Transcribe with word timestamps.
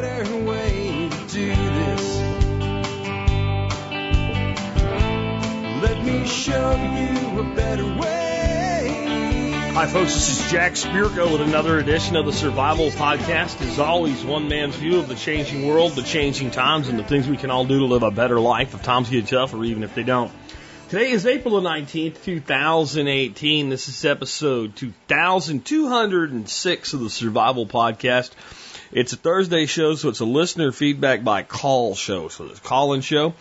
better 0.00 0.36
way 0.46 1.10
to 1.10 1.26
do 1.28 1.54
this. 1.54 2.20
Let 5.82 6.02
me 6.02 6.26
show 6.26 6.72
you 6.72 7.40
a 7.40 7.54
better 7.54 7.84
way. 7.84 9.70
Hi, 9.74 9.86
folks. 9.86 10.14
This 10.14 10.40
is 10.40 10.50
Jack 10.50 10.72
Spirko 10.72 11.30
with 11.30 11.42
another 11.42 11.78
edition 11.78 12.16
of 12.16 12.24
the 12.24 12.32
Survival 12.32 12.88
Podcast. 12.90 13.60
As 13.60 13.78
always, 13.78 14.24
one 14.24 14.48
man's 14.48 14.76
view 14.76 14.98
of 14.98 15.08
the 15.08 15.14
changing 15.14 15.66
world, 15.66 15.92
the 15.92 16.02
changing 16.02 16.52
times, 16.52 16.88
and 16.88 16.98
the 16.98 17.04
things 17.04 17.28
we 17.28 17.36
can 17.36 17.50
all 17.50 17.66
do 17.66 17.80
to 17.80 17.84
live 17.84 18.02
a 18.02 18.10
better 18.10 18.40
life 18.40 18.72
if 18.72 18.82
times 18.82 19.10
get 19.10 19.26
tough 19.26 19.52
or 19.52 19.62
even 19.62 19.82
if 19.82 19.94
they 19.94 20.04
don't. 20.04 20.32
Today 20.88 21.10
is 21.10 21.26
April 21.26 21.60
the 21.60 21.68
19th, 21.68 22.22
2018. 22.22 23.68
This 23.68 23.88
is 23.88 24.02
episode 24.06 24.74
2206 24.74 26.92
of 26.94 27.00
the 27.00 27.10
Survival 27.10 27.66
Podcast. 27.66 28.30
It's 28.92 29.14
a 29.14 29.16
Thursday 29.16 29.64
show, 29.64 29.94
so 29.94 30.10
it's 30.10 30.20
a 30.20 30.26
listener 30.26 30.70
feedback 30.70 31.24
by 31.24 31.44
call 31.44 31.94
show. 31.94 32.28
So 32.28 32.44
it's 32.44 32.58
a 32.58 32.62
call 32.62 32.92
in 32.92 33.00
show. 33.00 33.32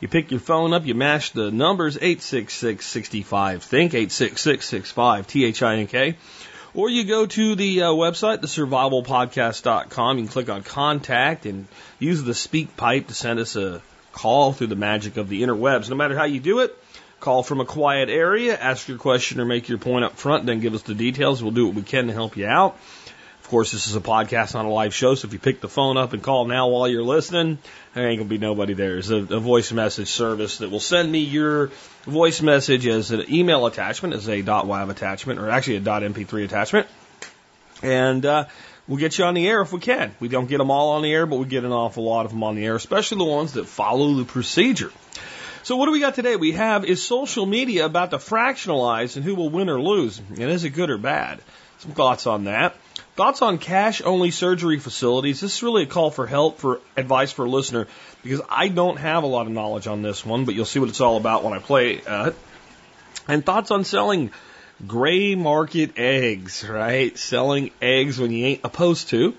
You 0.00 0.08
pick 0.08 0.30
your 0.30 0.40
phone 0.40 0.72
up, 0.72 0.86
you 0.86 0.94
mash 0.94 1.30
the 1.30 1.50
numbers 1.50 1.96
866 1.96 2.86
65 2.86 3.62
think, 3.62 3.92
866 3.92 4.66
65 4.66 5.26
T 5.26 5.44
H 5.44 5.62
I 5.62 5.76
N 5.76 5.86
K. 5.88 6.16
Or 6.72 6.88
you 6.88 7.04
go 7.04 7.26
to 7.26 7.54
the 7.54 7.82
uh, 7.82 7.90
website, 7.90 8.38
thesurvivalpodcast.com. 8.38 10.18
You 10.18 10.24
can 10.24 10.32
click 10.32 10.48
on 10.48 10.62
contact 10.62 11.44
and 11.44 11.66
use 11.98 12.22
the 12.22 12.34
speak 12.34 12.74
pipe 12.74 13.08
to 13.08 13.14
send 13.14 13.38
us 13.38 13.56
a 13.56 13.82
call 14.12 14.54
through 14.54 14.68
the 14.68 14.74
magic 14.74 15.18
of 15.18 15.28
the 15.28 15.42
interwebs. 15.42 15.90
No 15.90 15.96
matter 15.96 16.16
how 16.16 16.24
you 16.24 16.40
do 16.40 16.60
it, 16.60 16.74
call 17.20 17.42
from 17.42 17.60
a 17.60 17.66
quiet 17.66 18.08
area, 18.08 18.58
ask 18.58 18.88
your 18.88 18.98
question 18.98 19.38
or 19.38 19.44
make 19.44 19.68
your 19.68 19.78
point 19.78 20.06
up 20.06 20.16
front, 20.16 20.46
then 20.46 20.60
give 20.60 20.72
us 20.72 20.82
the 20.82 20.94
details. 20.94 21.42
We'll 21.42 21.52
do 21.52 21.66
what 21.66 21.74
we 21.74 21.82
can 21.82 22.06
to 22.06 22.12
help 22.14 22.38
you 22.38 22.46
out. 22.46 22.78
Course, 23.54 23.70
this 23.70 23.86
is 23.86 23.94
a 23.94 24.00
podcast, 24.00 24.54
not 24.54 24.64
a 24.64 24.68
live 24.68 24.92
show, 24.92 25.14
so 25.14 25.28
if 25.28 25.32
you 25.32 25.38
pick 25.38 25.60
the 25.60 25.68
phone 25.68 25.96
up 25.96 26.12
and 26.12 26.20
call 26.20 26.44
now 26.44 26.66
while 26.66 26.88
you're 26.88 27.04
listening, 27.04 27.58
there 27.94 28.08
ain't 28.08 28.18
gonna 28.18 28.28
be 28.28 28.36
nobody 28.36 28.74
there. 28.74 28.98
It's 28.98 29.10
a, 29.10 29.18
a 29.18 29.38
voice 29.38 29.70
message 29.70 30.08
service 30.08 30.58
that 30.58 30.72
will 30.72 30.80
send 30.80 31.12
me 31.12 31.20
your 31.20 31.70
voice 32.02 32.42
message 32.42 32.84
as 32.88 33.12
an 33.12 33.32
email 33.32 33.64
attachment, 33.66 34.12
as 34.14 34.28
a 34.28 34.42
.wav 34.42 34.90
attachment, 34.90 35.38
or 35.38 35.50
actually 35.50 35.76
a 35.76 35.82
.mp3 35.82 36.44
attachment, 36.46 36.88
and 37.80 38.26
uh, 38.26 38.46
we'll 38.88 38.98
get 38.98 39.18
you 39.18 39.24
on 39.24 39.34
the 39.34 39.46
air 39.46 39.60
if 39.60 39.72
we 39.72 39.78
can. 39.78 40.16
We 40.18 40.26
don't 40.26 40.46
get 40.46 40.58
them 40.58 40.72
all 40.72 40.96
on 40.96 41.02
the 41.02 41.12
air, 41.12 41.24
but 41.24 41.36
we 41.36 41.46
get 41.46 41.62
an 41.62 41.70
awful 41.70 42.02
lot 42.02 42.26
of 42.26 42.32
them 42.32 42.42
on 42.42 42.56
the 42.56 42.66
air, 42.66 42.74
especially 42.74 43.18
the 43.18 43.30
ones 43.30 43.52
that 43.52 43.66
follow 43.66 44.14
the 44.14 44.24
procedure. 44.24 44.90
So 45.62 45.76
what 45.76 45.86
do 45.86 45.92
we 45.92 46.00
got 46.00 46.16
today? 46.16 46.34
We 46.34 46.50
have 46.52 46.84
is 46.86 47.06
social 47.06 47.46
media 47.46 47.86
about 47.86 48.10
to 48.10 48.16
fractionalize 48.16 49.14
and 49.14 49.24
who 49.24 49.36
will 49.36 49.48
win 49.48 49.68
or 49.68 49.80
lose, 49.80 50.18
and 50.18 50.40
is 50.40 50.64
it 50.64 50.70
good 50.70 50.90
or 50.90 50.98
bad? 50.98 51.38
Some 51.78 51.92
thoughts 51.92 52.26
on 52.26 52.44
that. 52.44 52.74
Thoughts 53.16 53.42
on 53.42 53.58
cash 53.58 54.02
only 54.02 54.32
surgery 54.32 54.80
facilities. 54.80 55.40
This 55.40 55.54
is 55.54 55.62
really 55.62 55.84
a 55.84 55.86
call 55.86 56.10
for 56.10 56.26
help, 56.26 56.58
for 56.58 56.80
advice 56.96 57.30
for 57.30 57.44
a 57.44 57.48
listener, 57.48 57.86
because 58.24 58.40
I 58.48 58.66
don't 58.66 58.96
have 58.96 59.22
a 59.22 59.28
lot 59.28 59.46
of 59.46 59.52
knowledge 59.52 59.86
on 59.86 60.02
this 60.02 60.26
one, 60.26 60.44
but 60.44 60.56
you'll 60.56 60.64
see 60.64 60.80
what 60.80 60.88
it's 60.88 61.00
all 61.00 61.16
about 61.16 61.44
when 61.44 61.52
I 61.52 61.60
play 61.60 62.00
uh. 62.04 62.32
And 63.28 63.46
thoughts 63.46 63.70
on 63.70 63.84
selling 63.84 64.32
gray 64.84 65.36
market 65.36 65.92
eggs, 65.96 66.68
right? 66.68 67.16
Selling 67.16 67.70
eggs 67.80 68.18
when 68.18 68.32
you 68.32 68.46
ain't 68.46 68.62
supposed 68.62 69.10
to. 69.10 69.34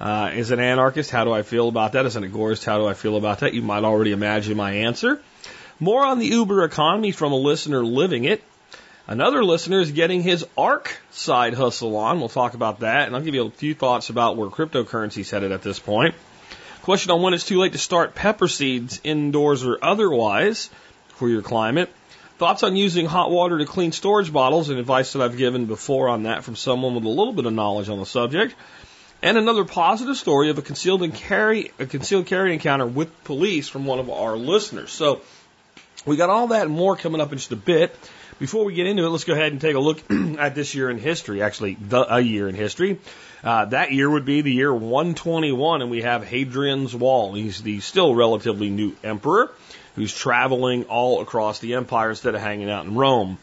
Uh, 0.00 0.30
as 0.32 0.52
an 0.52 0.60
anarchist, 0.60 1.10
how 1.10 1.24
do 1.24 1.32
I 1.32 1.42
feel 1.42 1.68
about 1.68 1.92
that? 1.92 2.06
As 2.06 2.14
an 2.14 2.30
agorist, 2.30 2.64
how 2.64 2.78
do 2.78 2.86
I 2.86 2.94
feel 2.94 3.16
about 3.16 3.40
that? 3.40 3.54
You 3.54 3.62
might 3.62 3.82
already 3.82 4.12
imagine 4.12 4.56
my 4.56 4.72
answer. 4.72 5.20
More 5.80 6.04
on 6.04 6.20
the 6.20 6.26
Uber 6.26 6.62
economy 6.64 7.10
from 7.10 7.32
a 7.32 7.36
listener 7.36 7.84
living 7.84 8.24
it. 8.24 8.42
Another 9.08 9.44
listener 9.44 9.80
is 9.80 9.92
getting 9.92 10.22
his 10.22 10.44
ARC 10.58 10.98
side 11.12 11.54
hustle 11.54 11.96
on. 11.96 12.18
We'll 12.18 12.28
talk 12.28 12.54
about 12.54 12.80
that, 12.80 13.06
and 13.06 13.14
I'll 13.14 13.22
give 13.22 13.36
you 13.36 13.46
a 13.46 13.50
few 13.50 13.72
thoughts 13.72 14.10
about 14.10 14.36
where 14.36 14.48
cryptocurrency 14.50 15.18
is 15.18 15.30
headed 15.30 15.52
at 15.52 15.62
this 15.62 15.78
point. 15.78 16.16
Question 16.82 17.12
on 17.12 17.22
when 17.22 17.32
it's 17.32 17.44
too 17.44 17.60
late 17.60 17.72
to 17.72 17.78
start 17.78 18.16
pepper 18.16 18.48
seeds 18.48 19.00
indoors 19.04 19.64
or 19.64 19.78
otherwise 19.80 20.70
for 21.08 21.28
your 21.28 21.42
climate. 21.42 21.88
Thoughts 22.38 22.64
on 22.64 22.74
using 22.74 23.06
hot 23.06 23.30
water 23.30 23.58
to 23.58 23.64
clean 23.64 23.92
storage 23.92 24.32
bottles 24.32 24.70
and 24.70 24.78
advice 24.80 25.12
that 25.12 25.22
I've 25.22 25.36
given 25.36 25.66
before 25.66 26.08
on 26.08 26.24
that 26.24 26.42
from 26.42 26.56
someone 26.56 26.96
with 26.96 27.04
a 27.04 27.08
little 27.08 27.32
bit 27.32 27.46
of 27.46 27.52
knowledge 27.52 27.88
on 27.88 28.00
the 28.00 28.06
subject. 28.06 28.56
And 29.22 29.38
another 29.38 29.64
positive 29.64 30.16
story 30.16 30.50
of 30.50 30.58
a 30.58 30.62
concealed 30.62 31.04
and 31.04 31.14
carry 31.14 31.70
a 31.78 31.86
concealed 31.86 32.26
carry 32.26 32.52
encounter 32.52 32.86
with 32.86 33.24
police 33.24 33.68
from 33.68 33.86
one 33.86 34.00
of 34.00 34.10
our 34.10 34.36
listeners. 34.36 34.90
So 34.90 35.22
we 36.04 36.16
got 36.16 36.28
all 36.28 36.48
that 36.48 36.66
and 36.66 36.74
more 36.74 36.96
coming 36.96 37.20
up 37.20 37.30
in 37.32 37.38
just 37.38 37.52
a 37.52 37.56
bit. 37.56 37.96
Before 38.38 38.66
we 38.66 38.74
get 38.74 38.86
into 38.86 39.02
it, 39.04 39.08
let's 39.08 39.24
go 39.24 39.32
ahead 39.32 39.52
and 39.52 39.60
take 39.62 39.76
a 39.76 39.80
look 39.80 40.02
at 40.38 40.54
this 40.54 40.74
year 40.74 40.90
in 40.90 40.98
history. 40.98 41.40
Actually, 41.40 41.78
the, 41.80 42.16
a 42.16 42.20
year 42.20 42.48
in 42.48 42.54
history. 42.54 43.00
Uh, 43.42 43.64
that 43.66 43.92
year 43.92 44.10
would 44.10 44.26
be 44.26 44.42
the 44.42 44.52
year 44.52 44.74
121, 44.74 45.80
and 45.80 45.90
we 45.90 46.02
have 46.02 46.22
Hadrian's 46.22 46.94
Wall. 46.94 47.32
He's 47.32 47.62
the 47.62 47.80
still 47.80 48.14
relatively 48.14 48.68
new 48.68 48.94
emperor 49.02 49.50
who's 49.94 50.14
traveling 50.14 50.84
all 50.84 51.22
across 51.22 51.60
the 51.60 51.74
empire 51.74 52.10
instead 52.10 52.34
of 52.34 52.42
hanging 52.42 52.70
out 52.70 52.84
in 52.84 52.94
Rome. 52.94 53.38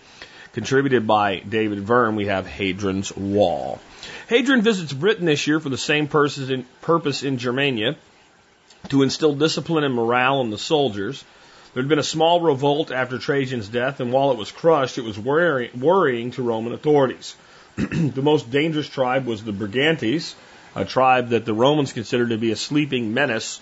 Contributed 0.54 1.08
by 1.08 1.40
David 1.40 1.80
Verne, 1.80 2.16
we 2.16 2.28
have 2.28 2.46
Hadrian's 2.46 3.16
Wall. 3.16 3.80
Hadrian 4.28 4.62
visits 4.62 4.94
Britain 4.94 5.26
this 5.26 5.48
year 5.48 5.60
for 5.60 5.70
the 5.70 5.78
same 5.78 6.08
in, 6.14 6.66
purpose 6.82 7.24
in 7.24 7.40
Germania 7.40 7.96
to 8.90 9.02
instill 9.02 9.34
discipline 9.34 9.84
and 9.84 9.96
morale 9.96 10.42
in 10.42 10.52
the 10.52 10.60
soldiers. 10.60 11.24
There 11.74 11.82
had 11.82 11.90
been 11.90 11.98
a 11.98 12.04
small 12.04 12.40
revolt 12.40 12.92
after 12.92 13.18
Trajan's 13.18 13.68
death, 13.68 14.00
and 14.00 14.14
while 14.14 14.30
it 14.30 14.38
was 14.38 14.52
crushed, 14.52 15.00
it 15.00 15.04
was 15.04 15.18
worry, 15.18 15.72
worrying 15.76 16.30
to 16.32 16.44
Roman 16.44 16.72
authorities. 16.72 17.36
the 17.76 18.22
most 18.22 18.52
dangerous 18.52 18.88
tribe 18.88 19.26
was 19.26 19.44
the 19.44 19.54
Brigantes, 19.54 20.36
a 20.76 20.86
tribe 20.86 21.30
that 21.30 21.46
the 21.46 21.54
Romans 21.54 21.92
considered 21.92 22.30
to 22.30 22.38
be 22.38 22.52
a 22.52 22.56
sleeping 22.56 23.16
menace. 23.16 23.60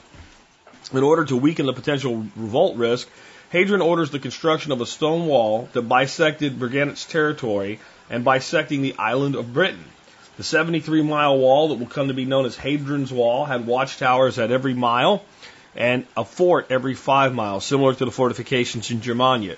In 0.92 1.04
order 1.04 1.24
to 1.24 1.38
weaken 1.38 1.66
the 1.66 1.74
potential 1.74 2.26
revolt 2.36 2.76
risk, 2.76 3.08
Hadrian 3.50 3.82
orders 3.82 4.12
the 4.12 4.20
construction 4.20 4.74
of 4.74 4.82
a 4.82 4.86
stone 4.86 5.28
wall 5.28 5.70
that 5.72 5.88
bisected 5.88 6.60
Brigantes' 6.60 7.06
territory 7.06 7.80
and 8.10 8.26
bisecting 8.26 8.82
the 8.82 8.96
island 8.98 9.36
of 9.36 9.54
Britain. 9.54 9.86
The 10.36 10.44
73 10.44 11.02
mile 11.02 11.38
wall 11.38 11.70
that 11.70 11.80
will 11.80 11.88
come 11.88 12.10
to 12.10 12.14
be 12.14 12.26
known 12.26 12.46
as 12.46 12.58
Hadrian's 12.58 13.12
Wall 13.14 13.46
had 13.46 13.66
watchtowers 13.66 14.38
at 14.38 14.52
every 14.52 14.74
mile 14.74 15.24
and 15.76 16.06
a 16.18 16.26
fort 16.26 16.68
every 16.70 16.94
five 16.94 17.34
miles, 17.34 17.66
similar 17.66 17.94
to 17.94 18.06
the 18.06 18.12
fortifications 18.12 18.92
in 18.92 19.02
Germania. 19.02 19.58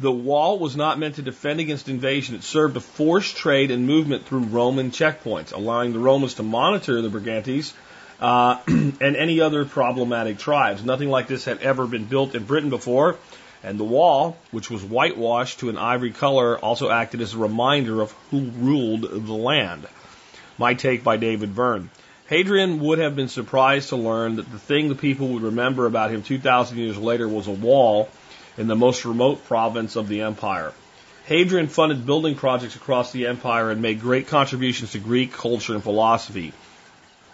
The 0.00 0.10
wall 0.10 0.58
was 0.58 0.76
not 0.76 0.98
meant 0.98 1.16
to 1.16 1.22
defend 1.22 1.60
against 1.60 1.88
invasion. 1.88 2.34
It 2.34 2.42
served 2.42 2.74
to 2.74 2.80
force 2.80 3.32
trade 3.32 3.70
and 3.70 3.86
movement 3.86 4.26
through 4.26 4.40
Roman 4.40 4.90
checkpoints, 4.90 5.52
allowing 5.52 5.92
the 5.92 6.00
Romans 6.00 6.34
to 6.34 6.42
monitor 6.42 7.00
the 7.00 7.10
Brigantes 7.10 7.72
uh, 8.20 8.58
and 8.66 9.00
any 9.00 9.40
other 9.40 9.64
problematic 9.64 10.38
tribes. 10.38 10.84
Nothing 10.84 11.10
like 11.10 11.28
this 11.28 11.44
had 11.44 11.58
ever 11.58 11.86
been 11.86 12.06
built 12.06 12.34
in 12.34 12.44
Britain 12.44 12.70
before, 12.70 13.16
and 13.62 13.78
the 13.78 13.84
wall, 13.84 14.36
which 14.50 14.68
was 14.68 14.82
whitewashed 14.82 15.60
to 15.60 15.68
an 15.68 15.78
ivory 15.78 16.10
color, 16.10 16.58
also 16.58 16.90
acted 16.90 17.20
as 17.20 17.34
a 17.34 17.38
reminder 17.38 18.00
of 18.00 18.10
who 18.30 18.40
ruled 18.40 19.02
the 19.02 19.32
land. 19.32 19.86
My 20.58 20.74
take 20.74 21.04
by 21.04 21.16
David 21.18 21.50
Verne. 21.50 21.90
Hadrian 22.26 22.80
would 22.80 22.98
have 23.00 23.14
been 23.14 23.28
surprised 23.28 23.90
to 23.90 23.96
learn 23.96 24.36
that 24.36 24.50
the 24.50 24.58
thing 24.58 24.88
the 24.88 24.94
people 24.94 25.28
would 25.28 25.42
remember 25.42 25.84
about 25.84 26.10
him 26.10 26.22
2,000 26.22 26.78
years 26.78 26.96
later 26.96 27.28
was 27.28 27.48
a 27.48 27.52
wall 27.52 28.08
in 28.56 28.66
the 28.66 28.74
most 28.74 29.04
remote 29.04 29.44
province 29.44 29.94
of 29.94 30.08
the 30.08 30.22
empire. 30.22 30.72
Hadrian 31.26 31.66
funded 31.66 32.06
building 32.06 32.34
projects 32.34 32.76
across 32.76 33.12
the 33.12 33.26
empire 33.26 33.70
and 33.70 33.82
made 33.82 34.00
great 34.00 34.26
contributions 34.26 34.92
to 34.92 34.98
Greek 34.98 35.32
culture 35.32 35.74
and 35.74 35.82
philosophy. 35.82 36.54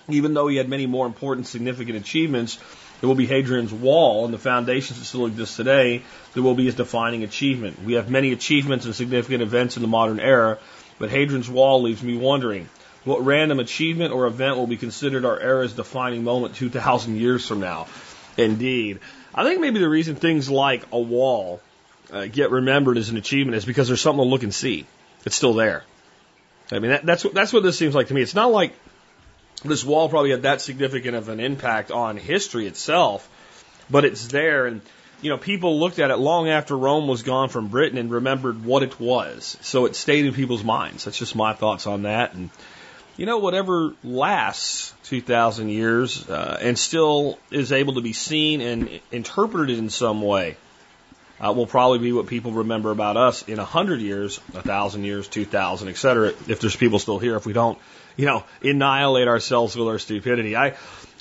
Even 0.08 0.34
though 0.34 0.48
he 0.48 0.56
had 0.56 0.68
many 0.68 0.86
more 0.86 1.06
important 1.06 1.46
significant 1.46 1.96
achievements, 1.96 2.58
it 3.00 3.06
will 3.06 3.14
be 3.14 3.26
Hadrian's 3.26 3.72
Wall 3.72 4.24
and 4.24 4.34
the 4.34 4.38
foundations 4.38 4.98
that 4.98 5.04
still 5.04 5.26
exist 5.26 5.56
today 5.56 6.02
that 6.34 6.42
will 6.42 6.56
be 6.56 6.64
his 6.64 6.74
defining 6.74 7.22
achievement. 7.22 7.80
We 7.84 7.92
have 7.92 8.10
many 8.10 8.32
achievements 8.32 8.86
and 8.86 8.94
significant 8.94 9.42
events 9.42 9.76
in 9.76 9.82
the 9.82 9.88
modern 9.88 10.18
era, 10.18 10.58
but 10.98 11.10
Hadrian's 11.10 11.48
Wall 11.48 11.82
leaves 11.82 12.02
me 12.02 12.16
wondering 12.16 12.68
what 13.04 13.24
random 13.24 13.60
achievement 13.60 14.12
or 14.12 14.26
event 14.26 14.56
will 14.56 14.66
be 14.66 14.76
considered 14.76 15.24
our 15.24 15.38
era's 15.38 15.72
defining 15.72 16.24
moment 16.24 16.54
2,000 16.56 17.16
years 17.16 17.46
from 17.46 17.60
now? 17.60 17.86
Indeed. 18.36 19.00
I 19.34 19.44
think 19.44 19.60
maybe 19.60 19.78
the 19.78 19.88
reason 19.88 20.16
things 20.16 20.50
like 20.50 20.84
a 20.92 20.98
wall 20.98 21.60
uh, 22.12 22.26
get 22.26 22.50
remembered 22.50 22.98
as 22.98 23.08
an 23.10 23.16
achievement 23.16 23.56
is 23.56 23.64
because 23.64 23.88
there's 23.88 24.00
something 24.00 24.24
to 24.24 24.28
look 24.28 24.42
and 24.42 24.54
see. 24.54 24.86
It's 25.24 25.36
still 25.36 25.54
there. 25.54 25.84
I 26.72 26.78
mean, 26.78 26.90
that, 26.90 27.06
that's, 27.06 27.24
what, 27.24 27.34
that's 27.34 27.52
what 27.52 27.62
this 27.62 27.78
seems 27.78 27.94
like 27.94 28.08
to 28.08 28.14
me. 28.14 28.22
It's 28.22 28.34
not 28.34 28.50
like 28.50 28.74
this 29.64 29.84
wall 29.84 30.08
probably 30.08 30.30
had 30.30 30.42
that 30.42 30.60
significant 30.60 31.16
of 31.16 31.28
an 31.28 31.40
impact 31.40 31.90
on 31.90 32.16
history 32.16 32.66
itself, 32.66 33.28
but 33.88 34.04
it's 34.04 34.28
there. 34.28 34.66
And, 34.66 34.80
you 35.20 35.30
know, 35.30 35.38
people 35.38 35.78
looked 35.78 35.98
at 35.98 36.10
it 36.10 36.16
long 36.16 36.48
after 36.48 36.76
Rome 36.76 37.08
was 37.08 37.22
gone 37.22 37.48
from 37.48 37.68
Britain 37.68 37.98
and 37.98 38.10
remembered 38.10 38.64
what 38.64 38.82
it 38.82 38.98
was. 39.00 39.56
So 39.60 39.86
it 39.86 39.96
stayed 39.96 40.24
in 40.24 40.34
people's 40.34 40.64
minds. 40.64 41.04
That's 41.04 41.18
just 41.18 41.34
my 41.34 41.52
thoughts 41.52 41.86
on 41.86 42.02
that. 42.02 42.34
And, 42.34 42.50
you 43.16 43.26
know, 43.26 43.38
whatever 43.38 43.94
lasts 44.02 44.94
2,000 45.04 45.68
years 45.68 46.28
uh, 46.28 46.58
and 46.60 46.78
still 46.78 47.38
is 47.50 47.72
able 47.72 47.94
to 47.94 48.00
be 48.00 48.12
seen 48.12 48.60
and 48.60 49.00
interpreted 49.12 49.78
in 49.78 49.90
some 49.90 50.22
way 50.22 50.56
uh, 51.40 51.52
will 51.52 51.66
probably 51.66 51.98
be 51.98 52.12
what 52.12 52.26
people 52.26 52.52
remember 52.52 52.90
about 52.90 53.16
us 53.16 53.42
in 53.48 53.56
100 53.56 54.00
years, 54.00 54.38
1,000 54.52 55.04
years, 55.04 55.26
2,000, 55.28 55.88
etc. 55.88 56.28
if 56.48 56.60
there's 56.60 56.76
people 56.76 56.98
still 56.98 57.18
here, 57.18 57.36
if 57.36 57.46
we 57.46 57.52
don't, 57.52 57.78
you 58.16 58.26
know, 58.26 58.44
annihilate 58.62 59.26
ourselves 59.26 59.74
with 59.74 59.88
our 59.88 59.98
stupidity. 59.98 60.54
I, 60.56 60.74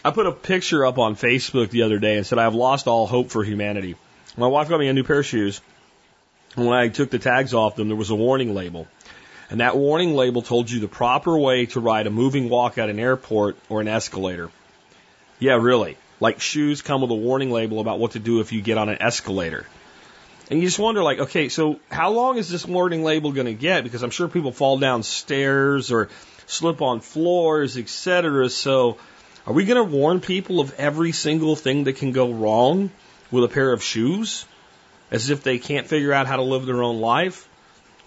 I 0.03 0.11
put 0.11 0.27
a 0.27 0.31
picture 0.31 0.85
up 0.85 0.97
on 0.97 1.15
Facebook 1.15 1.69
the 1.69 1.83
other 1.83 1.99
day 1.99 2.17
and 2.17 2.25
said, 2.25 2.37
I 2.37 2.43
have 2.43 2.55
lost 2.55 2.87
all 2.87 3.07
hope 3.07 3.29
for 3.31 3.43
humanity. 3.43 3.95
My 4.37 4.47
wife 4.47 4.69
got 4.69 4.79
me 4.79 4.87
a 4.87 4.93
new 4.93 5.03
pair 5.03 5.19
of 5.19 5.25
shoes. 5.25 5.61
And 6.55 6.65
when 6.65 6.77
I 6.77 6.89
took 6.89 7.09
the 7.09 7.19
tags 7.19 7.53
off 7.53 7.75
them, 7.75 7.87
there 7.87 7.97
was 7.97 8.09
a 8.09 8.15
warning 8.15 8.53
label. 8.53 8.87
And 9.49 9.61
that 9.61 9.75
warning 9.75 10.13
label 10.13 10.41
told 10.41 10.69
you 10.69 10.79
the 10.79 10.87
proper 10.87 11.37
way 11.37 11.65
to 11.67 11.79
ride 11.79 12.05
a 12.05 12.11
moving 12.11 12.49
walk 12.49 12.77
at 12.77 12.89
an 12.89 12.99
airport 12.99 13.57
or 13.67 13.81
an 13.81 13.87
escalator. 13.87 14.51
Yeah, 15.39 15.55
really. 15.55 15.97
Like 16.19 16.39
shoes 16.39 16.81
come 16.81 17.01
with 17.01 17.09
a 17.09 17.15
warning 17.15 17.51
label 17.51 17.79
about 17.79 17.97
what 17.99 18.11
to 18.11 18.19
do 18.19 18.41
if 18.41 18.51
you 18.51 18.61
get 18.61 18.77
on 18.77 18.89
an 18.89 19.01
escalator. 19.01 19.65
And 20.49 20.59
you 20.59 20.67
just 20.67 20.79
wonder, 20.79 21.03
like, 21.03 21.19
okay, 21.19 21.49
so 21.49 21.79
how 21.89 22.11
long 22.11 22.37
is 22.37 22.49
this 22.49 22.65
warning 22.65 23.03
label 23.03 23.31
going 23.31 23.45
to 23.45 23.53
get? 23.53 23.83
Because 23.83 24.03
I'm 24.03 24.09
sure 24.09 24.27
people 24.27 24.51
fall 24.51 24.77
down 24.79 25.03
stairs 25.03 25.91
or 25.91 26.09
slip 26.47 26.81
on 26.81 27.01
floors, 27.01 27.77
etc. 27.77 28.49
So, 28.49 28.97
are 29.45 29.53
we 29.53 29.65
going 29.65 29.77
to 29.77 29.95
warn 29.95 30.21
people 30.21 30.59
of 30.59 30.73
every 30.75 31.11
single 31.11 31.55
thing 31.55 31.85
that 31.85 31.93
can 31.93 32.11
go 32.11 32.31
wrong 32.31 32.91
with 33.31 33.43
a 33.43 33.47
pair 33.47 33.71
of 33.71 33.83
shoes? 33.83 34.45
As 35.11 35.29
if 35.31 35.43
they 35.43 35.57
can't 35.57 35.87
figure 35.87 36.13
out 36.13 36.27
how 36.27 36.35
to 36.35 36.43
live 36.43 36.65
their 36.65 36.83
own 36.83 36.99
life? 36.99 37.48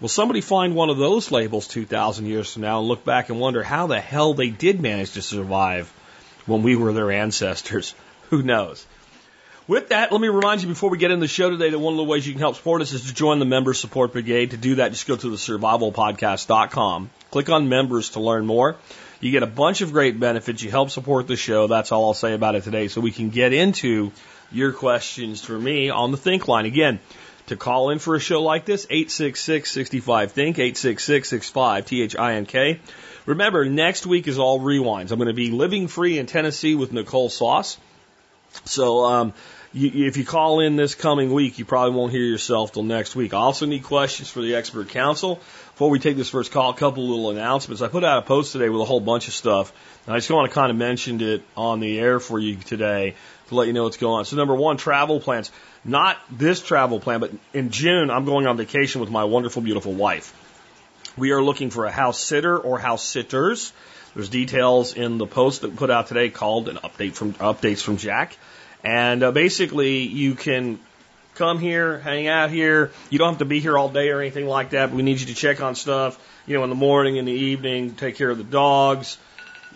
Will 0.03 0.09
somebody 0.09 0.41
find 0.41 0.75
one 0.75 0.91
of 0.91 0.99
those 0.99 1.31
labels 1.31 1.69
2,000 1.69 2.27
years 2.27 2.53
from 2.53 2.63
now 2.63 2.81
and 2.81 2.89
look 2.89 3.05
back 3.05 3.29
and 3.29 3.39
wonder 3.39 3.63
how 3.63 3.87
the 3.87 4.01
hell 4.01 4.35
they 4.35 4.51
did 4.51 4.81
manage 4.81 5.13
to 5.13 5.23
survive 5.23 5.89
when 6.45 6.65
we 6.65 6.75
were 6.75 6.93
their 6.93 7.13
ancestors? 7.13 7.95
Who 8.31 8.43
knows? 8.43 8.85
With 9.69 9.91
that, 9.91 10.11
let 10.11 10.21
me 10.21 10.27
remind 10.27 10.61
you 10.61 10.67
before 10.67 10.91
we 10.91 10.99
get 10.99 11.13
into 11.13 11.21
the 11.21 11.29
show 11.29 11.51
today 11.51 11.71
that 11.71 11.79
one 11.79 11.95
of 11.95 11.99
the 11.99 12.03
ways 12.03 12.27
you 12.27 12.33
can 12.33 12.41
help 12.41 12.57
support 12.57 12.83
us 12.83 12.93
is 12.93 13.07
to 13.07 13.15
join 13.15 13.39
the 13.39 13.45
Member 13.45 13.75
Support 13.75 14.13
Brigade. 14.13 14.51
To 14.51 14.57
do 14.57 14.75
that, 14.75 14.91
just 14.91 15.07
go 15.07 15.15
to 15.15 15.31
the 15.31 15.37
survivalpodcast.com. 15.37 17.11
Click 17.31 17.49
on 17.49 17.69
members 17.69 18.11
to 18.11 18.21
learn 18.21 18.45
more. 18.45 18.75
You 19.21 19.31
get 19.31 19.45
a 19.45 19.47
bunch 19.47 19.83
of 19.83 19.93
great 19.93 20.19
benefits. 20.19 20.65
You 20.65 20.73
help 20.73 20.91
support 20.91 21.29
the 21.29 21.37
show. 21.37 21.69
That's 21.69 21.93
all 21.93 22.07
I'll 22.07 22.15
say 22.15 22.35
about 22.35 22.57
it 22.57 22.65
today. 22.65 22.89
So 22.89 23.01
we 23.01 23.13
can 23.13 23.31
get 23.31 23.53
into 23.53 24.11
your 24.51 24.73
questions 24.73 25.41
for 25.41 25.57
me 25.57 25.91
on 25.91 26.11
the 26.11 26.17
Think 26.17 26.49
line. 26.49 26.67
Again, 26.67 26.99
to 27.47 27.57
call 27.57 27.91
in 27.91 27.99
for 27.99 28.15
a 28.15 28.21
show 28.21 28.43
like 28.43 28.65
this, 28.65 28.87
866-65-THINK, 28.87 30.57
866-65-T-H-I-N-K. 30.57 32.81
Remember, 33.27 33.65
next 33.65 34.07
week 34.07 34.29
is 34.29 34.39
all 34.39 34.61
rewinds. 34.61 35.11
I'm 35.11 35.19
going 35.19 35.29
to 35.29 35.35
be 35.35 35.51
living 35.51 35.89
free 35.89 36.19
in 36.19 36.27
Tennessee 36.27 36.75
with 36.75 36.93
Nicole 36.93 37.29
Sauce. 37.29 37.79
So, 38.65 39.05
um, 39.05 39.33
you, 39.73 40.07
if 40.07 40.17
you 40.17 40.25
call 40.25 40.61
in 40.61 40.77
this 40.77 40.95
coming 40.95 41.33
week, 41.33 41.59
you 41.59 41.65
probably 41.65 41.97
won't 41.97 42.13
hear 42.13 42.25
yourself 42.25 42.73
till 42.73 42.83
next 42.83 43.17
week. 43.17 43.33
I 43.33 43.39
also 43.39 43.67
need 43.67 43.85
questions 43.85 44.29
for 44.29 44.43
the 44.43 44.55
expert 44.55 44.91
council. 44.91 45.37
Before 45.37 45.89
we 45.89 45.99
take 45.99 46.17
this 46.17 46.29
first 46.29 46.53
call, 46.53 46.71
a 46.71 46.75
couple 46.75 47.09
little 47.09 47.31
announcements. 47.31 47.81
I 47.81 47.89
put 47.89 48.05
out 48.05 48.19
a 48.19 48.27
post 48.27 48.53
today 48.53 48.69
with 48.69 48.83
a 48.83 48.85
whole 48.85 49.01
bunch 49.01 49.29
of 49.29 49.35
stuff. 49.35 49.73
And 50.07 50.15
I 50.15 50.19
just 50.19 50.31
want 50.31 50.51
to 50.51 50.55
kind 50.55 50.71
of 50.71 50.77
mention 50.77 51.21
it 51.21 51.43
on 51.57 51.81
the 51.81 51.99
air 51.99 52.21
for 52.21 52.39
you 52.39 52.57
today 52.57 53.15
to 53.49 53.55
let 53.55 53.67
you 53.67 53.73
know 53.73 53.85
what's 53.85 53.97
going 53.97 54.19
on. 54.19 54.25
So 54.25 54.37
number 54.37 54.55
one, 54.55 54.77
travel 54.77 55.21
plans. 55.21 55.51
Not 55.85 56.19
this 56.31 56.63
travel 56.63 57.01
plan, 57.01 57.21
but 57.21 57.33
in 57.53 57.71
June, 57.71 58.11
I'm 58.11 58.25
going 58.25 58.47
on 58.47 58.57
vacation 58.57 59.01
with 59.01 59.11
my 59.11 59.25
wonderful, 59.25 59.63
beautiful 59.63 59.93
wife. 59.93 60.33
We 61.17 61.33
are 61.33 61.43
looking 61.43 61.71
for 61.71 61.85
a 61.85 61.91
house 61.91 62.23
sitter 62.23 62.57
or 62.57 62.79
house 62.79 63.05
sitters. 63.05 63.73
There's 64.15 64.29
details 64.29 64.95
in 64.95 65.19
the 65.19 65.27
post 65.27 65.63
that 65.63 65.71
we 65.71 65.77
put 65.77 65.91
out 65.91 66.07
today 66.07 66.31
called 66.31 66.69
an 66.69 66.77
update 66.77 67.15
from 67.15 67.33
updates 67.35 67.83
from 67.83 67.97
Jack. 67.97 68.37
And 68.85 69.23
uh, 69.23 69.33
basically, 69.33 70.03
you 70.03 70.35
can 70.35 70.79
come 71.35 71.59
here, 71.59 71.99
hang 71.99 72.29
out 72.29 72.51
here. 72.51 72.93
You 73.11 73.19
don't 73.19 73.31
have 73.31 73.39
to 73.39 73.45
be 73.45 73.61
here 73.61 73.77
all 73.77 73.89
day 73.89 74.11
or 74.11 74.21
anything 74.21 74.47
like 74.47 74.71
that. 74.71 74.91
But 74.91 74.97
we 74.97 75.03
need 75.03 75.21
you 75.21 75.27
to 75.27 75.35
check 75.35 75.61
on 75.61 75.75
stuff, 75.75 76.19
you 76.47 76.57
know, 76.57 76.65
in 76.65 76.71
the 76.71 76.77
morning, 76.77 77.17
in 77.17 77.25
the 77.25 77.33
evening, 77.33 77.95
take 77.95 78.17
care 78.17 78.31
of 78.31 78.39
the 78.39 78.45
dogs, 78.45 79.19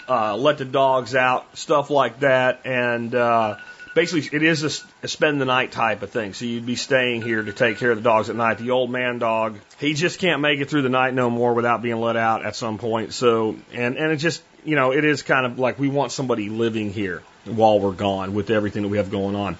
uh, 0.08 0.36
let 0.36 0.58
the 0.58 0.64
dogs 0.64 1.14
out, 1.14 1.56
stuff 1.56 1.90
like 1.90 2.20
that. 2.20 2.60
And 2.64 3.14
uh, 3.14 3.56
basically, 3.94 4.36
it 4.36 4.42
is 4.42 4.62
a, 4.62 5.04
a 5.04 5.08
spend 5.08 5.40
the 5.40 5.44
night 5.44 5.72
type 5.72 6.02
of 6.02 6.10
thing. 6.10 6.34
So 6.34 6.44
you'd 6.44 6.66
be 6.66 6.76
staying 6.76 7.22
here 7.22 7.42
to 7.42 7.52
take 7.52 7.78
care 7.78 7.90
of 7.90 7.96
the 7.96 8.02
dogs 8.02 8.30
at 8.30 8.36
night. 8.36 8.58
The 8.58 8.70
old 8.70 8.90
man 8.90 9.18
dog, 9.18 9.58
he 9.78 9.94
just 9.94 10.18
can't 10.20 10.40
make 10.40 10.60
it 10.60 10.70
through 10.70 10.82
the 10.82 10.88
night 10.88 11.14
no 11.14 11.30
more 11.30 11.54
without 11.54 11.82
being 11.82 12.00
let 12.00 12.16
out 12.16 12.44
at 12.44 12.54
some 12.54 12.78
point. 12.78 13.12
So, 13.12 13.56
and 13.72 13.96
and 13.96 14.12
it 14.12 14.16
just, 14.16 14.42
you 14.64 14.76
know, 14.76 14.92
it 14.92 15.04
is 15.04 15.22
kind 15.22 15.46
of 15.46 15.58
like 15.58 15.78
we 15.78 15.88
want 15.88 16.12
somebody 16.12 16.48
living 16.48 16.92
here 16.92 17.22
while 17.44 17.80
we're 17.80 17.92
gone 17.92 18.34
with 18.34 18.50
everything 18.50 18.82
that 18.82 18.88
we 18.88 18.98
have 18.98 19.10
going 19.10 19.34
on. 19.34 19.56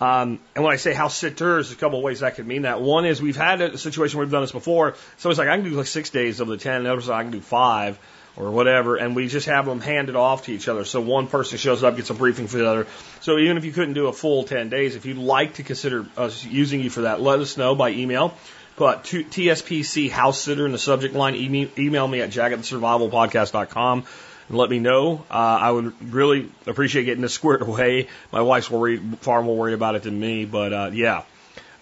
Um, 0.00 0.38
and 0.54 0.64
when 0.64 0.72
I 0.72 0.76
say 0.76 0.94
house 0.94 1.16
sitters, 1.16 1.66
there's 1.66 1.72
a 1.72 1.76
couple 1.76 1.98
of 1.98 2.04
ways 2.04 2.20
that 2.20 2.36
could 2.36 2.46
mean 2.46 2.62
that. 2.62 2.80
One 2.80 3.04
is 3.04 3.20
we've 3.20 3.36
had 3.36 3.60
a 3.60 3.76
situation 3.76 4.18
where 4.18 4.26
we've 4.26 4.32
done 4.32 4.42
this 4.42 4.52
before. 4.52 4.94
So 5.16 5.28
it's 5.28 5.40
like 5.40 5.48
I 5.48 5.56
can 5.56 5.64
do 5.64 5.70
like 5.70 5.88
six 5.88 6.10
days 6.10 6.38
of 6.38 6.46
the 6.46 6.56
ten, 6.56 6.76
and 6.76 6.86
the 6.86 6.92
other 6.92 7.00
side 7.00 7.18
I 7.18 7.22
can 7.22 7.32
do 7.32 7.40
five 7.40 7.98
or 8.38 8.50
whatever, 8.50 8.96
and 8.96 9.16
we 9.16 9.26
just 9.26 9.46
have 9.46 9.66
them 9.66 9.80
handed 9.80 10.14
off 10.14 10.44
to 10.44 10.52
each 10.52 10.68
other. 10.68 10.84
So 10.84 11.00
one 11.00 11.26
person 11.26 11.58
shows 11.58 11.82
up, 11.82 11.96
gets 11.96 12.10
a 12.10 12.14
briefing 12.14 12.46
for 12.46 12.58
the 12.58 12.68
other. 12.68 12.86
So 13.20 13.36
even 13.36 13.56
if 13.56 13.64
you 13.64 13.72
couldn't 13.72 13.94
do 13.94 14.06
a 14.06 14.12
full 14.12 14.44
10 14.44 14.68
days, 14.68 14.94
if 14.94 15.06
you'd 15.06 15.18
like 15.18 15.54
to 15.54 15.64
consider 15.64 16.06
us 16.16 16.44
using 16.44 16.80
you 16.80 16.88
for 16.88 17.02
that, 17.02 17.20
let 17.20 17.40
us 17.40 17.56
know 17.56 17.74
by 17.74 17.90
email. 17.90 18.34
Put 18.76 19.02
TSPC 19.02 20.08
house 20.08 20.40
sitter 20.40 20.64
in 20.64 20.70
the 20.70 20.78
subject 20.78 21.14
line. 21.14 21.34
Email 21.34 22.06
me 22.06 22.20
at 22.20 22.30
jackatthesurvivalpodcast.com 22.30 24.04
and 24.48 24.56
let 24.56 24.70
me 24.70 24.78
know. 24.78 25.24
Uh, 25.28 25.34
I 25.34 25.72
would 25.72 26.12
really 26.14 26.48
appreciate 26.64 27.04
getting 27.04 27.22
this 27.22 27.34
squared 27.34 27.62
away. 27.62 28.06
My 28.32 28.42
wife's 28.42 28.70
worried, 28.70 29.18
far 29.18 29.42
more 29.42 29.56
worried 29.56 29.74
about 29.74 29.96
it 29.96 30.04
than 30.04 30.18
me, 30.18 30.44
but 30.44 30.72
uh, 30.72 30.90
yeah. 30.92 31.24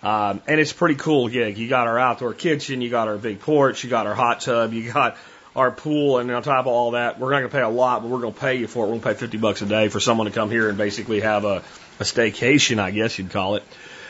Um, 0.03 0.41
and 0.47 0.59
it's 0.59 0.73
pretty 0.73 0.95
cool 0.95 1.29
gig. 1.29 1.59
You 1.59 1.69
got 1.69 1.87
our 1.87 1.99
outdoor 1.99 2.33
kitchen, 2.33 2.81
you 2.81 2.89
got 2.89 3.09
our 3.09 3.19
big 3.19 3.41
porch, 3.41 3.85
you 3.85 3.91
got 3.91 4.07
our 4.07 4.15
hot 4.15 4.41
tub, 4.41 4.73
you 4.73 4.91
got 4.91 5.19
our 5.57 5.71
pool, 5.71 6.19
and 6.19 6.31
on 6.31 6.43
top 6.43 6.67
of 6.67 6.67
all 6.67 6.93
that, 6.93 7.19
we're 7.19 7.31
not 7.31 7.39
going 7.39 7.51
to 7.51 7.57
pay 7.57 7.63
a 7.63 7.69
lot, 7.69 8.03
but 8.03 8.11
we're 8.11 8.21
going 8.21 8.35
to 8.35 8.39
pay 8.39 8.57
you 8.57 8.67
for 8.67 8.87
it. 8.87 8.95
To 8.95 9.01
pay 9.01 9.15
50 9.15 9.39
bucks 9.39 9.63
a 9.63 9.67
day 9.67 9.89
for 9.89 10.01
someone 10.01 10.27
to 10.27 10.33
come 10.33 10.51
here 10.51 10.69
and 10.69 10.77
basically 10.77 11.21
have 11.21 11.45
a, 11.45 11.63
a 11.99 12.05
staycation, 12.05 12.79
I 12.79 12.91
guess 12.91 13.19
you'd 13.19 13.31
call 13.31 13.57
it. 13.57 13.65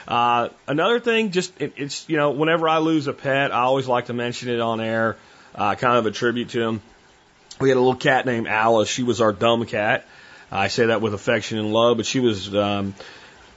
Uh, 0.08 0.48
another 0.66 0.98
thing, 0.98 1.30
just 1.30 1.60
it, 1.60 1.74
it's 1.76 2.08
you 2.08 2.16
know, 2.16 2.32
whenever 2.32 2.68
I 2.68 2.78
lose 2.78 3.06
a 3.06 3.12
pet, 3.12 3.52
I 3.52 3.60
always 3.60 3.86
like 3.86 4.06
to 4.06 4.12
mention 4.12 4.48
it 4.48 4.60
on 4.60 4.80
air, 4.80 5.16
uh, 5.54 5.76
kind 5.76 5.96
of 5.96 6.06
a 6.06 6.10
tribute 6.10 6.50
to 6.50 6.60
him. 6.60 6.82
We 7.60 7.68
had 7.68 7.76
a 7.76 7.80
little 7.80 7.96
cat 7.96 8.26
named 8.26 8.48
Alice. 8.48 8.88
She 8.88 9.04
was 9.04 9.20
our 9.20 9.32
dumb 9.32 9.64
cat. 9.66 10.04
I 10.50 10.68
say 10.68 10.86
that 10.86 11.00
with 11.00 11.14
affection 11.14 11.58
and 11.58 11.72
love, 11.72 11.96
but 11.96 12.06
she 12.06 12.20
was 12.20 12.54
um, 12.54 12.94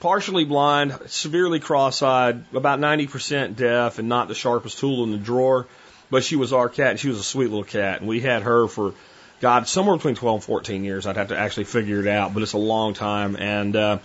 partially 0.00 0.44
blind, 0.44 0.96
severely 1.06 1.60
cross-eyed, 1.60 2.44
about 2.54 2.80
90% 2.80 3.56
deaf, 3.56 3.98
and 3.98 4.08
not 4.08 4.28
the 4.28 4.34
sharpest 4.34 4.78
tool 4.78 5.04
in 5.04 5.10
the 5.12 5.18
drawer. 5.18 5.66
But 6.10 6.24
she 6.24 6.36
was 6.36 6.52
our 6.52 6.68
cat, 6.68 6.98
she 6.98 7.08
was 7.08 7.18
a 7.18 7.22
sweet 7.22 7.48
little 7.48 7.64
cat, 7.64 8.00
and 8.00 8.08
we 8.08 8.20
had 8.20 8.42
her 8.42 8.66
for 8.66 8.94
God 9.40 9.68
somewhere 9.68 9.96
between 9.96 10.16
12 10.16 10.34
and 10.36 10.44
14 10.44 10.84
years. 10.84 11.06
I'd 11.06 11.16
have 11.16 11.28
to 11.28 11.38
actually 11.38 11.64
figure 11.64 12.00
it 12.00 12.08
out, 12.08 12.34
but 12.34 12.42
it's 12.42 12.52
a 12.52 12.58
long 12.58 12.94
time. 12.94 13.36
And 13.36 13.74
uh, 13.76 13.98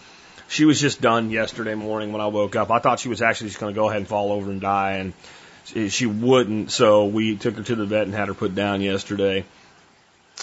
she 0.48 0.66
was 0.66 0.80
just 0.80 1.02
done 1.02 1.30
yesterday 1.30 1.76
morning 1.76 2.12
when 2.12 2.22
I 2.22 2.28
woke 2.28 2.56
up. 2.56 2.72
I 2.72 2.80
thought 2.80 3.00
she 3.00 3.10
was 3.10 3.22
actually 3.22 3.50
just 3.50 3.60
going 3.60 3.74
to 3.74 3.80
go 3.80 3.90
ahead 3.90 4.00
and 4.00 4.08
fall 4.08 4.32
over 4.32 4.50
and 4.50 4.62
die, 4.62 4.94
and 4.94 5.92
she 5.92 6.06
wouldn't. 6.06 6.72
So 6.72 7.06
we 7.06 7.36
took 7.36 7.58
her 7.58 7.64
to 7.64 7.76
the 7.76 7.86
vet 7.86 8.04
and 8.04 8.14
had 8.14 8.28
her 8.28 8.34
put 8.34 8.56
down 8.56 8.82
yesterday. 8.82 9.46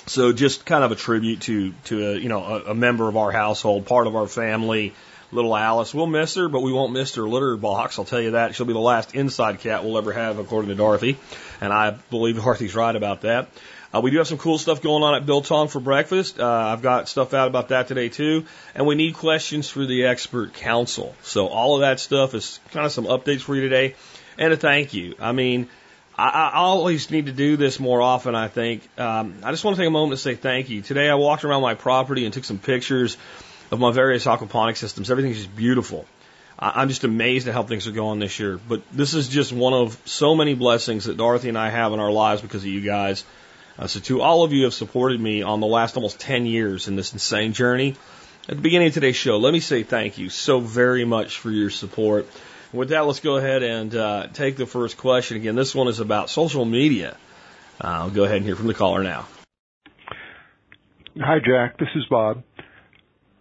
So 0.06 0.32
just 0.32 0.66
kind 0.66 0.84
of 0.84 0.90
a 0.90 0.96
tribute 0.96 1.42
to 1.42 1.72
to 1.84 2.12
a, 2.12 2.16
you 2.16 2.28
know 2.28 2.42
a, 2.42 2.70
a 2.70 2.74
member 2.74 3.08
of 3.08 3.16
our 3.16 3.30
household, 3.30 3.86
part 3.86 4.06
of 4.06 4.16
our 4.16 4.26
family 4.26 4.94
little 5.32 5.56
Alice. 5.56 5.94
We'll 5.94 6.06
miss 6.06 6.34
her, 6.36 6.48
but 6.48 6.60
we 6.60 6.72
won't 6.72 6.92
miss 6.92 7.14
her 7.16 7.22
litter 7.22 7.56
box. 7.56 7.98
I'll 7.98 8.04
tell 8.04 8.20
you 8.20 8.32
that. 8.32 8.54
She'll 8.54 8.66
be 8.66 8.72
the 8.72 8.78
last 8.78 9.14
inside 9.14 9.60
cat 9.60 9.84
we'll 9.84 9.98
ever 9.98 10.12
have, 10.12 10.38
according 10.38 10.68
to 10.68 10.74
Dorothy. 10.74 11.18
And 11.60 11.72
I 11.72 11.90
believe 12.10 12.36
Dorothy's 12.36 12.74
right 12.74 12.94
about 12.94 13.22
that. 13.22 13.48
Uh, 13.94 14.00
we 14.00 14.10
do 14.10 14.18
have 14.18 14.26
some 14.26 14.38
cool 14.38 14.56
stuff 14.56 14.80
going 14.80 15.02
on 15.02 15.14
at 15.14 15.26
Biltong 15.26 15.68
for 15.68 15.78
breakfast. 15.78 16.40
Uh, 16.40 16.48
I've 16.48 16.80
got 16.80 17.08
stuff 17.08 17.34
out 17.34 17.48
about 17.48 17.68
that 17.68 17.88
today 17.88 18.08
too. 18.08 18.46
And 18.74 18.86
we 18.86 18.94
need 18.94 19.14
questions 19.14 19.68
for 19.68 19.84
the 19.84 20.06
expert 20.06 20.54
council. 20.54 21.14
So 21.22 21.48
all 21.48 21.74
of 21.74 21.82
that 21.82 22.00
stuff 22.00 22.34
is 22.34 22.58
kind 22.70 22.86
of 22.86 22.92
some 22.92 23.04
updates 23.04 23.42
for 23.42 23.54
you 23.54 23.62
today. 23.62 23.94
And 24.38 24.52
a 24.52 24.56
thank 24.56 24.94
you. 24.94 25.14
I 25.20 25.32
mean, 25.32 25.68
I, 26.16 26.28
I 26.28 26.50
always 26.54 27.10
need 27.10 27.26
to 27.26 27.32
do 27.32 27.58
this 27.58 27.78
more 27.78 28.00
often, 28.00 28.34
I 28.34 28.48
think. 28.48 28.88
Um, 28.98 29.34
I 29.42 29.50
just 29.50 29.62
want 29.62 29.76
to 29.76 29.82
take 29.82 29.88
a 29.88 29.90
moment 29.90 30.18
to 30.18 30.22
say 30.22 30.36
thank 30.36 30.70
you. 30.70 30.80
Today 30.80 31.10
I 31.10 31.14
walked 31.16 31.44
around 31.44 31.60
my 31.60 31.74
property 31.74 32.24
and 32.24 32.32
took 32.32 32.44
some 32.44 32.58
pictures 32.58 33.18
of 33.72 33.80
my 33.80 33.90
various 33.90 34.26
aquaponic 34.26 34.76
systems. 34.76 35.10
Everything's 35.10 35.38
just 35.38 35.56
beautiful. 35.56 36.04
I'm 36.58 36.88
just 36.88 37.02
amazed 37.02 37.48
at 37.48 37.54
how 37.54 37.64
things 37.64 37.88
are 37.88 37.92
going 37.92 38.20
this 38.20 38.38
year. 38.38 38.60
But 38.68 38.82
this 38.92 39.14
is 39.14 39.28
just 39.28 39.52
one 39.52 39.72
of 39.72 40.00
so 40.04 40.36
many 40.36 40.54
blessings 40.54 41.06
that 41.06 41.16
Dorothy 41.16 41.48
and 41.48 41.58
I 41.58 41.70
have 41.70 41.92
in 41.92 41.98
our 41.98 42.12
lives 42.12 42.42
because 42.42 42.62
of 42.62 42.68
you 42.68 42.82
guys. 42.82 43.24
Uh, 43.78 43.86
so 43.86 43.98
to 44.00 44.20
all 44.20 44.44
of 44.44 44.52
you 44.52 44.58
who 44.58 44.64
have 44.64 44.74
supported 44.74 45.18
me 45.18 45.42
on 45.42 45.60
the 45.60 45.66
last 45.66 45.96
almost 45.96 46.20
10 46.20 46.46
years 46.46 46.86
in 46.86 46.94
this 46.94 47.14
insane 47.14 47.54
journey, 47.54 47.96
at 48.48 48.56
the 48.56 48.62
beginning 48.62 48.88
of 48.88 48.94
today's 48.94 49.16
show, 49.16 49.38
let 49.38 49.52
me 49.52 49.60
say 49.60 49.82
thank 49.82 50.18
you 50.18 50.28
so 50.28 50.60
very 50.60 51.04
much 51.04 51.38
for 51.38 51.50
your 51.50 51.70
support. 51.70 52.28
With 52.72 52.90
that, 52.90 53.06
let's 53.06 53.20
go 53.20 53.36
ahead 53.36 53.62
and 53.62 53.94
uh, 53.94 54.26
take 54.32 54.56
the 54.56 54.66
first 54.66 54.98
question. 54.98 55.38
Again, 55.38 55.54
this 55.54 55.74
one 55.74 55.88
is 55.88 56.00
about 56.00 56.28
social 56.28 56.64
media. 56.64 57.16
Uh, 57.82 57.86
I'll 57.86 58.10
go 58.10 58.24
ahead 58.24 58.36
and 58.36 58.44
hear 58.44 58.56
from 58.56 58.66
the 58.66 58.74
caller 58.74 59.02
now. 59.02 59.26
Hi, 61.18 61.38
Jack. 61.44 61.78
This 61.78 61.88
is 61.94 62.04
Bob. 62.10 62.42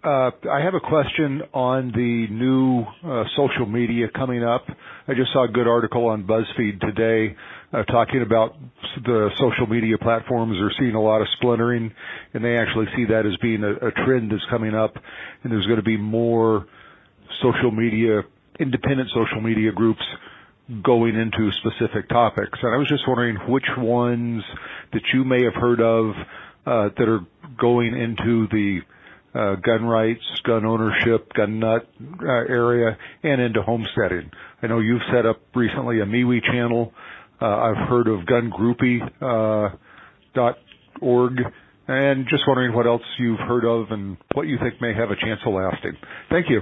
Uh, 0.03 0.31
I 0.51 0.61
have 0.63 0.73
a 0.73 0.79
question 0.79 1.43
on 1.53 1.91
the 1.91 2.25
new 2.33 2.81
uh, 3.07 3.23
social 3.37 3.67
media 3.67 4.07
coming 4.15 4.43
up. 4.43 4.65
I 5.07 5.13
just 5.13 5.31
saw 5.31 5.43
a 5.43 5.47
good 5.47 5.67
article 5.67 6.07
on 6.07 6.23
BuzzFeed 6.23 6.79
today 6.81 7.35
uh, 7.71 7.83
talking 7.83 8.23
about 8.23 8.57
the 9.05 9.29
social 9.37 9.67
media 9.67 9.99
platforms 9.99 10.57
are 10.59 10.71
seeing 10.79 10.95
a 10.95 11.01
lot 11.01 11.21
of 11.21 11.27
splintering, 11.37 11.93
and 12.33 12.43
they 12.43 12.57
actually 12.57 12.87
see 12.95 13.05
that 13.05 13.27
as 13.27 13.37
being 13.43 13.63
a, 13.63 13.91
trend 14.03 14.31
that's 14.31 14.41
coming 14.49 14.73
up, 14.73 14.95
and 15.43 15.53
there's 15.53 15.67
going 15.67 15.77
to 15.77 15.83
be 15.83 15.97
more 15.97 16.65
social 17.43 17.69
media, 17.69 18.21
independent 18.59 19.07
social 19.13 19.39
media 19.39 19.71
groups 19.71 20.01
going 20.81 21.15
into 21.15 21.51
specific 21.59 22.09
topics. 22.09 22.57
And 22.63 22.73
I 22.73 22.77
was 22.77 22.87
just 22.87 23.07
wondering 23.07 23.35
which 23.47 23.69
ones 23.77 24.41
that 24.93 25.03
you 25.13 25.23
may 25.25 25.43
have 25.43 25.53
heard 25.53 25.79
of 25.79 26.15
uh, 26.65 26.89
that 26.97 27.07
are 27.07 27.19
going 27.59 27.93
into 27.93 28.47
the 28.47 28.81
uh, 29.33 29.55
gun 29.55 29.85
rights, 29.85 30.21
gun 30.43 30.65
ownership, 30.65 31.31
gun 31.33 31.59
nut 31.59 31.87
uh, 32.21 32.25
area, 32.27 32.97
and 33.23 33.41
into 33.41 33.61
homesteading. 33.61 34.29
I 34.61 34.67
know 34.67 34.79
you've 34.79 35.01
set 35.13 35.25
up 35.25 35.41
recently 35.55 35.99
a 36.01 36.05
MeWe 36.05 36.41
channel. 36.43 36.93
Uh, 37.41 37.45
I've 37.45 37.89
heard 37.89 38.07
of 38.07 38.21
gungroupie.org, 38.25 39.71
uh, 39.73 39.75
dot 40.33 40.55
org, 41.01 41.33
and 41.87 42.25
just 42.29 42.43
wondering 42.47 42.73
what 42.75 42.85
else 42.87 43.01
you've 43.19 43.39
heard 43.39 43.65
of 43.65 43.91
and 43.91 44.17
what 44.33 44.43
you 44.47 44.57
think 44.61 44.79
may 44.81 44.93
have 44.93 45.09
a 45.11 45.15
chance 45.15 45.39
of 45.45 45.53
lasting. 45.53 45.93
Thank 46.29 46.49
you. 46.49 46.61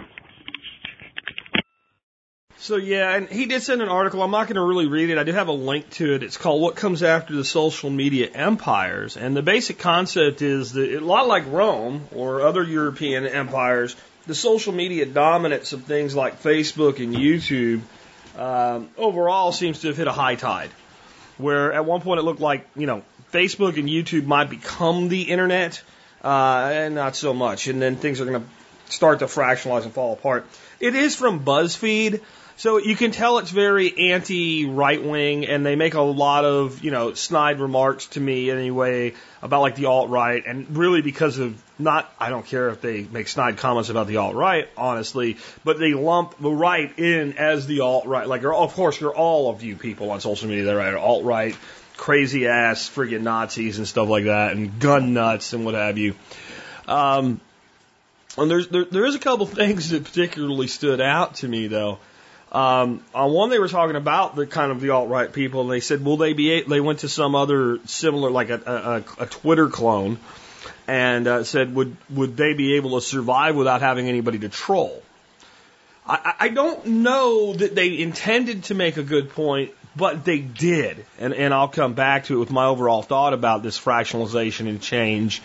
So 2.62 2.76
yeah, 2.76 3.16
and 3.16 3.30
he 3.30 3.46
did 3.46 3.64
send 3.64 3.82
an 3.82 3.88
article. 3.88 4.22
I'm 4.22 4.32
not 4.32 4.48
going 4.48 4.56
to 4.56 4.62
really 4.62 4.88
read 4.88 5.10
it. 5.10 5.18
I 5.18 5.24
do 5.24 5.32
have 5.32 5.48
a 5.48 5.54
link 5.54 5.90
to 5.92 6.16
it. 6.16 6.24
It's 6.24 6.36
called 6.36 6.62
"What 6.62 6.76
Comes 6.76 7.04
After 7.04 7.34
the 7.34 7.46
Social 7.46 7.90
Media 7.90 8.28
Empires," 8.28 9.16
and 9.16 9.34
the 9.34 9.42
basic 9.42 9.80
concept 9.80 10.42
is 10.42 10.74
that 10.74 10.94
a 10.94 11.00
lot 11.00 11.26
like 11.26 11.46
Rome 11.48 12.06
or 12.14 12.42
other 12.42 12.62
European 12.62 13.26
empires, 13.26 13.96
the 14.28 14.36
social 14.36 14.74
media 14.74 15.06
dominance 15.06 15.72
of 15.72 15.86
things 15.86 16.14
like 16.14 16.44
Facebook 16.44 17.02
and 17.02 17.16
YouTube 17.16 17.82
um, 18.38 18.90
overall 18.98 19.54
seems 19.54 19.80
to 19.80 19.88
have 19.88 19.96
hit 19.96 20.08
a 20.08 20.12
high 20.12 20.36
tide. 20.36 20.70
Where 21.38 21.72
at 21.72 21.86
one 21.86 22.02
point 22.02 22.20
it 22.20 22.24
looked 22.24 22.42
like 22.42 22.68
you 22.76 22.88
know 22.88 23.04
Facebook 23.32 23.78
and 23.78 23.88
YouTube 23.88 24.26
might 24.26 24.50
become 24.50 25.08
the 25.08 25.22
internet, 25.22 25.82
uh, 26.26 26.72
and 26.74 26.94
not 26.94 27.16
so 27.16 27.34
much, 27.34 27.68
and 27.68 27.82
then 27.82 27.96
things 27.96 28.20
are 28.20 28.26
going 28.26 28.42
to 28.42 28.94
start 28.94 29.20
to 29.20 29.28
fractionalize 29.28 29.84
and 29.84 29.94
fall 29.94 30.12
apart. 30.12 30.46
It 30.82 30.94
is 30.94 31.16
from 31.16 31.46
BuzzFeed. 31.46 32.20
So 32.60 32.78
you 32.78 32.98
can 32.98 33.12
tell 33.12 33.38
it's 33.38 33.52
very 33.52 34.12
anti 34.12 34.66
right 34.66 35.02
wing, 35.02 35.46
and 35.46 35.66
they 35.66 35.78
make 35.78 35.94
a 35.94 36.02
lot 36.02 36.44
of, 36.44 36.84
you 36.84 36.92
know, 36.92 37.14
snide 37.14 37.62
remarks 37.62 38.08
to 38.08 38.20
me 38.20 38.52
anyway 38.52 39.14
about 39.42 39.62
like 39.62 39.76
the 39.76 39.86
alt 39.86 40.10
right, 40.10 40.44
and 40.46 40.76
really 40.76 41.02
because 41.02 41.40
of 41.40 41.58
not, 41.80 42.14
I 42.20 42.30
don't 42.30 42.46
care 42.46 42.68
if 42.68 42.82
they 42.82 43.04
make 43.04 43.30
snide 43.30 43.56
comments 43.56 43.90
about 43.90 44.08
the 44.08 44.18
alt 44.18 44.36
right, 44.36 44.68
honestly, 44.76 45.38
but 45.64 45.80
they 45.80 45.94
lump 45.94 46.38
the 46.38 46.52
right 46.52 47.00
in 47.00 47.38
as 47.38 47.66
the 47.66 47.80
alt 47.80 48.08
right. 48.08 48.28
Like, 48.28 48.44
of 48.44 48.74
course, 48.74 49.00
you're 49.00 49.16
all 49.16 49.50
of 49.50 49.64
you 49.64 49.78
people 49.78 50.12
on 50.12 50.20
social 50.20 50.50
media 50.50 50.66
that 50.66 50.76
are 50.76 50.98
alt 50.98 51.24
right, 51.24 51.56
crazy 51.96 52.46
ass 52.46 52.90
friggin' 52.90 53.22
Nazis 53.22 53.78
and 53.78 53.88
stuff 53.88 54.10
like 54.10 54.26
that, 54.26 54.52
and 54.52 54.82
gun 54.82 55.14
nuts 55.14 55.54
and 55.54 55.64
what 55.64 55.76
have 55.76 55.98
you. 55.98 56.14
Um, 56.90 57.40
and 58.38 58.52
there's 58.52 58.68
there, 58.68 58.84
there 58.84 59.06
is 59.06 59.16
a 59.16 59.20
couple 59.20 59.46
things 59.46 59.92
that 59.92 60.04
particularly 60.04 60.68
stood 60.68 61.00
out 61.00 61.36
to 61.36 61.48
me 61.48 61.68
though. 61.68 62.00
Um, 62.52 63.04
on 63.14 63.32
one, 63.32 63.50
they 63.50 63.60
were 63.60 63.68
talking 63.68 63.96
about 63.96 64.36
the 64.36 64.48
kind 64.48 64.72
of 64.72 64.82
the 64.82 64.90
alt 64.90 65.10
right 65.10 65.32
people, 65.32 65.62
and 65.62 65.70
they 65.70 65.82
said, 65.82 66.04
"Will 66.04 66.18
they 66.18 66.34
be?" 66.34 66.62
They 66.62 66.82
went 66.82 67.00
to 67.00 67.10
some 67.10 67.36
other 67.36 67.80
similar, 67.86 68.32
like 68.32 68.50
a, 68.50 69.04
a, 69.20 69.24
a 69.24 69.26
Twitter 69.28 69.68
clone, 69.68 70.18
and 70.88 71.28
uh, 71.28 71.44
said, 71.44 71.76
"Would 71.76 71.96
would 72.10 72.38
they 72.38 72.54
be 72.54 72.76
able 72.76 73.00
to 73.00 73.06
survive 73.06 73.56
without 73.56 73.82
having 73.82 74.10
anybody 74.10 74.40
to 74.40 74.50
troll?" 74.50 75.04
I, 76.08 76.34
I 76.40 76.50
don't 76.50 76.86
know 76.88 77.54
that 77.54 77.76
they 77.76 78.00
intended 78.00 78.64
to 78.66 78.74
make 78.74 78.98
a 78.98 79.04
good 79.04 79.30
point, 79.30 79.72
but 79.96 80.26
they 80.26 80.40
did, 80.40 81.06
and 81.20 81.36
and 81.36 81.54
I'll 81.54 81.68
come 81.68 81.94
back 81.94 82.26
to 82.26 82.38
it 82.38 82.40
with 82.40 82.52
my 82.52 82.66
overall 82.66 83.04
thought 83.04 83.34
about 83.34 83.62
this 83.62 83.80
fractionalization 83.80 84.68
and 84.68 84.82
change 84.82 85.44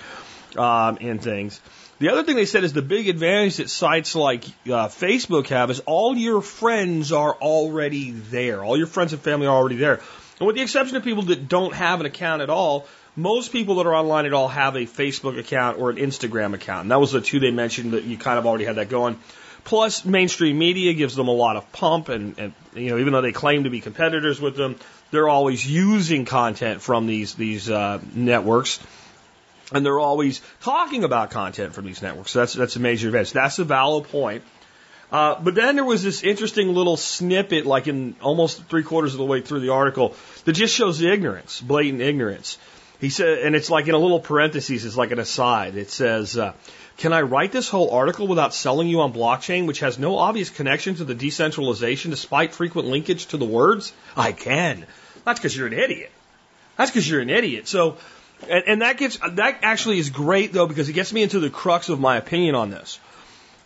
um, 0.57 0.97
in 0.99 1.19
things. 1.19 1.61
The 2.05 2.11
other 2.11 2.23
thing 2.23 2.37
they 2.37 2.45
said 2.45 2.65
is 2.65 2.75
the 2.75 2.83
big 2.83 3.09
advantage 3.09 3.57
that 3.57 3.71
sites 3.71 4.15
like 4.15 4.45
uh, 4.67 4.89
Facebook 4.89 5.47
have 5.47 5.71
is 5.71 5.81
all 5.87 6.15
your 6.15 6.43
friends 6.43 7.13
are 7.13 7.33
already 7.33 8.11
there. 8.11 8.63
All 8.63 8.77
your 8.77 8.87
friends 8.87 9.15
and 9.15 9.23
family 9.23 9.47
are 9.47 9.57
already 9.57 9.77
there. 9.77 10.03
And 10.39 10.47
with 10.47 10.55
the 10.55 10.61
exception 10.61 10.99
of 10.99 11.03
people 11.03 11.23
that 11.23 11.49
don't 11.49 11.73
have 11.73 12.01
an 12.01 12.07
account 12.07 12.43
at 12.43 12.51
all, 12.51 12.87
most 13.17 13.53
people 13.53 13.77
that 13.77 13.87
are 13.87 13.95
online 13.95 14.27
at 14.27 14.35
all 14.35 14.49
have 14.49 14.77
a 14.77 14.81
Facebook 14.81 15.39
account 15.39 15.79
or 15.79 15.89
an 15.89 15.97
Instagram 15.97 16.53
account. 16.53 16.83
And 16.83 16.91
that 16.91 17.01
was 17.01 17.13
the 17.13 17.23
two 17.23 17.41
they 17.41 17.51
mentioned 17.51 17.93
that 17.93 18.05
you 18.05 18.19
kind 18.19 18.39
of 18.39 18.45
already 18.45 18.67
had 18.67 18.77
that 18.77 18.91
going. 18.91 19.19
Plus, 19.65 20.05
mainstream 20.05 20.59
media 20.59 20.93
gives 20.93 21.17
them 21.17 21.29
a 21.29 21.33
lot 21.33 21.57
of 21.57 21.73
pump, 21.73 22.11
and, 22.11 22.39
and 22.39 22.53
you 22.75 22.91
know, 22.91 22.99
even 22.99 23.15
though 23.15 23.23
they 23.23 23.33
claim 23.33 23.65
to 23.65 23.71
be 23.71 23.81
competitors 23.81 24.39
with 24.39 24.57
them, 24.57 24.77
they're 25.11 25.31
always 25.31 25.67
using 25.67 26.27
content 26.27 26.83
from 26.83 27.07
these 27.07 27.35
these 27.35 27.71
uh, 27.71 27.99
networks 28.13 28.79
and 29.75 29.85
they're 29.85 30.01
always 30.01 30.41
talking 30.63 31.05
about 31.05 31.31
content 31.31 31.75
from 31.75 31.85
these 31.85 32.01
networks. 32.01 32.31
So 32.31 32.39
that's 32.39 32.55
that's 32.55 32.77
a 32.77 32.81
major 32.81 33.09
advantage. 33.09 33.33
That's 33.33 33.59
a 33.59 33.65
valid 33.65 34.05
point. 34.05 34.45
Uh, 35.13 35.39
but 35.41 35.55
then 35.55 35.77
there 35.77 35.85
was 35.85 36.03
this 36.03 36.23
interesting 36.23 36.73
little 36.73 36.97
snippet, 36.97 37.67
like 37.67 37.87
in 37.89 38.17
almost 38.23 38.65
three 38.65 38.83
quarters 38.83 39.13
of 39.15 39.19
the 39.19 39.25
way 39.25 39.41
through 39.41 39.61
the 39.61 39.69
article, 39.69 40.17
that 40.45 40.53
just 40.53 40.75
shows 40.75 40.99
the 40.99 41.13
ignorance, 41.13 41.61
blatant 41.61 42.01
ignorance. 42.01 42.59
He 43.01 43.11
said, 43.11 43.39
and 43.39 43.55
it's 43.55 43.69
like 43.69 43.87
in 43.87 43.95
a 43.95 43.99
little 43.99 44.21
parentheses, 44.21 44.85
it's 44.85 44.97
like 44.97 45.11
an 45.11 45.19
aside. 45.19 45.77
It 45.77 45.91
says, 45.91 46.39
uh, 46.39 46.53
"Can 46.97 47.13
I 47.13 47.23
write 47.23 47.53
this 47.53 47.69
whole 47.69 47.91
article 47.91 48.27
without 48.27 48.55
selling 48.55 48.89
you 48.89 49.01
on 49.03 49.13
blockchain, 49.13 49.67
which 49.67 49.81
has 49.81 49.99
no 49.99 50.17
obvious 50.17 50.51
connection 50.51 50.95
to 50.97 51.05
the 51.05 51.15
decentralization, 51.15 52.11
despite 52.11 52.55
frequent 52.55 52.89
linkage 52.89 53.27
to 53.27 53.37
the 53.37 53.45
words? 53.45 53.93
I 54.17 54.33
can. 54.33 54.87
That's 55.25 55.39
because 55.39 55.57
you're 55.57 55.67
an 55.67 55.75
idiot. 55.75 56.13
That's 56.77 56.91
because 56.91 57.09
you're 57.09 57.21
an 57.21 57.31
idiot. 57.31 57.69
So 57.69 57.99
and, 58.43 58.65
and 58.67 58.83
that 58.83 58.97
gets 58.97 59.19
that 59.19 59.59
actually 59.63 59.99
is 59.99 60.11
great 60.11 60.53
though 60.53 60.67
because 60.67 60.89
it 60.89 60.93
gets 60.93 61.13
me 61.13 61.23
into 61.23 61.41
the 61.41 61.51
crux 61.51 61.89
of 61.89 62.01
my 62.01 62.17
opinion 62.17 62.55
on 62.55 62.71
this. 62.71 62.99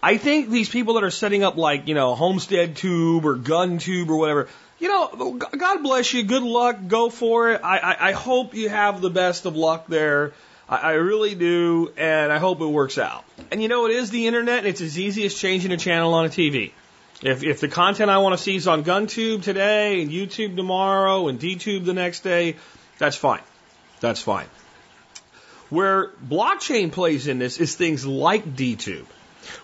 I 0.02 0.16
think 0.16 0.50
these 0.50 0.68
people 0.68 0.94
that 0.94 1.04
are 1.04 1.10
setting 1.10 1.42
up 1.42 1.56
like 1.56 1.88
you 1.88 1.94
know 1.94 2.14
Homestead 2.14 2.76
Tube 2.76 3.24
or 3.24 3.34
Gun 3.34 3.78
Tube 3.78 4.10
or 4.10 4.16
whatever, 4.16 4.48
you 4.78 4.88
know, 4.88 5.34
God 5.34 5.82
bless 5.82 6.12
you, 6.12 6.22
good 6.22 6.42
luck, 6.42 6.78
go 6.86 7.10
for 7.10 7.50
it. 7.50 7.60
I, 7.64 7.78
I, 7.78 8.08
I 8.08 8.12
hope 8.12 8.54
you 8.54 8.68
have 8.68 9.00
the 9.00 9.10
best 9.10 9.46
of 9.46 9.56
luck 9.56 9.86
there. 9.88 10.32
I, 10.68 10.76
I 10.76 10.92
really 10.92 11.34
do, 11.34 11.92
and 11.96 12.32
I 12.32 12.38
hope 12.38 12.60
it 12.60 12.66
works 12.66 12.98
out. 12.98 13.24
And 13.50 13.60
you 13.60 13.68
know, 13.68 13.86
it 13.86 13.92
is 13.92 14.10
the 14.10 14.26
internet, 14.26 14.58
and 14.58 14.66
it's 14.68 14.80
as 14.80 14.98
easy 14.98 15.24
as 15.26 15.34
changing 15.34 15.72
a 15.72 15.76
channel 15.76 16.14
on 16.14 16.26
a 16.26 16.28
TV. 16.28 16.72
If 17.22 17.42
if 17.42 17.60
the 17.60 17.68
content 17.68 18.10
I 18.10 18.18
want 18.18 18.38
to 18.38 18.42
see 18.42 18.54
is 18.54 18.68
on 18.68 18.84
GunTube 18.84 19.42
today 19.42 20.00
and 20.00 20.10
YouTube 20.10 20.54
tomorrow 20.54 21.26
and 21.26 21.40
DTube 21.40 21.84
the 21.84 21.94
next 21.94 22.20
day, 22.20 22.54
that's 22.98 23.16
fine. 23.16 23.40
That's 24.00 24.20
fine. 24.20 24.46
Where 25.70 26.08
blockchain 26.08 26.92
plays 26.92 27.26
in 27.26 27.38
this 27.38 27.58
is 27.58 27.74
things 27.74 28.06
like 28.06 28.56
DTube, 28.56 29.06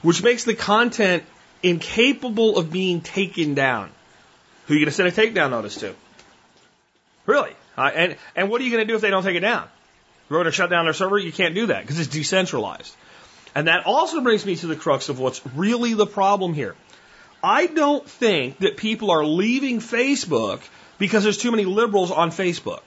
which 0.03 0.23
makes 0.23 0.45
the 0.45 0.55
content 0.55 1.25
incapable 1.63 2.59
of 2.59 2.71
being 2.71 3.01
taken 3.01 3.55
down. 3.55 3.91
Who 4.67 4.75
are 4.75 4.77
you 4.77 4.85
going 4.85 4.91
to 4.91 4.97
send 4.97 5.09
a 5.09 5.13
takedown 5.13 5.51
notice 5.51 5.77
to? 5.77 5.95
Really? 7.27 7.53
Uh, 7.77 7.91
and, 7.95 8.17
and 8.37 8.51
what 8.51 8.61
are 8.61 8.65
you 8.65 8.71
going 8.71 8.87
to 8.87 8.91
do 8.91 8.95
if 8.97 9.01
they 9.01 9.11
don't 9.11 9.23
take 9.23 9.37
it 9.37 9.41
down? 9.41 9.67
You're 10.29 10.39
going 10.39 10.47
to 10.47 10.53
shut 10.53 10.71
down 10.71 10.85
their 10.85 10.95
server? 10.95 11.19
You 11.19 11.33
can't 11.33 11.55
do 11.55 11.67
that 11.67 11.83
because 11.83 11.99
it's 11.99 12.09
decentralized. 12.09 12.95
And 13.55 13.69
that 13.69 13.87
also 13.87 14.21
brings 14.21 14.45
me 14.45 14.57
to 14.57 14.67
the 14.67 14.77
crux 14.77 15.09
of 15.09 15.21
what's 15.21 15.45
really 15.55 15.95
the 15.95 16.07
problem 16.07 16.55
here. 16.55 16.75
I 17.43 17.67
don't 17.67 18.09
think 18.09 18.59
that 18.59 18.77
people 18.77 19.11
are 19.11 19.25
leaving 19.25 19.81
Facebook 19.81 20.61
because 20.99 21.25
there's 21.25 21.39
too 21.39 21.51
many 21.51 21.65
liberals 21.65 22.11
on 22.11 22.31
Facebook. 22.31 22.83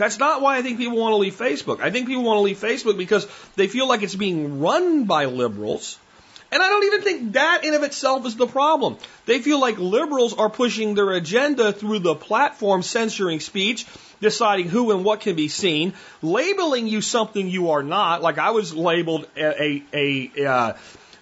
That's 0.00 0.18
not 0.18 0.40
why 0.40 0.56
I 0.56 0.62
think 0.62 0.78
people 0.78 0.96
want 0.96 1.12
to 1.12 1.16
leave 1.16 1.34
Facebook. 1.34 1.82
I 1.82 1.90
think 1.90 2.06
people 2.06 2.22
want 2.22 2.38
to 2.38 2.40
leave 2.40 2.58
Facebook 2.58 2.96
because 2.96 3.26
they 3.56 3.66
feel 3.66 3.86
like 3.86 4.02
it's 4.02 4.14
being 4.14 4.58
run 4.58 5.04
by 5.04 5.26
liberals. 5.26 5.98
And 6.50 6.62
I 6.62 6.68
don't 6.70 6.84
even 6.84 7.02
think 7.02 7.32
that 7.34 7.66
in 7.66 7.74
of 7.74 7.82
itself 7.82 8.24
is 8.24 8.34
the 8.34 8.46
problem. 8.46 8.96
They 9.26 9.40
feel 9.40 9.60
like 9.60 9.76
liberals 9.76 10.32
are 10.32 10.48
pushing 10.48 10.94
their 10.94 11.10
agenda 11.10 11.74
through 11.74 11.98
the 11.98 12.14
platform, 12.14 12.82
censoring 12.82 13.40
speech, 13.40 13.84
deciding 14.22 14.70
who 14.70 14.90
and 14.90 15.04
what 15.04 15.20
can 15.20 15.36
be 15.36 15.48
seen, 15.48 15.92
labeling 16.22 16.86
you 16.86 17.02
something 17.02 17.46
you 17.46 17.72
are 17.72 17.82
not. 17.82 18.22
Like 18.22 18.38
I 18.38 18.52
was 18.52 18.74
labeled 18.74 19.28
a 19.36 19.62
a 19.62 20.30
a, 20.38 20.46
uh, 20.46 20.72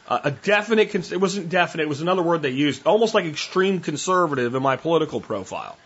a 0.09 0.31
definite. 0.31 0.95
It 0.95 1.21
wasn't 1.21 1.49
definite. 1.49 1.83
It 1.83 1.89
was 1.89 2.01
another 2.01 2.23
word 2.23 2.43
they 2.43 2.51
used, 2.51 2.87
almost 2.87 3.13
like 3.13 3.25
extreme 3.25 3.81
conservative 3.81 4.55
in 4.55 4.63
my 4.63 4.77
political 4.77 5.21
profile. 5.21 5.77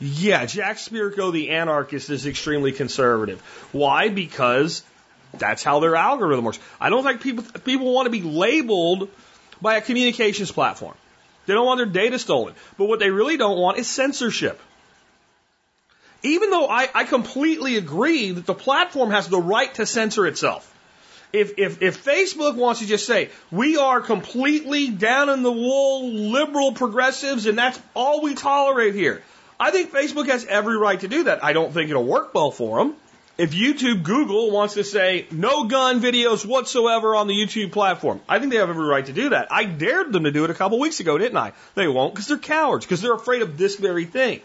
Yeah, 0.00 0.46
Jack 0.46 0.76
Spirko, 0.76 1.32
the 1.32 1.50
anarchist, 1.50 2.10
is 2.10 2.26
extremely 2.26 2.72
conservative. 2.72 3.40
Why? 3.72 4.08
Because 4.08 4.82
that's 5.36 5.62
how 5.62 5.80
their 5.80 5.96
algorithm 5.96 6.44
works. 6.44 6.60
I 6.80 6.90
don't 6.90 7.02
think 7.02 7.20
people 7.20 7.44
people 7.64 7.92
want 7.92 8.06
to 8.06 8.10
be 8.10 8.22
labeled 8.22 9.08
by 9.60 9.76
a 9.76 9.80
communications 9.80 10.52
platform. 10.52 10.94
They 11.46 11.54
don't 11.54 11.66
want 11.66 11.78
their 11.78 11.86
data 11.86 12.18
stolen. 12.18 12.54
But 12.76 12.86
what 12.86 13.00
they 13.00 13.10
really 13.10 13.36
don't 13.36 13.58
want 13.58 13.78
is 13.78 13.88
censorship. 13.88 14.60
Even 16.22 16.50
though 16.50 16.68
I, 16.68 16.88
I 16.94 17.04
completely 17.04 17.76
agree 17.76 18.32
that 18.32 18.44
the 18.44 18.54
platform 18.54 19.10
has 19.10 19.28
the 19.28 19.40
right 19.40 19.72
to 19.74 19.86
censor 19.86 20.26
itself. 20.26 20.74
If, 21.32 21.58
if, 21.58 21.82
if 21.82 22.04
Facebook 22.04 22.56
wants 22.56 22.80
to 22.80 22.86
just 22.86 23.06
say, 23.06 23.30
we 23.50 23.76
are 23.76 24.00
completely 24.00 24.88
down 24.88 25.28
in 25.28 25.42
the 25.42 25.52
wool 25.52 26.10
liberal 26.10 26.72
progressives 26.72 27.46
and 27.46 27.56
that's 27.56 27.80
all 27.94 28.22
we 28.22 28.34
tolerate 28.34 28.94
here, 28.94 29.22
I 29.60 29.70
think 29.70 29.92
Facebook 29.92 30.28
has 30.28 30.44
every 30.44 30.76
right 30.76 31.00
to 31.00 31.08
do 31.08 31.24
that. 31.24 31.42
I 31.42 31.52
don't 31.52 31.72
think 31.72 31.90
it'll 31.90 32.04
work 32.04 32.32
well 32.34 32.50
for 32.50 32.78
them. 32.78 32.94
If 33.38 33.52
YouTube, 33.52 34.02
Google 34.02 34.50
wants 34.50 34.74
to 34.74 34.82
say 34.82 35.26
no 35.30 35.64
gun 35.64 36.00
videos 36.00 36.44
whatsoever 36.44 37.14
on 37.14 37.28
the 37.28 37.34
YouTube 37.34 37.70
platform, 37.70 38.20
I 38.28 38.40
think 38.40 38.50
they 38.52 38.58
have 38.58 38.68
every 38.68 38.84
right 38.84 39.06
to 39.06 39.12
do 39.12 39.28
that. 39.28 39.48
I 39.52 39.64
dared 39.64 40.12
them 40.12 40.24
to 40.24 40.32
do 40.32 40.42
it 40.44 40.50
a 40.50 40.54
couple 40.54 40.80
weeks 40.80 40.98
ago, 40.98 41.18
didn't 41.18 41.36
I? 41.36 41.52
They 41.76 41.86
won't 41.86 42.14
because 42.14 42.26
they're 42.26 42.36
cowards, 42.36 42.84
because 42.84 43.00
they're 43.00 43.14
afraid 43.14 43.42
of 43.42 43.56
this 43.56 43.76
very 43.76 44.06
thing. 44.06 44.40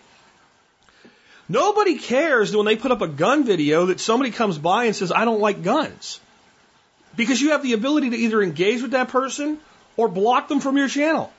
Nobody 1.49 1.97
cares 1.97 2.55
when 2.55 2.65
they 2.65 2.75
put 2.75 2.91
up 2.91 3.01
a 3.01 3.07
gun 3.07 3.45
video 3.45 3.87
that 3.87 3.99
somebody 3.99 4.31
comes 4.31 4.57
by 4.57 4.85
and 4.85 4.95
says, 4.95 5.11
I 5.11 5.25
don't 5.25 5.41
like 5.41 5.63
guns. 5.63 6.19
Because 7.15 7.41
you 7.41 7.51
have 7.51 7.63
the 7.63 7.73
ability 7.73 8.11
to 8.11 8.17
either 8.17 8.41
engage 8.41 8.81
with 8.81 8.91
that 8.91 9.09
person 9.09 9.59
or 9.97 10.07
block 10.07 10.47
them 10.47 10.59
from 10.59 10.77
your 10.77 10.87
channel. 10.87 11.31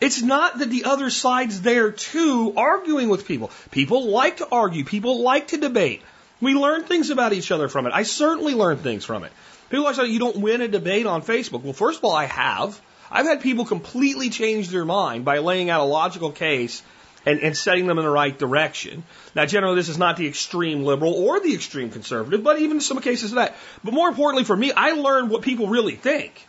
It's 0.00 0.22
not 0.22 0.58
that 0.58 0.70
the 0.70 0.84
other 0.84 1.10
side's 1.10 1.60
there 1.60 1.90
too 1.90 2.54
arguing 2.56 3.08
with 3.08 3.26
people. 3.26 3.50
People 3.70 4.08
like 4.10 4.36
to 4.38 4.48
argue. 4.50 4.84
People 4.84 5.22
like 5.22 5.48
to 5.48 5.56
debate. 5.56 6.02
We 6.40 6.54
learn 6.54 6.84
things 6.84 7.10
about 7.10 7.32
each 7.32 7.50
other 7.50 7.68
from 7.68 7.86
it. 7.86 7.92
I 7.92 8.04
certainly 8.04 8.54
learn 8.54 8.76
things 8.78 9.04
from 9.04 9.24
it. 9.24 9.32
People 9.70 9.84
like 9.84 9.96
say 9.96 10.06
you 10.06 10.20
don't 10.20 10.36
win 10.36 10.60
a 10.60 10.68
debate 10.68 11.06
on 11.06 11.22
Facebook. 11.22 11.62
Well, 11.62 11.72
first 11.72 11.98
of 11.98 12.04
all, 12.04 12.14
I 12.14 12.26
have. 12.26 12.80
I've 13.10 13.26
had 13.26 13.40
people 13.40 13.64
completely 13.64 14.30
change 14.30 14.68
their 14.68 14.84
mind 14.84 15.24
by 15.24 15.38
laying 15.38 15.68
out 15.68 15.80
a 15.80 15.84
logical 15.84 16.30
case 16.30 16.82
and, 17.26 17.40
and 17.40 17.56
setting 17.56 17.86
them 17.86 17.98
in 17.98 18.04
the 18.04 18.10
right 18.10 18.38
direction. 18.38 19.02
Now, 19.34 19.46
generally, 19.46 19.76
this 19.76 19.88
is 19.88 19.98
not 19.98 20.16
the 20.16 20.26
extreme 20.26 20.84
liberal 20.84 21.12
or 21.12 21.40
the 21.40 21.54
extreme 21.54 21.90
conservative, 21.90 22.42
but 22.42 22.60
even 22.60 22.78
in 22.78 22.80
some 22.80 23.00
cases 23.00 23.32
of 23.32 23.36
that. 23.36 23.56
But 23.82 23.94
more 23.94 24.08
importantly 24.08 24.44
for 24.44 24.56
me, 24.56 24.72
I 24.72 24.92
learned 24.92 25.30
what 25.30 25.42
people 25.42 25.68
really 25.68 25.96
think. 25.96 26.47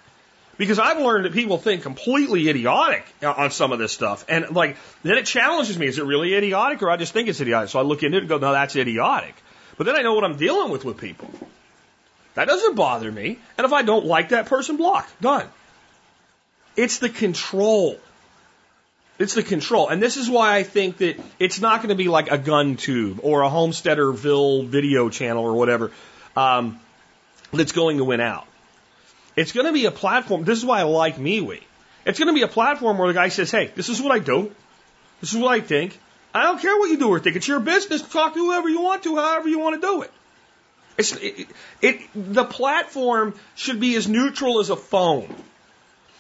Because 0.60 0.78
I've 0.78 1.00
learned 1.00 1.24
that 1.24 1.32
people 1.32 1.58
think 1.58 1.84
completely 1.84 2.50
idiotic 2.50 3.06
on 3.24 3.50
some 3.50 3.72
of 3.72 3.80
this 3.80 3.94
stuff. 3.94 4.25
And 4.28 4.50
like, 4.51 4.75
then 5.04 5.18
it 5.18 5.25
challenges 5.25 5.80
me. 5.80 5.88
Is 5.88 5.98
it 5.98 6.04
really 6.04 6.34
idiotic 6.36 6.84
or 6.84 6.92
I 6.92 6.98
just 6.98 7.13
think 7.13 7.30
it's 7.30 7.39
idiotic? 7.39 7.70
So 7.70 7.80
I 7.80 7.84
look 7.84 8.04
into 8.04 8.18
it 8.18 8.22
and 8.24 8.30
go, 8.30 8.39
no, 8.39 8.51
that's 8.51 8.75
idiotic. 8.75 9.36
But 9.78 9.86
then 9.86 9.96
I 9.96 10.01
know 10.01 10.16
what 10.16 10.25
I'm 10.25 10.36
dealing 10.36 10.70
with 10.70 10.84
with 10.84 10.98
people. 10.98 11.32
That 12.34 12.50
doesn't 12.50 12.75
bother 12.75 13.10
me. 13.10 13.39
And 13.58 13.63
if 13.63 13.72
I 13.72 13.84
don't 13.84 14.06
like 14.06 14.30
that 14.30 14.48
person, 14.48 14.75
block. 14.75 15.10
Done. 15.22 15.48
It's 16.75 17.00
the 17.00 17.08
control. 17.08 17.98
It's 19.18 19.36
the 19.36 19.44
control. 19.44 19.88
And 19.88 20.04
this 20.04 20.18
is 20.18 20.30
why 20.30 20.58
I 20.58 20.63
think 20.63 20.98
that 20.98 21.18
it's 21.39 21.62
not 21.62 21.78
going 21.78 21.89
to 21.89 21.96
be 21.96 22.10
like 22.10 22.32
a 22.32 22.38
gun 22.38 22.75
tube 22.75 23.22
or 23.24 23.44
a 23.44 23.50
Homesteaderville 23.50 24.66
video 24.66 25.08
channel 25.08 25.46
or 25.46 25.54
whatever 25.54 25.94
um, 26.36 26.82
that's 27.54 27.72
going 27.72 28.00
to 28.00 28.04
win 28.04 28.20
out. 28.20 28.46
It's 29.39 29.53
going 29.53 29.67
to 29.67 29.72
be 29.72 29.86
a 29.86 29.91
platform. 29.91 30.43
This 30.43 30.58
is 30.58 30.65
why 30.65 30.81
I 30.81 30.84
like 30.84 31.15
MeWe. 31.15 31.62
It's 32.05 32.19
going 32.19 32.27
to 32.27 32.34
be 32.34 32.41
a 32.41 32.48
platform 32.50 32.98
where 32.98 33.08
the 33.08 33.13
guy 33.13 33.29
says, 33.29 33.50
hey, 33.50 33.72
this 33.74 33.88
is 33.88 34.01
what 34.01 34.12
I 34.12 34.19
do. 34.19 34.53
This 35.22 35.34
is 35.34 35.39
what 35.39 35.53
I 35.53 35.62
think. 35.62 35.98
I 36.34 36.43
don't 36.43 36.62
care 36.62 36.77
what 36.77 36.89
you 36.89 36.98
do 36.98 37.08
or 37.08 37.19
think. 37.22 37.38
It's 37.38 37.48
your 37.48 37.62
business. 37.62 38.01
Talk 38.01 38.34
to 38.34 38.39
whoever 38.39 38.67
you 38.67 38.81
want 38.81 39.03
to, 39.03 39.15
however 39.15 39.48
you 39.48 39.60
want 39.60 39.81
to 39.81 39.88
do 39.88 40.01
it. 40.01 40.12
It's, 40.98 41.15
it, 41.15 41.48
it, 41.81 42.01
the 42.13 42.43
platform 42.43 43.34
should 43.55 43.79
be 43.79 43.96
as 43.96 44.10
neutral 44.10 44.60
as 44.60 44.69
a 44.69 44.75
phone. 44.75 45.34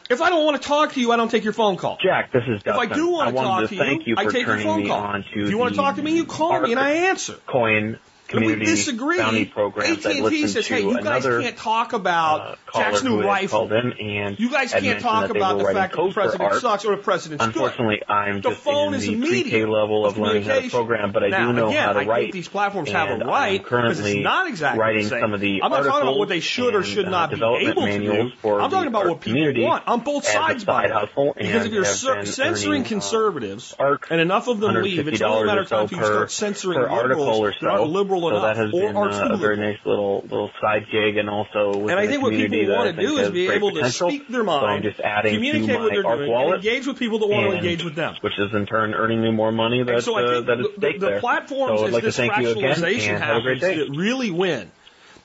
If 0.09 0.21
I 0.21 0.29
don't 0.29 0.45
want 0.45 0.61
to 0.61 0.65
talk 0.65 0.93
to 0.93 1.01
you, 1.01 1.11
I 1.11 1.17
don't 1.17 1.29
take 1.29 1.43
your 1.43 1.53
phone 1.53 1.75
call. 1.75 1.97
Jack, 2.01 2.31
this 2.31 2.43
is 2.47 2.63
Dustin. 2.63 2.83
If 2.85 2.91
I 2.91 2.95
do 2.95 3.09
want 3.09 3.29
to 3.29 3.35
wanted 3.35 3.49
talk 3.49 3.61
to 3.63 3.67
to 3.67 3.83
thank 3.83 4.07
you, 4.07 4.15
I 4.17 4.25
take 4.27 4.47
your 4.47 4.59
phone 4.59 4.87
call. 4.87 5.15
if 5.15 5.49
you 5.49 5.57
want 5.57 5.73
to 5.73 5.75
talk 5.75 5.97
to 5.97 6.01
me, 6.01 6.15
you 6.15 6.25
call 6.25 6.61
me 6.61 6.71
and 6.71 6.79
I 6.79 6.91
answer. 7.09 7.33
Coin 7.45 7.99
community 8.29 8.59
we 8.61 8.65
disagree, 8.65 9.17
bounty 9.17 9.45
programs. 9.45 10.05
AT&T 10.05 10.21
listened 10.21 10.49
says, 10.51 10.67
to 10.67 10.73
hey, 10.73 10.81
you 10.81 11.01
guys 11.01 11.23
can't 11.23 11.57
talk 11.57 11.93
about 11.93 12.41
uh, 12.41 12.55
caller 12.67 12.85
Jack's 12.91 13.03
new 13.03 13.21
rifle. 13.21 13.71
and 13.73 14.39
You 14.39 14.49
guys 14.49 14.71
can't 14.71 15.01
talk 15.01 15.29
about 15.29 15.57
the 15.57 15.65
fact 15.65 15.95
that 15.95 16.03
the 16.03 16.11
president 16.13 16.53
sucks 16.61 16.85
or 16.85 16.95
the 16.95 17.01
president's 17.01 17.43
good. 17.45 17.55
Unfortunately, 17.55 18.01
I'm 18.07 18.35
The 18.41 18.49
just 18.51 18.61
phone 18.61 18.93
in 18.93 18.99
is 18.99 19.07
the 19.07 19.19
pre-K 19.19 19.65
level 19.65 20.05
of 20.05 20.13
of 20.13 20.17
learning 20.19 20.43
how 20.43 20.59
to 20.59 20.69
program, 20.69 21.11
but 21.11 21.23
I 21.23 21.27
now, 21.29 21.47
do 21.47 21.53
know 21.53 21.67
again, 21.69 21.83
how 21.83 21.93
to 21.93 21.99
I 21.99 22.05
write. 22.05 22.21
think 22.21 22.33
these 22.33 22.47
platforms 22.47 22.89
have 22.91 23.09
a 23.09 23.25
right 23.25 23.61
because 23.61 23.99
it's 23.99 24.01
currently 24.01 24.23
not 24.23 24.47
exactly 24.47 24.79
writing 24.79 25.03
the 25.03 25.09
same. 25.09 25.19
some 25.21 25.33
of 25.33 25.39
the 25.39 25.61
I'm 25.63 25.71
not 25.71 25.83
talking 25.83 26.01
about 26.01 26.17
what 26.17 26.29
they 26.29 26.39
should 26.39 26.75
or 26.75 26.83
should 26.83 27.07
uh, 27.07 27.09
not 27.09 27.31
be 27.31 27.35
able 27.37 27.85
to 27.85 27.99
do. 27.99 28.29
for 28.41 28.61
I'm 28.61 28.69
talking 28.69 28.87
about 28.87 29.07
what 29.07 29.21
people 29.21 29.63
want 29.63 29.87
on 29.87 30.01
both 30.01 30.25
sides, 30.25 30.63
by 30.63 30.83
side 30.83 30.91
the 30.91 30.95
way. 30.95 30.99
hustle 31.07 31.33
Because 31.37 31.65
if 31.65 31.73
you're 31.73 31.83
have 31.85 31.95
cer- 31.95 32.15
been 32.15 32.25
censoring 32.25 32.83
uh, 32.83 32.87
conservatives, 32.87 33.75
and 34.09 34.21
enough 34.21 34.47
of 34.47 34.59
them 34.59 34.75
leave, 34.75 35.07
it's 35.07 35.21
only 35.21 35.43
a 35.43 35.45
matter 35.45 35.61
of 35.61 35.69
time 35.69 35.87
you 35.91 35.97
start 35.97 36.31
censoring 36.31 36.79
liberals 36.79 37.39
or 37.39 37.51
that 37.51 37.67
aren't 37.67 37.89
so. 38.21 38.27
enough 38.29 38.43
that 38.43 38.57
has 38.57 38.73
or 38.73 38.81
been 38.81 38.97
uh, 38.97 39.33
a 39.33 39.37
very 39.37 39.57
nice 39.57 39.77
little 39.85 40.21
little 40.23 40.51
side 40.61 40.85
gig, 40.91 41.17
and 41.17 41.29
also 41.29 41.87
And 41.87 41.99
I 41.99 42.07
think 42.07 42.21
what 42.21 42.31
people 42.31 42.75
want 42.75 42.95
to 42.95 43.01
do 43.01 43.17
is 43.17 43.29
be 43.31 43.49
able 43.49 43.71
to 43.71 43.89
speak 43.91 44.27
their 44.27 44.43
So 44.43 44.51
I'm 44.51 44.61
mind, 44.61 44.83
just 44.83 44.99
adding 44.99 45.33
communicate 45.33 45.79
what 45.79 45.91
they're 45.91 46.03
doing, 46.03 46.29
wallet, 46.29 46.55
and 46.55 46.65
engage 46.65 46.87
with 46.87 46.97
people 46.97 47.19
that 47.19 47.27
want 47.27 47.51
to 47.51 47.57
engage 47.57 47.83
with 47.83 47.95
them. 47.95 48.15
which 48.21 48.37
is 48.37 48.53
in 48.53 48.65
turn 48.65 48.93
earning 48.93 49.21
me 49.21 49.31
more 49.31 49.51
money 49.51 49.79
And 49.79 49.89
that 49.89 50.03
so 50.03 50.15
I 50.15 50.23
uh, 50.23 50.33
think 50.33 50.47
that 50.47 50.59
is 50.59 50.65
the, 50.77 50.91
the, 50.93 51.05
there. 51.05 51.19
platforms 51.19 51.79
so 51.79 51.85
as 51.87 51.93
like 51.93 52.01
to 52.01 52.07
this 52.07 52.17
thank 52.17 52.37
you 52.37 52.49
again, 52.49 52.75
fractionalization 52.75 53.13
and 53.15 53.23
have 53.23 53.37
a 53.37 53.41
great 53.41 53.61
happens 53.61 53.89
that 53.89 53.97
really 53.97 54.31
win. 54.31 54.71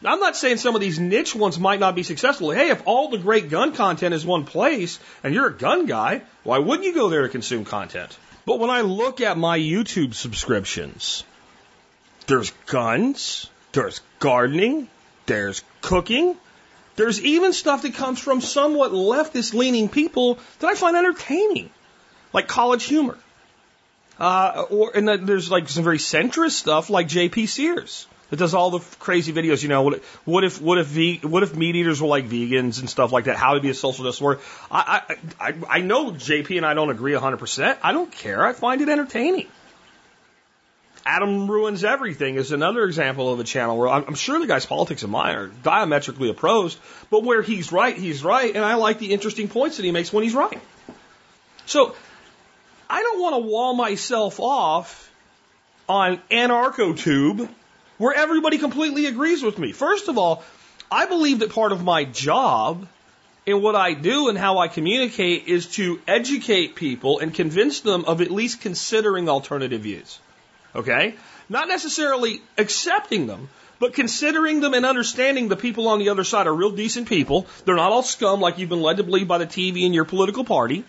I'm 0.06 0.20
not 0.20 0.36
saying 0.36 0.58
some 0.58 0.74
of 0.74 0.82
these 0.82 0.98
niche 0.98 1.34
ones 1.34 1.58
might 1.58 1.80
not 1.80 1.94
be 1.94 2.02
successful. 2.02 2.50
Hey, 2.50 2.68
if 2.68 2.82
all 2.84 3.08
the 3.08 3.18
great 3.18 3.48
gun 3.48 3.72
content 3.72 4.14
is 4.14 4.26
one 4.26 4.44
place 4.44 4.98
and 5.22 5.32
you're 5.32 5.46
a 5.46 5.52
gun 5.52 5.86
guy, 5.86 6.22
why 6.42 6.58
wouldn't 6.58 6.84
you 6.84 6.94
go 6.94 7.08
there 7.08 7.22
to 7.22 7.28
consume 7.30 7.64
content? 7.64 8.18
But 8.44 8.58
when 8.58 8.68
I 8.68 8.82
look 8.82 9.22
at 9.22 9.38
my 9.38 9.58
YouTube 9.58 10.12
subscriptions, 10.12 11.24
there's 12.26 12.50
guns, 12.66 13.50
there's 13.72 14.00
gardening, 14.18 14.88
there's 15.26 15.62
cooking, 15.80 16.36
there's 16.96 17.20
even 17.22 17.52
stuff 17.52 17.82
that 17.82 17.94
comes 17.94 18.20
from 18.20 18.40
somewhat 18.40 18.92
leftist 18.92 19.52
leaning 19.54 19.88
people 19.88 20.38
that 20.60 20.68
I 20.68 20.74
find 20.74 20.96
entertaining, 20.96 21.70
like 22.32 22.46
college 22.48 22.84
humor. 22.84 23.18
Uh, 24.18 24.66
or 24.70 24.96
and 24.96 25.08
there's 25.26 25.50
like 25.50 25.68
some 25.68 25.82
very 25.82 25.98
centrist 25.98 26.52
stuff 26.52 26.88
like 26.88 27.08
J.P. 27.08 27.46
Sears 27.46 28.06
that 28.30 28.36
does 28.36 28.54
all 28.54 28.70
the 28.70 28.78
crazy 29.00 29.32
videos. 29.32 29.64
You 29.64 29.68
know, 29.68 29.82
what, 29.82 29.94
if- 29.94 30.20
what 30.24 30.44
if 30.44 30.62
what 30.62 30.78
if 30.78 30.86
ve- 30.86 31.18
what 31.24 31.42
if 31.42 31.56
meat 31.56 31.74
eaters 31.74 32.00
were 32.00 32.06
like 32.06 32.28
vegans 32.28 32.78
and 32.78 32.88
stuff 32.88 33.10
like 33.10 33.24
that? 33.24 33.36
How 33.36 33.54
to 33.54 33.60
be 33.60 33.70
a 33.70 33.74
social 33.74 34.08
warrior? 34.20 34.38
I 34.70 35.02
I 35.40 35.48
I, 35.48 35.54
I 35.68 35.78
know 35.80 36.12
J.P. 36.12 36.56
and 36.58 36.64
I 36.64 36.74
don't 36.74 36.90
agree 36.90 37.12
100. 37.12 37.38
percent 37.38 37.78
I 37.82 37.90
don't 37.90 38.10
care. 38.10 38.46
I 38.46 38.52
find 38.52 38.80
it 38.80 38.88
entertaining. 38.88 39.48
Adam 41.06 41.50
ruins 41.50 41.84
everything 41.84 42.36
is 42.36 42.50
another 42.52 42.84
example 42.84 43.32
of 43.32 43.38
a 43.38 43.44
channel 43.44 43.76
where 43.76 43.88
I'm, 43.88 44.04
I'm 44.08 44.14
sure 44.14 44.38
the 44.38 44.46
guy's 44.46 44.64
politics 44.64 45.02
and 45.02 45.12
mine 45.12 45.36
are 45.36 45.46
diametrically 45.48 46.30
opposed, 46.30 46.78
but 47.10 47.22
where 47.24 47.42
he's 47.42 47.72
right, 47.72 47.96
he's 47.96 48.24
right, 48.24 48.54
and 48.54 48.64
I 48.64 48.76
like 48.76 48.98
the 48.98 49.12
interesting 49.12 49.48
points 49.48 49.76
that 49.76 49.84
he 49.84 49.92
makes 49.92 50.12
when 50.12 50.24
he's 50.24 50.34
right. 50.34 50.60
So 51.66 51.94
I 52.88 53.02
don't 53.02 53.20
want 53.20 53.34
to 53.34 53.48
wall 53.50 53.74
myself 53.74 54.40
off 54.40 55.10
on 55.88 56.20
AnarchoTube 56.30 57.48
where 57.98 58.14
everybody 58.14 58.58
completely 58.58 59.06
agrees 59.06 59.42
with 59.42 59.58
me. 59.58 59.72
First 59.72 60.08
of 60.08 60.18
all, 60.18 60.42
I 60.90 61.06
believe 61.06 61.40
that 61.40 61.50
part 61.50 61.72
of 61.72 61.84
my 61.84 62.04
job 62.04 62.86
in 63.46 63.60
what 63.60 63.76
I 63.76 63.92
do 63.94 64.28
and 64.28 64.38
how 64.38 64.58
I 64.58 64.68
communicate 64.68 65.48
is 65.48 65.66
to 65.72 66.00
educate 66.08 66.76
people 66.76 67.18
and 67.18 67.34
convince 67.34 67.80
them 67.80 68.04
of 68.06 68.20
at 68.20 68.30
least 68.30 68.62
considering 68.62 69.28
alternative 69.28 69.82
views. 69.82 70.18
Okay? 70.74 71.14
Not 71.48 71.68
necessarily 71.68 72.42
accepting 72.58 73.26
them, 73.26 73.48
but 73.78 73.94
considering 73.94 74.60
them 74.60 74.74
and 74.74 74.86
understanding 74.86 75.48
the 75.48 75.56
people 75.56 75.88
on 75.88 75.98
the 75.98 76.08
other 76.08 76.24
side 76.24 76.46
are 76.46 76.54
real 76.54 76.70
decent 76.70 77.08
people. 77.08 77.46
They're 77.64 77.76
not 77.76 77.92
all 77.92 78.02
scum 78.02 78.40
like 78.40 78.58
you've 78.58 78.68
been 78.68 78.80
led 78.80 78.96
to 78.98 79.02
believe 79.02 79.28
by 79.28 79.38
the 79.38 79.46
TV 79.46 79.84
and 79.84 79.94
your 79.94 80.04
political 80.04 80.44
party. 80.44 80.84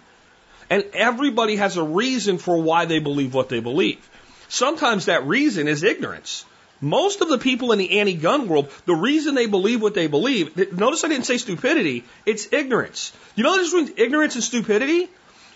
And 0.70 0.84
everybody 0.94 1.58
has 1.58 1.78
a 1.78 1.84
reason 1.84 2.38
for 2.38 2.62
why 2.62 2.86
they 2.86 3.00
believe 3.00 3.34
what 3.34 3.50
they 3.50 3.60
believe. 3.60 4.08
Sometimes 4.48 5.06
that 5.06 5.26
reason 5.26 5.68
is 5.68 5.84
ignorance. 5.84 6.46
Most 6.82 7.22
of 7.22 7.30
the 7.30 7.38
people 7.38 7.72
in 7.72 7.80
the 7.80 8.00
anti-gun 8.00 8.48
world, 8.48 8.70
the 8.86 8.96
reason 8.96 9.34
they 9.34 9.46
believe 9.46 9.82
what 9.82 9.94
they 9.94 10.08
believe, 10.08 10.74
notice 10.74 11.04
I 11.04 11.08
didn't 11.08 11.26
say 11.26 11.38
stupidity, 11.38 12.04
it's 12.26 12.52
ignorance. 12.52 13.14
You 13.36 13.44
know 13.44 13.58
the 13.58 13.64
difference 13.64 13.90
between 13.90 14.06
ignorance 14.06 14.36
and 14.36 14.44
stupidity? 14.44 15.10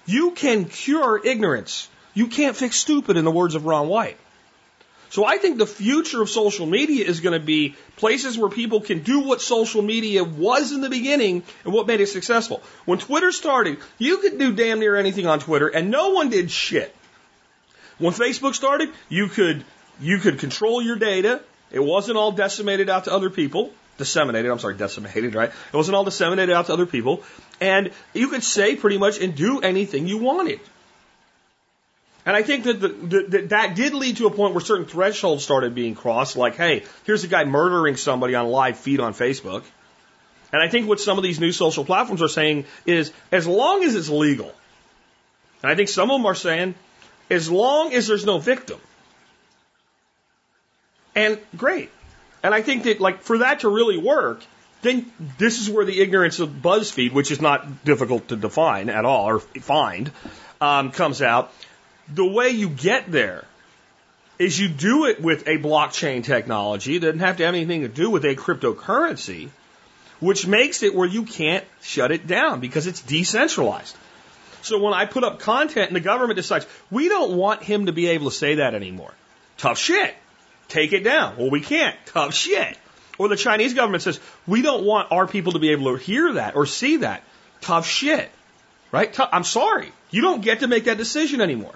You 0.06 0.32
can 0.32 0.66
cure 0.66 1.22
ignorance. 1.24 1.90
You 2.20 2.28
can't 2.28 2.56
fix 2.56 2.76
stupid 2.76 3.16
in 3.16 3.24
the 3.24 3.32
words 3.32 3.56
of 3.56 3.66
Ron 3.66 3.88
White. 3.88 4.18
So 5.10 5.24
I 5.26 5.38
think 5.38 5.58
the 5.58 5.66
future 5.66 6.22
of 6.22 6.30
social 6.30 6.66
media 6.66 7.06
is 7.06 7.22
going 7.22 7.40
to 7.40 7.46
be 7.46 7.76
places 7.96 8.38
where 8.38 8.50
people 8.50 8.82
can 8.82 9.00
do 9.04 9.22
what 9.22 9.42
social 9.42 9.82
media 9.82 10.26
was 10.26 10.74
in 10.74 10.82
the 10.82 10.90
beginning 10.90 11.44
and 11.64 11.74
what 11.74 11.88
made 11.88 12.02
it 12.02 12.08
successful. 12.08 12.62
When 12.84 13.00
Twitter 13.00 13.32
started, 13.32 13.78
you 13.98 14.18
could 14.18 14.38
do 14.38 14.54
damn 14.54 14.82
near 14.82 14.98
anything 14.98 15.28
on 15.28 15.40
Twitter 15.40 15.70
and 15.70 15.90
no 15.92 16.10
one 16.10 16.30
did 16.30 16.52
shit. 16.52 16.94
When 18.00 18.14
Facebook 18.14 18.54
started, 18.54 18.90
you 19.08 19.28
could 19.28 19.64
you 20.02 20.18
could 20.20 20.40
control 20.40 20.82
your 20.82 20.98
data. 20.98 21.42
It 21.72 21.80
wasn't 21.80 22.18
all 22.18 22.34
decimated 22.34 22.90
out 22.90 23.06
to 23.06 23.14
other 23.14 23.30
people. 23.30 23.72
Disseminated, 23.98 24.52
I'm 24.52 24.60
sorry, 24.60 24.76
decimated, 24.76 25.36
right? 25.36 25.50
It 25.50 25.78
wasn't 25.78 25.96
all 25.96 26.04
disseminated 26.04 26.54
out 26.54 26.66
to 26.66 26.74
other 26.74 26.86
people. 26.86 27.24
And 27.62 27.92
you 28.14 28.28
could 28.28 28.44
say 28.44 28.76
pretty 28.76 28.98
much 28.98 29.22
and 29.22 29.36
do 29.36 29.62
anything 29.62 30.10
you 30.10 30.18
wanted. 30.18 30.60
And 32.30 32.36
I 32.38 32.44
think 32.44 32.66
that 32.66 32.80
the, 32.80 32.90
the, 32.90 33.42
that 33.48 33.76
did 33.76 33.96
lead 33.96 34.18
to 34.18 34.28
a 34.28 34.30
point 34.30 34.54
where 34.54 34.62
certain 34.62 34.86
thresholds 34.86 35.44
started 35.44 35.74
being 35.74 35.96
crossed, 35.96 36.38
like, 36.38 36.56
hey, 36.56 36.84
here's 37.04 37.24
a 37.24 37.28
guy 37.28 37.44
murdering 37.44 37.96
somebody 37.96 38.36
on 38.36 38.46
live 38.46 38.78
feed 38.78 39.00
on 39.00 39.16
Facebook. 39.16 39.64
And 40.54 40.62
I 40.62 40.68
think 40.68 40.88
what 40.88 41.00
some 41.00 41.18
of 41.18 41.24
these 41.24 41.40
new 41.40 41.52
social 41.52 41.84
platforms 41.84 42.22
are 42.22 42.28
saying 42.28 42.66
is 42.86 43.12
as 43.32 43.48
long 43.48 43.84
as 43.84 43.96
it's 43.96 44.10
legal, 44.10 44.54
and 45.64 45.72
I 45.72 45.76
think 45.76 45.90
some 45.90 46.12
of 46.12 46.20
them 46.20 46.28
are 46.28 46.36
saying 46.36 46.76
as 47.32 47.50
long 47.50 47.96
as 47.96 48.06
there's 48.06 48.28
no 48.28 48.38
victim. 48.38 48.80
And 51.16 51.40
great. 51.58 51.90
And 52.44 52.54
I 52.54 52.62
think 52.62 52.84
that 52.84 53.02
like 53.02 53.24
for 53.24 53.40
that 53.40 53.62
to 53.62 53.70
really 53.70 53.98
work, 53.98 54.44
then 54.84 55.12
this 55.40 55.60
is 55.60 55.68
where 55.68 55.84
the 55.84 56.00
ignorance 56.00 56.38
of 56.38 56.50
BuzzFeed, 56.50 57.12
which 57.12 57.32
is 57.32 57.42
not 57.42 57.84
difficult 57.84 58.28
to 58.28 58.36
define 58.36 58.90
at 58.90 59.04
all 59.04 59.28
or 59.28 59.40
find, 59.40 60.12
um, 60.62 60.92
comes 60.92 61.24
out. 61.24 61.52
The 62.14 62.26
way 62.26 62.50
you 62.50 62.70
get 62.70 63.12
there 63.12 63.46
is 64.40 64.58
you 64.58 64.70
do 64.70 65.06
it 65.06 65.22
with 65.22 65.48
a 65.48 65.58
blockchain 65.58 66.24
technology. 66.24 66.96
It 66.96 67.00
doesn't 67.00 67.20
have 67.20 67.38
to 67.38 67.46
have 67.46 67.54
anything 67.54 67.82
to 67.82 67.88
do 67.88 68.10
with 68.10 68.24
a 68.24 68.36
cryptocurrency, 68.36 69.50
which 70.20 70.48
makes 70.48 70.82
it 70.82 70.96
where 70.96 71.08
you 71.08 71.24
can't 71.24 71.66
shut 71.82 72.12
it 72.12 72.26
down 72.26 72.62
because 72.62 72.88
it's 72.88 73.02
decentralized. 73.02 73.96
So 74.62 74.80
when 74.80 74.94
I 74.94 75.06
put 75.06 75.24
up 75.24 75.40
content 75.40 75.88
and 75.88 75.96
the 75.96 76.02
government 76.02 76.38
decides, 76.38 76.66
we 76.90 77.10
don't 77.10 77.36
want 77.38 77.64
him 77.64 77.86
to 77.86 77.92
be 77.92 78.08
able 78.08 78.30
to 78.30 78.36
say 78.36 78.56
that 78.56 78.74
anymore. 78.74 79.14
Tough 79.58 79.78
shit. 79.78 80.16
Take 80.68 80.94
it 80.94 81.04
down. 81.04 81.38
Well, 81.38 81.50
we 81.50 81.62
can't. 81.62 81.96
Tough 82.06 82.34
shit. 82.34 82.78
Or 83.18 83.28
the 83.28 83.36
Chinese 83.36 83.74
government 83.74 84.04
says, 84.04 84.20
we 84.48 84.62
don't 84.62 84.86
want 84.86 85.12
our 85.12 85.28
people 85.28 85.54
to 85.54 85.60
be 85.60 85.72
able 85.72 85.98
to 85.98 86.04
hear 86.04 86.34
that 86.34 86.56
or 86.56 86.66
see 86.66 86.98
that. 86.98 87.24
Tough 87.62 87.86
shit. 87.86 88.30
Right? 88.92 89.16
I'm 89.20 89.44
sorry. 89.44 89.92
You 90.12 90.22
don't 90.22 90.42
get 90.42 90.62
to 90.62 90.68
make 90.68 90.86
that 90.86 90.98
decision 90.98 91.42
anymore. 91.42 91.76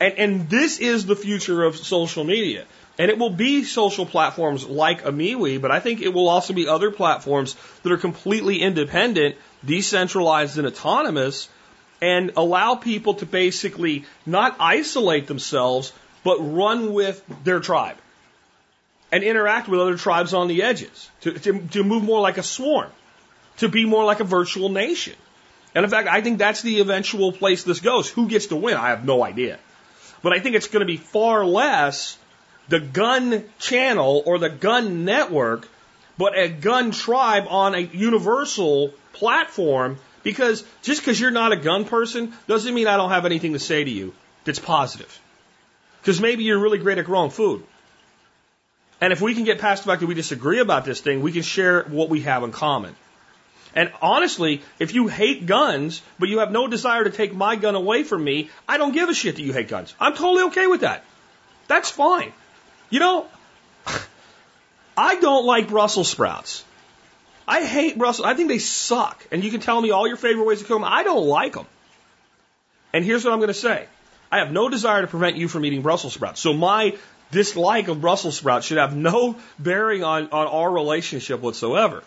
And, 0.00 0.14
and 0.18 0.50
this 0.50 0.78
is 0.78 1.06
the 1.06 1.16
future 1.16 1.64
of 1.64 1.76
social 1.76 2.24
media. 2.24 2.64
And 2.98 3.10
it 3.10 3.18
will 3.18 3.30
be 3.30 3.64
social 3.64 4.06
platforms 4.06 4.66
like 4.66 5.04
MeWe, 5.04 5.60
but 5.60 5.70
I 5.70 5.78
think 5.78 6.00
it 6.00 6.12
will 6.12 6.28
also 6.28 6.52
be 6.52 6.66
other 6.66 6.90
platforms 6.90 7.54
that 7.82 7.92
are 7.92 7.96
completely 7.96 8.60
independent, 8.60 9.36
decentralized, 9.64 10.58
and 10.58 10.66
autonomous, 10.66 11.48
and 12.00 12.32
allow 12.36 12.74
people 12.74 13.14
to 13.14 13.26
basically 13.26 14.04
not 14.26 14.56
isolate 14.58 15.28
themselves, 15.28 15.92
but 16.24 16.38
run 16.38 16.92
with 16.92 17.22
their 17.44 17.60
tribe 17.60 17.96
and 19.10 19.22
interact 19.22 19.68
with 19.68 19.80
other 19.80 19.96
tribes 19.96 20.34
on 20.34 20.48
the 20.48 20.62
edges, 20.62 21.10
to, 21.20 21.32
to, 21.32 21.60
to 21.68 21.84
move 21.84 22.02
more 22.02 22.20
like 22.20 22.36
a 22.36 22.42
swarm, 22.42 22.90
to 23.58 23.68
be 23.68 23.84
more 23.84 24.04
like 24.04 24.20
a 24.20 24.24
virtual 24.24 24.68
nation. 24.68 25.14
And 25.74 25.84
in 25.84 25.90
fact, 25.90 26.08
I 26.08 26.20
think 26.20 26.38
that's 26.38 26.62
the 26.62 26.80
eventual 26.80 27.32
place 27.32 27.62
this 27.62 27.80
goes. 27.80 28.10
Who 28.10 28.28
gets 28.28 28.48
to 28.48 28.56
win? 28.56 28.76
I 28.76 28.88
have 28.88 29.04
no 29.04 29.22
idea. 29.22 29.58
But 30.22 30.32
I 30.32 30.40
think 30.40 30.56
it's 30.56 30.68
going 30.68 30.80
to 30.80 30.86
be 30.86 30.96
far 30.96 31.44
less 31.44 32.18
the 32.68 32.80
gun 32.80 33.44
channel 33.58 34.22
or 34.26 34.38
the 34.38 34.50
gun 34.50 35.04
network, 35.04 35.68
but 36.16 36.36
a 36.36 36.48
gun 36.48 36.90
tribe 36.90 37.46
on 37.48 37.74
a 37.74 37.80
universal 37.80 38.92
platform. 39.12 39.98
Because 40.22 40.64
just 40.82 41.00
because 41.00 41.18
you're 41.20 41.30
not 41.30 41.52
a 41.52 41.56
gun 41.56 41.84
person 41.84 42.32
doesn't 42.46 42.74
mean 42.74 42.86
I 42.86 42.96
don't 42.96 43.10
have 43.10 43.24
anything 43.24 43.52
to 43.52 43.58
say 43.58 43.84
to 43.84 43.90
you 43.90 44.12
that's 44.44 44.58
positive. 44.58 45.20
Because 46.00 46.20
maybe 46.20 46.44
you're 46.44 46.58
really 46.58 46.78
great 46.78 46.98
at 46.98 47.04
growing 47.04 47.30
food. 47.30 47.64
And 49.00 49.12
if 49.12 49.20
we 49.20 49.34
can 49.34 49.44
get 49.44 49.60
past 49.60 49.84
the 49.84 49.90
fact 49.90 50.00
that 50.00 50.06
we 50.06 50.14
disagree 50.14 50.58
about 50.58 50.84
this 50.84 51.00
thing, 51.00 51.22
we 51.22 51.32
can 51.32 51.42
share 51.42 51.84
what 51.84 52.08
we 52.08 52.22
have 52.22 52.42
in 52.42 52.50
common. 52.50 52.96
And 53.78 53.92
honestly, 54.02 54.62
if 54.80 54.92
you 54.92 55.06
hate 55.06 55.46
guns, 55.46 56.02
but 56.18 56.28
you 56.28 56.40
have 56.40 56.50
no 56.50 56.66
desire 56.66 57.04
to 57.04 57.10
take 57.10 57.32
my 57.32 57.54
gun 57.54 57.76
away 57.76 58.02
from 58.02 58.24
me, 58.24 58.50
I 58.68 58.76
don't 58.76 58.90
give 58.90 59.08
a 59.08 59.14
shit 59.14 59.36
that 59.36 59.42
you 59.42 59.52
hate 59.52 59.68
guns. 59.68 59.94
I'm 60.00 60.14
totally 60.14 60.42
okay 60.48 60.66
with 60.66 60.80
that. 60.80 61.04
That's 61.68 61.88
fine. 61.88 62.32
You 62.90 62.98
know, 62.98 63.28
I 64.96 65.20
don't 65.20 65.46
like 65.46 65.68
Brussels 65.68 66.10
sprouts. 66.10 66.64
I 67.46 67.64
hate 67.64 67.96
Brussels. 67.96 68.26
I 68.26 68.34
think 68.34 68.48
they 68.48 68.58
suck. 68.58 69.24
And 69.30 69.44
you 69.44 69.50
can 69.52 69.60
tell 69.60 69.80
me 69.80 69.92
all 69.92 70.08
your 70.08 70.16
favorite 70.16 70.44
ways 70.44 70.58
to 70.58 70.64
cook 70.64 70.80
them. 70.80 70.84
I 70.84 71.04
don't 71.04 71.28
like 71.28 71.52
them. 71.52 71.66
And 72.92 73.04
here's 73.04 73.24
what 73.24 73.32
I'm 73.32 73.38
going 73.38 73.46
to 73.46 73.54
say. 73.54 73.86
I 74.32 74.38
have 74.38 74.50
no 74.50 74.68
desire 74.68 75.02
to 75.02 75.06
prevent 75.06 75.36
you 75.36 75.46
from 75.46 75.64
eating 75.64 75.82
Brussels 75.82 76.14
sprouts. 76.14 76.40
So 76.40 76.52
my 76.52 76.96
dislike 77.30 77.86
of 77.86 78.00
Brussels 78.00 78.36
sprouts 78.36 78.66
should 78.66 78.78
have 78.78 78.96
no 78.96 79.36
bearing 79.56 80.02
on, 80.02 80.30
on 80.30 80.48
our 80.48 80.68
relationship 80.68 81.38
whatsoever. 81.38 82.02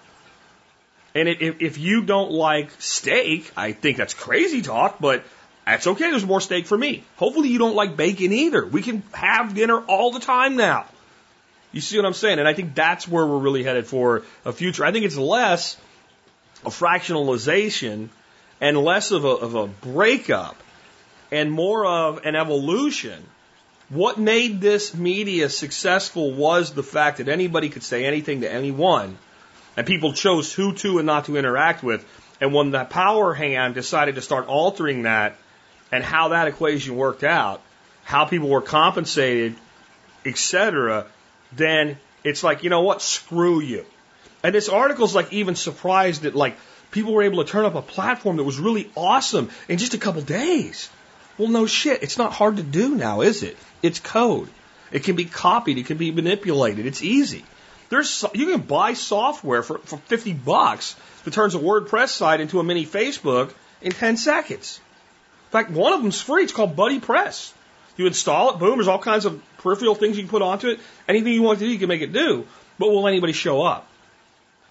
And 1.13 1.28
if, 1.28 1.62
if 1.62 1.78
you 1.78 2.04
don't 2.04 2.32
like 2.32 2.71
steak, 2.80 3.52
I 3.58 3.74
think 3.74 3.97
that's 3.97 4.13
crazy 4.13 4.62
talk, 4.62 5.00
but 5.00 5.24
that's 5.65 5.88
okay. 5.88 6.10
There's 6.10 6.26
more 6.26 6.41
steak 6.41 6.65
for 6.65 6.78
me. 6.78 7.04
Hopefully 7.17 7.50
you 7.50 7.60
don't 7.60 7.76
like 7.76 7.97
bacon 7.97 8.32
either. 8.32 8.65
We 8.65 8.82
can 8.82 9.04
have 9.13 9.54
dinner 9.54 9.80
all 9.80 10.12
the 10.12 10.19
time 10.19 10.56
now. 10.56 10.86
You 11.71 11.82
see 11.82 11.97
what 11.97 12.06
I'm 12.06 12.13
saying? 12.13 12.39
And 12.39 12.47
I 12.47 12.54
think 12.54 12.76
that's 12.76 13.08
where 13.08 13.26
we're 13.26 13.38
really 13.38 13.63
headed 13.63 13.88
for 13.88 14.24
a 14.45 14.52
future. 14.52 14.84
I 14.84 14.91
think 14.91 15.06
it's 15.06 15.17
less 15.17 15.78
a 16.65 16.69
fractionalization 16.69 18.10
and 18.60 18.78
less 18.78 19.12
of 19.12 19.26
a, 19.26 19.30
of 19.30 19.56
a 19.56 19.67
breakup 19.67 20.56
and 21.32 21.52
more 21.52 21.86
of 21.86 22.26
an 22.26 22.36
evolution. 22.36 23.24
What 23.89 24.19
made 24.19 24.62
this 24.62 24.93
media 24.93 25.50
successful 25.50 26.32
was 26.32 26.74
the 26.74 26.84
fact 26.84 27.17
that 27.17 27.28
anybody 27.28 27.69
could 27.69 27.84
say 27.84 28.06
anything 28.06 28.41
to 28.41 28.52
anyone 28.52 29.17
and 29.78 29.88
people 29.88 30.14
chose 30.14 30.54
who 30.54 30.74
to 30.74 30.98
and 30.98 31.06
not 31.06 31.26
to 31.26 31.38
interact 31.38 31.84
with. 31.84 32.06
And 32.40 32.54
when 32.54 32.72
the 32.72 32.86
power 32.86 33.34
hand 33.34 33.76
decided 33.76 34.16
to 34.16 34.22
start 34.22 34.48
altering 34.48 35.04
that 35.04 35.36
and 35.92 36.04
how 36.04 36.30
that 36.30 36.48
equation 36.48 36.96
worked 36.96 37.24
out, 37.24 37.62
how 38.04 38.26
people 38.26 38.50
were 38.50 38.62
compensated, 38.62 39.56
etc., 40.26 41.06
then 41.54 41.98
it's 42.24 42.44
like, 42.44 42.64
you 42.64 42.70
know 42.70 42.82
what, 42.82 43.02
screw 43.02 43.62
you. 43.62 43.86
And 44.44 44.56
this 44.56 44.70
article's 44.70 45.14
like 45.14 45.32
even 45.34 45.56
surprised 45.56 46.24
that 46.24 46.36
like 46.36 46.58
people 46.90 47.14
were 47.14 47.24
able 47.24 47.44
to 47.44 47.50
turn 47.50 47.66
up 47.66 47.76
a 47.76 47.82
platform 47.82 48.38
that 48.38 48.44
was 48.44 48.60
really 48.60 48.90
awesome 48.96 49.50
in 49.68 49.78
just 49.78 49.94
a 49.94 49.98
couple 49.98 50.22
days. 50.22 50.90
Well, 51.38 51.50
no 51.50 51.66
shit. 51.66 52.04
It's 52.04 52.18
not 52.18 52.34
hard 52.34 52.58
to 52.58 52.64
do 52.64 52.96
now, 52.96 53.22
is 53.22 53.44
it? 53.44 53.58
It's 53.82 54.00
code. 54.00 54.50
It 54.92 55.04
can 55.04 55.16
be 55.16 55.26
copied. 55.26 55.78
It 55.78 55.86
can 55.86 55.98
be 55.98 56.12
manipulated. 56.12 56.86
It's 56.86 57.02
easy. 57.02 57.46
There's 57.92 58.24
you 58.34 58.46
can 58.46 58.62
buy 58.62 58.94
software 58.94 59.62
for, 59.64 59.80
for 59.80 59.98
50 59.98 60.32
bucks 60.32 60.96
that 61.26 61.34
turns 61.34 61.56
a 61.56 61.60
WordPress 61.60 62.08
site 62.08 62.40
into 62.40 62.62
a 62.62 62.64
mini 62.64 62.86
Facebook 62.86 63.52
in 63.82 63.92
10 63.92 64.16
seconds. 64.16 64.80
In 65.48 65.52
fact, 65.52 65.72
one 65.72 65.92
of 65.92 66.02
them's 66.02 66.22
free. 66.22 66.44
It's 66.44 66.54
called 66.54 66.78
Buddy 66.78 67.02
Press. 67.02 67.54
You 67.98 68.08
install 68.08 68.52
it, 68.52 68.60
boom. 68.60 68.78
There's 68.78 68.88
all 68.88 68.98
kinds 68.98 69.26
of 69.26 69.44
peripheral 69.58 69.96
things 69.96 70.16
you 70.16 70.24
can 70.24 70.30
put 70.30 70.42
onto 70.42 70.70
it. 70.70 70.80
Anything 71.06 71.34
you 71.34 71.42
want 71.42 71.60
to 71.60 71.66
do, 71.66 71.70
you 71.70 71.80
can 71.80 71.90
make 71.90 72.02
it 72.02 72.14
do. 72.14 72.48
But 72.80 72.92
will 72.92 73.10
anybody 73.10 73.34
show 73.34 73.62
up? 73.62 73.86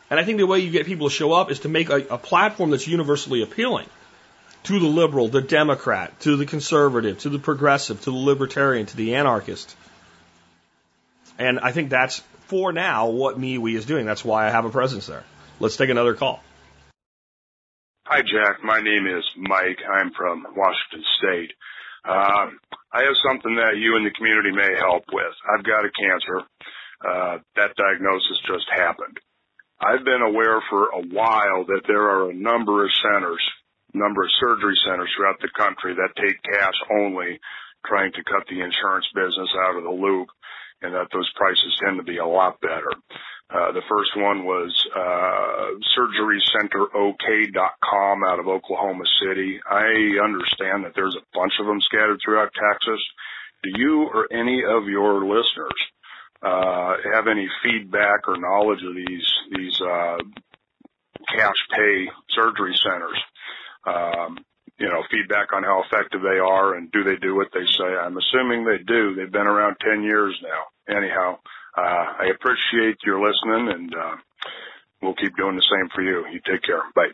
And 0.09 0.19
I 0.19 0.25
think 0.25 0.39
the 0.39 0.47
way 0.47 0.61
you 0.61 0.71
get 0.71 0.87
people 0.87 1.11
to 1.11 1.15
show 1.15 1.35
up 1.35 1.51
is 1.51 1.61
to 1.61 1.69
make 1.69 1.91
a, 1.91 2.07
a 2.09 2.17
platform 2.17 2.71
that's 2.71 2.89
universally 2.89 3.43
appealing 3.43 3.87
to 4.63 4.81
the 4.81 4.87
liberal, 4.87 5.29
the 5.29 5.43
Democrat, 5.43 6.19
to 6.21 6.39
the 6.39 6.47
conservative, 6.47 7.19
to 7.19 7.29
the 7.29 7.39
progressive, 7.39 8.01
to 8.01 8.11
the 8.11 8.17
libertarian, 8.17 8.87
to 8.87 8.97
the 8.97 9.17
anarchist. 9.17 9.77
And 11.39 11.61
I 11.61 11.73
think 11.73 11.91
that's 11.91 12.23
for 12.51 12.73
now 12.73 13.09
what 13.09 13.39
MeWe 13.39 13.77
is 13.77 13.87
doing. 13.87 14.05
That's 14.05 14.25
why 14.25 14.49
I 14.49 14.51
have 14.51 14.65
a 14.65 14.71
presence 14.71 15.07
there. 15.07 15.23
Let's 15.61 15.77
take 15.77 15.89
another 15.89 16.15
call. 16.15 16.43
Hi, 18.05 18.23
Jack. 18.23 18.65
My 18.65 18.83
name 18.83 19.07
is 19.07 19.25
Mike. 19.37 19.79
I'm 19.87 20.11
from 20.11 20.45
Washington 20.57 21.05
State. 21.23 21.53
Uh, 22.05 22.51
I 22.93 23.07
have 23.07 23.15
something 23.23 23.55
that 23.55 23.79
you 23.79 23.95
and 23.95 24.05
the 24.05 24.11
community 24.11 24.51
may 24.51 24.75
help 24.77 25.05
with. 25.13 25.35
I've 25.47 25.63
got 25.63 25.87
a 25.87 25.95
cancer. 25.95 26.43
Uh, 27.01 27.39
that 27.55 27.77
diagnosis 27.77 28.43
just 28.51 28.67
happened. 28.75 29.17
I've 29.81 30.05
been 30.05 30.21
aware 30.21 30.61
for 30.69 30.91
a 30.91 31.07
while 31.07 31.65
that 31.71 31.87
there 31.87 32.03
are 32.03 32.31
a 32.31 32.35
number 32.35 32.85
of 32.85 32.91
centers, 33.01 33.41
number 33.95 34.25
of 34.25 34.31
surgery 34.41 34.75
centers 34.85 35.09
throughout 35.17 35.39
the 35.41 35.55
country 35.57 35.95
that 35.95 36.19
take 36.21 36.43
cash 36.43 36.75
only, 36.91 37.39
trying 37.87 38.13
to 38.13 38.25
cut 38.25 38.43
the 38.51 38.61
insurance 38.61 39.07
business 39.15 39.49
out 39.57 39.79
of 39.79 39.85
the 39.85 39.95
loop 39.95 40.29
and 40.83 40.95
that 40.95 41.09
those 41.12 41.31
prices 41.37 41.77
tend 41.83 41.99
to 41.99 42.05
be 42.05 42.19
a 42.19 42.27
lot 42.27 42.61
better. 42.61 42.90
Uh, 43.51 43.73
the 43.73 43.83
first 43.88 44.16
one 44.16 44.45
was 44.45 44.87
uh, 44.95 45.71
surgerycenterok.com 45.99 48.25
out 48.25 48.38
of 48.38 48.47
Oklahoma 48.47 49.03
City. 49.27 49.59
I 49.69 50.21
understand 50.23 50.85
that 50.85 50.93
there's 50.95 51.16
a 51.16 51.27
bunch 51.35 51.55
of 51.59 51.66
them 51.66 51.81
scattered 51.81 52.21
throughout 52.25 52.55
Texas. 52.55 53.01
Do 53.64 53.71
you 53.77 54.09
or 54.14 54.33
any 54.33 54.62
of 54.64 54.87
your 54.87 55.25
listeners 55.25 55.75
uh, 56.43 56.95
have 57.12 57.27
any 57.27 57.49
feedback 57.62 58.29
or 58.29 58.37
knowledge 58.38 58.85
of 58.85 58.95
these 58.95 59.29
these 59.57 59.81
uh, 59.81 60.19
cash 61.29 61.66
pay 61.75 62.09
surgery 62.31 62.77
centers? 62.83 63.21
Um, 63.85 64.38
you 64.81 64.88
know, 64.88 65.03
feedback 65.11 65.53
on 65.53 65.62
how 65.62 65.83
effective 65.85 66.23
they 66.23 66.38
are 66.40 66.75
and 66.75 66.90
do 66.90 67.05
they 67.05 67.16
do 67.16 67.37
what 67.37 67.49
they 67.53 67.66
say. 67.79 67.85
I'm 67.85 68.16
assuming 68.16 68.64
they 68.64 68.83
do. 68.83 69.14
They've 69.14 69.31
been 69.31 69.47
around 69.47 69.77
10 69.81 70.03
years 70.03 70.37
now. 70.43 70.97
Anyhow, 70.97 71.38
uh, 71.77 72.16
I 72.19 72.31
appreciate 72.35 72.97
your 73.05 73.21
listening 73.21 73.73
and, 73.75 73.95
uh, 73.95 74.16
we'll 75.03 75.14
keep 75.14 75.37
doing 75.37 75.57
the 75.57 75.62
same 75.71 75.90
for 75.95 76.03
you. 76.03 76.27
You 76.33 76.40
take 76.47 76.62
care. 76.62 76.83
Bye. 76.95 77.12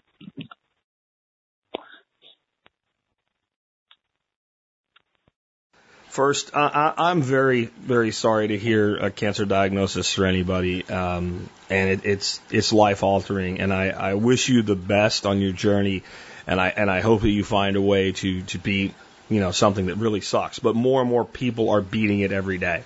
First, 6.08 6.56
I, 6.56 6.94
I, 6.96 7.10
I'm 7.10 7.20
very, 7.20 7.66
very 7.66 8.10
sorry 8.10 8.48
to 8.48 8.56
hear 8.56 8.96
a 8.96 9.10
cancer 9.10 9.44
diagnosis 9.44 10.14
for 10.14 10.24
anybody, 10.24 10.82
um, 10.88 11.50
and 11.68 11.90
it, 11.90 12.06
it's 12.06 12.40
it's 12.50 12.72
life 12.72 13.02
altering. 13.02 13.60
And 13.60 13.70
I, 13.70 13.88
I 13.88 14.14
wish 14.14 14.48
you 14.48 14.62
the 14.62 14.76
best 14.76 15.26
on 15.26 15.42
your 15.42 15.52
journey, 15.52 16.04
and 16.46 16.60
I 16.60 16.68
and 16.68 16.90
I 16.90 17.00
hope 17.00 17.22
that 17.22 17.30
you 17.30 17.44
find 17.44 17.76
a 17.76 17.82
way 17.82 18.12
to 18.12 18.42
to 18.42 18.58
beat 18.58 18.94
you 19.28 19.40
know 19.40 19.50
something 19.50 19.86
that 19.86 19.96
really 19.96 20.20
sucks. 20.20 20.58
But 20.58 20.74
more 20.74 21.00
and 21.00 21.10
more 21.10 21.24
people 21.24 21.70
are 21.70 21.80
beating 21.80 22.20
it 22.20 22.32
every 22.32 22.58
day. 22.58 22.82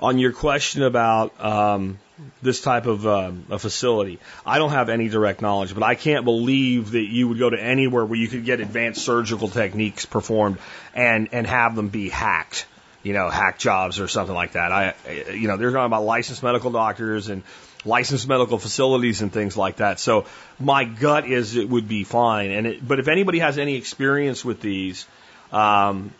On 0.00 0.18
your 0.18 0.32
question 0.32 0.82
about 0.82 1.38
um, 1.44 1.98
this 2.42 2.60
type 2.60 2.86
of 2.86 3.06
um, 3.06 3.46
a 3.50 3.58
facility. 3.58 4.18
I 4.44 4.58
don't 4.58 4.70
have 4.70 4.88
any 4.88 5.08
direct 5.08 5.42
knowledge, 5.42 5.74
but 5.74 5.82
I 5.82 5.94
can't 5.94 6.24
believe 6.24 6.92
that 6.92 7.04
you 7.04 7.28
would 7.28 7.38
go 7.38 7.50
to 7.50 7.60
anywhere 7.60 8.04
where 8.04 8.18
you 8.18 8.28
could 8.28 8.44
get 8.44 8.60
advanced 8.60 9.02
surgical 9.04 9.48
techniques 9.48 10.06
performed 10.06 10.58
and 10.94 11.28
and 11.32 11.46
have 11.46 11.76
them 11.76 11.88
be 11.88 12.08
hacked. 12.08 12.66
You 13.02 13.12
know, 13.12 13.30
hack 13.30 13.58
jobs 13.58 14.00
or 14.00 14.08
something 14.08 14.34
like 14.34 14.52
that. 14.52 14.72
I, 14.72 14.94
you 15.32 15.46
know, 15.46 15.56
they're 15.56 15.70
talking 15.70 15.86
about 15.86 16.02
licensed 16.02 16.42
medical 16.42 16.72
doctors 16.72 17.28
and 17.28 17.42
licensed 17.84 18.28
medical 18.28 18.58
facilities 18.58 19.22
and 19.22 19.32
things 19.32 19.56
like 19.56 19.76
that. 19.76 20.00
So 20.00 20.26
my 20.58 20.84
gut 20.84 21.26
is 21.26 21.56
it 21.56 21.68
would 21.68 21.88
be 21.88 22.04
fine. 22.04 22.50
And 22.50 22.66
it, 22.66 22.86
but 22.86 22.98
if 22.98 23.08
anybody 23.08 23.38
has 23.38 23.58
any 23.58 23.76
experience 23.76 24.44
with 24.44 24.60
these, 24.60 25.06
um, 25.52 26.12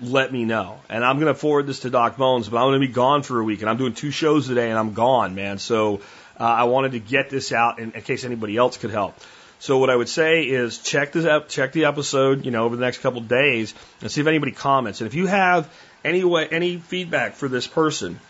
let 0.00 0.32
me 0.32 0.44
know. 0.44 0.78
And 0.88 1.04
I'm 1.04 1.18
going 1.18 1.32
to 1.32 1.38
forward 1.38 1.66
this 1.66 1.80
to 1.80 1.90
Doc 1.90 2.16
Bones, 2.16 2.48
but 2.48 2.58
I'm 2.58 2.68
going 2.70 2.80
to 2.80 2.86
be 2.86 2.92
gone 2.92 3.22
for 3.22 3.40
a 3.40 3.44
week 3.44 3.60
and 3.60 3.70
I'm 3.70 3.76
doing 3.76 3.94
two 3.94 4.10
shows 4.10 4.46
today 4.46 4.68
and 4.68 4.78
I'm 4.78 4.92
gone, 4.92 5.34
man. 5.34 5.58
So 5.58 6.00
uh, 6.38 6.44
I 6.44 6.64
wanted 6.64 6.92
to 6.92 7.00
get 7.00 7.30
this 7.30 7.52
out 7.52 7.78
in, 7.78 7.92
in 7.92 8.02
case 8.02 8.24
anybody 8.24 8.56
else 8.56 8.76
could 8.76 8.90
help. 8.90 9.18
So 9.58 9.78
what 9.78 9.88
I 9.88 9.96
would 9.96 10.08
say 10.08 10.42
is 10.42 10.78
check 10.78 11.12
this 11.12 11.24
out, 11.24 11.48
check 11.48 11.72
the 11.72 11.86
episode, 11.86 12.44
you 12.44 12.50
know, 12.50 12.64
over 12.64 12.76
the 12.76 12.84
next 12.84 12.98
couple 12.98 13.20
of 13.20 13.28
days 13.28 13.74
and 14.02 14.10
see 14.10 14.20
if 14.20 14.26
anybody 14.26 14.52
comments. 14.52 15.00
And 15.00 15.08
if 15.08 15.14
you 15.14 15.26
have 15.26 15.72
any 16.04 16.24
way, 16.24 16.46
any 16.46 16.76
feedback 16.76 17.34
for 17.34 17.48
this 17.48 17.66
person, 17.66 18.20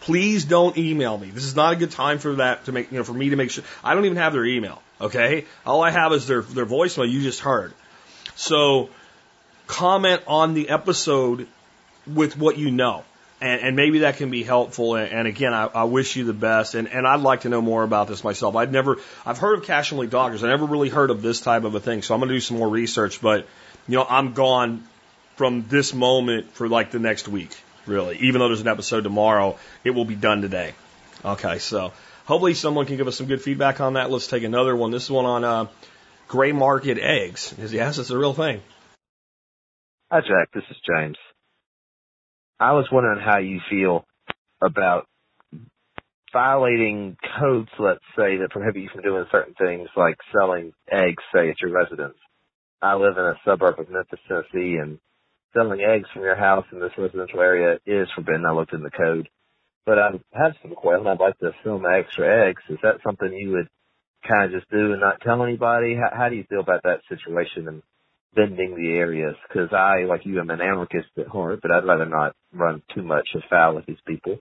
please 0.00 0.44
don't 0.44 0.76
email 0.76 1.16
me. 1.16 1.30
This 1.30 1.44
is 1.44 1.56
not 1.56 1.74
a 1.74 1.76
good 1.76 1.90
time 1.90 2.18
for 2.18 2.36
that 2.36 2.64
to 2.66 2.72
make, 2.72 2.90
you 2.90 2.98
know, 2.98 3.04
for 3.04 3.12
me 3.12 3.30
to 3.30 3.36
make 3.36 3.50
sure. 3.50 3.64
I 3.84 3.94
don't 3.94 4.04
even 4.04 4.16
have 4.16 4.32
their 4.32 4.44
email. 4.44 4.82
Okay. 5.00 5.44
All 5.64 5.82
I 5.82 5.90
have 5.90 6.12
is 6.12 6.26
their, 6.26 6.42
their 6.42 6.66
voicemail 6.66 7.08
you 7.08 7.22
just 7.22 7.40
heard. 7.40 7.72
So 8.34 8.90
comment 9.66 10.22
on 10.26 10.54
the 10.54 10.68
episode 10.70 11.46
with 12.06 12.36
what 12.36 12.58
you 12.58 12.70
know. 12.70 13.04
And, 13.42 13.62
and 13.62 13.76
maybe 13.76 14.00
that 14.00 14.16
can 14.16 14.30
be 14.30 14.42
helpful. 14.42 14.96
And, 14.96 15.10
and 15.10 15.28
again, 15.28 15.54
I, 15.54 15.66
I 15.66 15.84
wish 15.84 16.16
you 16.16 16.24
the 16.24 16.34
best. 16.34 16.74
And, 16.74 16.88
and 16.88 17.06
I'd 17.06 17.20
like 17.20 17.42
to 17.42 17.48
know 17.48 17.62
more 17.62 17.82
about 17.82 18.08
this 18.08 18.22
myself. 18.22 18.56
I'd 18.56 18.72
never, 18.72 18.98
I've 19.24 19.38
heard 19.38 19.58
of 19.58 19.64
cash 19.64 19.92
only 19.92 20.06
doctors. 20.06 20.44
I 20.44 20.48
never 20.48 20.66
really 20.66 20.90
heard 20.90 21.10
of 21.10 21.22
this 21.22 21.40
type 21.40 21.64
of 21.64 21.74
a 21.74 21.80
thing. 21.80 22.02
So 22.02 22.14
I'm 22.14 22.20
going 22.20 22.28
to 22.28 22.34
do 22.34 22.40
some 22.40 22.58
more 22.58 22.68
research. 22.68 23.20
But, 23.22 23.46
you 23.88 23.96
know, 23.96 24.06
I'm 24.08 24.34
gone 24.34 24.86
from 25.36 25.66
this 25.68 25.94
moment 25.94 26.52
for 26.52 26.68
like 26.68 26.90
the 26.90 26.98
next 26.98 27.28
week, 27.28 27.56
really. 27.86 28.18
Even 28.18 28.40
though 28.40 28.48
there's 28.48 28.60
an 28.60 28.68
episode 28.68 29.02
tomorrow, 29.04 29.58
it 29.84 29.90
will 29.90 30.04
be 30.04 30.16
done 30.16 30.42
today. 30.42 30.74
Okay. 31.24 31.58
So 31.58 31.92
hopefully 32.26 32.54
someone 32.54 32.86
can 32.86 32.96
give 32.96 33.08
us 33.08 33.16
some 33.16 33.26
good 33.26 33.42
feedback 33.42 33.80
on 33.80 33.94
that. 33.94 34.10
Let's 34.10 34.26
take 34.26 34.42
another 34.42 34.74
one. 34.74 34.90
This 34.90 35.10
one 35.10 35.24
on, 35.24 35.44
uh, 35.44 35.66
gray 36.28 36.52
market 36.52 36.98
eggs. 36.98 37.52
Is 37.58 37.72
Yes, 37.72 37.98
it's 37.98 38.10
a 38.10 38.18
real 38.18 38.34
thing. 38.34 38.62
Hi, 40.12 40.20
Jack. 40.20 40.50
This 40.54 40.64
is 40.70 40.76
James. 40.86 41.16
I 42.58 42.72
was 42.72 42.86
wondering 42.92 43.20
how 43.20 43.38
you 43.38 43.60
feel 43.68 44.04
about 44.62 45.06
violating 46.32 47.16
codes, 47.40 47.70
let's 47.78 48.04
say, 48.16 48.36
that 48.38 48.50
prohibit 48.50 48.82
you 48.82 48.88
from 48.92 49.02
doing 49.02 49.24
certain 49.32 49.54
things 49.54 49.88
like 49.96 50.16
selling 50.32 50.72
eggs, 50.90 51.22
say, 51.34 51.50
at 51.50 51.60
your 51.60 51.72
residence. 51.72 52.18
I 52.82 52.94
live 52.94 53.16
in 53.18 53.24
a 53.24 53.34
suburb 53.44 53.80
of 53.80 53.90
Memphis, 53.90 54.20
Tennessee, 54.28 54.76
and 54.76 54.98
selling 55.52 55.80
eggs 55.80 56.08
from 56.12 56.22
your 56.22 56.36
house 56.36 56.66
in 56.72 56.80
this 56.80 56.92
residential 56.96 57.40
area 57.40 57.78
is 57.86 58.08
forbidden. 58.14 58.46
I 58.46 58.52
looked 58.52 58.72
in 58.72 58.82
the 58.82 58.90
code. 58.90 59.28
But 59.86 59.98
I 59.98 60.10
have 60.32 60.52
some 60.62 60.74
questions. 60.74 61.08
I'd 61.08 61.20
like 61.20 61.38
to 61.38 61.52
sell 61.64 61.78
my 61.78 61.98
extra 61.98 62.48
eggs. 62.48 62.62
Is 62.68 62.78
that 62.82 63.00
something 63.04 63.32
you 63.32 63.52
would 63.52 63.68
kind 64.28 64.44
of 64.44 64.60
just 64.60 64.70
do 64.70 64.92
and 64.92 65.00
not 65.00 65.20
tell 65.22 65.42
anybody? 65.42 65.96
How, 65.96 66.16
how 66.16 66.28
do 66.28 66.36
you 66.36 66.44
feel 66.48 66.60
about 66.60 66.82
that 66.84 67.00
situation? 67.08 67.66
And 67.66 67.82
bending 68.34 68.76
the 68.76 68.96
areas 68.96 69.34
because 69.48 69.72
I, 69.72 70.04
like 70.04 70.24
you, 70.24 70.40
am 70.40 70.50
an 70.50 70.60
anarchist 70.60 71.08
at 71.18 71.28
heart, 71.28 71.60
but 71.62 71.70
I'd 71.70 71.84
rather 71.84 72.06
not 72.06 72.34
run 72.52 72.82
too 72.94 73.02
much 73.02 73.28
afoul 73.34 73.78
of 73.78 73.86
these 73.86 73.98
people. 74.06 74.38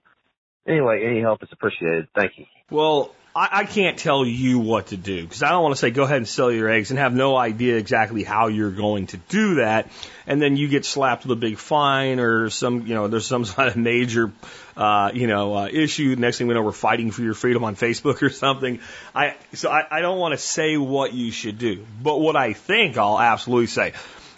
Anyway, 0.67 1.03
any 1.05 1.21
help 1.21 1.41
is 1.41 1.49
appreciated. 1.51 2.07
Thank 2.15 2.33
you. 2.37 2.45
Well, 2.69 3.15
I, 3.39 3.59
I 3.59 3.63
can't 3.63 3.97
tell 3.97 4.25
you 4.25 4.59
what 4.59 4.87
to 4.87 4.97
do 4.97 5.23
because 5.23 5.43
I 5.43 5.51
don't 5.51 5.63
want 5.63 5.73
to 5.73 5.79
say 5.79 5.91
go 5.91 6.03
ahead 6.03 6.17
and 6.17 6.27
sell 6.27 6.51
your 6.51 6.67
eggs 6.69 6.89
and 6.89 6.99
have 6.99 7.13
no 7.13 7.37
idea 7.37 7.77
exactly 7.77 8.25
how 8.25 8.47
you're 8.47 8.69
going 8.69 9.07
to 9.07 9.17
do 9.17 9.55
that, 9.55 9.89
and 10.27 10.41
then 10.41 10.57
you 10.57 10.67
get 10.67 10.83
slapped 10.83 11.23
with 11.23 11.31
a 11.31 11.39
big 11.39 11.57
fine 11.57 12.19
or 12.19 12.49
some, 12.49 12.85
you 12.85 12.95
know, 12.95 13.07
there's 13.07 13.25
some 13.25 13.45
sort 13.53 13.69
of 13.69 13.77
major, 13.77 14.33
uh, 14.75 15.11
you 15.13 15.27
know, 15.27 15.55
uh, 15.55 15.67
issue. 15.71 16.17
Next 16.17 16.37
thing 16.37 16.47
we 16.47 16.53
know, 16.53 16.61
we're 16.61 16.73
fighting 16.73 17.11
for 17.11 17.21
your 17.21 17.33
freedom 17.33 17.63
on 17.63 17.75
Facebook 17.87 18.21
or 18.21 18.29
something. 18.29 18.81
I 19.15 19.37
so 19.53 19.69
I, 19.69 19.87
I 19.89 20.01
don't 20.01 20.19
want 20.19 20.33
to 20.33 20.37
say 20.37 20.75
what 20.75 21.13
you 21.13 21.31
should 21.31 21.57
do, 21.57 21.85
but 22.03 22.19
what 22.19 22.35
I 22.35 22.51
think 22.51 22.97
I'll 22.97 23.19
absolutely 23.19 23.67
say. 23.67 23.93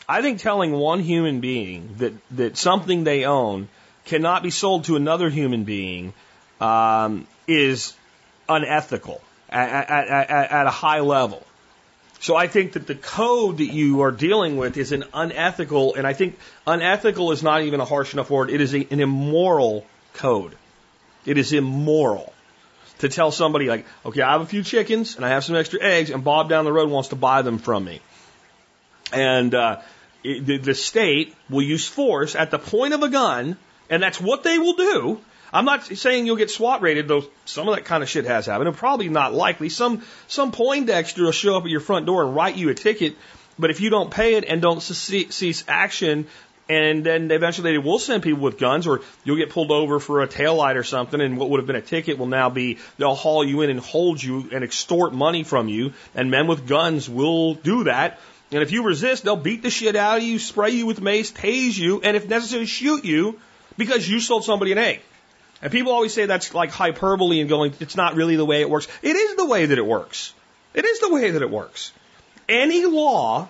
I 0.07 0.21
think 0.21 0.41
telling 0.41 0.73
one 0.73 0.99
human 0.99 1.39
being 1.39 1.95
that 1.97 2.13
that 2.35 2.55
something 2.57 3.03
they 3.03 3.25
own 3.25 3.67
cannot 4.05 4.43
be 4.43 4.51
sold 4.51 4.83
to 4.85 4.95
another 4.95 5.31
human 5.31 5.63
being 5.63 6.13
um, 6.59 7.25
is 7.47 7.95
unethical 8.55 9.21
at, 9.49 9.89
at, 9.89 10.07
at, 10.07 10.51
at 10.51 10.67
a 10.67 10.71
high 10.71 10.99
level. 10.99 11.45
So 12.19 12.35
I 12.35 12.47
think 12.47 12.73
that 12.73 12.85
the 12.85 12.95
code 12.95 13.57
that 13.57 13.73
you 13.73 14.01
are 14.01 14.11
dealing 14.11 14.57
with 14.57 14.77
is 14.77 14.91
an 14.91 15.05
unethical, 15.11 15.95
and 15.95 16.05
I 16.05 16.13
think 16.13 16.37
unethical 16.67 17.31
is 17.31 17.41
not 17.41 17.63
even 17.63 17.79
a 17.79 17.85
harsh 17.85 18.13
enough 18.13 18.29
word. 18.29 18.51
It 18.51 18.61
is 18.61 18.75
a, 18.75 18.87
an 18.91 18.99
immoral 18.99 19.85
code. 20.13 20.55
It 21.25 21.39
is 21.39 21.51
immoral 21.51 22.31
to 22.99 23.09
tell 23.09 23.31
somebody 23.31 23.67
like, 23.67 23.87
okay, 24.05 24.21
I 24.21 24.33
have 24.33 24.41
a 24.41 24.45
few 24.45 24.63
chickens 24.63 25.15
and 25.15 25.25
I 25.25 25.29
have 25.29 25.43
some 25.43 25.55
extra 25.55 25.81
eggs, 25.81 26.11
and 26.11 26.23
Bob 26.23 26.47
down 26.49 26.65
the 26.65 26.71
road 26.71 26.91
wants 26.91 27.09
to 27.09 27.15
buy 27.15 27.41
them 27.41 27.57
from 27.57 27.85
me. 27.85 28.01
And 29.11 29.55
uh, 29.55 29.81
it, 30.23 30.45
the, 30.45 30.57
the 30.57 30.75
state 30.75 31.35
will 31.49 31.63
use 31.63 31.87
force 31.87 32.35
at 32.35 32.51
the 32.51 32.59
point 32.59 32.93
of 32.93 33.01
a 33.01 33.09
gun, 33.09 33.57
and 33.89 34.03
that's 34.03 34.21
what 34.21 34.43
they 34.43 34.59
will 34.59 34.75
do 34.75 35.19
I'm 35.53 35.65
not 35.65 35.83
saying 35.85 36.25
you'll 36.25 36.37
get 36.37 36.49
SWAT 36.49 36.81
rated, 36.81 37.07
though 37.07 37.25
some 37.45 37.67
of 37.67 37.75
that 37.75 37.85
kind 37.85 38.03
of 38.03 38.09
shit 38.09 38.25
has 38.25 38.45
happened, 38.45 38.69
and 38.69 38.77
probably 38.77 39.09
not 39.09 39.33
likely. 39.33 39.69
Some 39.69 40.03
some 40.27 40.51
Poindexter 40.51 41.23
will 41.23 41.31
show 41.31 41.57
up 41.57 41.63
at 41.63 41.69
your 41.69 41.81
front 41.81 42.05
door 42.05 42.23
and 42.23 42.35
write 42.35 42.55
you 42.55 42.69
a 42.69 42.73
ticket, 42.73 43.15
but 43.59 43.69
if 43.69 43.81
you 43.81 43.89
don't 43.89 44.09
pay 44.11 44.35
it 44.35 44.45
and 44.45 44.61
don't 44.61 44.81
cease 44.81 45.63
action, 45.67 46.27
and 46.69 47.03
then 47.03 47.29
eventually 47.31 47.73
they 47.73 47.77
will 47.77 47.99
send 47.99 48.23
people 48.23 48.41
with 48.41 48.57
guns, 48.57 48.87
or 48.87 49.01
you'll 49.25 49.35
get 49.35 49.49
pulled 49.49 49.71
over 49.71 49.99
for 49.99 50.21
a 50.21 50.27
tail 50.27 50.55
light 50.55 50.77
or 50.77 50.83
something, 50.83 51.19
and 51.19 51.37
what 51.37 51.49
would 51.49 51.59
have 51.59 51.67
been 51.67 51.75
a 51.75 51.81
ticket 51.81 52.17
will 52.17 52.27
now 52.27 52.49
be 52.49 52.77
they'll 52.97 53.15
haul 53.15 53.43
you 53.43 53.61
in 53.61 53.69
and 53.69 53.79
hold 53.79 54.23
you 54.23 54.49
and 54.53 54.63
extort 54.63 55.13
money 55.13 55.43
from 55.43 55.67
you, 55.67 55.91
and 56.15 56.31
men 56.31 56.47
with 56.47 56.65
guns 56.65 57.09
will 57.09 57.55
do 57.55 57.83
that. 57.85 58.19
And 58.53 58.63
if 58.63 58.71
you 58.71 58.83
resist, 58.83 59.25
they'll 59.25 59.35
beat 59.35 59.63
the 59.63 59.69
shit 59.69 59.97
out 59.97 60.17
of 60.17 60.23
you, 60.23 60.39
spray 60.39 60.71
you 60.71 60.85
with 60.85 61.01
mace, 61.01 61.31
tase 61.31 61.77
you, 61.77 62.01
and 62.01 62.15
if 62.15 62.27
necessary, 62.29 62.65
shoot 62.65 63.03
you 63.03 63.39
because 63.77 64.07
you 64.07 64.21
sold 64.21 64.45
somebody 64.45 64.71
an 64.71 64.77
egg. 64.77 65.01
And 65.61 65.71
people 65.71 65.91
always 65.91 66.13
say 66.13 66.25
that's 66.25 66.53
like 66.53 66.71
hyperbole 66.71 67.39
and 67.39 67.49
going, 67.49 67.73
it's 67.79 67.95
not 67.95 68.15
really 68.15 68.35
the 68.35 68.45
way 68.45 68.61
it 68.61 68.69
works. 68.69 68.87
It 69.01 69.15
is 69.15 69.35
the 69.35 69.45
way 69.45 69.67
that 69.67 69.77
it 69.77 69.85
works. 69.85 70.33
It 70.73 70.85
is 70.85 70.99
the 70.99 71.13
way 71.13 71.31
that 71.31 71.41
it 71.41 71.49
works. 71.49 71.91
Any 72.49 72.85
law 72.85 73.47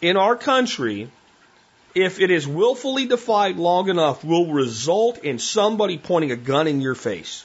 in 0.00 0.16
our 0.16 0.36
country, 0.36 1.10
if 1.94 2.20
it 2.20 2.30
is 2.30 2.46
willfully 2.46 3.06
defied 3.06 3.56
long 3.56 3.88
enough, 3.88 4.24
will 4.24 4.52
result 4.52 5.18
in 5.18 5.38
somebody 5.38 5.98
pointing 5.98 6.30
a 6.30 6.36
gun 6.36 6.68
in 6.68 6.80
your 6.80 6.94
face. 6.94 7.44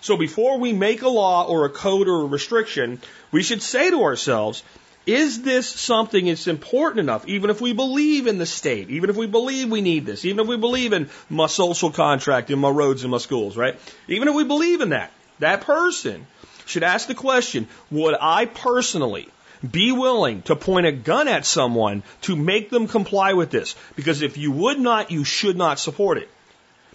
So 0.00 0.16
before 0.16 0.58
we 0.58 0.72
make 0.72 1.02
a 1.02 1.08
law 1.08 1.46
or 1.46 1.64
a 1.64 1.70
code 1.70 2.08
or 2.08 2.22
a 2.22 2.26
restriction, 2.26 3.00
we 3.32 3.42
should 3.42 3.62
say 3.62 3.90
to 3.90 4.02
ourselves, 4.02 4.62
is 5.06 5.42
this 5.42 5.68
something 5.68 6.26
that's 6.26 6.46
important 6.46 7.00
enough, 7.00 7.26
even 7.26 7.50
if 7.50 7.60
we 7.60 7.72
believe 7.72 8.26
in 8.26 8.38
the 8.38 8.46
state, 8.46 8.90
even 8.90 9.10
if 9.10 9.16
we 9.16 9.26
believe 9.26 9.70
we 9.70 9.80
need 9.80 10.06
this, 10.06 10.24
even 10.24 10.40
if 10.40 10.46
we 10.46 10.56
believe 10.56 10.92
in 10.92 11.08
my 11.28 11.46
social 11.46 11.90
contract 11.90 12.50
in 12.50 12.58
my 12.58 12.68
roads 12.68 13.02
and 13.02 13.10
my 13.10 13.18
schools, 13.18 13.56
right? 13.56 13.78
Even 14.08 14.28
if 14.28 14.34
we 14.34 14.44
believe 14.44 14.80
in 14.80 14.90
that, 14.90 15.10
that 15.38 15.62
person 15.62 16.26
should 16.66 16.82
ask 16.82 17.08
the 17.08 17.14
question, 17.14 17.66
would 17.90 18.14
I 18.20 18.44
personally 18.44 19.28
be 19.68 19.92
willing 19.92 20.42
to 20.42 20.56
point 20.56 20.86
a 20.86 20.92
gun 20.92 21.28
at 21.28 21.44
someone 21.44 22.02
to 22.22 22.36
make 22.36 22.70
them 22.70 22.86
comply 22.86 23.32
with 23.32 23.50
this? 23.50 23.76
Because 23.96 24.22
if 24.22 24.36
you 24.36 24.52
would 24.52 24.78
not, 24.78 25.10
you 25.10 25.24
should 25.24 25.56
not 25.56 25.78
support 25.78 26.18
it. 26.18 26.28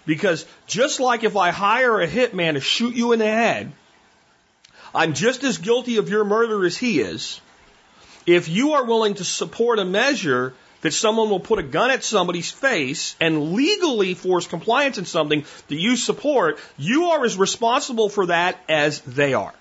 Because 0.05 0.45
just 0.67 0.99
like 0.99 1.23
if 1.23 1.35
I 1.35 1.49
hire 1.49 1.99
a 1.99 2.07
hitman 2.07 2.53
to 2.53 2.61
shoot 2.61 2.95
you 2.95 3.11
in 3.11 3.19
the 3.19 3.25
head, 3.25 3.71
I'm 4.93 5.13
just 5.13 5.43
as 5.43 5.57
guilty 5.57 5.97
of 5.97 6.09
your 6.09 6.23
murder 6.23 6.63
as 6.65 6.77
he 6.77 7.01
is. 7.01 7.41
If 8.25 8.49
you 8.49 8.73
are 8.73 8.83
willing 8.83 9.15
to 9.15 9.23
support 9.23 9.79
a 9.79 9.85
measure 9.85 10.53
that 10.81 10.91
someone 10.91 11.29
will 11.29 11.39
put 11.39 11.59
a 11.59 11.63
gun 11.63 11.91
at 11.91 12.03
somebody's 12.03 12.51
face 12.51 13.15
and 13.19 13.53
legally 13.53 14.13
force 14.13 14.47
compliance 14.47 14.97
in 14.97 15.05
something 15.05 15.45
that 15.67 15.75
you 15.75 15.95
support, 15.95 16.59
you 16.77 17.05
are 17.05 17.25
as 17.25 17.38
responsible 17.38 18.09
for 18.09 18.27
that 18.27 18.59
as 18.69 19.01
they 19.01 19.33
are. 19.33 19.53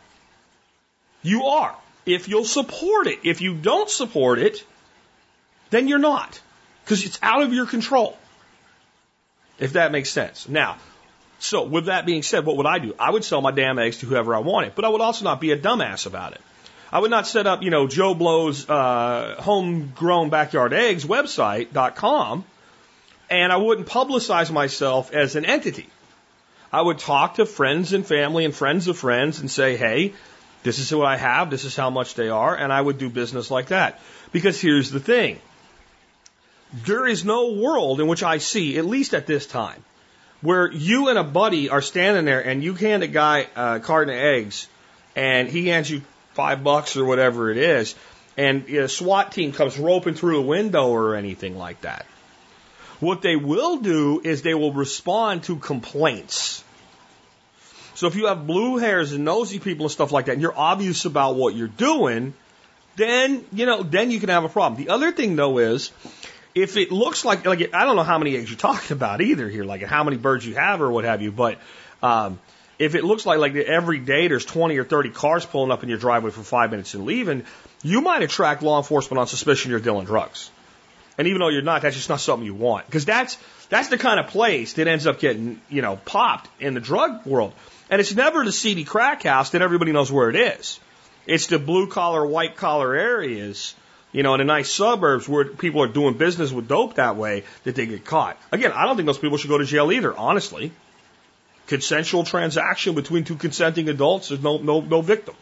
You 1.22 1.44
are. 1.44 1.74
If 2.04 2.28
you'll 2.28 2.44
support 2.44 3.06
it. 3.06 3.20
If 3.24 3.40
you 3.40 3.54
don't 3.54 3.88
support 3.88 4.38
it, 4.38 4.64
then 5.70 5.88
you're 5.88 5.98
not. 5.98 6.40
Because 6.84 7.04
it's 7.06 7.18
out 7.22 7.42
of 7.42 7.52
your 7.52 7.66
control. 7.66 8.18
if 9.58 9.74
that 9.74 9.92
makes 9.92 10.10
sense. 10.10 10.48
Now, 10.48 10.76
so 11.38 11.64
with 11.64 11.86
that 11.86 12.06
being 12.06 12.22
said, 12.22 12.44
what 12.44 12.56
would 12.56 12.66
I 12.66 12.78
do? 12.78 12.94
I 12.98 13.10
would 13.10 13.24
sell 13.24 13.40
my 13.40 13.50
damn 13.50 13.78
eggs 13.78 13.98
to 13.98 14.06
whoever 14.06 14.34
I 14.34 14.38
wanted, 14.38 14.74
but 14.74 14.84
I 14.84 14.88
would 14.88 15.00
also 15.00 15.24
not 15.24 15.40
be 15.40 15.52
a 15.52 15.56
dumbass 15.56 16.06
about 16.06 16.32
it. 16.32 16.40
I 16.94 17.00
would 17.00 17.10
not 17.10 17.26
set 17.26 17.48
up, 17.48 17.64
you 17.64 17.70
know, 17.70 17.88
Joe 17.88 18.14
Blow's 18.14 18.70
uh, 18.70 19.34
homegrown 19.40 20.30
backyard 20.30 20.72
eggs 20.72 21.04
website.com 21.04 22.44
and 23.28 23.52
I 23.52 23.56
wouldn't 23.56 23.88
publicize 23.88 24.52
myself 24.52 25.12
as 25.12 25.34
an 25.34 25.44
entity. 25.44 25.88
I 26.72 26.80
would 26.80 27.00
talk 27.00 27.34
to 27.34 27.46
friends 27.46 27.94
and 27.94 28.06
family 28.06 28.44
and 28.44 28.54
friends 28.54 28.86
of 28.86 28.96
friends 28.96 29.40
and 29.40 29.50
say, 29.50 29.76
hey, 29.76 30.12
this 30.62 30.78
is 30.78 30.94
what 30.94 31.08
I 31.08 31.16
have, 31.16 31.50
this 31.50 31.64
is 31.64 31.74
how 31.74 31.90
much 31.90 32.14
they 32.14 32.28
are, 32.28 32.56
and 32.56 32.72
I 32.72 32.80
would 32.80 32.98
do 32.98 33.10
business 33.10 33.50
like 33.50 33.66
that. 33.66 34.00
Because 34.30 34.60
here's 34.60 34.92
the 34.92 35.00
thing 35.00 35.40
there 36.84 37.08
is 37.08 37.24
no 37.24 37.54
world 37.54 38.00
in 38.00 38.06
which 38.06 38.22
I 38.22 38.38
see, 38.38 38.78
at 38.78 38.84
least 38.84 39.14
at 39.14 39.26
this 39.26 39.46
time, 39.46 39.84
where 40.42 40.70
you 40.70 41.08
and 41.08 41.18
a 41.18 41.24
buddy 41.24 41.70
are 41.70 41.82
standing 41.82 42.24
there 42.24 42.40
and 42.40 42.62
you 42.62 42.74
hand 42.74 43.02
a 43.02 43.08
guy 43.08 43.48
a 43.56 43.80
carton 43.80 44.14
of 44.14 44.20
eggs 44.20 44.68
and 45.16 45.48
he 45.48 45.68
hands 45.68 45.90
you 45.90 46.02
five 46.34 46.62
bucks 46.62 46.96
or 46.96 47.04
whatever 47.04 47.50
it 47.50 47.56
is, 47.56 47.94
and 48.36 48.68
a 48.68 48.88
SWAT 48.88 49.32
team 49.32 49.52
comes 49.52 49.78
roping 49.78 50.14
through 50.14 50.40
a 50.40 50.42
window 50.42 50.88
or 50.88 51.14
anything 51.14 51.56
like 51.56 51.80
that. 51.82 52.06
What 53.00 53.22
they 53.22 53.36
will 53.36 53.78
do 53.78 54.20
is 54.22 54.42
they 54.42 54.54
will 54.54 54.72
respond 54.72 55.44
to 55.44 55.56
complaints. 55.56 56.62
So 57.94 58.08
if 58.08 58.16
you 58.16 58.26
have 58.26 58.46
blue 58.46 58.78
hairs 58.78 59.12
and 59.12 59.24
nosy 59.24 59.60
people 59.60 59.86
and 59.86 59.92
stuff 59.92 60.10
like 60.10 60.26
that, 60.26 60.32
and 60.32 60.42
you're 60.42 60.56
obvious 60.56 61.04
about 61.04 61.36
what 61.36 61.54
you're 61.54 61.68
doing, 61.68 62.34
then, 62.96 63.44
you 63.52 63.66
know, 63.66 63.82
then 63.82 64.10
you 64.10 64.20
can 64.20 64.28
have 64.28 64.44
a 64.44 64.48
problem. 64.48 64.82
The 64.82 64.90
other 64.90 65.12
thing 65.12 65.36
though 65.36 65.58
is, 65.58 65.92
if 66.54 66.76
it 66.76 66.92
looks 66.92 67.24
like, 67.24 67.46
like, 67.46 67.74
I 67.74 67.84
don't 67.84 67.96
know 67.96 68.02
how 68.04 68.18
many 68.18 68.36
eggs 68.36 68.50
you're 68.50 68.58
talking 68.58 68.96
about 68.96 69.20
either 69.20 69.48
here, 69.48 69.64
like 69.64 69.82
how 69.82 70.04
many 70.04 70.16
birds 70.16 70.46
you 70.46 70.54
have 70.54 70.80
or 70.80 70.90
what 70.90 71.04
have 71.04 71.22
you, 71.22 71.30
but, 71.30 71.58
um, 72.02 72.38
if 72.78 72.94
it 72.94 73.04
looks 73.04 73.24
like 73.26 73.38
like 73.38 73.54
every 73.54 73.98
day 73.98 74.28
there's 74.28 74.44
20 74.44 74.76
or 74.78 74.84
30 74.84 75.10
cars 75.10 75.46
pulling 75.46 75.70
up 75.70 75.82
in 75.82 75.88
your 75.88 75.98
driveway 75.98 76.30
for 76.30 76.42
five 76.42 76.70
minutes 76.70 76.94
and 76.94 77.04
leaving, 77.04 77.44
you 77.82 78.00
might 78.00 78.22
attract 78.22 78.62
law 78.62 78.78
enforcement 78.78 79.18
on 79.18 79.26
suspicion 79.26 79.70
you're 79.70 79.80
dealing 79.80 80.06
drugs. 80.06 80.50
And 81.16 81.28
even 81.28 81.40
though 81.40 81.48
you're 81.48 81.62
not, 81.62 81.82
that's 81.82 81.94
just 81.94 82.08
not 82.08 82.20
something 82.20 82.44
you 82.44 82.54
want. 82.54 82.86
Because 82.86 83.04
that's, 83.04 83.38
that's 83.68 83.88
the 83.88 83.98
kind 83.98 84.18
of 84.18 84.28
place 84.28 84.72
that 84.74 84.88
ends 84.88 85.06
up 85.06 85.20
getting, 85.20 85.60
you 85.68 85.80
know, 85.80 85.96
popped 85.96 86.48
in 86.60 86.74
the 86.74 86.80
drug 86.80 87.24
world. 87.24 87.52
And 87.88 88.00
it's 88.00 88.14
never 88.14 88.44
the 88.44 88.50
seedy 88.50 88.84
crack 88.84 89.22
house 89.22 89.50
that 89.50 89.62
everybody 89.62 89.92
knows 89.92 90.10
where 90.10 90.28
it 90.28 90.36
is. 90.36 90.80
It's 91.26 91.46
the 91.46 91.58
blue 91.58 91.86
collar, 91.86 92.26
white 92.26 92.56
collar 92.56 92.94
areas, 92.94 93.74
you 94.12 94.22
know, 94.22 94.34
in 94.34 94.38
the 94.38 94.44
nice 94.44 94.70
suburbs 94.70 95.28
where 95.28 95.44
people 95.44 95.82
are 95.82 95.88
doing 95.88 96.16
business 96.16 96.50
with 96.52 96.68
dope 96.68 96.96
that 96.96 97.16
way 97.16 97.44
that 97.62 97.76
they 97.76 97.86
get 97.86 98.04
caught. 98.04 98.36
Again, 98.50 98.72
I 98.72 98.84
don't 98.84 98.96
think 98.96 99.06
those 99.06 99.18
people 99.18 99.38
should 99.38 99.50
go 99.50 99.58
to 99.58 99.64
jail 99.64 99.92
either, 99.92 100.14
honestly. 100.16 100.72
Consensual 101.66 102.24
transaction 102.24 102.94
between 102.94 103.24
two 103.24 103.36
consenting 103.36 103.88
adults, 103.88 104.28
there's 104.28 104.42
no, 104.42 104.58
no, 104.58 104.80
no 104.80 105.00
victim. 105.00 105.34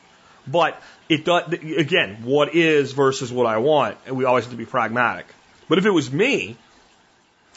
But 0.46 0.80
it 1.08 1.24
does, 1.24 1.52
again, 1.52 2.22
what 2.24 2.54
is 2.54 2.92
versus 2.92 3.32
what 3.32 3.46
I 3.46 3.58
want, 3.58 3.98
and 4.06 4.16
we 4.16 4.24
always 4.24 4.44
have 4.44 4.52
to 4.52 4.56
be 4.56 4.64
pragmatic. 4.64 5.26
But 5.68 5.78
if 5.78 5.86
it 5.86 5.90
was 5.90 6.12
me, 6.12 6.56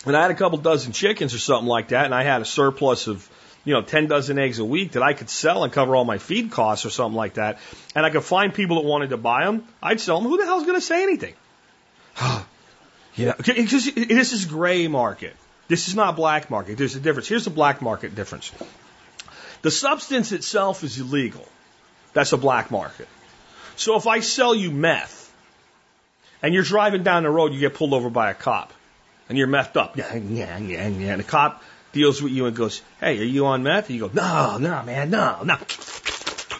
and 0.06 0.16
I 0.16 0.22
had 0.22 0.32
a 0.32 0.36
couple 0.36 0.58
dozen 0.58 0.92
chickens 0.92 1.34
or 1.34 1.40
something 1.40 1.68
like 1.68 1.90
that, 1.90 2.06
and 2.06 2.14
I 2.14 2.24
had 2.24 2.42
a 2.42 2.46
surplus 2.46 3.08
of, 3.08 3.28
you 3.64 3.74
know, 3.74 3.82
10 3.82 4.08
dozen 4.08 4.38
eggs 4.38 4.60
a 4.60 4.66
week 4.66 4.94
that 4.94 5.04
I 5.04 5.14
could 5.14 5.30
sell 5.30 5.64
and 5.64 5.74
cover 5.74 5.96
all 5.96 6.06
my 6.06 6.18
feed 6.18 6.52
costs 6.52 6.86
or 6.86 6.90
something 6.90 7.16
like 7.16 7.36
that, 7.36 7.60
and 7.96 8.06
I 8.06 8.10
could 8.10 8.24
find 8.24 8.54
people 8.54 8.78
that 8.78 8.88
wanted 8.88 9.12
to 9.12 9.18
buy 9.18 9.46
them, 9.46 9.68
I'd 9.82 10.00
sell 10.00 10.20
them. 10.20 10.30
Who 10.30 10.38
the 10.38 10.46
hell's 10.46 10.64
going 10.64 10.78
to 10.78 10.86
say 10.86 11.04
anything? 11.04 11.34
yeah, 13.16 13.34
because 13.38 13.94
this 13.94 14.34
is 14.34 14.46
gray 14.46 14.88
market. 14.88 15.36
This 15.68 15.88
is 15.88 15.96
not 15.96 16.16
black 16.16 16.50
market. 16.50 16.78
There's 16.78 16.96
a 16.96 17.00
difference. 17.00 17.28
Here's 17.28 17.46
the 17.46 17.50
black 17.50 17.82
market 17.82 18.16
difference. 18.16 18.52
The 19.62 19.72
substance 19.72 20.32
itself 20.32 20.84
is 20.84 21.00
illegal. 21.00 21.48
That's 22.14 22.34
a 22.34 22.38
black 22.38 22.70
market. 22.70 23.08
So 23.76 23.98
if 23.98 24.08
I 24.08 24.20
sell 24.20 24.54
you 24.54 24.72
meth, 24.72 25.24
and 26.42 26.54
you're 26.54 26.64
driving 26.64 27.04
down 27.04 27.24
the 27.24 27.30
road, 27.30 27.54
you 27.54 27.60
get 27.60 27.74
pulled 27.74 27.94
over 27.94 28.10
by 28.10 28.30
a 28.30 28.36
cop, 28.36 28.72
and 29.28 29.38
you're 29.38 29.48
methed 29.48 29.76
up. 29.76 29.98
Yeah, 29.98 30.16
yeah, 30.16 30.58
yeah, 30.60 30.88
yeah. 30.88 31.12
And 31.14 31.20
the 31.20 31.24
cop 31.24 31.64
deals 31.92 32.22
with 32.22 32.32
you 32.32 32.46
and 32.46 32.56
goes, 32.56 32.82
"Hey, 33.00 33.20
are 33.20 33.24
you 33.24 33.48
on 33.48 33.64
meth?" 33.64 33.90
And 33.90 33.98
you 33.98 34.08
go, 34.08 34.12
"No, 34.14 34.58
no, 34.60 34.84
man, 34.84 35.10
no, 35.10 35.42
no." 35.44 35.58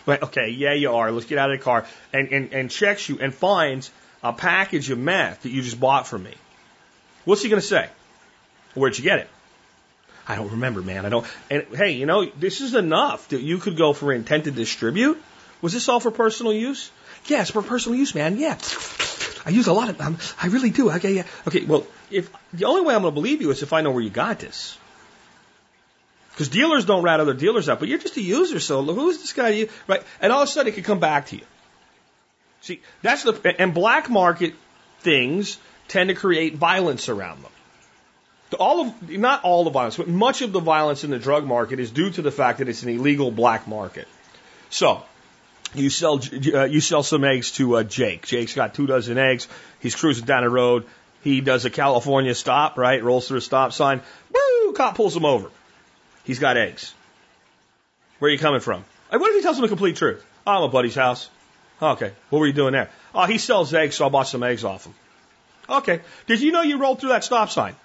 Right, 0.08 0.22
okay, 0.24 0.50
yeah, 0.50 0.74
you 0.74 0.92
are. 0.92 1.12
Let's 1.12 1.26
get 1.26 1.38
out 1.38 1.52
of 1.52 1.60
the 1.60 1.64
car 1.64 1.86
and, 2.14 2.30
and, 2.30 2.54
and 2.54 2.72
checks 2.72 3.10
you 3.10 3.20
and 3.20 3.34
finds 3.34 3.92
a 4.24 4.34
package 4.34 4.90
of 4.90 5.00
meth 5.00 5.44
that 5.44 5.50
you 5.50 5.62
just 5.62 5.80
bought 5.80 6.08
from 6.08 6.24
me. 6.24 6.34
What's 7.26 7.42
he 7.42 7.50
going 7.50 7.62
to 7.62 7.68
say? 7.68 7.90
Where'd 8.76 8.98
you 8.98 9.04
get 9.04 9.20
it? 9.20 9.30
I 10.28 10.36
don't 10.36 10.52
remember, 10.52 10.82
man. 10.82 11.06
I 11.06 11.10
don't. 11.10 11.26
And 11.50 11.66
hey, 11.76 11.92
you 11.92 12.06
know, 12.06 12.26
this 12.26 12.62
is 12.62 12.74
enough 12.74 13.30
that 13.30 13.42
you 13.42 13.58
could 13.58 13.78
go 13.78 13.94
for 13.94 14.12
intent 14.12 14.46
to 14.46 14.52
distribute. 14.52 15.22
Was 15.62 15.74
this 15.74 15.88
all 15.90 16.00
for 16.00 16.12
personal 16.12 16.54
use? 16.54 16.92
Yes, 17.28 17.50
for 17.50 17.62
personal 17.62 17.98
use, 17.98 18.14
man. 18.14 18.38
Yeah. 18.38 18.58
I 19.46 19.52
use 19.52 19.68
a 19.68 19.74
lot 19.74 19.90
of 19.90 19.98
them. 19.98 20.18
I 20.42 20.48
really 20.48 20.72
do. 20.72 20.92
Okay, 20.92 21.14
yeah. 21.14 21.24
Okay, 21.48 21.66
well, 21.66 21.86
if 22.10 22.30
the 22.54 22.66
only 22.66 22.82
way 22.82 22.96
I'm 22.96 23.02
going 23.02 23.14
to 23.14 23.16
believe 23.16 23.42
you 23.42 23.52
is 23.52 23.62
if 23.64 23.74
I 23.74 23.82
know 23.82 23.92
where 23.92 24.02
you 24.02 24.10
got 24.10 24.40
this. 24.40 24.78
Because 26.32 26.50
dealers 26.50 26.86
don't 26.86 27.04
rat 27.04 27.20
other 27.20 27.34
dealers 27.34 27.70
out, 27.70 27.80
but 27.80 27.88
you're 27.88 28.00
just 28.00 28.18
a 28.18 28.22
user, 28.22 28.60
so 28.60 28.84
who's 28.84 29.20
this 29.20 29.32
guy? 29.32 29.50
You 29.50 29.70
right? 29.88 30.04
And 30.20 30.34
all 30.34 30.42
of 30.42 30.50
a 30.50 30.52
sudden, 30.52 30.74
it 30.74 30.76
could 30.76 30.84
come 30.84 31.00
back 31.00 31.28
to 31.28 31.38
you. 31.38 31.44
See, 32.60 32.82
that's 33.02 33.24
the 33.24 33.56
and 33.58 33.74
black 33.74 34.10
market 34.10 34.54
things 35.00 35.58
tend 35.88 36.10
to 36.10 36.16
create 36.16 36.56
violence 36.56 37.08
around 37.08 37.42
them. 37.42 37.52
All 38.56 38.82
of 38.82 39.10
not 39.10 39.44
all 39.44 39.64
the 39.64 39.70
violence, 39.70 39.98
but 39.98 40.08
much 40.08 40.42
of 40.42 40.52
the 40.52 40.60
violence 40.60 41.04
in 41.04 41.12
the 41.12 41.20
drug 41.20 41.46
market 41.46 41.80
is 41.80 41.92
due 41.92 42.10
to 42.12 42.22
the 42.22 42.32
fact 42.32 42.60
that 42.60 42.70
it's 42.70 42.84
an 42.84 42.90
illegal 42.90 43.32
black 43.32 43.68
market. 43.68 44.08
So 44.70 45.04
you 45.74 45.90
sell 45.90 46.20
uh, 46.54 46.64
you 46.64 46.82
sell 46.82 47.04
some 47.04 47.24
eggs 47.24 47.52
to 47.54 47.78
uh, 47.78 47.84
Jake. 47.84 48.26
Jake's 48.26 48.54
got 48.54 48.74
two 48.74 48.88
dozen 48.88 49.18
eggs. 49.18 49.48
He's 49.80 49.96
cruising 49.96 50.26
down 50.26 50.44
the 50.44 50.50
road. 50.50 50.86
He 51.24 51.42
does 51.42 51.66
a 51.66 51.70
California 51.70 52.36
stop, 52.36 52.78
right? 52.78 53.04
Rolls 53.04 53.28
through 53.28 53.40
a 53.40 53.42
stop 53.42 53.74
sign. 53.74 54.02
Woo! 54.32 54.74
Cop 54.74 54.96
pulls 54.96 55.16
him 55.16 55.26
over. 55.26 55.50
He's 56.24 56.40
got 56.40 56.58
eggs. 56.58 56.94
Where 58.20 58.30
are 58.30 58.32
you 58.32 58.40
coming 58.40 58.62
from? 58.62 58.86
What 59.10 59.30
if 59.30 59.36
he 59.36 59.42
tells 59.42 59.58
him 59.58 59.64
the 59.64 59.68
complete 59.68 59.96
truth? 59.96 60.26
Oh, 60.46 60.52
I'm 60.52 60.64
a 60.64 60.68
buddy's 60.68 60.96
house. 60.96 61.30
Okay. 61.82 62.12
What 62.30 62.40
were 62.40 62.48
you 62.48 62.54
doing 62.54 62.74
there? 62.74 62.90
Oh, 63.14 63.26
he 63.26 63.38
sells 63.38 63.74
eggs, 63.74 63.96
so 63.96 64.06
I 64.06 64.10
bought 64.10 64.28
some 64.28 64.44
eggs 64.44 64.64
off 64.64 64.86
him. 64.86 64.94
Okay. 65.70 66.02
Did 66.28 66.42
you 66.42 66.52
know 66.52 66.62
you 66.62 66.78
rolled 66.78 67.00
through 67.00 67.10
that 67.10 67.24
stop 67.24 67.50
sign? 67.50 67.76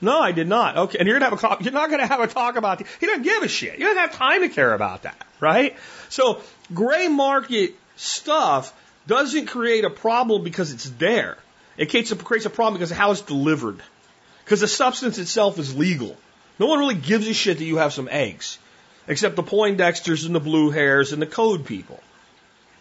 No, 0.00 0.20
I 0.20 0.32
did 0.32 0.46
not. 0.46 0.76
Okay, 0.76 0.98
and 0.98 1.08
you're 1.08 1.18
gonna 1.18 1.36
have 1.36 1.60
a 1.60 1.64
you're 1.64 1.72
not 1.72 1.90
gonna 1.90 2.06
have 2.06 2.20
a 2.20 2.26
talk 2.26 2.56
about 2.56 2.78
the, 2.78 2.86
he 3.00 3.06
doesn't 3.06 3.22
give 3.22 3.42
a 3.42 3.48
shit. 3.48 3.78
You 3.78 3.86
don't 3.86 3.96
have 3.96 4.12
time 4.12 4.42
to 4.42 4.48
care 4.48 4.74
about 4.74 5.02
that, 5.02 5.26
right? 5.40 5.76
So 6.08 6.42
gray 6.72 7.08
market 7.08 7.74
stuff 7.96 8.74
doesn't 9.06 9.46
create 9.46 9.84
a 9.84 9.90
problem 9.90 10.44
because 10.44 10.72
it's 10.72 10.88
there. 10.90 11.38
It 11.76 11.90
creates 11.90 12.12
a, 12.12 12.16
creates 12.16 12.46
a 12.46 12.50
problem 12.50 12.74
because 12.74 12.90
of 12.90 12.96
how 12.96 13.10
it's 13.12 13.22
delivered. 13.22 13.82
Because 14.44 14.60
the 14.60 14.68
substance 14.68 15.18
itself 15.18 15.58
is 15.58 15.76
legal. 15.76 16.16
No 16.58 16.66
one 16.66 16.78
really 16.78 16.94
gives 16.94 17.26
a 17.26 17.34
shit 17.34 17.58
that 17.58 17.64
you 17.64 17.78
have 17.78 17.92
some 17.92 18.08
eggs, 18.10 18.58
except 19.08 19.36
the 19.36 19.42
Poindexters 19.42 20.24
and 20.24 20.34
the 20.34 20.40
blue 20.40 20.70
hairs 20.70 21.12
and 21.12 21.20
the 21.20 21.26
code 21.26 21.66
people. 21.66 22.00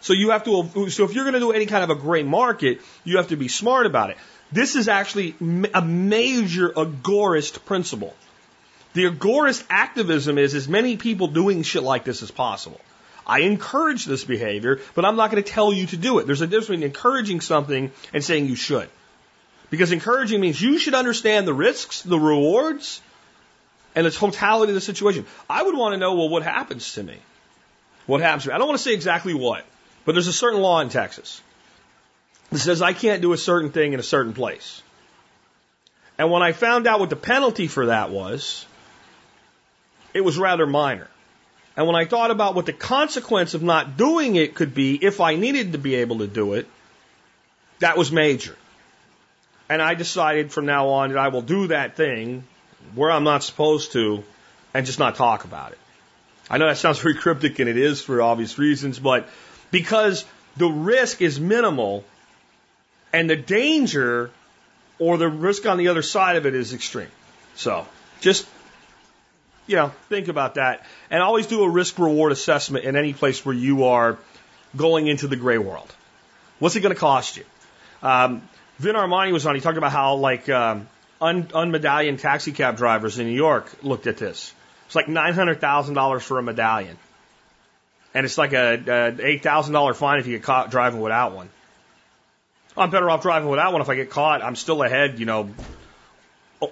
So 0.02 0.14
you 0.14 0.30
have 0.30 0.44
to, 0.44 0.90
so 0.90 1.04
if 1.04 1.14
you're 1.14 1.24
going 1.24 1.34
to 1.34 1.40
do 1.40 1.52
any 1.52 1.66
kind 1.66 1.84
of 1.84 1.90
a 1.90 2.00
gray 2.00 2.24
market, 2.24 2.82
you 3.04 3.18
have 3.18 3.30
to 3.30 3.36
be 3.36 3.48
smart 3.48 3.86
about 3.86 4.12
it. 4.12 4.18
This 4.56 4.78
is 4.78 4.88
actually 4.88 5.36
a 5.74 5.82
major 5.82 6.70
agorist 6.70 7.66
principle. 7.66 8.14
The 8.94 9.04
agorist 9.04 9.66
activism 9.70 10.38
is 10.38 10.56
as 10.56 10.70
many 10.70 10.96
people 10.96 11.28
doing 11.28 11.64
shit 11.64 11.84
like 11.84 12.06
this 12.06 12.24
as 12.24 12.32
possible. 12.32 12.80
I 13.28 13.42
encourage 13.42 14.06
this 14.06 14.24
behavior, 14.24 14.80
but 14.94 15.04
I'm 15.04 15.18
not 15.18 15.30
going 15.30 15.44
to 15.44 15.52
tell 15.52 15.74
you 15.74 15.88
to 15.88 15.98
do 15.98 16.20
it. 16.20 16.26
There's 16.26 16.42
a 16.42 16.48
difference 16.48 16.68
between 16.68 16.84
encouraging 16.84 17.42
something 17.42 17.92
and 18.14 18.24
saying 18.24 18.46
you 18.46 18.56
should. 18.56 18.88
Because 19.72 19.92
encouraging 19.92 20.40
means 20.40 20.62
you 20.62 20.78
should 20.78 20.94
understand 20.94 21.46
the 21.46 21.54
risks, 21.54 22.04
the 22.04 22.18
rewards, 22.18 23.02
and 23.94 24.06
the 24.06 24.12
totality 24.12 24.72
of 24.72 24.76
the 24.76 24.80
situation. 24.80 25.26
I 25.50 25.64
would 25.64 25.76
want 25.76 25.96
to 25.96 25.98
know, 25.98 26.16
well, 26.16 26.30
what 26.30 26.44
happens 26.44 26.94
to 26.94 27.04
me? 27.04 27.18
What 28.06 28.22
happens 28.22 28.44
to 28.44 28.50
me? 28.50 28.56
I 28.56 28.58
don't 28.60 28.70
want 28.70 28.80
to 28.80 28.84
say 28.84 28.94
exactly 28.94 29.34
what, 29.34 29.66
but 30.06 30.14
there's 30.14 30.28
a 30.28 30.40
certain 30.46 30.62
law 30.62 30.80
in 30.80 30.88
Texas 30.88 31.42
that 32.52 32.60
says 32.60 32.82
I 32.82 32.94
can't 32.94 33.22
do 33.22 33.34
a 33.34 33.38
certain 33.38 33.72
thing 33.72 33.94
in 33.94 34.00
a 34.00 34.04
certain 34.04 34.34
place. 34.34 34.82
And 36.18 36.32
when 36.32 36.42
I 36.42 36.54
found 36.54 36.88
out 36.88 37.00
what 37.00 37.10
the 37.10 37.16
penalty 37.16 37.68
for 37.68 37.88
that 37.88 38.10
was, 38.10 38.66
it 40.14 40.22
was 40.22 40.38
rather 40.38 40.66
minor. 40.66 41.10
And 41.76 41.88
when 41.88 41.96
I 41.96 42.06
thought 42.06 42.32
about 42.32 42.56
what 42.56 42.66
the 42.66 42.74
consequence 42.74 43.54
of 43.54 43.62
not 43.62 43.98
doing 43.98 44.36
it 44.38 44.56
could 44.56 44.74
be 44.74 44.96
if 44.96 45.20
I 45.20 45.36
needed 45.36 45.74
to 45.74 45.78
be 45.78 45.96
able 45.96 46.20
to 46.20 46.28
do 46.28 46.54
it, 46.54 46.68
that 47.80 47.98
was 47.98 48.12
major. 48.12 48.56
And 49.68 49.82
I 49.82 49.96
decided 49.96 50.54
from 50.54 50.66
now 50.66 50.90
on 50.90 51.10
that 51.10 51.18
I 51.18 51.28
will 51.28 51.42
do 51.42 51.68
that 51.68 51.98
thing 51.98 52.46
where 52.94 53.12
I'm 53.12 53.26
not 53.26 53.44
supposed 53.44 53.92
to 53.94 54.24
and 54.74 54.86
just 54.86 55.00
not 55.00 55.16
talk 55.16 55.44
about 55.44 55.74
it. 55.74 55.80
I 56.50 56.60
know 56.60 56.68
that 56.68 56.78
sounds 56.78 57.00
very 57.02 57.16
cryptic 57.16 57.60
and 57.60 57.68
it 57.68 57.78
is 57.78 58.02
for 58.02 58.22
obvious 58.22 58.58
reasons, 58.58 58.98
but 59.00 59.28
because 59.72 60.24
the 60.56 60.68
risk 60.68 61.22
is 61.22 61.40
minimal 61.40 62.06
and 63.16 63.30
the 63.30 63.36
danger 63.38 64.30
or 65.00 65.18
the 65.18 65.30
risk 65.30 65.66
on 65.66 65.78
the 65.78 65.88
other 65.88 66.02
side 66.02 66.36
of 66.36 66.46
it 66.46 66.54
is 66.54 66.74
extreme. 66.74 67.12
So 67.56 67.88
Just, 68.22 68.48
you 69.68 69.76
know, 69.76 69.92
think 70.10 70.28
about 70.28 70.56
that. 70.56 70.86
And 71.10 71.22
always 71.22 71.48
do 71.48 71.64
a 71.64 71.70
risk 71.70 72.00
reward 72.00 72.32
assessment 72.32 72.86
in 72.86 72.96
any 72.96 73.14
place 73.14 73.46
where 73.46 73.56
you 73.56 73.86
are 73.86 74.18
going 74.76 75.08
into 75.08 75.28
the 75.28 75.36
gray 75.36 75.58
world. 75.58 75.94
What's 76.60 76.76
it 76.76 76.82
going 76.82 76.94
to 76.94 77.00
cost 77.00 77.38
you? 77.38 77.46
Um, 78.02 78.42
Vin 78.80 78.96
Armani 78.96 79.32
was 79.32 79.46
on. 79.46 79.56
He 79.56 79.62
talked 79.62 79.78
about 79.78 79.92
how 79.92 80.16
like 80.16 80.50
um, 80.50 80.88
un, 81.22 81.44
unmedallion 81.44 82.20
taxi 82.20 82.52
cab 82.52 82.78
drivers 82.78 83.20
in 83.20 83.28
New 83.28 83.34
York 83.34 83.72
looked 83.84 84.08
at 84.08 84.18
this. 84.18 84.54
It's 84.88 84.96
like 84.96 85.08
nine 85.08 85.34
hundred 85.34 85.62
thousand 85.62 85.96
dollars 85.96 86.24
for 86.24 86.38
a 86.38 86.44
medallion, 86.44 86.98
and 88.14 88.26
it's 88.26 88.38
like 88.38 88.54
a, 88.54 88.84
a 88.88 89.26
eight 89.26 89.44
thousand 89.44 89.74
dollar 89.74 89.94
fine 89.94 90.20
if 90.20 90.28
you 90.28 90.38
get 90.38 90.44
caught 90.44 90.72
driving 90.72 91.00
without 91.00 91.34
one. 91.34 91.50
I'm 92.78 92.90
better 92.90 93.10
off 93.10 93.22
driving 93.22 93.50
without 93.50 93.72
one. 93.72 93.82
If 93.82 93.90
I 93.90 93.96
get 93.96 94.10
caught, 94.10 94.44
I'm 94.44 94.56
still 94.56 94.84
ahead. 94.84 95.20
You 95.20 95.26
know, 95.26 95.50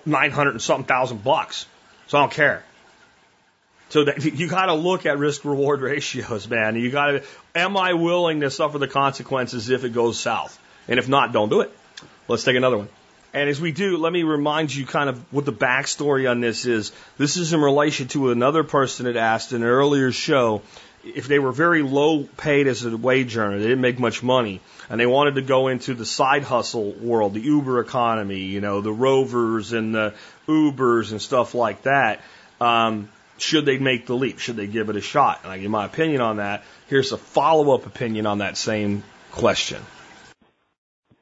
nine 0.05 0.31
hundred 0.31 0.51
and 0.51 0.61
something 0.61 0.85
thousand 0.85 1.23
bucks. 1.23 1.65
So 2.07 2.17
I 2.17 2.21
don't 2.21 2.31
care. 2.31 2.63
So 3.89 4.05
that, 4.05 4.23
you 4.39 4.47
got 4.47 4.65
to 4.65 4.73
look 4.73 5.05
at 5.05 5.17
risk 5.17 5.45
reward 5.45 5.81
ratios, 5.91 6.49
man. 6.49 6.75
You 6.75 6.91
got 6.91 7.07
to. 7.07 7.23
Am 7.55 7.77
I 7.77 7.93
willing 7.93 8.41
to 8.41 8.49
suffer 8.49 8.77
the 8.77 8.87
consequences 8.87 9.69
if 9.69 9.83
it 9.83 9.93
goes 9.93 10.19
south? 10.19 10.59
And 10.87 10.99
if 10.99 11.07
not, 11.07 11.31
don't 11.31 11.49
do 11.49 11.61
it. 11.61 11.71
Let's 12.27 12.43
take 12.43 12.57
another 12.57 12.77
one. 12.77 12.89
And 13.33 13.49
as 13.49 13.59
we 13.59 13.71
do, 13.71 13.97
let 13.97 14.13
me 14.13 14.21
remind 14.21 14.73
you 14.73 14.85
kind 14.85 15.09
of 15.09 15.33
what 15.33 15.45
the 15.45 15.53
backstory 15.53 16.29
on 16.29 16.39
this 16.39 16.65
is. 16.65 16.91
This 17.17 17.35
is 17.35 17.51
in 17.51 17.61
relation 17.61 18.07
to 18.09 18.29
another 18.29 18.63
person 18.63 19.05
that 19.05 19.17
asked 19.17 19.53
in 19.53 19.63
an 19.63 19.67
earlier 19.67 20.11
show 20.11 20.61
if 21.03 21.27
they 21.27 21.39
were 21.39 21.51
very 21.51 21.81
low 21.81 22.23
paid 22.23 22.67
as 22.67 22.85
a 22.85 22.95
wage 22.95 23.35
earner, 23.35 23.57
they 23.57 23.67
didn't 23.67 23.81
make 23.81 23.99
much 23.99 24.23
money, 24.23 24.61
and 24.89 24.99
they 24.99 25.05
wanted 25.05 25.35
to 25.35 25.41
go 25.41 25.67
into 25.67 25.93
the 25.93 26.05
side 26.05 26.43
hustle 26.43 26.91
world, 26.93 27.33
the 27.33 27.41
Uber 27.41 27.79
economy, 27.79 28.39
you 28.39 28.61
know, 28.61 28.81
the 28.81 28.91
Rovers 28.91 29.73
and 29.73 29.93
the 29.93 30.13
Ubers 30.47 31.11
and 31.11 31.21
stuff 31.21 31.53
like 31.53 31.83
that. 31.83 32.21
Um, 32.61 33.09
should 33.37 33.65
they 33.65 33.77
make 33.77 34.05
the 34.05 34.15
leap? 34.15 34.39
Should 34.39 34.55
they 34.55 34.67
give 34.67 34.89
it 34.89 34.95
a 34.95 35.01
shot? 35.01 35.41
And 35.43 35.51
I 35.51 35.57
give 35.57 35.69
my 35.69 35.85
opinion 35.85 36.21
on 36.21 36.37
that. 36.37 36.63
Here's 36.87 37.11
a 37.11 37.17
follow 37.17 37.73
up 37.75 37.85
opinion 37.85 38.25
on 38.25 38.37
that 38.37 38.55
same 38.55 39.03
question. 39.31 39.81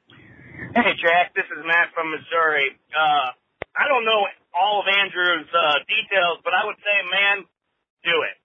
Hey, 0.09 0.93
Jack. 1.01 1.33
This 1.35 1.45
is 1.45 1.65
Matt 1.65 1.89
from 1.93 2.11
Missouri. 2.11 2.77
Uh, 2.93 3.31
I 3.75 3.87
don't 3.87 4.05
know 4.05 4.27
all 4.53 4.81
of 4.81 4.87
Andrew's 4.87 5.47
uh, 5.55 5.79
details, 5.87 6.39
but 6.43 6.53
I 6.53 6.65
would 6.65 6.75
say, 6.77 6.97
man, 7.09 7.45
do 8.03 8.21
it. 8.23 8.40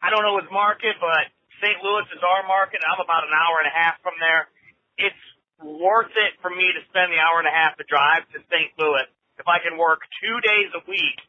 I 0.00 0.08
don't 0.08 0.24
know 0.24 0.40
his 0.40 0.48
market, 0.48 0.96
but 0.96 1.28
St. 1.60 1.76
Louis 1.84 2.08
is 2.08 2.22
our 2.24 2.44
market. 2.48 2.80
I'm 2.80 3.00
about 3.00 3.28
an 3.28 3.36
hour 3.36 3.60
and 3.60 3.68
a 3.68 3.74
half 3.76 4.00
from 4.00 4.16
there. 4.16 4.48
It's 4.96 5.24
worth 5.60 6.12
it 6.16 6.40
for 6.40 6.48
me 6.48 6.72
to 6.72 6.80
spend 6.88 7.12
the 7.12 7.20
hour 7.20 7.36
and 7.36 7.48
a 7.48 7.52
half 7.52 7.76
to 7.76 7.84
drive 7.84 8.24
to 8.32 8.40
St. 8.48 8.72
Louis 8.80 9.04
if 9.36 9.44
I 9.44 9.60
can 9.60 9.76
work 9.76 10.00
two 10.24 10.36
days 10.40 10.72
a 10.72 10.82
week 10.88 11.20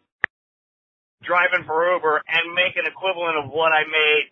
driving 1.23 1.67
for 1.67 1.83
Uber 1.83 2.23
and 2.25 2.55
make 2.55 2.79
an 2.79 2.87
equivalent 2.87 3.37
of 3.43 3.51
what 3.51 3.75
I 3.75 3.85
made 3.85 4.31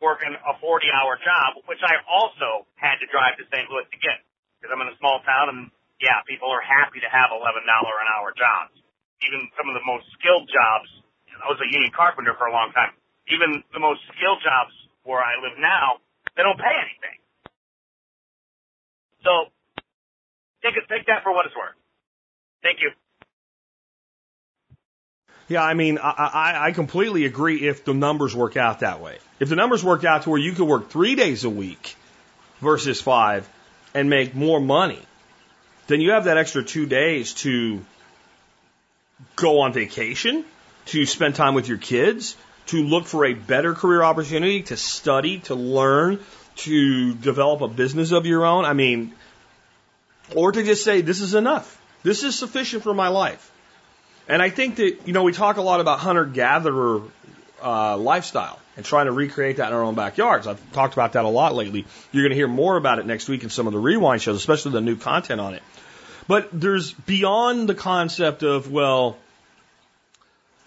working 0.00 0.32
a 0.32 0.54
40 0.58 0.86
hour 0.94 1.18
job, 1.18 1.62
which 1.66 1.82
I 1.82 1.98
also 2.06 2.66
had 2.78 3.02
to 3.02 3.06
drive 3.10 3.36
to 3.42 3.44
St. 3.50 3.66
Louis 3.70 3.86
to 3.90 3.98
get 3.98 4.22
because 4.58 4.70
I'm 4.70 4.80
in 4.86 4.90
a 4.90 4.98
small 5.02 5.18
town 5.26 5.50
and 5.50 5.60
yeah, 5.98 6.22
people 6.26 6.50
are 6.50 6.62
happy 6.62 7.02
to 7.02 7.10
have 7.10 7.30
$11 7.30 7.42
an 7.42 8.08
hour 8.18 8.34
jobs. 8.34 8.74
Even 9.22 9.46
some 9.56 9.70
of 9.70 9.74
the 9.78 9.84
most 9.86 10.04
skilled 10.18 10.46
jobs, 10.50 10.90
I 11.38 11.46
was 11.48 11.58
a 11.62 11.68
union 11.70 11.90
carpenter 11.94 12.34
for 12.38 12.50
a 12.50 12.54
long 12.54 12.74
time. 12.74 12.92
Even 13.28 13.62
the 13.72 13.80
most 13.80 14.00
skilled 14.16 14.42
jobs 14.42 14.72
where 15.04 15.20
I 15.20 15.40
live 15.42 15.58
now, 15.58 15.98
they 16.36 16.42
don't 16.42 16.58
pay 16.58 16.74
anything. 16.76 17.18
So 19.22 19.30
take 20.62 20.76
it, 20.76 20.84
take 20.88 21.06
that 21.06 21.22
for 21.22 21.32
what 21.32 21.46
it's 21.46 21.56
worth. 21.56 21.74
Thank 22.62 22.78
you. 22.82 22.90
Yeah, 25.48 25.62
I 25.62 25.74
mean, 25.74 25.98
I, 25.98 26.10
I, 26.10 26.66
I 26.68 26.72
completely 26.72 27.26
agree 27.26 27.68
if 27.68 27.84
the 27.84 27.92
numbers 27.92 28.34
work 28.34 28.56
out 28.56 28.80
that 28.80 29.00
way. 29.00 29.18
If 29.40 29.50
the 29.50 29.56
numbers 29.56 29.84
work 29.84 30.04
out 30.04 30.22
to 30.22 30.30
where 30.30 30.38
you 30.40 30.52
could 30.52 30.66
work 30.66 30.88
three 30.88 31.14
days 31.14 31.44
a 31.44 31.50
week 31.50 31.96
versus 32.60 33.00
five, 33.00 33.48
and 33.94 34.10
make 34.10 34.34
more 34.34 34.60
money, 34.60 35.00
then 35.86 36.00
you 36.00 36.10
have 36.10 36.24
that 36.24 36.36
extra 36.36 36.62
two 36.64 36.86
days 36.86 37.32
to 37.34 37.84
go 39.36 39.60
on 39.60 39.72
vacation, 39.72 40.44
to 40.86 41.06
spend 41.06 41.36
time 41.36 41.54
with 41.54 41.68
your 41.68 41.78
kids, 41.78 42.36
to 42.66 42.82
look 42.82 43.06
for 43.06 43.24
a 43.24 43.34
better 43.34 43.74
career 43.74 44.02
opportunity, 44.02 44.62
to 44.62 44.76
study, 44.76 45.40
to 45.40 45.54
learn, 45.54 46.20
to 46.56 47.14
develop 47.14 47.60
a 47.60 47.68
business 47.68 48.12
of 48.12 48.26
your 48.26 48.44
own. 48.44 48.64
I 48.64 48.72
mean, 48.72 49.12
or 50.34 50.52
to 50.52 50.62
just 50.62 50.84
say, 50.84 51.00
this 51.00 51.20
is 51.20 51.34
enough. 51.34 51.80
This 52.02 52.22
is 52.22 52.38
sufficient 52.38 52.82
for 52.82 52.94
my 52.94 53.08
life. 53.08 53.50
And 54.28 54.40
I 54.40 54.50
think 54.50 54.76
that, 54.76 55.06
you 55.06 55.12
know, 55.12 55.22
we 55.22 55.32
talk 55.32 55.58
a 55.58 55.62
lot 55.62 55.80
about 55.80 55.98
hunter 55.98 56.24
gatherer 56.24 57.02
uh, 57.62 57.96
lifestyle 57.96 58.58
and 58.76 58.84
trying 58.84 59.06
to 59.06 59.12
recreate 59.12 59.58
that 59.58 59.68
in 59.68 59.74
our 59.74 59.82
own 59.82 59.94
backyards. 59.94 60.46
I've 60.46 60.72
talked 60.72 60.94
about 60.94 61.12
that 61.12 61.24
a 61.24 61.28
lot 61.28 61.54
lately. 61.54 61.84
You're 62.12 62.22
going 62.22 62.30
to 62.30 62.36
hear 62.36 62.48
more 62.48 62.76
about 62.76 62.98
it 62.98 63.06
next 63.06 63.28
week 63.28 63.42
in 63.42 63.50
some 63.50 63.66
of 63.66 63.72
the 63.72 63.78
rewind 63.78 64.22
shows, 64.22 64.36
especially 64.36 64.72
the 64.72 64.80
new 64.80 64.96
content 64.96 65.40
on 65.40 65.54
it. 65.54 65.62
But 66.26 66.48
there's 66.52 66.92
beyond 66.92 67.68
the 67.68 67.74
concept 67.74 68.42
of, 68.42 68.70
well, 68.70 69.18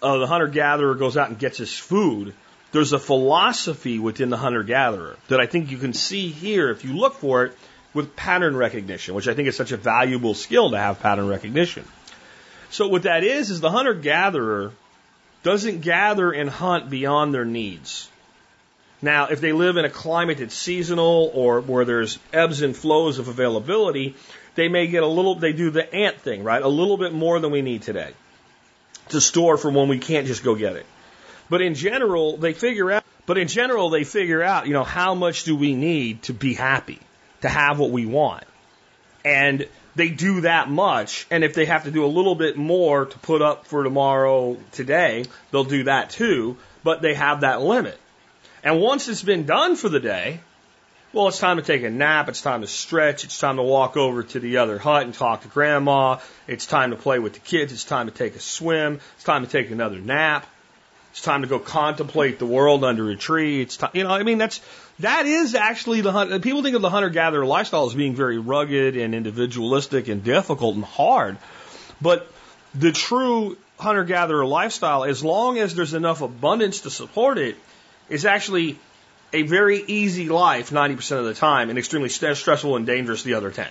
uh, 0.02 0.18
the 0.18 0.26
hunter 0.26 0.48
gatherer 0.48 0.94
goes 0.94 1.16
out 1.16 1.28
and 1.28 1.38
gets 1.38 1.58
his 1.58 1.76
food. 1.76 2.34
There's 2.70 2.92
a 2.92 2.98
philosophy 2.98 3.98
within 3.98 4.30
the 4.30 4.36
hunter 4.36 4.62
gatherer 4.62 5.16
that 5.28 5.40
I 5.40 5.46
think 5.46 5.70
you 5.70 5.78
can 5.78 5.94
see 5.94 6.28
here 6.28 6.70
if 6.70 6.84
you 6.84 6.92
look 6.96 7.14
for 7.14 7.46
it 7.46 7.56
with 7.94 8.14
pattern 8.14 8.56
recognition, 8.56 9.14
which 9.14 9.28
I 9.28 9.34
think 9.34 9.48
is 9.48 9.56
such 9.56 9.72
a 9.72 9.76
valuable 9.76 10.34
skill 10.34 10.70
to 10.70 10.78
have 10.78 11.00
pattern 11.00 11.28
recognition. 11.28 11.84
So 12.70 12.88
what 12.88 13.04
that 13.04 13.24
is, 13.24 13.50
is 13.50 13.60
the 13.60 13.70
hunter 13.70 13.94
gatherer 13.94 14.72
doesn't 15.42 15.80
gather 15.80 16.30
and 16.30 16.50
hunt 16.50 16.90
beyond 16.90 17.32
their 17.32 17.46
needs. 17.46 18.10
Now, 19.00 19.28
if 19.28 19.40
they 19.40 19.52
live 19.52 19.76
in 19.76 19.84
a 19.84 19.90
climate 19.90 20.38
that's 20.38 20.54
seasonal 20.54 21.30
or 21.32 21.60
where 21.60 21.84
there's 21.84 22.18
ebbs 22.32 22.62
and 22.62 22.76
flows 22.76 23.18
of 23.18 23.28
availability, 23.28 24.16
they 24.56 24.68
may 24.68 24.88
get 24.88 25.02
a 25.02 25.06
little, 25.06 25.36
they 25.36 25.52
do 25.52 25.70
the 25.70 25.92
ant 25.94 26.20
thing, 26.20 26.44
right? 26.44 26.60
A 26.60 26.68
little 26.68 26.98
bit 26.98 27.12
more 27.12 27.40
than 27.40 27.50
we 27.50 27.62
need 27.62 27.82
today 27.82 28.12
to 29.10 29.20
store 29.20 29.56
for 29.56 29.70
when 29.70 29.88
we 29.88 29.98
can't 29.98 30.26
just 30.26 30.44
go 30.44 30.54
get 30.54 30.76
it. 30.76 30.86
But 31.50 31.62
in 31.62 31.74
general, 31.74 32.36
they 32.36 32.52
figure 32.52 32.90
out, 32.90 33.04
but 33.26 33.38
in 33.38 33.48
general, 33.48 33.90
they 33.90 34.04
figure 34.04 34.42
out, 34.42 34.66
you 34.66 34.72
know, 34.72 34.84
how 34.84 35.14
much 35.14 35.44
do 35.44 35.56
we 35.56 35.74
need 35.74 36.22
to 36.24 36.34
be 36.34 36.54
happy, 36.54 37.00
to 37.40 37.48
have 37.48 37.78
what 37.78 37.90
we 37.90 38.06
want. 38.06 38.44
And 39.24 39.66
they 39.94 40.10
do 40.10 40.42
that 40.42 40.70
much, 40.70 41.26
and 41.30 41.42
if 41.42 41.54
they 41.54 41.64
have 41.66 41.84
to 41.84 41.90
do 41.90 42.04
a 42.04 42.06
little 42.06 42.34
bit 42.34 42.56
more 42.56 43.06
to 43.06 43.18
put 43.18 43.42
up 43.42 43.66
for 43.66 43.82
tomorrow 43.82 44.56
today, 44.72 45.24
they'll 45.50 45.64
do 45.64 45.84
that 45.84 46.10
too, 46.10 46.56
but 46.84 47.02
they 47.02 47.14
have 47.14 47.40
that 47.40 47.60
limit. 47.60 47.98
And 48.62 48.80
once 48.80 49.08
it's 49.08 49.22
been 49.22 49.44
done 49.44 49.76
for 49.76 49.88
the 49.88 50.00
day, 50.00 50.40
well, 51.18 51.26
it's 51.26 51.40
time 51.40 51.56
to 51.56 51.64
take 51.64 51.82
a 51.82 51.90
nap, 51.90 52.28
it's 52.28 52.42
time 52.42 52.60
to 52.60 52.68
stretch, 52.68 53.24
it's 53.24 53.40
time 53.40 53.56
to 53.56 53.62
walk 53.62 53.96
over 53.96 54.22
to 54.22 54.38
the 54.38 54.58
other 54.58 54.78
hut 54.78 55.02
and 55.02 55.12
talk 55.12 55.42
to 55.42 55.48
grandma, 55.48 56.18
it's 56.46 56.64
time 56.64 56.90
to 56.90 56.96
play 56.96 57.18
with 57.18 57.32
the 57.32 57.40
kids, 57.40 57.72
it's 57.72 57.82
time 57.82 58.06
to 58.06 58.12
take 58.12 58.36
a 58.36 58.38
swim, 58.38 59.00
it's 59.16 59.24
time 59.24 59.44
to 59.44 59.50
take 59.50 59.72
another 59.72 59.98
nap. 59.98 60.46
It's 61.10 61.22
time 61.22 61.42
to 61.42 61.48
go 61.48 61.58
contemplate 61.58 62.38
the 62.38 62.46
world 62.46 62.84
under 62.84 63.10
a 63.10 63.16
tree. 63.16 63.62
It's 63.62 63.78
time, 63.78 63.90
you 63.94 64.04
know, 64.04 64.10
I 64.10 64.22
mean, 64.22 64.38
that's, 64.38 64.60
that 65.00 65.26
is 65.26 65.56
actually 65.56 66.02
the 66.02 66.12
hunter. 66.12 66.38
People 66.38 66.62
think 66.62 66.76
of 66.76 66.82
the 66.82 66.90
hunter 66.90 67.10
gatherer 67.10 67.44
lifestyle 67.44 67.86
as 67.86 67.94
being 67.94 68.14
very 68.14 68.38
rugged 68.38 68.96
and 68.96 69.12
individualistic 69.12 70.06
and 70.06 70.22
difficult 70.22 70.76
and 70.76 70.84
hard. 70.84 71.36
But 72.00 72.30
the 72.76 72.92
true 72.92 73.58
hunter 73.76 74.04
gatherer 74.04 74.46
lifestyle, 74.46 75.02
as 75.02 75.24
long 75.24 75.58
as 75.58 75.74
there's 75.74 75.94
enough 75.94 76.22
abundance 76.22 76.82
to 76.82 76.90
support 76.90 77.38
it, 77.38 77.56
is 78.08 78.24
actually 78.24 78.78
a 79.32 79.42
very 79.42 79.82
easy 79.86 80.28
life 80.28 80.70
90% 80.70 81.18
of 81.18 81.24
the 81.24 81.34
time 81.34 81.70
and 81.70 81.78
extremely 81.78 82.08
stressful 82.08 82.76
and 82.76 82.86
dangerous 82.86 83.22
the 83.22 83.34
other 83.34 83.50
10. 83.50 83.68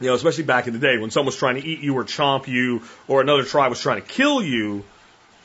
You 0.00 0.08
know, 0.08 0.14
especially 0.14 0.44
back 0.44 0.66
in 0.66 0.72
the 0.72 0.78
day 0.78 0.98
when 0.98 1.10
someone 1.10 1.26
was 1.26 1.36
trying 1.36 1.60
to 1.60 1.66
eat 1.66 1.80
you 1.80 1.96
or 1.96 2.04
chomp 2.04 2.48
you 2.48 2.82
or 3.06 3.20
another 3.20 3.44
tribe 3.44 3.70
was 3.70 3.80
trying 3.80 4.00
to 4.00 4.06
kill 4.06 4.42
you 4.42 4.84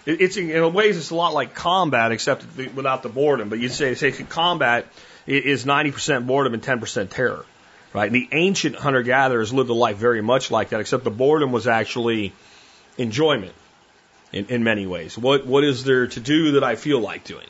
it's 0.05 0.37
in 0.37 0.51
in 0.51 0.61
a 0.61 0.69
ways 0.69 0.97
it's 0.97 1.09
a 1.09 1.15
lot 1.15 1.33
like 1.33 1.53
combat, 1.53 2.11
except 2.11 2.45
without 2.75 3.03
the 3.03 3.09
boredom. 3.09 3.49
But 3.49 3.59
you'd 3.59 3.71
say 3.71 3.95
say 3.95 4.11
combat 4.11 4.85
is 5.25 5.65
90% 5.65 6.27
boredom 6.27 6.53
and 6.53 6.61
10% 6.61 7.09
terror, 7.09 7.45
right? 7.93 8.05
And 8.05 8.15
the 8.15 8.29
ancient 8.31 8.75
hunter 8.75 9.01
gatherers 9.01 9.51
lived 9.51 9.69
a 9.71 9.73
life 9.73 9.97
very 9.97 10.21
much 10.21 10.51
like 10.51 10.69
that, 10.69 10.79
except 10.79 11.03
the 11.03 11.09
boredom 11.09 11.51
was 11.51 11.65
actually 11.67 12.33
enjoyment 12.97 13.53
in, 14.31 14.45
in 14.47 14.63
many 14.63 14.85
ways. 14.85 15.17
What 15.17 15.47
what 15.47 15.63
is 15.63 15.83
there 15.83 16.07
to 16.07 16.19
do 16.19 16.51
that 16.53 16.63
I 16.63 16.75
feel 16.75 16.99
like 16.99 17.23
doing? 17.23 17.47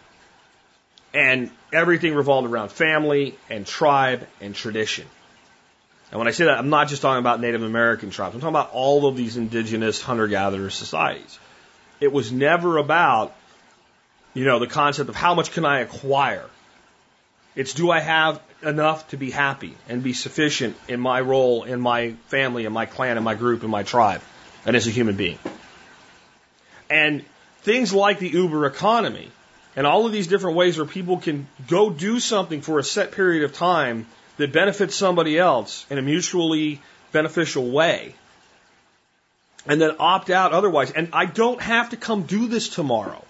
And 1.16 1.50
everything 1.72 2.14
revolved 2.14 2.48
around 2.48 2.72
family 2.72 3.38
and 3.50 3.66
tribe 3.66 4.28
and 4.42 4.54
tradition. 4.54 5.08
And 6.12 6.20
when 6.20 6.28
I 6.28 6.32
say 6.32 6.46
that, 6.46 6.58
I'm 6.58 6.70
not 6.70 6.90
just 6.90 7.02
talking 7.02 7.20
about 7.20 7.40
Native 7.40 7.64
American 7.64 8.10
tribes. 8.10 8.36
I'm 8.36 8.42
talking 8.42 8.54
about 8.54 8.72
all 8.74 9.08
of 9.08 9.16
these 9.16 9.38
indigenous 9.38 10.02
hunter 10.02 10.28
gatherer 10.28 10.70
societies. 10.70 11.40
It 12.00 12.12
was 12.12 12.32
never 12.32 12.78
about, 12.78 13.34
you 14.34 14.46
know, 14.46 14.60
the 14.60 14.68
concept 14.68 15.10
of 15.10 15.16
how 15.16 15.34
much 15.34 15.52
can 15.52 15.66
I 15.66 15.80
acquire. 15.80 16.46
It's 17.56 17.74
do 17.74 17.90
I 17.90 18.02
have 18.02 18.42
enough 18.62 19.08
to 19.10 19.18
be 19.18 19.32
happy 19.32 19.76
and 19.88 20.04
be 20.04 20.12
sufficient 20.12 20.76
in 20.90 21.00
my 21.00 21.22
role, 21.22 21.64
in 21.64 21.80
my 21.80 22.16
family, 22.28 22.66
in 22.66 22.74
my 22.74 22.86
clan, 22.86 23.18
in 23.18 23.24
my 23.24 23.36
group, 23.36 23.64
in 23.64 23.70
my 23.70 23.84
tribe, 23.84 24.22
and 24.66 24.76
as 24.76 24.86
a 24.88 24.92
human 24.92 25.16
being. 25.16 25.40
And 26.90 27.24
things 27.62 27.94
like 27.94 28.20
the 28.20 28.30
Uber 28.30 28.66
economy 28.66 29.32
and 29.76 29.86
all 29.86 30.06
of 30.06 30.12
these 30.12 30.28
different 30.28 30.56
ways 30.56 30.78
where 30.78 30.86
people 30.86 31.18
can 31.18 31.48
go 31.68 31.90
do 31.90 32.20
something 32.20 32.62
for 32.62 32.80
a 32.80 32.84
set 32.84 33.12
period 33.12 33.44
of 33.44 33.54
time 33.54 34.06
that 34.38 34.52
benefits 34.52 34.96
somebody 34.96 35.38
else 35.38 35.86
in 35.90 35.98
a 35.98 36.02
mutually 36.02 36.82
beneficial 37.12 37.70
way 37.72 38.16
and 39.68 39.82
then 39.82 39.96
opt 40.00 40.30
out 40.30 40.52
otherwise. 40.52 40.92
And 40.92 41.10
I 41.14 41.26
don't 41.26 41.62
have 41.62 41.90
to 41.90 41.98
come 41.98 42.24
do 42.24 42.48
this 42.48 42.70
tomorrow. 42.70 43.24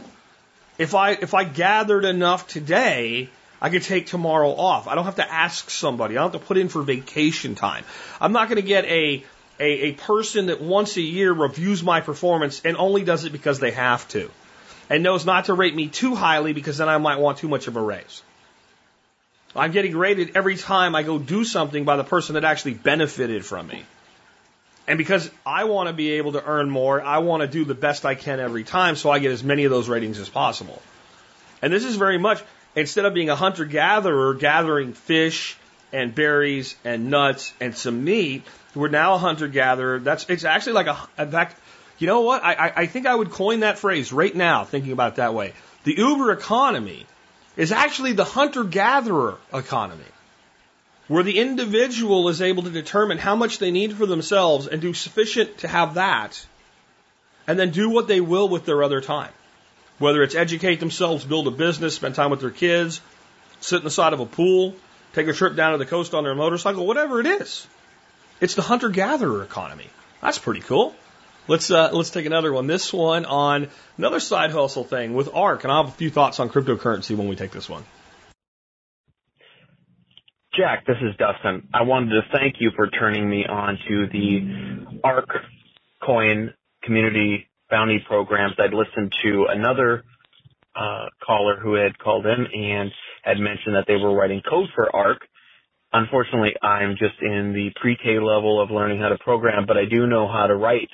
If 0.77 0.93
I 0.93 1.11
if 1.11 1.33
I 1.33 1.45
gathered 1.45 2.03
enough 2.03 2.47
today, 2.47 3.29
I 3.61 3.69
could 3.69 3.83
take 3.83 4.07
tomorrow 4.07 4.49
off. 4.49 4.87
I 4.87 4.95
don't 4.95 5.05
have 5.05 5.15
to 5.15 5.31
ask 5.31 5.69
somebody. 5.69 6.17
I 6.17 6.21
don't 6.21 6.33
have 6.33 6.41
to 6.41 6.47
put 6.47 6.57
in 6.57 6.67
for 6.67 6.81
vacation 6.81 7.55
time. 7.55 7.85
I'm 8.19 8.33
not 8.33 8.49
going 8.49 8.61
to 8.61 8.67
get 8.67 8.83
a, 8.85 9.23
a 9.59 9.63
a 9.63 9.91
person 9.93 10.47
that 10.47 10.61
once 10.61 10.97
a 10.97 11.01
year 11.01 11.31
reviews 11.31 11.81
my 11.81 12.01
performance 12.01 12.61
and 12.65 12.75
only 12.75 13.03
does 13.03 13.23
it 13.23 13.31
because 13.31 13.59
they 13.59 13.71
have 13.71 14.05
to, 14.09 14.29
and 14.89 15.03
knows 15.03 15.25
not 15.25 15.45
to 15.45 15.53
rate 15.53 15.75
me 15.75 15.87
too 15.87 16.15
highly 16.15 16.53
because 16.53 16.77
then 16.77 16.89
I 16.89 16.97
might 16.97 17.19
want 17.19 17.39
too 17.39 17.47
much 17.47 17.67
of 17.67 17.75
a 17.75 17.81
raise. 17.81 18.21
I'm 19.55 19.71
getting 19.71 19.95
rated 19.95 20.35
every 20.35 20.57
time 20.57 20.95
I 20.95 21.03
go 21.03 21.17
do 21.17 21.45
something 21.45 21.85
by 21.85 21.95
the 21.95 22.03
person 22.03 22.35
that 22.35 22.43
actually 22.43 22.73
benefited 22.73 23.45
from 23.45 23.67
me. 23.67 23.85
And 24.87 24.97
because 24.97 25.31
I 25.45 25.63
want 25.63 25.87
to 25.87 25.93
be 25.93 26.11
able 26.11 26.33
to 26.33 26.45
earn 26.45 26.69
more, 26.69 27.01
I 27.01 27.19
want 27.19 27.41
to 27.41 27.47
do 27.47 27.65
the 27.65 27.73
best 27.73 28.05
I 28.05 28.15
can 28.15 28.39
every 28.39 28.63
time 28.63 28.95
so 28.95 29.09
I 29.09 29.19
get 29.19 29.31
as 29.31 29.43
many 29.43 29.63
of 29.63 29.71
those 29.71 29.89
ratings 29.89 30.19
as 30.19 30.29
possible. 30.29 30.81
And 31.61 31.73
this 31.73 31.85
is 31.85 31.95
very 31.95 32.19
much, 32.19 32.43
instead 32.75 33.05
of 33.05 33.13
being 33.13 33.29
a 33.29 33.35
hunter 33.35 33.65
gatherer 33.65 34.33
gathering 34.35 34.93
fish 34.93 35.57
and 35.91 36.13
berries 36.13 36.75
and 36.83 37.09
nuts 37.09 37.53
and 37.59 37.75
some 37.75 38.03
meat, 38.03 38.43
we're 38.75 38.89
now 38.89 39.15
a 39.15 39.17
hunter 39.17 39.47
gatherer. 39.47 39.99
That's, 39.99 40.29
it's 40.29 40.43
actually 40.43 40.73
like 40.73 40.87
a, 40.87 40.97
in 41.17 41.31
fact, 41.31 41.55
you 41.97 42.07
know 42.07 42.21
what? 42.21 42.43
I, 42.43 42.73
I, 42.75 42.85
think 42.87 43.05
I 43.05 43.15
would 43.15 43.31
coin 43.31 43.61
that 43.61 43.79
phrase 43.79 44.11
right 44.11 44.35
now, 44.35 44.65
thinking 44.65 44.91
about 44.91 45.13
it 45.13 45.15
that 45.15 45.33
way. 45.33 45.53
The 45.83 45.95
Uber 45.97 46.31
economy 46.31 47.05
is 47.55 47.71
actually 47.71 48.13
the 48.13 48.25
hunter 48.25 48.63
gatherer 48.63 49.37
economy 49.53 50.03
where 51.07 51.23
the 51.23 51.37
individual 51.37 52.29
is 52.29 52.41
able 52.41 52.63
to 52.63 52.69
determine 52.69 53.17
how 53.17 53.35
much 53.35 53.59
they 53.59 53.71
need 53.71 53.93
for 53.93 54.05
themselves 54.05 54.67
and 54.67 54.81
do 54.81 54.93
sufficient 54.93 55.59
to 55.59 55.67
have 55.67 55.95
that, 55.95 56.45
and 57.47 57.59
then 57.59 57.69
do 57.69 57.89
what 57.89 58.07
they 58.07 58.19
will 58.19 58.49
with 58.49 58.65
their 58.65 58.83
other 58.83 59.01
time. 59.01 59.31
Whether 59.99 60.23
it's 60.23 60.35
educate 60.35 60.79
themselves, 60.79 61.23
build 61.23 61.47
a 61.47 61.51
business, 61.51 61.95
spend 61.95 62.15
time 62.15 62.31
with 62.31 62.41
their 62.41 62.49
kids, 62.49 63.01
sit 63.59 63.77
in 63.77 63.83
the 63.83 63.91
side 63.91 64.13
of 64.13 64.19
a 64.19 64.25
pool, 64.25 64.75
take 65.13 65.27
a 65.27 65.33
trip 65.33 65.55
down 65.55 65.73
to 65.73 65.77
the 65.77 65.85
coast 65.85 66.13
on 66.13 66.23
their 66.23 66.35
motorcycle, 66.35 66.85
whatever 66.85 67.19
it 67.19 67.27
is. 67.27 67.67
It's 68.41 68.55
the 68.55 68.61
hunter 68.61 68.89
gatherer 68.89 69.43
economy. 69.43 69.87
That's 70.21 70.39
pretty 70.39 70.61
cool. 70.61 70.95
Let's 71.47 71.69
uh, 71.69 71.91
let's 71.93 72.09
take 72.09 72.25
another 72.25 72.51
one. 72.51 72.65
This 72.65 72.91
one 72.91 73.25
on 73.25 73.69
another 73.97 74.19
side 74.19 74.51
hustle 74.51 74.83
thing 74.83 75.13
with 75.13 75.29
ARK, 75.33 75.63
and 75.63 75.71
I'll 75.71 75.83
have 75.83 75.93
a 75.93 75.97
few 75.97 76.09
thoughts 76.09 76.39
on 76.39 76.49
cryptocurrency 76.49 77.15
when 77.15 77.27
we 77.27 77.35
take 77.35 77.51
this 77.51 77.69
one. 77.69 77.83
Jack, 80.55 80.85
this 80.87 80.97
is 81.01 81.15
Dustin. 81.17 81.67
I 81.73 81.83
wanted 81.83 82.09
to 82.11 82.21
thank 82.31 82.55
you 82.59 82.71
for 82.75 82.87
turning 82.87 83.29
me 83.29 83.45
on 83.45 83.77
to 83.87 84.07
the 84.07 84.99
ARK 85.03 85.29
coin 86.01 86.53
community 86.81 87.47
bounty 87.69 88.03
programs. 88.07 88.55
I'd 88.57 88.73
listened 88.73 89.13
to 89.23 89.47
another 89.49 90.03
uh, 90.75 91.07
caller 91.23 91.59
who 91.59 91.73
had 91.73 91.97
called 91.99 92.25
in 92.25 92.47
and 92.53 92.91
had 93.23 93.37
mentioned 93.37 93.75
that 93.75 93.85
they 93.87 93.95
were 93.95 94.15
writing 94.15 94.41
code 94.47 94.69
for 94.73 94.95
ARK. 94.95 95.21
Unfortunately, 95.93 96.55
I'm 96.61 96.95
just 96.97 97.21
in 97.21 97.53
the 97.53 97.71
pre-K 97.79 98.19
level 98.19 98.61
of 98.61 98.71
learning 98.71 98.99
how 98.99 99.09
to 99.09 99.17
program, 99.17 99.65
but 99.67 99.77
I 99.77 99.85
do 99.85 100.07
know 100.07 100.27
how 100.27 100.47
to 100.47 100.55
write, 100.55 100.89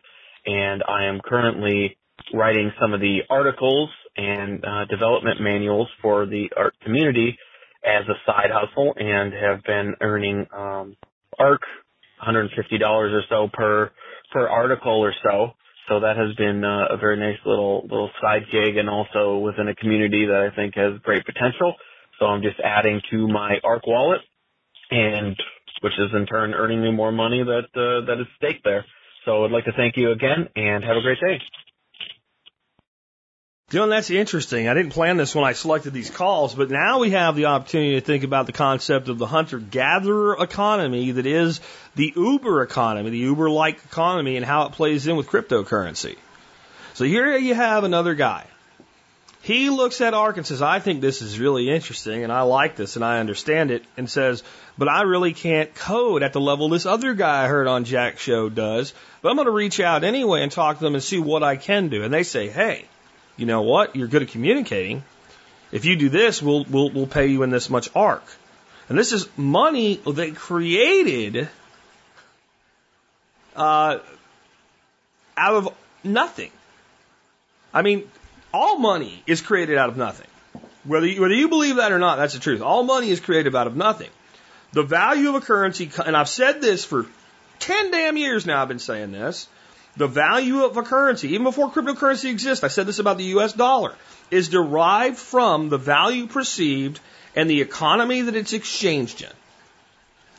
and 0.45 0.83
I 0.87 1.05
am 1.05 1.19
currently 1.23 1.97
writing 2.33 2.71
some 2.79 2.93
of 2.93 3.01
the 3.01 3.19
articles 3.29 3.89
and 4.17 4.63
uh, 4.63 4.85
development 4.85 5.41
manuals 5.41 5.87
for 6.01 6.25
the 6.25 6.49
ARK 6.55 6.73
community 6.83 7.37
as 7.83 8.03
a 8.07 8.15
side 8.25 8.51
hustle 8.51 8.93
and 8.97 9.33
have 9.33 9.63
been 9.63 9.95
earning 10.01 10.45
um, 10.55 10.95
ARK 11.39 11.61
$150 12.25 12.81
or 12.81 13.21
so 13.29 13.49
per 13.51 13.91
per 14.31 14.47
article 14.47 15.03
or 15.03 15.13
so. 15.23 15.51
So 15.89 15.99
that 16.01 16.15
has 16.15 16.33
been 16.35 16.63
uh, 16.63 16.85
a 16.91 16.97
very 16.97 17.17
nice 17.17 17.39
little 17.45 17.81
little 17.83 18.09
side 18.21 18.43
gig, 18.51 18.77
and 18.77 18.89
also 18.89 19.39
within 19.39 19.67
a 19.67 19.75
community 19.75 20.25
that 20.25 20.49
I 20.51 20.55
think 20.55 20.75
has 20.75 20.99
great 21.03 21.25
potential. 21.25 21.75
So 22.19 22.27
I'm 22.27 22.41
just 22.41 22.59
adding 22.63 23.01
to 23.11 23.27
my 23.27 23.57
ARK 23.63 23.87
wallet, 23.87 24.21
and 24.91 25.35
which 25.81 25.93
is 25.97 26.11
in 26.13 26.25
turn 26.27 26.53
earning 26.53 26.81
me 26.81 26.91
more 26.91 27.11
money 27.11 27.43
that 27.43 27.65
uh, 27.75 28.05
that 28.05 28.21
is 28.21 28.27
staked 28.37 28.63
there. 28.63 28.85
So 29.25 29.45
I'd 29.45 29.51
like 29.51 29.65
to 29.65 29.71
thank 29.73 29.97
you 29.97 30.11
again, 30.11 30.49
and 30.55 30.83
have 30.83 30.97
a 30.97 31.01
great 31.01 31.19
day. 31.19 31.39
Dylan, 33.71 33.89
that's 33.89 34.09
interesting. 34.09 34.67
I 34.67 34.73
didn't 34.73 34.91
plan 34.91 35.15
this 35.15 35.33
when 35.33 35.45
I 35.45 35.53
selected 35.53 35.93
these 35.93 36.09
calls, 36.09 36.53
but 36.53 36.69
now 36.69 36.99
we 36.99 37.11
have 37.11 37.37
the 37.37 37.45
opportunity 37.45 37.93
to 37.93 38.01
think 38.01 38.25
about 38.25 38.45
the 38.45 38.51
concept 38.51 39.07
of 39.07 39.17
the 39.17 39.25
hunter 39.25 39.59
gatherer 39.59 40.35
economy 40.43 41.11
that 41.11 41.25
is 41.25 41.61
the 41.95 42.11
Uber 42.13 42.63
economy, 42.63 43.11
the 43.11 43.17
Uber 43.19 43.49
like 43.49 43.81
economy, 43.85 44.35
and 44.35 44.45
how 44.45 44.65
it 44.65 44.73
plays 44.73 45.07
in 45.07 45.15
with 45.15 45.27
cryptocurrency. 45.27 46.17
So 46.95 47.05
here 47.05 47.37
you 47.37 47.53
have 47.55 47.85
another 47.85 48.13
guy. 48.13 48.45
He 49.43 49.71
looks 49.71 50.01
at 50.01 50.13
ARK 50.13 50.37
and 50.37 50.45
says, 50.45 50.61
I 50.61 50.79
think 50.79 51.01
this 51.01 51.23
is 51.23 51.39
really 51.39 51.69
interesting 51.69 52.23
and 52.23 52.31
I 52.31 52.43
like 52.43 52.75
this 52.75 52.95
and 52.95 53.03
I 53.03 53.19
understand 53.19 53.71
it 53.71 53.83
and 53.97 54.07
says, 54.07 54.43
but 54.77 54.87
I 54.87 55.01
really 55.01 55.33
can't 55.33 55.73
code 55.73 56.21
at 56.21 56.33
the 56.33 56.39
level 56.39 56.69
this 56.69 56.85
other 56.85 57.15
guy 57.15 57.43
I 57.43 57.47
heard 57.47 57.67
on 57.67 57.83
Jack's 57.83 58.21
show 58.21 58.49
does. 58.49 58.93
But 59.21 59.29
I'm 59.29 59.35
going 59.35 59.47
to 59.47 59.51
reach 59.51 59.79
out 59.79 60.03
anyway 60.03 60.43
and 60.43 60.51
talk 60.51 60.77
to 60.77 60.83
them 60.83 60.93
and 60.93 61.03
see 61.03 61.17
what 61.17 61.41
I 61.41 61.55
can 61.55 61.89
do. 61.89 62.03
And 62.03 62.13
they 62.13 62.21
say, 62.21 62.49
hey, 62.49 62.85
you 63.35 63.47
know 63.47 63.63
what? 63.63 63.95
You're 63.95 64.07
good 64.07 64.21
at 64.21 64.27
communicating. 64.27 65.03
If 65.71 65.85
you 65.85 65.95
do 65.95 66.09
this, 66.09 66.41
we'll, 66.41 66.63
we'll, 66.65 66.91
we'll 66.91 67.07
pay 67.07 67.27
you 67.27 67.41
in 67.41 67.49
this 67.49 67.69
much 67.69 67.89
ARK. 67.95 68.23
And 68.89 68.97
this 68.97 69.11
is 69.11 69.27
money 69.37 69.95
they 70.05 70.31
created 70.31 71.49
uh, 73.55 73.99
out 75.37 75.55
of 75.55 75.69
nothing. 76.03 76.51
I 77.73 77.81
mean, 77.81 78.09
all 78.53 78.77
money 78.77 79.23
is 79.27 79.41
created 79.41 79.77
out 79.77 79.89
of 79.89 79.97
nothing. 79.97 80.27
Whether 80.83 81.07
you, 81.07 81.21
whether 81.21 81.33
you 81.33 81.47
believe 81.47 81.75
that 81.75 81.91
or 81.91 81.99
not, 81.99 82.17
that's 82.17 82.33
the 82.33 82.39
truth. 82.39 82.61
All 82.61 82.83
money 82.83 83.09
is 83.09 83.19
created 83.19 83.55
out 83.55 83.67
of 83.67 83.75
nothing. 83.75 84.09
The 84.73 84.83
value 84.83 85.29
of 85.29 85.35
a 85.35 85.41
currency, 85.41 85.91
and 86.05 86.15
I've 86.15 86.29
said 86.29 86.61
this 86.61 86.83
for 86.83 87.05
10 87.59 87.91
damn 87.91 88.17
years 88.17 88.45
now, 88.45 88.61
I've 88.61 88.67
been 88.67 88.79
saying 88.79 89.11
this. 89.11 89.47
The 89.97 90.07
value 90.07 90.63
of 90.63 90.77
a 90.77 90.83
currency, 90.83 91.29
even 91.29 91.43
before 91.43 91.69
cryptocurrency 91.69 92.29
exists, 92.29 92.63
I 92.63 92.69
said 92.69 92.87
this 92.87 92.99
about 92.99 93.17
the 93.17 93.35
US 93.35 93.53
dollar, 93.53 93.93
is 94.31 94.49
derived 94.49 95.17
from 95.17 95.69
the 95.69 95.77
value 95.77 96.27
perceived 96.27 96.99
and 97.35 97.49
the 97.49 97.61
economy 97.61 98.21
that 98.21 98.35
it's 98.35 98.53
exchanged 98.53 99.21
in. 99.21 99.29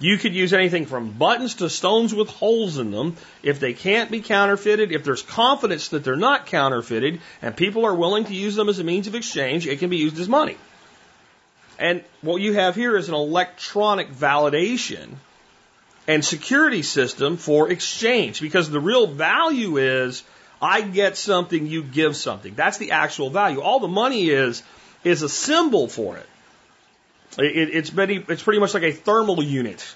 You 0.02 0.18
could 0.18 0.34
use 0.34 0.52
anything 0.52 0.86
from 0.86 1.12
buttons 1.12 1.54
to 1.56 1.70
stones 1.70 2.12
with 2.12 2.28
holes 2.28 2.76
in 2.76 2.90
them. 2.90 3.16
If 3.44 3.60
they 3.60 3.72
can't 3.72 4.10
be 4.10 4.20
counterfeited, 4.20 4.90
if 4.90 5.04
there's 5.04 5.22
confidence 5.22 5.88
that 5.88 6.02
they're 6.02 6.16
not 6.16 6.46
counterfeited, 6.46 7.20
and 7.40 7.56
people 7.56 7.86
are 7.86 7.94
willing 7.94 8.24
to 8.24 8.34
use 8.34 8.56
them 8.56 8.68
as 8.68 8.80
a 8.80 8.84
means 8.84 9.06
of 9.06 9.14
exchange, 9.14 9.68
it 9.68 9.78
can 9.78 9.90
be 9.90 9.98
used 9.98 10.18
as 10.18 10.28
money. 10.28 10.56
And 11.78 12.02
what 12.20 12.42
you 12.42 12.54
have 12.54 12.74
here 12.74 12.96
is 12.96 13.08
an 13.08 13.14
electronic 13.14 14.12
validation 14.12 15.14
and 16.08 16.24
security 16.24 16.82
system 16.82 17.36
for 17.36 17.70
exchange 17.70 18.40
because 18.40 18.68
the 18.70 18.80
real 18.80 19.06
value 19.06 19.76
is 19.76 20.24
I 20.60 20.80
get 20.80 21.16
something, 21.16 21.68
you 21.68 21.84
give 21.84 22.16
something. 22.16 22.54
That's 22.56 22.78
the 22.78 22.90
actual 22.90 23.30
value. 23.30 23.60
All 23.60 23.78
the 23.78 23.86
money 23.86 24.30
is 24.30 24.64
is 25.04 25.22
a 25.22 25.28
symbol 25.28 25.86
for 25.86 26.16
it. 26.16 26.26
It 27.38 27.70
it's 27.74 27.90
pretty 27.90 28.24
it's 28.28 28.42
pretty 28.42 28.60
much 28.60 28.74
like 28.74 28.82
a 28.82 28.92
thermal 28.92 29.42
unit. 29.42 29.94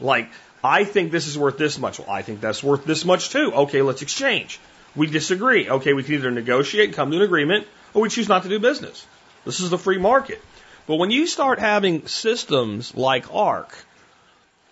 Like 0.00 0.30
I 0.62 0.84
think 0.84 1.12
this 1.12 1.26
is 1.26 1.38
worth 1.38 1.58
this 1.58 1.78
much. 1.78 1.98
Well, 1.98 2.10
I 2.10 2.22
think 2.22 2.40
that's 2.40 2.62
worth 2.62 2.84
this 2.84 3.04
much 3.04 3.30
too. 3.30 3.52
Okay, 3.52 3.82
let's 3.82 4.02
exchange. 4.02 4.60
We 4.96 5.06
disagree. 5.06 5.68
Okay, 5.68 5.92
we 5.92 6.02
can 6.02 6.14
either 6.14 6.30
negotiate 6.30 6.86
and 6.86 6.94
come 6.94 7.10
to 7.10 7.16
an 7.16 7.22
agreement, 7.22 7.66
or 7.94 8.02
we 8.02 8.08
choose 8.08 8.28
not 8.28 8.42
to 8.42 8.48
do 8.48 8.58
business. 8.58 9.06
This 9.44 9.60
is 9.60 9.70
the 9.70 9.78
free 9.78 9.98
market. 9.98 10.42
But 10.86 10.96
when 10.96 11.10
you 11.10 11.26
start 11.26 11.58
having 11.58 12.06
systems 12.06 12.94
like 12.96 13.32
ARK 13.32 13.84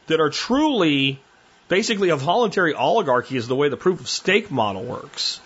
that 0.07 0.21
are 0.21 0.31
truly 0.31 1.21
basically 1.69 2.11
a 2.11 2.17
voluntary 2.17 2.75
oligarchy 2.75 3.37
is 3.37 3.49
the 3.49 3.57
way 3.57 3.69
the 3.69 3.77
proof 3.77 4.01
of 4.01 4.09
stake 4.09 4.51
model 4.51 4.83
works. 4.83 5.41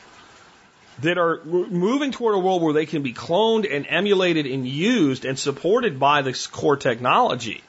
That 1.02 1.18
are 1.18 1.42
moving 1.44 2.12
toward 2.12 2.34
a 2.34 2.38
world 2.38 2.62
where 2.62 2.72
they 2.72 2.86
can 2.86 3.02
be 3.02 3.14
cloned 3.14 3.66
and 3.70 3.86
emulated 3.88 4.46
and 4.46 4.66
used 4.66 5.24
and 5.24 5.38
supported 5.38 5.98
by 5.98 6.22
this 6.22 6.46
core 6.46 6.76
technology. 6.76 7.62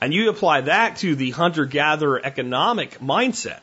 And 0.00 0.14
you 0.14 0.30
apply 0.30 0.62
that 0.62 0.96
to 0.98 1.14
the 1.14 1.30
hunter 1.30 1.66
gatherer 1.66 2.20
economic 2.22 2.98
mindset. 3.00 3.60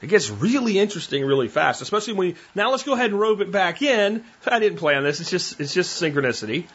It 0.00 0.08
gets 0.08 0.30
really 0.30 0.78
interesting 0.78 1.24
really 1.24 1.48
fast, 1.48 1.82
especially 1.82 2.14
when 2.14 2.28
you, 2.28 2.34
now 2.54 2.70
let's 2.70 2.84
go 2.84 2.92
ahead 2.92 3.10
and 3.10 3.18
rope 3.18 3.40
it 3.40 3.50
back 3.50 3.82
in. 3.82 4.24
I 4.46 4.60
didn't 4.60 4.78
plan 4.78 5.02
this. 5.02 5.20
It's 5.20 5.30
just, 5.30 5.60
it's 5.60 5.74
just 5.74 6.00
synchronicity. 6.00 6.66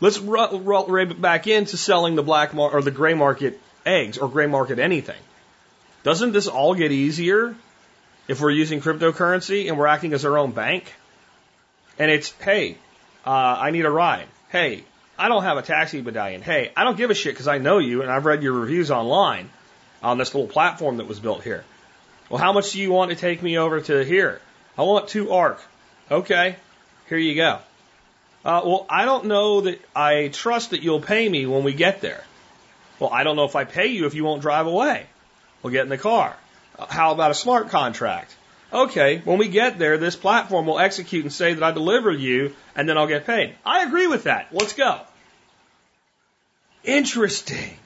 Let's 0.00 0.18
rope 0.18 1.10
it 1.10 1.20
back 1.20 1.46
into 1.46 1.76
selling 1.76 2.14
the 2.14 2.22
black 2.22 2.54
mar- 2.54 2.70
or 2.70 2.80
the 2.80 2.90
gray 2.90 3.12
market 3.12 3.60
eggs 3.84 4.16
or 4.16 4.28
gray 4.28 4.46
market 4.46 4.78
anything. 4.78 5.20
Doesn't 6.02 6.32
this 6.32 6.46
all 6.46 6.74
get 6.74 6.90
easier 6.90 7.54
if 8.30 8.40
we're 8.40 8.50
using 8.52 8.80
cryptocurrency 8.80 9.66
and 9.66 9.76
we're 9.76 9.88
acting 9.88 10.12
as 10.12 10.24
our 10.24 10.38
own 10.38 10.52
bank? 10.52 10.84
And 11.98 12.12
it's, 12.12 12.30
hey, 12.40 12.76
uh, 13.26 13.30
I 13.30 13.72
need 13.72 13.84
a 13.84 13.90
ride. 13.90 14.26
Hey, 14.50 14.84
I 15.18 15.26
don't 15.26 15.42
have 15.42 15.58
a 15.58 15.62
taxi 15.62 16.00
medallion. 16.00 16.40
Hey, 16.40 16.70
I 16.76 16.84
don't 16.84 16.96
give 16.96 17.10
a 17.10 17.14
shit 17.14 17.34
because 17.34 17.48
I 17.48 17.58
know 17.58 17.78
you 17.78 18.02
and 18.02 18.10
I've 18.10 18.24
read 18.26 18.44
your 18.44 18.52
reviews 18.52 18.92
online 18.92 19.50
on 20.00 20.16
this 20.16 20.32
little 20.32 20.48
platform 20.48 20.98
that 20.98 21.08
was 21.08 21.18
built 21.18 21.42
here. 21.42 21.64
Well, 22.28 22.38
how 22.38 22.52
much 22.52 22.70
do 22.70 22.80
you 22.80 22.92
want 22.92 23.10
to 23.10 23.16
take 23.16 23.42
me 23.42 23.58
over 23.58 23.80
to 23.80 24.04
here? 24.04 24.40
I 24.78 24.82
want 24.82 25.08
two 25.08 25.32
ARK. 25.32 25.60
Okay, 26.08 26.54
here 27.08 27.18
you 27.18 27.34
go. 27.34 27.58
Uh, 28.44 28.62
well, 28.64 28.86
I 28.88 29.06
don't 29.06 29.24
know 29.24 29.62
that 29.62 29.80
I 29.94 30.28
trust 30.28 30.70
that 30.70 30.82
you'll 30.84 31.00
pay 31.00 31.28
me 31.28 31.46
when 31.46 31.64
we 31.64 31.74
get 31.74 32.00
there. 32.00 32.22
Well, 33.00 33.10
I 33.10 33.24
don't 33.24 33.34
know 33.34 33.44
if 33.44 33.56
I 33.56 33.64
pay 33.64 33.88
you 33.88 34.06
if 34.06 34.14
you 34.14 34.22
won't 34.22 34.40
drive 34.40 34.68
away. 34.68 35.06
We'll 35.62 35.72
get 35.72 35.82
in 35.82 35.88
the 35.88 35.98
car. 35.98 36.36
How 36.88 37.12
about 37.12 37.30
a 37.30 37.34
smart 37.34 37.68
contract? 37.68 38.34
Okay, 38.72 39.20
when 39.24 39.38
we 39.38 39.48
get 39.48 39.78
there, 39.78 39.98
this 39.98 40.14
platform 40.14 40.66
will 40.66 40.78
execute 40.78 41.24
and 41.24 41.32
say 41.32 41.54
that 41.54 41.62
I 41.62 41.72
deliver 41.72 42.12
you, 42.12 42.54
and 42.76 42.88
then 42.88 42.96
I'll 42.96 43.08
get 43.08 43.26
paid. 43.26 43.56
I 43.66 43.82
agree 43.84 44.06
with 44.06 44.24
that. 44.24 44.48
Let's 44.52 44.74
go. 44.74 45.00
Interesting. 46.84 47.76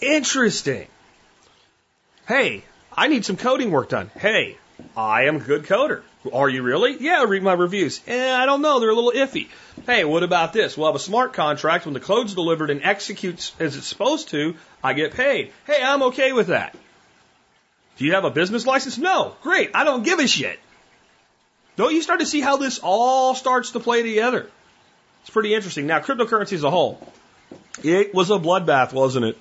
Interesting. 0.00 0.88
Hey, 2.26 2.64
I 2.96 3.08
need 3.08 3.24
some 3.24 3.36
coding 3.36 3.70
work 3.70 3.90
done. 3.90 4.10
Hey, 4.16 4.56
I 4.96 5.24
am 5.24 5.36
a 5.36 5.40
good 5.40 5.64
coder. 5.64 6.02
Are 6.32 6.48
you 6.48 6.62
really? 6.62 6.96
Yeah, 6.98 7.24
read 7.24 7.42
my 7.42 7.52
reviews. 7.52 8.00
Eh, 8.06 8.34
I 8.34 8.46
don't 8.46 8.62
know. 8.62 8.80
They're 8.80 8.90
a 8.90 8.94
little 8.94 9.12
iffy. 9.12 9.48
Hey, 9.86 10.04
what 10.04 10.22
about 10.22 10.52
this? 10.52 10.76
We'll 10.76 10.86
have 10.86 10.94
a 10.94 11.00
smart 11.00 11.32
contract. 11.32 11.84
When 11.84 11.94
the 11.94 12.00
code's 12.00 12.34
delivered 12.34 12.70
and 12.70 12.82
executes 12.82 13.52
as 13.58 13.76
it's 13.76 13.86
supposed 13.86 14.28
to, 14.28 14.54
I 14.82 14.92
get 14.92 15.14
paid. 15.14 15.52
Hey, 15.66 15.82
I'm 15.82 16.02
okay 16.04 16.32
with 16.32 16.46
that. 16.48 16.76
Do 18.02 18.08
you 18.08 18.14
have 18.14 18.24
a 18.24 18.30
business 18.30 18.66
license? 18.66 18.98
No. 18.98 19.36
Great. 19.42 19.70
I 19.74 19.84
don't 19.84 20.02
give 20.02 20.18
a 20.18 20.26
shit. 20.26 20.58
Don't 21.76 21.94
you 21.94 22.02
start 22.02 22.18
to 22.18 22.26
see 22.26 22.40
how 22.40 22.56
this 22.56 22.80
all 22.82 23.36
starts 23.36 23.70
to 23.70 23.78
play 23.78 24.02
together? 24.02 24.50
It's 25.20 25.30
pretty 25.30 25.54
interesting. 25.54 25.86
Now, 25.86 26.00
cryptocurrency 26.00 26.54
as 26.54 26.64
a 26.64 26.70
whole. 26.70 26.98
It 27.84 28.12
was 28.12 28.28
a 28.30 28.40
bloodbath, 28.40 28.92
wasn't 28.92 29.26
it? 29.26 29.38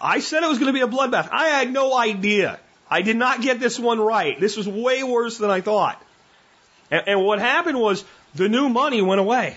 I 0.00 0.20
said 0.20 0.44
it 0.44 0.48
was 0.48 0.60
going 0.60 0.72
to 0.72 0.72
be 0.72 0.82
a 0.82 0.86
bloodbath. 0.86 1.30
I 1.32 1.46
had 1.46 1.72
no 1.72 1.98
idea. 1.98 2.60
I 2.88 3.02
did 3.02 3.16
not 3.16 3.42
get 3.42 3.58
this 3.58 3.76
one 3.76 3.98
right. 3.98 4.38
This 4.38 4.56
was 4.56 4.68
way 4.68 5.02
worse 5.02 5.38
than 5.38 5.50
I 5.50 5.62
thought. 5.62 6.00
And, 6.92 7.08
and 7.08 7.24
what 7.24 7.40
happened 7.40 7.80
was 7.80 8.04
the 8.36 8.48
new 8.48 8.68
money 8.68 9.02
went 9.02 9.20
away. 9.20 9.56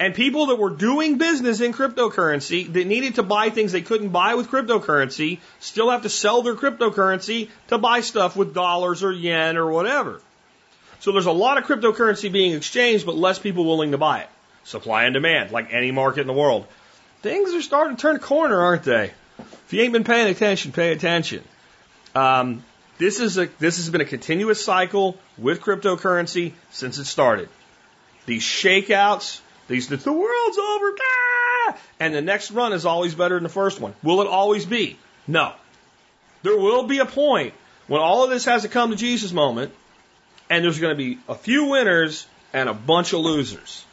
And 0.00 0.14
people 0.14 0.46
that 0.46 0.56
were 0.56 0.70
doing 0.70 1.18
business 1.18 1.60
in 1.60 1.74
cryptocurrency 1.74 2.72
that 2.72 2.86
needed 2.86 3.16
to 3.16 3.22
buy 3.22 3.50
things 3.50 3.70
they 3.70 3.82
couldn't 3.82 4.08
buy 4.08 4.34
with 4.34 4.48
cryptocurrency 4.48 5.40
still 5.58 5.90
have 5.90 6.02
to 6.02 6.08
sell 6.08 6.40
their 6.40 6.54
cryptocurrency 6.54 7.50
to 7.68 7.76
buy 7.76 8.00
stuff 8.00 8.34
with 8.34 8.54
dollars 8.54 9.04
or 9.04 9.12
yen 9.12 9.58
or 9.58 9.70
whatever. 9.70 10.22
So 11.00 11.12
there's 11.12 11.26
a 11.26 11.32
lot 11.32 11.58
of 11.58 11.64
cryptocurrency 11.64 12.32
being 12.32 12.54
exchanged, 12.54 13.04
but 13.04 13.14
less 13.14 13.38
people 13.38 13.66
willing 13.66 13.90
to 13.90 13.98
buy 13.98 14.20
it. 14.20 14.28
Supply 14.64 15.04
and 15.04 15.12
demand, 15.12 15.50
like 15.50 15.70
any 15.70 15.90
market 15.90 16.22
in 16.22 16.26
the 16.26 16.32
world. 16.32 16.66
Things 17.20 17.52
are 17.52 17.60
starting 17.60 17.96
to 17.96 18.00
turn 18.00 18.16
a 18.16 18.20
corner, 18.20 18.58
aren't 18.58 18.84
they? 18.84 19.12
If 19.38 19.72
you 19.72 19.82
ain't 19.82 19.92
been 19.92 20.04
paying 20.04 20.28
attention, 20.28 20.72
pay 20.72 20.92
attention. 20.92 21.44
Um, 22.14 22.64
this 22.96 23.20
is 23.20 23.36
a 23.36 23.50
this 23.58 23.76
has 23.76 23.90
been 23.90 24.00
a 24.00 24.06
continuous 24.06 24.64
cycle 24.64 25.18
with 25.36 25.60
cryptocurrency 25.60 26.52
since 26.70 26.96
it 26.96 27.04
started. 27.04 27.50
These 28.24 28.42
shakeouts, 28.42 29.40
these 29.70 29.88
the, 29.88 29.96
the 29.96 30.12
world's 30.12 30.58
over, 30.58 30.94
ah! 31.00 31.76
and 32.00 32.14
the 32.14 32.20
next 32.20 32.50
run 32.50 32.72
is 32.72 32.84
always 32.84 33.14
better 33.14 33.36
than 33.36 33.44
the 33.44 33.48
first 33.48 33.80
one. 33.80 33.94
Will 34.02 34.20
it 34.20 34.26
always 34.26 34.66
be? 34.66 34.98
No. 35.26 35.52
There 36.42 36.56
will 36.56 36.82
be 36.82 36.98
a 36.98 37.06
point 37.06 37.54
when 37.86 38.00
all 38.00 38.24
of 38.24 38.30
this 38.30 38.44
has 38.46 38.64
a 38.64 38.68
come 38.68 38.90
to 38.90 38.96
Jesus 38.96 39.32
moment, 39.32 39.72
and 40.50 40.64
there's 40.64 40.80
going 40.80 40.92
to 40.92 40.98
be 40.98 41.18
a 41.28 41.34
few 41.34 41.66
winners 41.66 42.26
and 42.52 42.68
a 42.68 42.74
bunch 42.74 43.12
of 43.12 43.20
losers. 43.20 43.84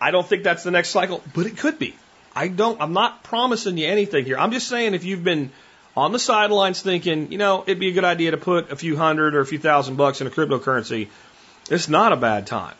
I 0.00 0.10
don't 0.10 0.26
think 0.26 0.42
that's 0.42 0.64
the 0.64 0.72
next 0.72 0.90
cycle, 0.90 1.22
but 1.34 1.46
it 1.46 1.56
could 1.56 1.78
be. 1.78 1.94
I 2.34 2.48
don't, 2.48 2.80
I'm 2.80 2.92
not 2.92 3.22
promising 3.22 3.78
you 3.78 3.86
anything 3.86 4.24
here. 4.24 4.36
I'm 4.36 4.50
just 4.50 4.66
saying 4.68 4.94
if 4.94 5.04
you've 5.04 5.22
been 5.22 5.50
on 5.96 6.10
the 6.10 6.18
sidelines 6.18 6.82
thinking, 6.82 7.30
you 7.30 7.38
know, 7.38 7.62
it'd 7.62 7.78
be 7.78 7.90
a 7.90 7.92
good 7.92 8.04
idea 8.04 8.32
to 8.32 8.36
put 8.36 8.72
a 8.72 8.76
few 8.76 8.96
hundred 8.96 9.36
or 9.36 9.40
a 9.40 9.46
few 9.46 9.60
thousand 9.60 9.94
bucks 9.94 10.20
in 10.20 10.26
a 10.26 10.30
cryptocurrency, 10.30 11.08
it's 11.70 11.88
not 11.88 12.12
a 12.12 12.16
bad 12.16 12.48
time. 12.48 12.74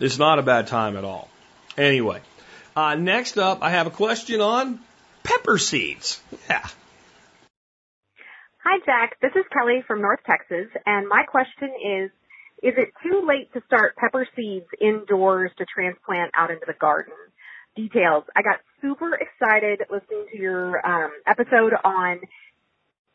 It's 0.00 0.18
not 0.18 0.38
a 0.38 0.42
bad 0.42 0.66
time 0.66 0.96
at 0.96 1.04
all. 1.04 1.28
Anyway, 1.76 2.22
uh, 2.74 2.94
next 2.94 3.36
up, 3.36 3.62
I 3.62 3.70
have 3.70 3.86
a 3.86 3.90
question 3.90 4.40
on 4.40 4.80
pepper 5.22 5.58
seeds. 5.58 6.20
Yeah. 6.48 6.66
Hi, 8.64 8.78
Jack. 8.86 9.18
This 9.20 9.32
is 9.36 9.44
Kelly 9.52 9.84
from 9.86 10.00
North 10.00 10.20
Texas, 10.26 10.68
and 10.86 11.06
my 11.06 11.24
question 11.24 11.68
is, 11.68 12.10
is 12.62 12.74
it 12.76 12.92
too 13.02 13.26
late 13.26 13.52
to 13.52 13.62
start 13.66 13.96
pepper 13.96 14.26
seeds 14.34 14.66
indoors 14.80 15.50
to 15.58 15.66
transplant 15.66 16.30
out 16.34 16.50
into 16.50 16.64
the 16.66 16.74
garden? 16.80 17.14
Details. 17.76 18.24
I 18.34 18.42
got 18.42 18.60
super 18.80 19.14
excited 19.14 19.80
listening 19.90 20.26
to 20.32 20.38
your 20.38 20.84
um, 20.86 21.10
episode 21.26 21.72
on 21.84 22.20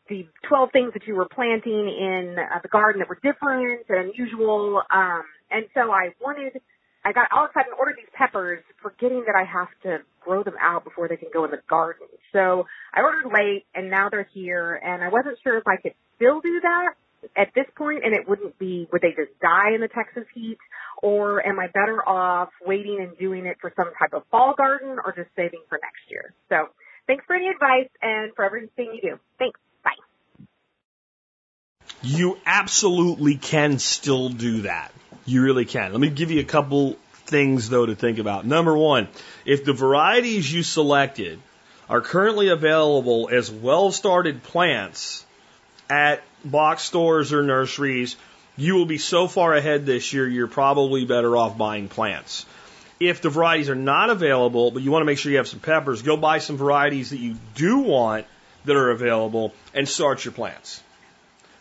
the 0.08 0.26
12 0.48 0.70
things 0.72 0.92
that 0.94 1.06
you 1.06 1.14
were 1.14 1.28
planting 1.28 1.88
in 1.88 2.36
uh, 2.38 2.60
the 2.62 2.68
garden 2.68 3.00
that 3.00 3.08
were 3.08 3.18
different 3.22 3.86
and 3.88 4.10
unusual. 4.10 4.82
Um, 4.90 5.22
and 5.50 5.66
so 5.74 5.90
I 5.90 6.10
wanted, 6.20 6.60
I 7.06 7.12
got 7.12 7.30
all 7.30 7.46
excited 7.46 7.70
and 7.70 7.78
ordered 7.78 7.94
these 7.98 8.10
peppers, 8.12 8.64
forgetting 8.82 9.22
that 9.26 9.36
I 9.38 9.44
have 9.44 9.68
to 9.84 10.02
grow 10.20 10.42
them 10.42 10.56
out 10.60 10.82
before 10.82 11.06
they 11.06 11.16
can 11.16 11.28
go 11.32 11.44
in 11.44 11.52
the 11.52 11.62
garden. 11.70 12.08
So 12.32 12.66
I 12.92 13.02
ordered 13.02 13.30
late 13.32 13.64
and 13.76 13.88
now 13.88 14.08
they're 14.10 14.28
here 14.34 14.74
and 14.74 15.04
I 15.04 15.08
wasn't 15.08 15.38
sure 15.44 15.56
if 15.56 15.68
I 15.68 15.76
could 15.76 15.94
still 16.16 16.40
do 16.40 16.60
that 16.62 16.94
at 17.36 17.54
this 17.54 17.66
point 17.76 18.04
and 18.04 18.12
it 18.12 18.28
wouldn't 18.28 18.58
be, 18.58 18.88
would 18.92 19.02
they 19.02 19.10
just 19.10 19.38
die 19.40 19.72
in 19.72 19.82
the 19.82 19.88
Texas 19.88 20.24
heat 20.34 20.58
or 21.00 21.46
am 21.46 21.60
I 21.60 21.68
better 21.68 22.02
off 22.08 22.48
waiting 22.66 22.98
and 22.98 23.16
doing 23.16 23.46
it 23.46 23.58
for 23.60 23.72
some 23.76 23.92
type 23.96 24.12
of 24.12 24.24
fall 24.32 24.54
garden 24.56 24.96
or 25.04 25.14
just 25.14 25.30
saving 25.36 25.60
for 25.68 25.78
next 25.80 26.10
year? 26.10 26.34
So 26.48 26.70
thanks 27.06 27.24
for 27.24 27.36
any 27.36 27.46
advice 27.50 27.90
and 28.02 28.34
for 28.34 28.44
everything 28.44 28.98
you 29.00 29.12
do. 29.12 29.18
Thanks. 29.38 29.60
Bye. 29.84 29.92
You 32.02 32.36
absolutely 32.44 33.36
can 33.36 33.78
still 33.78 34.28
do 34.28 34.62
that. 34.62 34.90
You 35.26 35.42
really 35.42 35.64
can. 35.64 35.92
Let 35.92 36.00
me 36.00 36.08
give 36.08 36.30
you 36.30 36.40
a 36.40 36.44
couple 36.44 36.96
things 37.26 37.68
though 37.68 37.86
to 37.86 37.94
think 37.94 38.18
about. 38.18 38.46
Number 38.46 38.76
one, 38.76 39.08
if 39.44 39.64
the 39.64 39.72
varieties 39.72 40.50
you 40.52 40.62
selected 40.62 41.40
are 41.90 42.00
currently 42.00 42.48
available 42.48 43.28
as 43.30 43.50
well 43.50 43.90
started 43.92 44.42
plants 44.42 45.24
at 45.90 46.22
box 46.44 46.82
stores 46.82 47.32
or 47.32 47.42
nurseries, 47.42 48.16
you 48.56 48.74
will 48.74 48.86
be 48.86 48.98
so 48.98 49.26
far 49.26 49.54
ahead 49.54 49.84
this 49.84 50.12
year, 50.12 50.26
you're 50.26 50.46
probably 50.46 51.04
better 51.04 51.36
off 51.36 51.58
buying 51.58 51.88
plants. 51.88 52.46
If 52.98 53.20
the 53.20 53.28
varieties 53.28 53.68
are 53.68 53.74
not 53.74 54.08
available, 54.08 54.70
but 54.70 54.82
you 54.82 54.90
want 54.90 55.02
to 55.02 55.06
make 55.06 55.18
sure 55.18 55.30
you 55.30 55.38
have 55.38 55.48
some 55.48 55.60
peppers, 55.60 56.02
go 56.02 56.16
buy 56.16 56.38
some 56.38 56.56
varieties 56.56 57.10
that 57.10 57.18
you 57.18 57.36
do 57.54 57.78
want 57.78 58.26
that 58.64 58.76
are 58.76 58.90
available 58.90 59.52
and 59.74 59.88
start 59.88 60.24
your 60.24 60.32
plants. 60.32 60.82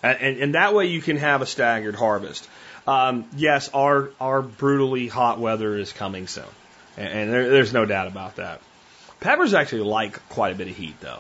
And, 0.02 0.18
and, 0.20 0.38
and 0.38 0.56
that 0.56 0.74
way 0.74 0.86
you 0.86 1.02
can 1.02 1.18
have 1.18 1.42
a 1.42 1.46
staggered 1.46 1.96
harvest. 1.96 2.48
Um, 2.88 3.26
yes, 3.36 3.70
our, 3.74 4.12
our 4.20 4.42
brutally 4.42 5.08
hot 5.08 5.40
weather 5.40 5.78
is 5.78 5.92
coming 5.92 6.28
soon. 6.28 6.44
And, 6.98 7.08
and 7.08 7.34
there, 7.34 7.50
there's 7.50 7.74
no 7.74 7.86
doubt 7.86 8.08
about 8.08 8.36
that. 8.36 8.62
Peppers 9.20 9.54
actually 9.54 9.84
like 9.84 10.28
quite 10.30 10.54
a 10.54 10.56
bit 10.56 10.68
of 10.68 10.76
heat 10.76 11.00
though, 11.02 11.20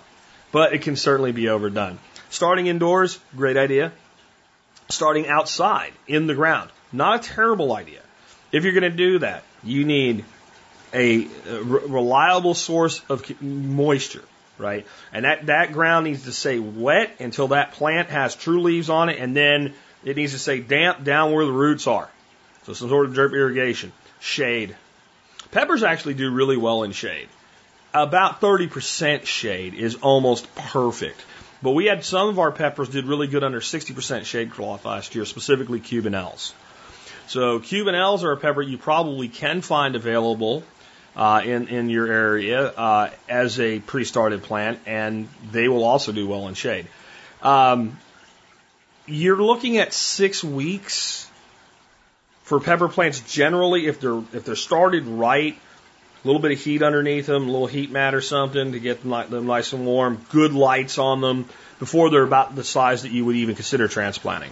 but 0.52 0.74
it 0.74 0.84
can 0.84 0.96
certainly 0.96 1.32
be 1.32 1.50
overdone. 1.50 1.98
Starting 2.30 2.68
indoors, 2.68 3.20
great 3.36 3.58
idea 3.58 3.92
starting 4.90 5.28
outside 5.28 5.94
in 6.08 6.28
the 6.28 6.36
ground. 6.36 6.70
Not 6.92 7.26
a 7.26 7.28
terrible 7.28 7.76
idea. 7.76 8.02
If 8.52 8.64
you're 8.64 8.74
going 8.74 8.92
to 8.92 8.98
do 8.98 9.20
that, 9.20 9.44
you 9.64 9.84
need 9.84 10.24
a, 10.94 11.28
a 11.48 11.64
reliable 11.64 12.54
source 12.54 13.02
of 13.10 13.42
moisture, 13.42 14.24
right? 14.58 14.86
And 15.12 15.26
that, 15.26 15.48
that 15.48 15.74
ground 15.74 16.06
needs 16.06 16.24
to 16.24 16.32
stay 16.32 16.60
wet 16.60 17.20
until 17.20 17.50
that 17.50 17.74
plant 17.74 18.10
has 18.10 18.36
true 18.36 18.62
leaves 18.62 18.90
on 18.90 19.10
it, 19.10 19.20
and 19.20 19.36
then 19.36 19.74
it 20.06 20.16
needs 20.16 20.32
to 20.32 20.40
stay 20.40 20.60
damp 20.60 21.04
down 21.04 21.34
where 21.34 21.46
the 21.46 21.52
roots 21.52 21.88
are. 21.88 22.10
So 22.64 22.74
some 22.74 22.90
sort 22.90 23.08
of 23.08 23.14
drip 23.14 23.34
irrigation. 23.34 23.92
Shade. 24.20 24.76
Peppers 25.52 25.84
actually 25.84 26.14
do 26.14 26.32
really 26.32 26.58
well 26.58 26.84
in 26.84 26.94
shade. 26.94 27.28
About 27.94 28.42
30% 28.42 29.26
shade 29.26 29.74
is 29.74 29.96
almost 29.96 30.54
perfect. 30.56 31.22
But 31.62 31.72
we 31.72 31.86
had 31.86 32.04
some 32.04 32.30
of 32.30 32.40
our 32.40 32.52
peppers 32.52 32.90
did 32.90 33.06
really 33.06 33.28
good 33.28 33.44
under 33.44 33.60
60% 33.60 34.26
shade 34.26 34.52
cloth 34.52 34.86
last 34.86 35.16
year, 35.16 35.26
specifically 35.26 35.80
Cubanelles. 35.80 36.54
So 37.28 37.60
Cubanelles 37.60 38.24
are 38.24 38.34
a 38.34 38.38
pepper 38.38 38.62
you 38.62 38.78
probably 38.78 39.30
can 39.30 39.62
find 39.62 39.96
available 39.96 40.64
uh, 41.16 41.42
in 41.44 41.70
in 41.70 41.90
your 41.90 42.12
area 42.12 42.68
uh, 42.68 43.10
as 43.30 43.60
a 43.60 43.80
pre-started 43.80 44.44
plant, 44.44 44.80
and 44.86 45.28
they 45.52 45.68
will 45.68 45.84
also 45.84 46.12
do 46.12 46.28
well 46.28 46.48
in 46.48 46.54
shade. 46.54 46.88
Um, 47.42 47.98
you're 49.08 49.42
looking 49.42 49.78
at 49.78 49.94
six 49.94 50.44
weeks 50.44 51.30
for 52.44 52.60
pepper 52.60 52.88
plants 52.88 53.22
generally 53.22 53.88
if 53.88 54.00
they're 54.00 54.22
if 54.34 54.46
they're 54.46 54.56
started 54.56 55.06
right 55.06 55.58
a 56.24 56.28
little 56.28 56.42
bit 56.42 56.52
of 56.52 56.60
heat 56.60 56.82
underneath 56.82 57.28
them, 57.28 57.44
a 57.44 57.52
little 57.52 57.68
heat 57.68 57.92
mat 57.92 58.16
or 58.16 58.22
something 58.22 58.72
to 58.72 58.80
get 58.80 59.04
them, 59.04 59.30
them 59.30 59.46
nice 59.46 59.74
and 59.74 59.86
warm, 59.86 60.26
good 60.32 60.54
lights 60.54 60.98
on 60.98 61.22
them 61.22 61.46
before 61.78 62.10
they're 62.10 62.24
about 62.24 62.56
the 62.56 62.64
size 62.64 63.04
that 63.04 63.12
you 63.12 63.26
would 63.26 63.36
even 63.36 63.54
consider 63.54 63.88
transplanting. 63.88 64.52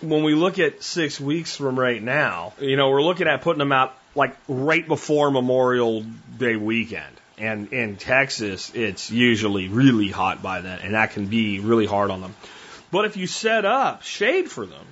when 0.00 0.22
we 0.22 0.36
look 0.36 0.60
at 0.60 0.80
six 0.82 1.18
weeks 1.18 1.56
from 1.56 1.76
right 1.76 2.00
now, 2.00 2.52
you 2.60 2.76
know, 2.76 2.90
we're 2.90 3.02
looking 3.02 3.26
at 3.26 3.42
putting 3.42 3.58
them 3.58 3.72
out 3.72 3.96
like 4.14 4.36
right 4.46 4.86
before 4.86 5.32
Memorial 5.32 6.04
Day 6.38 6.54
weekend. 6.54 7.16
And 7.36 7.72
in 7.72 7.96
Texas, 7.96 8.70
it's 8.76 9.10
usually 9.10 9.66
really 9.66 10.08
hot 10.08 10.40
by 10.40 10.60
then, 10.60 10.78
and 10.80 10.94
that 10.94 11.10
can 11.12 11.26
be 11.26 11.58
really 11.58 11.86
hard 11.86 12.12
on 12.12 12.20
them. 12.20 12.36
But 12.94 13.06
if 13.06 13.16
you 13.16 13.26
set 13.26 13.64
up 13.64 14.04
shade 14.04 14.48
for 14.48 14.64
them 14.64 14.86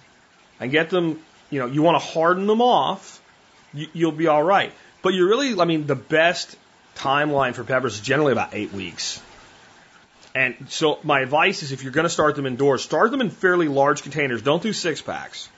and 0.59 0.73
get 0.73 0.91
them, 0.91 1.21
you 1.51 1.61
know, 1.61 1.67
you 1.67 1.83
want 1.83 2.03
to 2.03 2.05
harden 2.05 2.49
them 2.49 2.61
off, 2.61 3.23
you, 3.73 3.87
you'll 3.93 4.11
be 4.11 4.27
all 4.27 4.43
right. 4.43 4.73
But 5.03 5.15
you 5.15 5.29
really, 5.29 5.61
I 5.61 5.67
mean, 5.67 5.87
the 5.87 5.95
best 5.95 6.57
timeline 6.97 7.55
for 7.55 7.63
peppers 7.63 7.95
is 7.95 8.01
generally 8.01 8.33
about 8.33 8.55
eight 8.55 8.73
weeks. 8.73 9.23
And 10.35 10.67
so 10.69 10.99
my 11.05 11.21
advice 11.21 11.63
is 11.63 11.71
if 11.71 11.85
you're 11.85 11.93
going 11.93 12.03
to 12.03 12.11
start 12.11 12.35
them 12.35 12.45
indoors, 12.45 12.83
start 12.83 13.13
them 13.13 13.21
in 13.21 13.31
fairly 13.31 13.69
large 13.69 14.03
containers. 14.03 14.43
Don't 14.43 14.65
do 14.65 14.73
six 14.73 15.01
packs. 15.01 15.49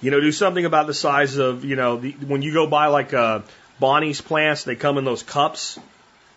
You 0.00 0.12
know, 0.12 0.20
do 0.20 0.32
something 0.32 0.64
about 0.64 0.86
the 0.86 0.94
size 0.94 1.36
of, 1.36 1.66
you 1.66 1.76
know, 1.76 1.98
the, 1.98 2.12
when 2.12 2.40
you 2.40 2.54
go 2.54 2.66
buy 2.66 2.86
like 2.86 3.12
uh, 3.12 3.40
Bonnie's 3.78 4.22
plants, 4.22 4.64
they 4.64 4.74
come 4.74 4.96
in 4.96 5.04
those 5.04 5.22
cups. 5.22 5.78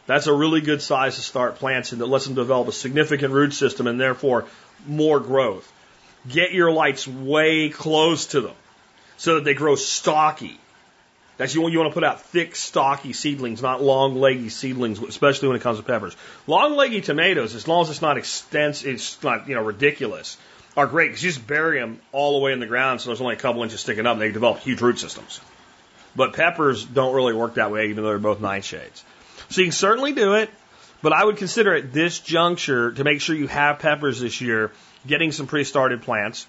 That's 0.08 0.28
a 0.28 0.34
really 0.34 0.60
good 0.60 0.82
size 0.82 1.16
to 1.16 1.22
start 1.22 1.56
plants 1.56 1.93
and 1.93 2.02
that 2.02 2.08
lets 2.08 2.26
them 2.26 2.34
develop 2.34 2.68
a 2.68 2.74
significant 2.74 3.32
root 3.32 3.54
system 3.54 3.88
and 3.88 3.97
therefore 3.97 4.45
more 4.88 5.20
growth. 5.20 5.72
Get 6.28 6.52
your 6.52 6.72
lights 6.72 7.08
way 7.08 7.70
close 7.70 8.28
to 8.28 8.42
them 8.42 8.56
so 9.18 9.36
that 9.36 9.44
they 9.44 9.54
grow 9.54 9.76
stocky. 9.76 10.60
That's 11.38 11.56
you, 11.56 11.62
want 11.62 11.72
you 11.72 11.80
want 11.80 11.92
to 11.92 11.94
put 11.94 12.04
out 12.04 12.22
thick, 12.22 12.56
stocky 12.56 13.14
seedlings, 13.14 13.62
not 13.62 13.82
long, 13.82 14.20
leggy 14.20 14.50
seedlings, 14.50 15.02
especially 15.02 15.48
when 15.48 15.58
it 15.58 15.64
comes 15.64 15.78
to 15.78 15.84
peppers. 15.84 16.16
Long, 16.48 16.76
leggy 16.76 17.00
tomatoes, 17.00 17.56
as 17.56 17.66
long 17.66 17.84
as 17.84 17.90
it's 17.90 18.02
not 18.02 18.18
extensive, 18.18 18.90
it's 18.90 19.24
not 19.24 19.48
you 19.48 19.56
know 19.56 19.64
ridiculous, 19.64 20.36
are 20.76 20.86
great 20.86 21.08
because 21.08 21.24
you 21.24 21.30
just 21.32 21.48
bury 21.48 21.80
them 21.80 22.02
all 22.12 22.34
the 22.34 22.44
way 22.44 22.52
in 22.52 22.60
the 22.60 22.66
ground, 22.66 23.00
so 23.00 23.10
there's 23.10 23.22
only 23.22 23.36
a 23.36 23.40
couple 23.40 23.64
inches 23.64 23.80
sticking 23.80 24.06
up, 24.06 24.14
and 24.14 24.22
they 24.22 24.32
develop 24.32 24.60
huge 24.60 24.82
root 24.82 25.00
systems. 25.00 25.40
But 26.16 26.34
peppers 26.34 26.84
don't 26.84 27.16
really 27.16 27.34
work 27.34 27.54
that 27.56 27.72
way, 27.72 27.90
even 27.90 28.04
though 28.04 28.10
they're 28.10 28.20
both 28.20 28.40
nightshades. 28.40 29.04
So 29.50 29.62
you 29.62 29.68
can 29.68 29.72
certainly 29.72 30.12
do 30.12 30.34
it, 30.34 30.50
but 31.02 31.14
I 31.14 31.24
would 31.24 31.38
consider 31.38 31.76
at 31.76 31.93
this 31.93 32.20
juncture 32.20 32.91
to 32.91 33.04
make 33.04 33.22
sure 33.22 33.36
you 33.36 33.47
have 33.47 33.80
peppers 33.80 34.20
this 34.20 34.41
year, 34.41 34.72
getting 35.08 35.32
some 35.32 35.47
pre-started 35.47 36.02
plants. 36.02 36.45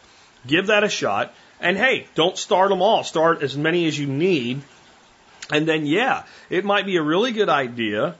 Give 0.47 0.69
that 0.69 0.85
a 0.85 0.89
shot. 0.89 1.35
And 1.61 1.77
hey, 1.77 2.07
don't 2.15 2.39
start 2.39 2.71
them 2.71 2.81
all. 2.81 3.05
Start 3.05 3.43
as 3.43 3.57
many 3.57 3.87
as 3.87 3.99
you 3.99 4.07
need 4.07 4.63
and 5.53 5.67
then, 5.67 5.87
yeah, 5.87 6.25
it 6.49 6.65
might 6.65 6.87
be 6.87 6.97
a 6.97 7.03
really 7.03 7.33
good 7.33 7.49
idea 7.49 8.15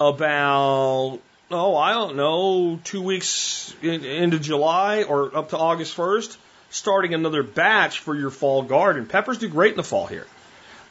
about, 0.00 1.18
oh, 1.50 1.76
I 1.76 1.92
don't 1.92 2.16
know, 2.16 2.80
two 2.84 3.02
weeks 3.02 3.74
in, 3.82 4.04
into 4.04 4.38
July 4.38 5.02
or 5.02 5.36
up 5.36 5.50
to 5.50 5.58
August 5.58 5.96
1st, 5.96 6.36
starting 6.70 7.12
another 7.12 7.42
batch 7.42 8.00
for 8.00 8.14
your 8.14 8.30
fall 8.30 8.62
garden. 8.62 9.06
Peppers 9.06 9.38
do 9.38 9.48
great 9.48 9.72
in 9.72 9.76
the 9.76 9.82
fall 9.82 10.06
here. 10.06 10.26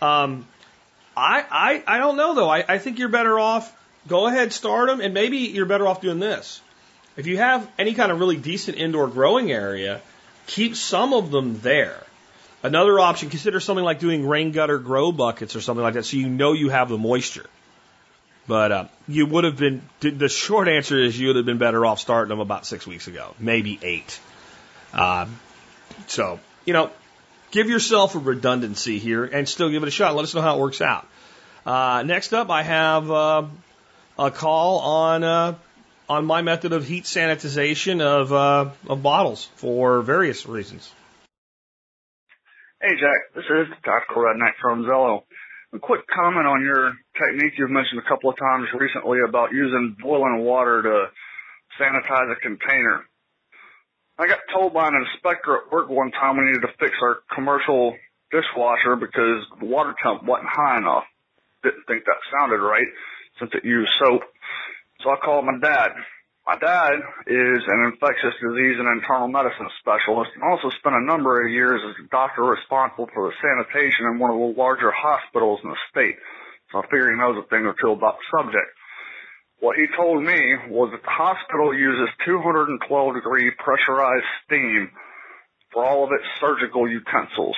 Um, 0.01 0.47
I, 1.17 1.43
I, 1.49 1.95
I 1.95 1.97
don't 1.97 2.17
know 2.17 2.35
though. 2.35 2.49
I, 2.49 2.63
I 2.67 2.77
think 2.77 2.99
you're 2.99 3.09
better 3.09 3.39
off, 3.39 3.73
go 4.07 4.27
ahead, 4.27 4.53
start 4.53 4.87
them, 4.87 5.01
and 5.01 5.13
maybe 5.13 5.37
you're 5.37 5.65
better 5.65 5.87
off 5.87 6.01
doing 6.01 6.19
this. 6.19 6.61
If 7.17 7.27
you 7.27 7.37
have 7.37 7.69
any 7.77 7.93
kind 7.93 8.11
of 8.11 8.19
really 8.19 8.37
decent 8.37 8.77
indoor 8.77 9.07
growing 9.07 9.51
area, 9.51 10.01
keep 10.47 10.75
some 10.75 11.13
of 11.13 11.31
them 11.31 11.59
there. 11.59 12.03
Another 12.61 12.99
option, 12.99 13.29
consider 13.29 13.59
something 13.59 13.85
like 13.85 13.99
doing 13.99 14.27
rain 14.27 14.51
gutter 14.51 14.79
grow 14.79 15.11
buckets 15.11 15.55
or 15.55 15.61
something 15.61 15.83
like 15.83 15.93
that 15.93 16.05
so 16.05 16.17
you 16.17 16.27
know 16.27 16.53
you 16.53 16.69
have 16.69 16.89
the 16.89 16.97
moisture. 16.97 17.45
But 18.47 18.71
uh, 18.71 18.85
you 19.07 19.25
would 19.27 19.43
have 19.43 19.57
been, 19.57 19.81
the 19.99 20.27
short 20.27 20.67
answer 20.67 20.97
is 20.97 21.17
you 21.17 21.27
would 21.27 21.35
have 21.35 21.45
been 21.45 21.59
better 21.59 21.85
off 21.85 21.99
starting 21.99 22.29
them 22.29 22.39
about 22.39 22.65
six 22.65 22.87
weeks 22.87 23.07
ago, 23.07 23.35
maybe 23.39 23.79
eight. 23.81 24.19
Uh, 24.91 25.27
so, 26.07 26.39
you 26.65 26.73
know, 26.73 26.89
give 27.51 27.69
yourself 27.69 28.15
a 28.15 28.19
redundancy 28.19 28.97
here 28.97 29.23
and 29.23 29.47
still 29.47 29.69
give 29.69 29.83
it 29.83 29.87
a 29.87 29.91
shot. 29.91 30.15
Let 30.15 30.23
us 30.23 30.33
know 30.33 30.41
how 30.41 30.57
it 30.57 30.61
works 30.61 30.81
out. 30.81 31.07
Uh, 31.65 32.03
next 32.03 32.33
up, 32.33 32.49
I 32.49 32.63
have 32.63 33.11
uh, 33.11 33.43
a 34.19 34.29
call 34.29 34.79
on 34.79 35.23
uh, 35.23 35.55
on 36.09 36.25
my 36.25 36.41
method 36.41 36.73
of 36.73 36.85
heat 36.85 37.05
sanitization 37.05 38.01
of, 38.01 38.33
uh, 38.33 38.71
of 38.87 39.01
bottles 39.01 39.45
for 39.55 40.01
various 40.01 40.45
reasons. 40.45 40.91
Hey, 42.81 42.95
Jack. 42.99 43.33
This 43.35 43.45
is 43.45 43.67
Dr. 43.83 44.15
Redneck 44.15 44.53
from 44.61 44.83
Zello. 44.83 45.23
A 45.71 45.79
quick 45.79 46.01
comment 46.07 46.47
on 46.47 46.63
your 46.63 46.93
technique 47.13 47.53
you've 47.57 47.69
mentioned 47.69 48.01
a 48.03 48.09
couple 48.09 48.29
of 48.29 48.37
times 48.37 48.67
recently 48.77 49.19
about 49.27 49.51
using 49.51 49.95
boiling 50.01 50.39
water 50.39 50.81
to 50.81 51.05
sanitize 51.79 52.31
a 52.31 52.35
container. 52.41 53.05
I 54.17 54.27
got 54.27 54.39
told 54.51 54.73
by 54.73 54.87
an 54.87 54.95
inspector 54.95 55.55
at 55.55 55.71
work 55.71 55.89
one 55.89 56.11
time 56.11 56.37
we 56.37 56.45
needed 56.45 56.61
to 56.61 56.73
fix 56.79 56.91
our 57.01 57.19
commercial 57.33 57.95
dishwasher 58.31 58.95
because 58.95 59.45
the 59.59 59.65
water 59.65 59.93
temp 60.03 60.23
wasn't 60.23 60.49
high 60.49 60.77
enough. 60.77 61.03
Didn't 61.63 61.85
think 61.87 62.03
that 62.05 62.17
sounded 62.33 62.57
right 62.57 62.87
since 63.39 63.51
it 63.55 63.65
used 63.65 63.91
soap. 63.99 64.21
So 65.01 65.09
I 65.09 65.17
called 65.23 65.45
my 65.45 65.57
dad. 65.61 65.95
My 66.45 66.57
dad 66.57 66.97
is 67.27 67.61
an 67.67 67.93
infectious 67.93 68.33
disease 68.41 68.77
and 68.79 68.89
internal 68.89 69.27
medicine 69.27 69.69
specialist 69.79 70.31
and 70.33 70.43
also 70.43 70.73
spent 70.81 70.95
a 70.95 71.05
number 71.05 71.45
of 71.45 71.51
years 71.51 71.79
as 71.85 71.95
a 72.03 72.09
doctor 72.09 72.43
responsible 72.43 73.07
for 73.13 73.29
the 73.29 73.37
sanitation 73.37 74.09
in 74.09 74.19
one 74.19 74.31
of 74.31 74.39
the 74.39 74.57
larger 74.57 74.91
hospitals 74.91 75.59
in 75.63 75.69
the 75.69 75.77
state. 75.91 76.17
So 76.71 76.79
I 76.79 76.89
figure 76.89 77.11
he 77.11 77.17
knows 77.17 77.37
a 77.37 77.47
thing 77.47 77.65
or 77.65 77.75
two 77.79 77.91
about 77.91 78.17
the 78.17 78.27
subject. 78.33 78.69
What 79.59 79.75
he 79.75 79.85
told 79.95 80.23
me 80.23 80.55
was 80.69 80.89
that 80.91 81.03
the 81.03 81.11
hospital 81.11 81.75
uses 81.75 82.09
212 82.25 82.81
degree 83.13 83.51
pressurized 83.59 84.25
steam 84.45 84.89
for 85.71 85.85
all 85.85 86.05
of 86.05 86.11
its 86.11 86.25
surgical 86.39 86.89
utensils. 86.89 87.57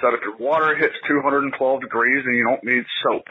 Said 0.00 0.14
if 0.14 0.20
your 0.22 0.36
water 0.36 0.76
hits 0.76 0.94
212 1.08 1.80
degrees, 1.80 2.24
then 2.24 2.34
you 2.34 2.44
don't 2.44 2.64
need 2.64 2.84
soap. 3.02 3.24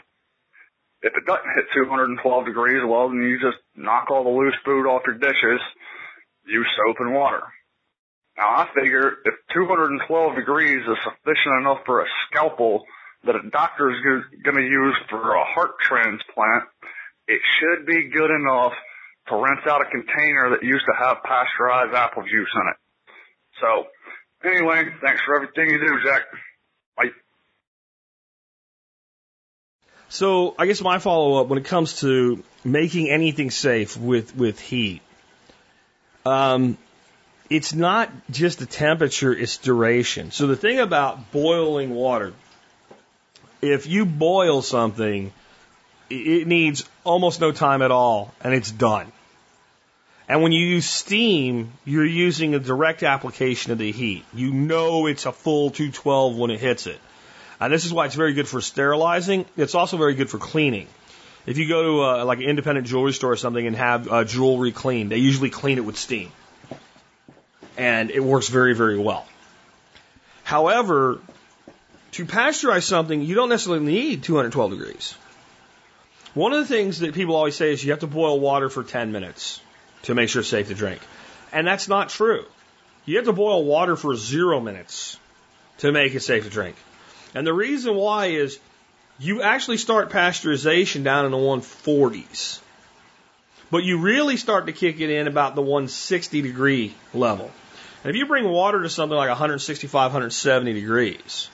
If 1.02 1.12
it 1.16 1.26
doesn't 1.26 1.54
hit 1.56 1.66
212 1.74 2.46
degrees, 2.46 2.82
well, 2.86 3.08
then 3.08 3.22
you 3.22 3.38
just 3.40 3.58
knock 3.74 4.10
all 4.10 4.22
the 4.24 4.30
loose 4.30 4.54
food 4.64 4.86
off 4.86 5.02
your 5.06 5.18
dishes, 5.18 5.60
use 6.46 6.66
soap 6.76 6.96
and 7.00 7.12
water. 7.12 7.42
Now 8.36 8.48
I 8.48 8.68
figure 8.74 9.18
if 9.24 9.34
212 9.52 10.36
degrees 10.36 10.80
is 10.86 10.96
sufficient 11.04 11.60
enough 11.60 11.80
for 11.84 12.02
a 12.02 12.06
scalpel 12.26 12.84
that 13.24 13.36
a 13.36 13.50
doctor 13.50 13.90
is 13.90 13.98
going 14.42 14.56
to 14.56 14.62
use 14.62 14.96
for 15.10 15.34
a 15.34 15.44
heart 15.44 15.78
transplant, 15.80 16.64
it 17.28 17.40
should 17.58 17.86
be 17.86 18.08
good 18.08 18.30
enough 18.30 18.72
to 19.28 19.36
rinse 19.36 19.66
out 19.66 19.82
a 19.82 19.90
container 19.90 20.50
that 20.50 20.62
used 20.62 20.84
to 20.86 20.94
have 20.98 21.22
pasteurized 21.22 21.94
apple 21.94 22.22
juice 22.22 22.50
in 22.54 22.66
it. 22.70 22.76
So, 23.60 23.86
anyway, 24.48 24.86
thanks 25.02 25.20
for 25.22 25.36
everything 25.36 25.70
you 25.70 25.78
do, 25.78 26.00
Jack. 26.02 26.22
Bye. 26.96 27.10
So 30.12 30.54
I 30.58 30.66
guess 30.66 30.82
my 30.82 30.98
follow 30.98 31.40
up 31.40 31.46
when 31.46 31.58
it 31.58 31.64
comes 31.64 32.00
to 32.00 32.44
making 32.64 33.08
anything 33.08 33.50
safe 33.50 33.96
with 33.96 34.36
with 34.36 34.60
heat, 34.60 35.00
um, 36.26 36.76
it's 37.48 37.72
not 37.72 38.10
just 38.30 38.58
the 38.58 38.66
temperature; 38.66 39.32
it's 39.32 39.56
duration. 39.56 40.30
So 40.30 40.48
the 40.48 40.54
thing 40.54 40.80
about 40.80 41.32
boiling 41.32 41.94
water, 41.94 42.34
if 43.62 43.86
you 43.86 44.04
boil 44.04 44.60
something, 44.60 45.32
it 46.10 46.46
needs 46.46 46.84
almost 47.04 47.40
no 47.40 47.50
time 47.50 47.80
at 47.80 47.90
all, 47.90 48.34
and 48.42 48.52
it's 48.52 48.70
done. 48.70 49.10
And 50.28 50.42
when 50.42 50.52
you 50.52 50.66
use 50.66 50.84
steam, 50.84 51.72
you're 51.86 52.04
using 52.04 52.54
a 52.54 52.58
direct 52.58 53.02
application 53.02 53.72
of 53.72 53.78
the 53.78 53.90
heat. 53.90 54.26
You 54.34 54.52
know 54.52 55.06
it's 55.06 55.24
a 55.24 55.32
full 55.32 55.70
212 55.70 56.36
when 56.36 56.50
it 56.50 56.60
hits 56.60 56.86
it. 56.86 57.00
And 57.62 57.72
this 57.72 57.84
is 57.84 57.92
why 57.92 58.06
it's 58.06 58.16
very 58.16 58.32
good 58.32 58.48
for 58.48 58.60
sterilizing. 58.60 59.46
It's 59.56 59.76
also 59.76 59.96
very 59.96 60.14
good 60.14 60.28
for 60.28 60.38
cleaning. 60.38 60.88
If 61.46 61.58
you 61.58 61.68
go 61.68 61.82
to 61.84 62.04
a, 62.04 62.24
like 62.24 62.38
an 62.38 62.44
independent 62.44 62.88
jewelry 62.88 63.12
store 63.12 63.32
or 63.32 63.36
something 63.36 63.64
and 63.64 63.76
have 63.76 64.10
uh, 64.10 64.24
jewelry 64.24 64.72
cleaned, 64.72 65.12
they 65.12 65.18
usually 65.18 65.50
clean 65.50 65.78
it 65.78 65.84
with 65.84 65.96
steam. 65.96 66.32
And 67.76 68.10
it 68.10 68.18
works 68.18 68.48
very, 68.48 68.74
very 68.74 68.98
well. 68.98 69.24
However, 70.42 71.20
to 72.12 72.26
pasteurize 72.26 72.82
something, 72.82 73.22
you 73.22 73.36
don't 73.36 73.48
necessarily 73.48 73.84
need 73.84 74.24
212 74.24 74.72
degrees. 74.72 75.14
One 76.34 76.52
of 76.52 76.66
the 76.66 76.74
things 76.74 76.98
that 76.98 77.14
people 77.14 77.36
always 77.36 77.54
say 77.54 77.72
is 77.72 77.84
you 77.84 77.92
have 77.92 78.00
to 78.00 78.08
boil 78.08 78.40
water 78.40 78.70
for 78.70 78.82
10 78.82 79.12
minutes 79.12 79.60
to 80.02 80.16
make 80.16 80.30
sure 80.30 80.40
it's 80.40 80.48
safe 80.48 80.66
to 80.66 80.74
drink. 80.74 81.00
And 81.52 81.64
that's 81.64 81.86
not 81.86 82.08
true. 82.08 82.44
You 83.04 83.18
have 83.18 83.26
to 83.26 83.32
boil 83.32 83.64
water 83.64 83.94
for 83.94 84.16
zero 84.16 84.58
minutes 84.58 85.16
to 85.78 85.92
make 85.92 86.12
it 86.16 86.20
safe 86.20 86.42
to 86.42 86.50
drink. 86.50 86.74
And 87.34 87.46
the 87.46 87.52
reason 87.52 87.94
why 87.94 88.26
is 88.26 88.58
you 89.18 89.42
actually 89.42 89.76
start 89.76 90.10
pasteurization 90.10 91.04
down 91.04 91.24
in 91.24 91.30
the 91.30 91.38
140s. 91.38 92.60
But 93.70 93.84
you 93.84 93.98
really 93.98 94.36
start 94.36 94.66
to 94.66 94.72
kick 94.72 95.00
it 95.00 95.10
in 95.10 95.26
about 95.26 95.54
the 95.54 95.62
160 95.62 96.42
degree 96.42 96.94
level. 97.14 97.50
And 98.04 98.10
if 98.10 98.16
you 98.16 98.26
bring 98.26 98.48
water 98.48 98.82
to 98.82 98.90
something 98.90 99.16
like 99.16 99.28
165, 99.28 99.94
170 100.12 100.72
degrees, 100.72 101.48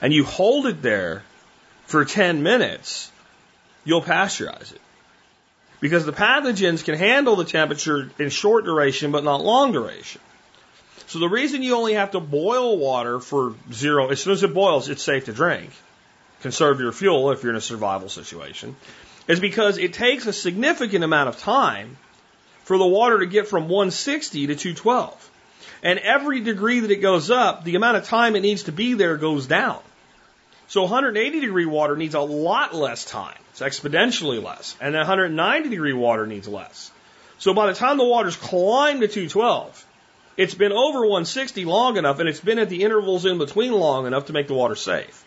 and 0.00 0.12
you 0.12 0.24
hold 0.24 0.66
it 0.66 0.82
there 0.82 1.22
for 1.84 2.04
10 2.04 2.42
minutes, 2.42 3.10
you'll 3.84 4.02
pasteurize 4.02 4.72
it. 4.72 4.80
Because 5.78 6.06
the 6.06 6.12
pathogens 6.12 6.82
can 6.82 6.96
handle 6.96 7.36
the 7.36 7.44
temperature 7.44 8.10
in 8.18 8.30
short 8.30 8.64
duration, 8.64 9.12
but 9.12 9.22
not 9.22 9.44
long 9.44 9.72
duration. 9.72 10.20
So 11.06 11.20
the 11.20 11.28
reason 11.28 11.62
you 11.62 11.76
only 11.76 11.94
have 11.94 12.12
to 12.12 12.20
boil 12.20 12.76
water 12.78 13.20
for 13.20 13.54
zero, 13.72 14.08
as 14.08 14.20
soon 14.20 14.32
as 14.32 14.42
it 14.42 14.52
boils, 14.52 14.88
it's 14.88 15.02
safe 15.02 15.26
to 15.26 15.32
drink. 15.32 15.70
Conserve 16.42 16.80
your 16.80 16.92
fuel 16.92 17.30
if 17.30 17.42
you're 17.42 17.52
in 17.52 17.56
a 17.56 17.60
survival 17.60 18.08
situation, 18.08 18.76
is 19.28 19.40
because 19.40 19.78
it 19.78 19.92
takes 19.92 20.26
a 20.26 20.32
significant 20.32 21.04
amount 21.04 21.28
of 21.28 21.38
time 21.38 21.96
for 22.64 22.76
the 22.76 22.86
water 22.86 23.20
to 23.20 23.26
get 23.26 23.46
from 23.46 23.68
160 23.68 24.48
to 24.48 24.56
212. 24.56 25.30
And 25.82 26.00
every 26.00 26.40
degree 26.40 26.80
that 26.80 26.90
it 26.90 26.96
goes 26.96 27.30
up, 27.30 27.62
the 27.62 27.76
amount 27.76 27.96
of 27.98 28.04
time 28.04 28.34
it 28.34 28.40
needs 28.40 28.64
to 28.64 28.72
be 28.72 28.94
there 28.94 29.16
goes 29.16 29.46
down. 29.46 29.80
So 30.68 30.82
180 30.82 31.40
degree 31.40 31.66
water 31.66 31.96
needs 31.96 32.14
a 32.16 32.20
lot 32.20 32.74
less 32.74 33.04
time. 33.04 33.38
It's 33.50 33.60
exponentially 33.60 34.42
less. 34.42 34.76
And 34.80 34.94
then 34.94 35.00
190 35.00 35.68
degree 35.68 35.92
water 35.92 36.26
needs 36.26 36.48
less. 36.48 36.90
So 37.38 37.54
by 37.54 37.66
the 37.66 37.74
time 37.74 37.98
the 37.98 38.04
water's 38.04 38.36
climbed 38.36 39.02
to 39.02 39.08
212, 39.08 39.85
it's 40.36 40.54
been 40.54 40.72
over 40.72 41.00
160 41.00 41.64
long 41.64 41.96
enough 41.96 42.18
and 42.18 42.28
it's 42.28 42.40
been 42.40 42.58
at 42.58 42.68
the 42.68 42.82
intervals 42.82 43.24
in 43.24 43.38
between 43.38 43.72
long 43.72 44.06
enough 44.06 44.26
to 44.26 44.32
make 44.32 44.48
the 44.48 44.54
water 44.54 44.74
safe. 44.74 45.24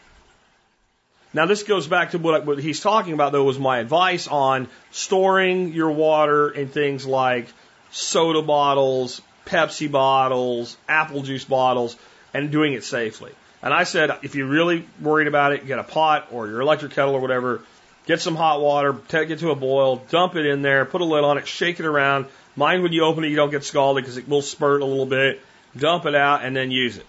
Now 1.34 1.46
this 1.46 1.64
goes 1.64 1.88
back 1.88 2.12
to 2.12 2.18
what, 2.18 2.46
what 2.46 2.60
he's 2.60 2.80
talking 2.80 3.14
about 3.14 3.32
though 3.32 3.44
was 3.44 3.60
my 3.60 3.80
advice 3.80 4.28
on 4.28 4.68
storing 4.92 5.74
your 5.74 5.92
water 5.92 6.50
in 6.50 6.70
things 6.70 7.06
like 7.06 7.48
soda 7.92 8.42
bottles, 8.42 9.22
Pepsi 9.46 9.92
bottles, 9.92 10.78
apple 10.88 11.24
juice 11.24 11.46
bottles, 11.46 11.96
and 12.34 12.52
doing 12.52 12.74
it 12.74 12.84
safely. 12.84 13.32
And 13.62 13.74
I 13.74 13.84
said, 13.84 14.12
if 14.22 14.36
you're 14.36 14.48
really 14.48 14.88
worried 15.02 15.28
about 15.28 15.54
it, 15.54 15.66
get 15.66 15.80
a 15.80 15.84
pot 15.84 16.28
or 16.32 16.48
your 16.48 16.62
electric 16.62 16.94
kettle 16.94 17.16
or 17.16 17.20
whatever, 17.20 17.62
get 18.06 18.22
some 18.22 18.36
hot 18.36 18.62
water, 18.62 18.96
take 19.08 19.30
it 19.30 19.40
to 19.40 19.52
a 19.52 19.56
boil, 19.56 19.98
dump 20.10 20.36
it 20.36 20.46
in 20.46 20.62
there, 20.62 20.86
put 20.86 21.02
a 21.02 21.06
lid 21.06 21.24
on 21.24 21.38
it, 21.38 21.48
shake 21.48 21.80
it 21.80 21.86
around. 21.86 22.28
Mind 22.60 22.84
when 22.84 22.92
you 22.92 23.06
open 23.06 23.24
it, 23.24 23.30
you 23.30 23.38
don't 23.38 23.52
get 23.52 23.64
scalded 23.64 24.04
because 24.04 24.18
it 24.18 24.28
will 24.28 24.42
spurt 24.42 24.82
a 24.82 24.86
little 24.86 25.06
bit. 25.06 25.40
Dump 25.78 26.06
it 26.06 26.14
out 26.14 26.44
and 26.44 26.54
then 26.54 26.72
use 26.72 26.98
it. 26.98 27.06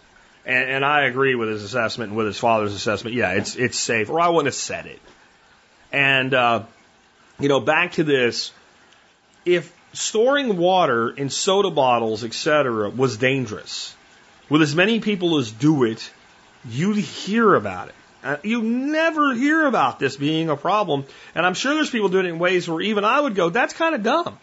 And, 0.46 0.70
and 0.70 0.84
I 0.84 1.06
agree 1.06 1.34
with 1.34 1.48
his 1.48 1.64
assessment 1.64 2.10
and 2.10 2.16
with 2.16 2.26
his 2.26 2.38
father's 2.38 2.72
assessment. 2.72 3.16
Yeah, 3.16 3.32
it's 3.32 3.56
it's 3.56 3.76
safe. 3.76 4.10
Or 4.10 4.20
I 4.20 4.28
wouldn't 4.28 4.46
have 4.46 4.54
said 4.54 4.86
it. 4.86 5.00
And 5.90 6.32
uh, 6.32 6.62
you 7.40 7.48
know, 7.48 7.58
back 7.58 7.92
to 7.92 8.04
this, 8.04 8.52
if 9.44 9.74
storing 9.92 10.56
water 10.56 11.10
in 11.10 11.30
soda 11.30 11.70
bottles, 11.70 12.22
etc., 12.22 12.88
was 12.88 13.16
dangerous, 13.16 13.96
with 14.48 14.62
as 14.62 14.76
many 14.76 15.00
people 15.00 15.36
as 15.38 15.50
do 15.50 15.82
it, 15.82 16.12
you'd 16.68 16.98
hear 16.98 17.56
about 17.56 17.88
it. 17.88 17.94
Uh, 18.22 18.36
you 18.44 18.62
never 18.62 19.34
hear 19.34 19.66
about 19.66 19.98
this 19.98 20.16
being 20.16 20.48
a 20.48 20.56
problem. 20.56 21.06
And 21.34 21.44
I'm 21.44 21.54
sure 21.54 21.74
there's 21.74 21.90
people 21.90 22.08
doing 22.08 22.26
it 22.26 22.28
in 22.28 22.38
ways 22.38 22.68
where 22.68 22.80
even 22.82 23.04
I 23.04 23.20
would 23.20 23.34
go, 23.34 23.48
that's 23.48 23.74
kind 23.74 23.96
of 23.96 24.04
dumb. 24.04 24.38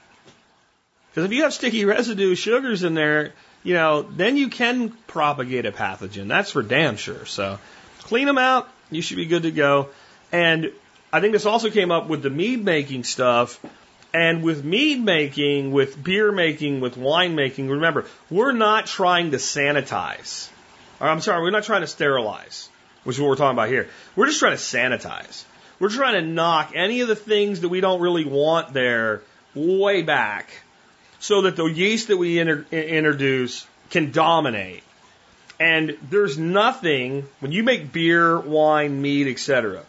Because 1.18 1.32
if 1.32 1.36
you 1.36 1.44
have 1.46 1.54
sticky 1.54 1.84
residue 1.86 2.36
sugars 2.36 2.84
in 2.84 2.94
there, 2.94 3.34
you 3.64 3.74
know, 3.74 4.04
then 4.04 4.38
you 4.38 4.50
can 4.50 4.92
propagate 5.08 5.66
a 5.66 5.72
pathogen. 5.72 6.28
That's 6.28 6.52
for 6.52 6.62
damn 6.62 6.96
sure. 6.96 7.26
So 7.26 7.58
clean 8.02 8.28
them 8.28 8.38
out. 8.38 8.70
You 8.92 9.02
should 9.02 9.18
be 9.18 9.26
good 9.26 9.42
to 9.42 9.50
go. 9.50 9.90
And 10.32 10.72
I 11.12 11.20
think 11.20 11.34
this 11.34 11.48
also 11.48 11.72
came 11.72 11.90
up 11.90 12.08
with 12.08 12.22
the 12.22 12.30
mead 12.30 12.64
making 12.64 13.04
stuff. 13.04 13.60
And 14.14 14.44
with 14.44 14.64
mead 14.64 15.04
making, 15.04 15.72
with 15.72 16.04
beer 16.04 16.32
making, 16.32 16.82
with 16.82 16.98
wine 16.98 17.34
making, 17.34 17.68
remember, 17.68 18.06
we're 18.30 18.52
not 18.52 18.86
trying 18.86 19.32
to 19.32 19.38
sanitize. 19.38 20.50
Or 21.00 21.08
I'm 21.08 21.22
sorry, 21.22 21.42
we're 21.42 21.50
not 21.50 21.64
trying 21.64 21.82
to 21.82 21.88
sterilize, 21.88 22.70
which 23.06 23.16
is 23.16 23.20
what 23.20 23.30
we're 23.30 23.38
talking 23.38 23.58
about 23.58 23.70
here. 23.70 23.90
We're 24.16 24.28
just 24.28 24.38
trying 24.38 24.56
to 24.56 24.62
sanitize. 24.62 25.46
We're 25.80 25.90
trying 25.90 26.14
to 26.14 26.32
knock 26.32 26.74
any 26.76 27.02
of 27.02 27.08
the 27.08 27.16
things 27.16 27.62
that 27.62 27.70
we 27.70 27.82
don't 27.82 28.02
really 28.02 28.26
want 28.26 28.72
there 28.72 29.24
way 29.56 30.04
back 30.04 30.52
so 31.20 31.44
that 31.44 31.56
the 31.56 31.66
yeast 31.66 32.10
that 32.10 32.18
we 32.18 32.40
inter- 32.40 32.66
introduce 32.72 33.66
can 33.90 34.12
dominate. 34.12 34.84
And 35.60 35.98
there's 36.10 36.38
nothing, 36.38 37.28
when 37.40 37.52
you 37.52 37.64
make 37.64 37.92
beer, 37.92 38.40
wine, 38.40 39.02
mead, 39.02 39.28
etc., 39.28 39.84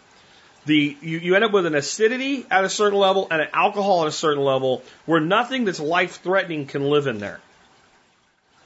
the, 0.64 0.97
you, 1.01 1.18
you 1.18 1.35
end 1.35 1.45
up 1.45 1.53
with 1.53 1.66
an 1.66 1.74
acidity 1.74 2.47
at 2.51 2.64
a 2.64 2.68
certain 2.68 2.99
level 2.99 3.26
and 3.31 3.41
an 3.41 3.49
alcohol 3.53 4.03
at 4.03 4.09
a 4.09 4.12
certain 4.12 4.45
level 4.45 4.83
where 5.07 5.20
nothing 5.20 5.64
that's 5.64 5.81
life 5.81 6.20
threatening 6.22 6.66
can 6.66 6.89
live 6.89 7.07
in 7.07 7.18
there. 7.18 7.41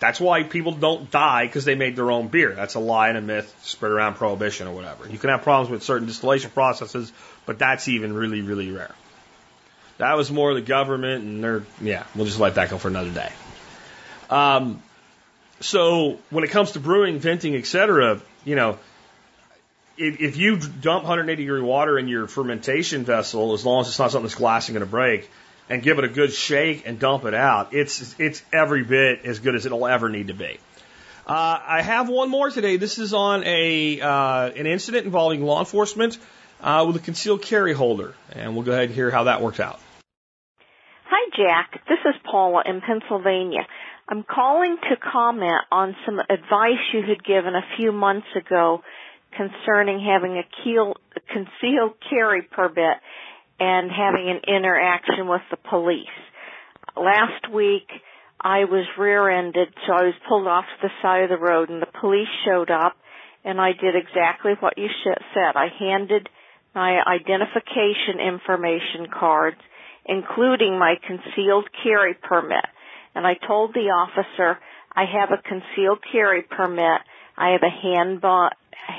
That's 0.01 0.21
why 0.21 0.43
people 0.43 0.73
don't 0.73 1.13
die 1.13 1.47
because 1.47 1.65
they 1.65 1.77
made 1.77 1.95
their 1.95 2.11
own 2.11 2.27
beer. 2.27 2.55
That's 2.55 2.75
a 2.75 2.81
lie 2.81 3.11
and 3.11 3.19
a 3.19 3.21
myth 3.21 3.55
spread 3.63 3.93
around 3.93 4.15
prohibition 4.15 4.67
or 4.67 4.75
whatever. 4.75 5.09
You 5.09 5.17
can 5.17 5.31
have 5.31 5.43
problems 5.43 5.71
with 5.71 5.85
certain 5.85 6.09
distillation 6.09 6.51
processes, 6.51 7.13
but 7.47 7.61
that's 7.61 7.87
even 7.87 8.13
really, 8.13 8.43
really 8.43 8.73
rare. 8.73 8.91
That 10.03 10.17
was 10.17 10.33
more 10.33 10.53
the 10.53 10.61
government, 10.61 11.23
and 11.23 11.45
they're, 11.45 11.63
yeah, 11.81 12.03
we'll 12.17 12.25
just 12.25 12.41
let 12.41 12.57
that 12.57 12.71
go 12.71 12.77
for 12.77 12.89
another 12.89 13.13
day. 13.13 13.31
Um, 14.31 14.83
so 15.61 16.19
when 16.31 16.43
it 16.43 16.51
comes 16.51 16.73
to 16.73 16.81
brewing, 16.81 17.21
venting, 17.21 17.55
etc., 17.55 18.21
you 18.45 18.57
know, 18.57 18.81
if, 19.97 20.21
if 20.21 20.37
you 20.37 20.57
dump 20.57 21.05
180 21.05 21.45
degree 21.45 21.61
water 21.61 22.01
in 22.01 22.09
your 22.09 22.27
fermentation 22.27 23.05
vessel, 23.05 23.53
as 23.53 23.65
long 23.65 23.83
as 23.83 23.87
it's 23.87 23.99
not 24.01 24.11
something 24.11 24.25
that's 24.25 24.35
glassing 24.35 24.73
going 24.73 24.85
to 24.85 24.91
break, 24.91 25.31
and 25.71 25.85
give 25.85 26.01
it 26.01 26.05
a 26.05 26.09
good 26.09 26.33
shake 26.33 26.83
and 26.85 26.99
dump 26.99 27.25
it 27.25 27.35
out, 27.35 27.73
it's 27.73 28.19
it's 28.19 28.43
every 28.53 28.83
bit 28.83 29.25
as 29.25 29.39
good 29.39 29.55
as 29.55 29.67
it'll 29.67 29.87
ever 29.87 30.09
need 30.09 30.27
to 30.27 30.35
be. 30.35 30.59
Uh, 31.29 31.61
I 31.65 31.81
have 31.81 32.09
one 32.09 32.29
more 32.29 32.51
today. 32.51 32.77
This 32.77 32.99
is 32.99 33.15
on 33.15 33.45
a 33.45 34.01
uh, 34.01 34.51
an 34.51 34.67
incident 34.67 35.05
involving 35.05 35.45
law 35.45 35.61
enforcement 35.61 36.19
uh, 36.61 36.83
with 36.89 36.97
a 36.97 36.99
concealed 36.99 37.43
carry 37.43 37.73
holder, 37.73 38.15
and 38.33 38.57
we'll 38.57 38.65
go 38.65 38.73
ahead 38.73 38.87
and 38.87 38.95
hear 38.97 39.09
how 39.09 39.25
that 39.25 39.41
worked 39.41 39.61
out. 39.61 39.79
Hi, 41.15 41.29
Jack. 41.37 41.83
This 41.91 41.99
is 42.07 42.15
Paula 42.25 42.63
in 42.65 42.81
Pennsylvania. 42.81 43.67
I'm 44.09 44.23
calling 44.23 44.79
to 44.89 44.97
comment 44.97 45.61
on 45.71 45.95
some 46.07 46.19
advice 46.19 46.81
you 46.95 47.03
had 47.07 47.23
given 47.23 47.55
a 47.55 47.77
few 47.77 47.93
months 47.93 48.29
ago 48.35 48.81
concerning 49.37 50.01
having 50.01 50.39
a, 50.39 50.65
keel, 50.65 50.95
concealed 51.29 52.01
carry 52.09 52.41
permit 52.41 52.97
and 53.61 53.91
having 53.91 54.31
an 54.31 54.57
interaction 54.57 55.29
with 55.29 55.43
the 55.51 55.59
police. 55.69 56.17
Last 56.97 57.53
week, 57.53 57.93
I 58.41 58.65
was 58.65 58.87
rear-ended, 58.99 59.69
so 59.87 59.93
I 59.93 60.05
was 60.05 60.15
pulled 60.27 60.49
off 60.49 60.65
to 60.65 60.89
the 60.89 60.95
side 61.03 61.25
of 61.25 61.29
the 61.29 61.37
road, 61.37 61.69
and 61.69 61.83
the 61.83 61.93
police 62.01 62.33
showed 62.47 62.71
up, 62.71 62.97
and 63.45 63.61
I 63.61 63.73
did 63.73 63.97
exactly 63.97 64.53
what 64.61 64.79
you 64.79 64.89
said. 65.05 65.57
I 65.57 65.69
handed 65.79 66.31
my 66.75 67.03
identification 67.07 68.17
information 68.19 69.13
cards, 69.13 69.61
including 70.07 70.79
my 70.79 70.97
concealed 71.07 71.69
carry 71.83 72.15
permit, 72.15 72.65
and 73.15 73.27
I 73.27 73.35
told 73.35 73.75
the 73.75 73.91
officer, 73.91 74.59
I 74.95 75.05
have 75.05 75.31
a 75.31 75.43
concealed 75.43 76.01
carry 76.11 76.43
permit, 76.43 77.01
I 77.37 77.51
have 77.51 77.63
a 77.63 78.51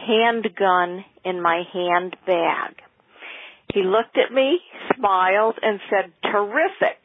handgun 0.08 1.06
in 1.24 1.42
my 1.42 1.64
handbag. 1.72 2.82
He 3.74 3.84
looked 3.84 4.18
at 4.18 4.34
me, 4.34 4.60
smiled, 4.96 5.60
and 5.62 5.80
said, 5.90 6.12
terrific. 6.24 7.00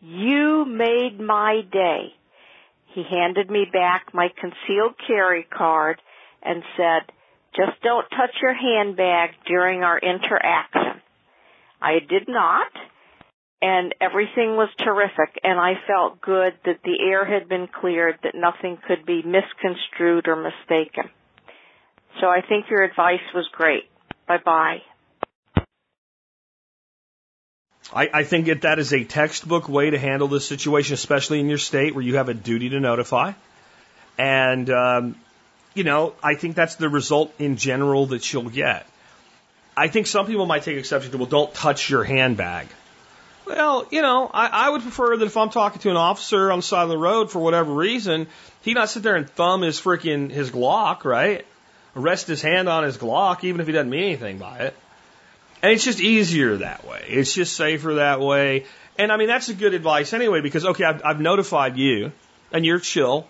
You 0.00 0.64
made 0.64 1.20
my 1.20 1.62
day. 1.70 2.14
He 2.94 3.02
handed 3.02 3.50
me 3.50 3.66
back 3.72 4.14
my 4.14 4.28
concealed 4.40 4.94
carry 5.06 5.42
card 5.44 6.00
and 6.42 6.62
said, 6.76 7.12
just 7.56 7.80
don't 7.82 8.08
touch 8.10 8.34
your 8.42 8.54
handbag 8.54 9.30
during 9.46 9.82
our 9.82 9.98
interaction. 9.98 11.00
I 11.80 11.98
did 12.00 12.28
not, 12.28 12.68
and 13.64 13.94
everything 13.98 14.56
was 14.56 14.68
terrific, 14.76 15.40
and 15.42 15.58
I 15.58 15.72
felt 15.86 16.20
good 16.20 16.52
that 16.66 16.80
the 16.84 16.98
air 17.00 17.24
had 17.24 17.48
been 17.48 17.66
cleared, 17.66 18.18
that 18.22 18.34
nothing 18.34 18.76
could 18.86 19.06
be 19.06 19.22
misconstrued 19.22 20.28
or 20.28 20.36
mistaken. 20.36 21.08
So 22.20 22.26
I 22.26 22.42
think 22.46 22.66
your 22.68 22.82
advice 22.82 23.24
was 23.34 23.48
great. 23.52 23.84
Bye 24.28 24.40
bye. 24.44 24.82
I, 27.90 28.10
I 28.12 28.24
think 28.24 28.46
that 28.46 28.62
that 28.62 28.78
is 28.78 28.92
a 28.92 29.04
textbook 29.04 29.66
way 29.66 29.88
to 29.88 29.98
handle 29.98 30.28
this 30.28 30.46
situation, 30.46 30.92
especially 30.92 31.40
in 31.40 31.48
your 31.48 31.58
state 31.58 31.94
where 31.94 32.04
you 32.04 32.16
have 32.16 32.28
a 32.28 32.34
duty 32.34 32.68
to 32.68 32.80
notify. 32.80 33.32
And, 34.18 34.68
um, 34.68 35.16
you 35.72 35.84
know, 35.84 36.14
I 36.22 36.34
think 36.34 36.54
that's 36.54 36.74
the 36.76 36.90
result 36.90 37.32
in 37.38 37.56
general 37.56 38.06
that 38.06 38.30
you'll 38.30 38.50
get. 38.50 38.86
I 39.74 39.88
think 39.88 40.06
some 40.06 40.26
people 40.26 40.44
might 40.44 40.64
take 40.64 40.76
exception 40.76 41.12
to, 41.12 41.18
well, 41.18 41.26
don't 41.26 41.54
touch 41.54 41.88
your 41.88 42.04
handbag. 42.04 42.68
Well, 43.46 43.86
you 43.90 44.00
know, 44.00 44.30
I, 44.32 44.46
I 44.46 44.70
would 44.70 44.82
prefer 44.82 45.16
that 45.16 45.24
if 45.24 45.36
I'm 45.36 45.50
talking 45.50 45.80
to 45.82 45.90
an 45.90 45.96
officer 45.96 46.50
on 46.50 46.60
the 46.60 46.62
side 46.62 46.84
of 46.84 46.88
the 46.88 46.98
road 46.98 47.30
for 47.30 47.40
whatever 47.40 47.72
reason, 47.72 48.26
he 48.62 48.72
not 48.72 48.88
sit 48.88 49.02
there 49.02 49.16
and 49.16 49.28
thumb 49.28 49.62
his 49.62 49.78
freaking 49.80 50.30
his 50.30 50.50
Glock, 50.50 51.04
right? 51.04 51.44
Rest 51.94 52.26
his 52.26 52.40
hand 52.40 52.68
on 52.68 52.84
his 52.84 52.96
Glock, 52.96 53.44
even 53.44 53.60
if 53.60 53.66
he 53.66 53.72
doesn't 53.72 53.90
mean 53.90 54.04
anything 54.04 54.38
by 54.38 54.58
it. 54.58 54.76
And 55.62 55.72
it's 55.72 55.84
just 55.84 56.00
easier 56.00 56.56
that 56.58 56.86
way. 56.86 57.04
It's 57.08 57.34
just 57.34 57.54
safer 57.54 57.94
that 57.94 58.20
way. 58.20 58.64
And 58.98 59.12
I 59.12 59.16
mean, 59.16 59.28
that's 59.28 59.48
a 59.48 59.54
good 59.54 59.74
advice 59.74 60.12
anyway, 60.12 60.40
because, 60.40 60.64
okay, 60.64 60.84
I've, 60.84 61.04
I've 61.04 61.20
notified 61.20 61.76
you 61.76 62.12
and 62.52 62.64
you're 62.64 62.78
chill 62.78 63.26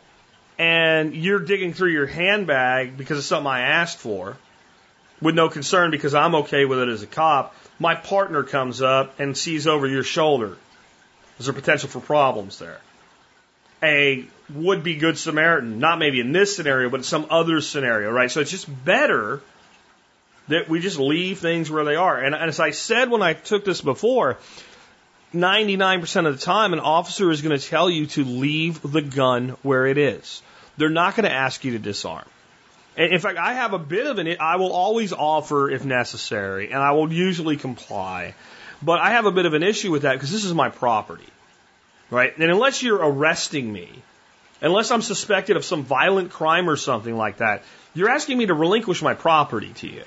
and 0.58 1.14
you're 1.14 1.40
digging 1.40 1.72
through 1.72 1.90
your 1.90 2.06
handbag 2.06 2.96
because 2.96 3.18
of 3.18 3.24
something 3.24 3.50
I 3.50 3.60
asked 3.60 3.98
for 3.98 4.36
with 5.20 5.34
no 5.34 5.48
concern 5.48 5.90
because 5.90 6.14
I'm 6.14 6.34
okay 6.36 6.64
with 6.64 6.78
it 6.78 6.88
as 6.88 7.02
a 7.02 7.06
cop. 7.06 7.54
My 7.78 7.94
partner 7.94 8.42
comes 8.42 8.82
up 8.82 9.18
and 9.18 9.36
sees 9.36 9.66
over 9.66 9.86
your 9.86 10.04
shoulder. 10.04 10.56
There's 11.38 11.48
a 11.48 11.52
potential 11.52 11.88
for 11.88 12.00
problems 12.00 12.58
there? 12.58 12.80
a 13.84 14.26
would 14.52 14.82
be 14.82 14.96
good 14.96 15.16
Samaritan, 15.18 15.78
not 15.78 15.98
maybe 15.98 16.20
in 16.20 16.32
this 16.32 16.56
scenario, 16.56 16.90
but 16.90 17.04
some 17.04 17.26
other 17.30 17.60
scenario, 17.60 18.10
right? 18.10 18.30
So 18.30 18.40
it's 18.40 18.50
just 18.50 18.84
better 18.84 19.40
that 20.48 20.68
we 20.68 20.80
just 20.80 20.98
leave 20.98 21.38
things 21.38 21.70
where 21.70 21.84
they 21.84 21.96
are. 21.96 22.18
And, 22.18 22.34
and 22.34 22.44
as 22.44 22.60
I 22.60 22.70
said 22.70 23.10
when 23.10 23.22
I 23.22 23.32
took 23.32 23.64
this 23.64 23.80
before, 23.80 24.38
99% 25.32 26.26
of 26.26 26.38
the 26.38 26.44
time, 26.44 26.72
an 26.72 26.80
officer 26.80 27.30
is 27.30 27.42
going 27.42 27.58
to 27.58 27.66
tell 27.66 27.88
you 27.88 28.06
to 28.06 28.24
leave 28.24 28.82
the 28.82 29.02
gun 29.02 29.56
where 29.62 29.86
it 29.86 29.98
is. 29.98 30.42
They're 30.76 30.90
not 30.90 31.16
going 31.16 31.24
to 31.24 31.32
ask 31.32 31.64
you 31.64 31.72
to 31.72 31.78
disarm. 31.78 32.26
In 32.96 33.18
fact, 33.18 33.38
I 33.38 33.54
have 33.54 33.72
a 33.72 33.78
bit 33.78 34.06
of 34.06 34.18
an, 34.18 34.36
I 34.38 34.56
will 34.56 34.72
always 34.72 35.12
offer 35.12 35.68
if 35.68 35.84
necessary, 35.84 36.70
and 36.70 36.80
I 36.80 36.92
will 36.92 37.12
usually 37.12 37.56
comply. 37.56 38.34
But 38.82 39.00
I 39.00 39.10
have 39.10 39.26
a 39.26 39.32
bit 39.32 39.46
of 39.46 39.54
an 39.54 39.62
issue 39.62 39.90
with 39.90 40.02
that 40.02 40.12
because 40.12 40.30
this 40.30 40.44
is 40.44 40.54
my 40.54 40.68
property, 40.68 41.28
right? 42.10 42.36
And 42.36 42.50
unless 42.50 42.82
you're 42.82 42.98
arresting 43.02 43.72
me, 43.72 43.88
unless 44.60 44.90
I'm 44.90 45.02
suspected 45.02 45.56
of 45.56 45.64
some 45.64 45.82
violent 45.82 46.30
crime 46.30 46.70
or 46.70 46.76
something 46.76 47.16
like 47.16 47.38
that, 47.38 47.62
you're 47.94 48.10
asking 48.10 48.38
me 48.38 48.46
to 48.46 48.54
relinquish 48.54 49.02
my 49.02 49.14
property 49.14 49.72
to 49.74 49.88
you. 49.88 50.04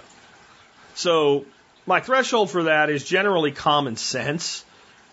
So 0.95 1.45
my 1.85 1.99
threshold 1.99 2.49
for 2.51 2.63
that 2.63 2.89
is 2.89 3.03
generally 3.03 3.51
common 3.51 3.97
sense, 3.97 4.63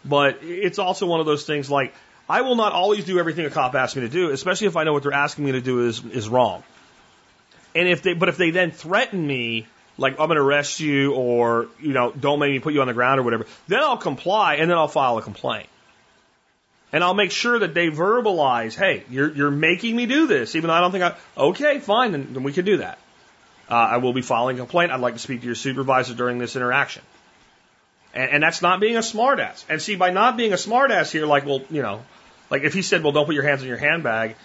but 0.04 0.38
it's 0.42 0.78
also 0.78 1.06
one 1.06 1.20
of 1.20 1.26
those 1.26 1.44
things 1.44 1.70
like 1.70 1.94
I 2.28 2.42
will 2.42 2.56
not 2.56 2.72
always 2.72 3.04
do 3.04 3.18
everything 3.18 3.46
a 3.46 3.50
cop 3.50 3.74
asks 3.74 3.96
me 3.96 4.02
to 4.02 4.08
do, 4.08 4.30
especially 4.30 4.68
if 4.68 4.76
I 4.76 4.84
know 4.84 4.92
what 4.92 5.02
they're 5.02 5.12
asking 5.12 5.44
me 5.44 5.52
to 5.52 5.60
do 5.60 5.86
is 5.86 6.04
is 6.04 6.28
wrong. 6.28 6.62
And 7.74 7.88
if 7.88 8.02
they, 8.02 8.14
but 8.14 8.28
if 8.28 8.36
they 8.36 8.50
then 8.50 8.70
threaten 8.70 9.26
me, 9.26 9.66
like 9.98 10.12
I'm 10.12 10.26
going 10.28 10.36
to 10.36 10.42
arrest 10.42 10.80
you 10.80 11.14
or, 11.14 11.68
you 11.80 11.92
know, 11.92 12.12
don't 12.12 12.38
make 12.38 12.52
me 12.52 12.58
put 12.58 12.74
you 12.74 12.80
on 12.80 12.86
the 12.86 12.94
ground 12.94 13.20
or 13.20 13.22
whatever, 13.22 13.46
then 13.68 13.80
I'll 13.80 13.96
comply 13.96 14.56
and 14.56 14.70
then 14.70 14.78
I'll 14.78 14.88
file 14.88 15.18
a 15.18 15.22
complaint. 15.22 15.68
And 16.92 17.02
I'll 17.02 17.14
make 17.14 17.32
sure 17.32 17.58
that 17.58 17.74
they 17.74 17.88
verbalize, 17.88 18.76
hey, 18.76 19.02
you're, 19.10 19.32
you're 19.34 19.50
making 19.50 19.96
me 19.96 20.06
do 20.06 20.28
this, 20.28 20.54
even 20.54 20.68
though 20.68 20.74
I 20.74 20.80
don't 20.80 20.92
think 20.92 21.02
I, 21.02 21.16
okay, 21.36 21.80
fine, 21.80 22.12
then, 22.12 22.34
then 22.34 22.42
we 22.44 22.52
can 22.52 22.64
do 22.64 22.76
that. 22.76 22.98
Uh, 23.68 23.74
I 23.74 23.96
will 23.96 24.12
be 24.12 24.22
filing 24.22 24.56
a 24.56 24.60
complaint. 24.60 24.92
I'd 24.92 25.00
like 25.00 25.14
to 25.14 25.18
speak 25.18 25.40
to 25.40 25.46
your 25.46 25.56
supervisor 25.56 26.14
during 26.14 26.38
this 26.38 26.54
interaction. 26.54 27.02
And, 28.12 28.30
and 28.30 28.42
that's 28.42 28.62
not 28.62 28.78
being 28.78 28.96
a 28.96 29.00
smartass. 29.00 29.64
And 29.68 29.82
see, 29.82 29.96
by 29.96 30.10
not 30.10 30.36
being 30.36 30.52
a 30.52 30.56
smartass 30.56 31.10
here, 31.10 31.26
like, 31.26 31.46
well, 31.46 31.62
you 31.70 31.82
know, 31.82 32.02
like 32.50 32.62
if 32.62 32.74
he 32.74 32.82
said, 32.82 33.02
well, 33.02 33.12
don't 33.12 33.26
put 33.26 33.34
your 33.34 33.42
hands 33.42 33.62
in 33.62 33.68
your 33.68 33.76
handbag, 33.76 34.36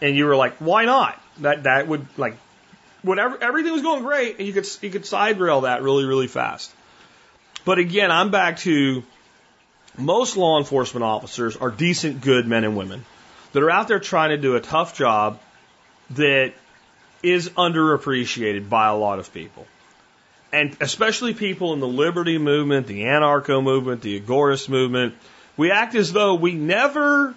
and 0.00 0.16
you 0.16 0.24
were 0.24 0.36
like, 0.36 0.56
why 0.58 0.86
not? 0.86 1.20
That, 1.40 1.64
that 1.64 1.88
would, 1.88 2.06
like, 2.16 2.36
whatever, 3.08 3.42
everything 3.42 3.72
was 3.72 3.82
going 3.82 4.02
great, 4.02 4.38
and 4.38 4.46
you 4.46 4.52
could, 4.52 4.66
you 4.82 4.90
could 4.90 5.06
side 5.06 5.40
rail 5.40 5.62
that 5.62 5.82
really, 5.82 6.04
really 6.04 6.26
fast. 6.26 6.70
But 7.64 7.78
again, 7.78 8.10
I'm 8.10 8.30
back 8.30 8.58
to 8.58 9.02
most 9.96 10.36
law 10.36 10.58
enforcement 10.58 11.02
officers 11.02 11.56
are 11.56 11.70
decent, 11.70 12.20
good 12.20 12.46
men 12.46 12.64
and 12.64 12.76
women 12.76 13.04
that 13.52 13.62
are 13.62 13.70
out 13.70 13.88
there 13.88 13.98
trying 13.98 14.30
to 14.30 14.36
do 14.36 14.56
a 14.56 14.60
tough 14.60 14.94
job 14.94 15.40
that 16.10 16.52
is 17.22 17.48
underappreciated 17.50 18.68
by 18.68 18.88
a 18.88 18.96
lot 18.96 19.18
of 19.18 19.32
people. 19.32 19.66
And 20.52 20.76
especially 20.80 21.34
people 21.34 21.72
in 21.72 21.80
the 21.80 21.88
liberty 21.88 22.38
movement, 22.38 22.86
the 22.86 23.02
anarcho 23.02 23.62
movement, 23.62 24.02
the 24.02 24.20
agorist 24.20 24.68
movement, 24.68 25.14
we 25.56 25.70
act 25.70 25.94
as 25.94 26.12
though 26.12 26.34
we 26.34 26.52
never 26.52 27.34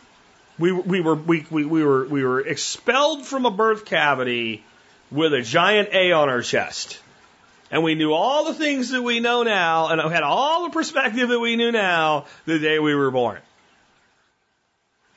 we, 0.60 0.72
we 0.72 1.02
were 1.02 1.16
we, 1.16 1.46
we, 1.50 1.66
we 1.66 1.84
were 1.84 2.06
we 2.06 2.24
were 2.24 2.42
expelled 2.42 3.26
from 3.26 3.46
a 3.46 3.52
birth 3.52 3.86
cavity 3.86 4.64
with 5.12 5.34
a 5.34 5.42
giant 5.42 5.90
A 5.94 6.14
on 6.14 6.30
our 6.30 6.42
chest. 6.42 7.00
And 7.70 7.84
we 7.84 7.96
knew 7.96 8.12
all 8.14 8.46
the 8.46 8.54
things 8.54 8.90
that 8.90 9.02
we 9.02 9.20
know 9.20 9.44
now, 9.44 9.88
and 9.88 10.02
had 10.12 10.24
all 10.24 10.64
the 10.64 10.72
perspective 10.72 11.30
that 11.30 11.40
we 11.40 11.56
knew 11.56 11.72
now 11.72 12.26
the 12.46 12.60
day 12.60 12.80
we 12.80 12.96
were 12.96 13.12
born. 13.12 13.40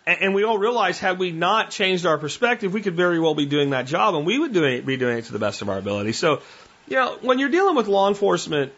And, 0.07 0.35
we 0.35 0.45
all 0.45 0.59
realized 0.59 1.01
had 1.01 1.19
we 1.19 1.31
not 1.31 1.71
changed 1.71 2.05
our 2.05 2.19
perspective, 2.19 2.75
we 2.75 2.83
could 2.83 2.95
very 2.95 3.19
well 3.19 3.35
be 3.35 3.47
doing 3.47 3.71
that 3.71 3.87
job, 3.87 4.15
and 4.15 4.27
we 4.27 4.39
would 4.39 4.53
do 4.53 4.65
it, 4.65 4.85
be 4.85 4.99
doing 4.99 5.19
it 5.19 5.25
to 5.27 5.33
the 5.33 5.39
best 5.39 5.63
of 5.63 5.71
our 5.71 5.79
ability. 5.79 6.13
So, 6.13 6.43
you 6.87 6.97
know, 6.97 7.17
when 7.23 7.39
you're 7.39 7.49
dealing 7.49 7.75
with 7.75 7.89
law 7.89 8.09
enforcement, 8.09 8.73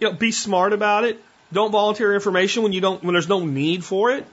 you 0.00 0.08
know, 0.08 0.14
be 0.14 0.32
smart 0.32 0.72
about 0.72 1.04
it. 1.04 1.22
Don't 1.52 1.70
volunteer 1.70 2.14
information 2.14 2.62
when 2.62 2.72
you 2.72 2.80
don't 2.80 3.02
when 3.02 3.14
there's 3.14 3.28
no 3.28 3.44
need 3.44 3.84
for 3.84 4.10
it. 4.10 4.26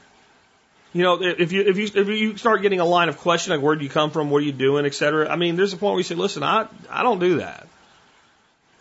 You 0.97 1.03
know, 1.03 1.21
if 1.21 1.51
you 1.51 1.61
if 1.61 1.77
you 1.77 1.89
if 1.93 2.07
you 2.07 2.37
start 2.37 2.63
getting 2.63 2.79
a 2.79 2.85
line 2.85 3.07
of 3.07 3.19
question 3.19 3.53
like 3.53 3.61
where 3.61 3.75
do 3.75 3.83
you 3.83 3.89
come 3.89 4.09
from, 4.09 4.31
what 4.31 4.39
are 4.39 4.45
you 4.45 4.51
doing, 4.51 4.83
et 4.87 4.95
cetera. 4.95 5.29
I 5.29 5.35
mean, 5.35 5.55
there's 5.55 5.71
a 5.71 5.77
point 5.77 5.91
where 5.91 5.99
you 5.99 6.03
say, 6.03 6.15
listen, 6.15 6.41
I 6.41 6.67
I 6.89 7.03
don't 7.03 7.19
do 7.19 7.37
that. 7.37 7.67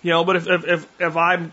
You 0.00 0.12
know, 0.12 0.24
but 0.24 0.36
if 0.36 0.46
if 0.46 0.64
if, 0.66 0.88
if 0.98 1.16
I'm 1.18 1.52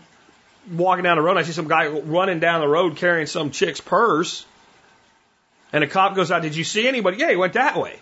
walking 0.72 1.04
down 1.04 1.18
the 1.18 1.22
road 1.22 1.32
and 1.32 1.40
I 1.40 1.42
see 1.42 1.52
some 1.52 1.68
guy 1.68 1.88
running 1.88 2.40
down 2.40 2.62
the 2.62 2.66
road 2.66 2.96
carrying 2.96 3.26
some 3.26 3.50
chick's 3.50 3.82
purse, 3.82 4.46
and 5.70 5.84
a 5.84 5.86
cop 5.86 6.16
goes 6.16 6.32
out, 6.32 6.40
did 6.40 6.56
you 6.56 6.64
see 6.64 6.88
anybody? 6.88 7.18
Yeah, 7.18 7.28
he 7.28 7.36
went 7.36 7.52
that 7.52 7.76
way, 7.76 7.98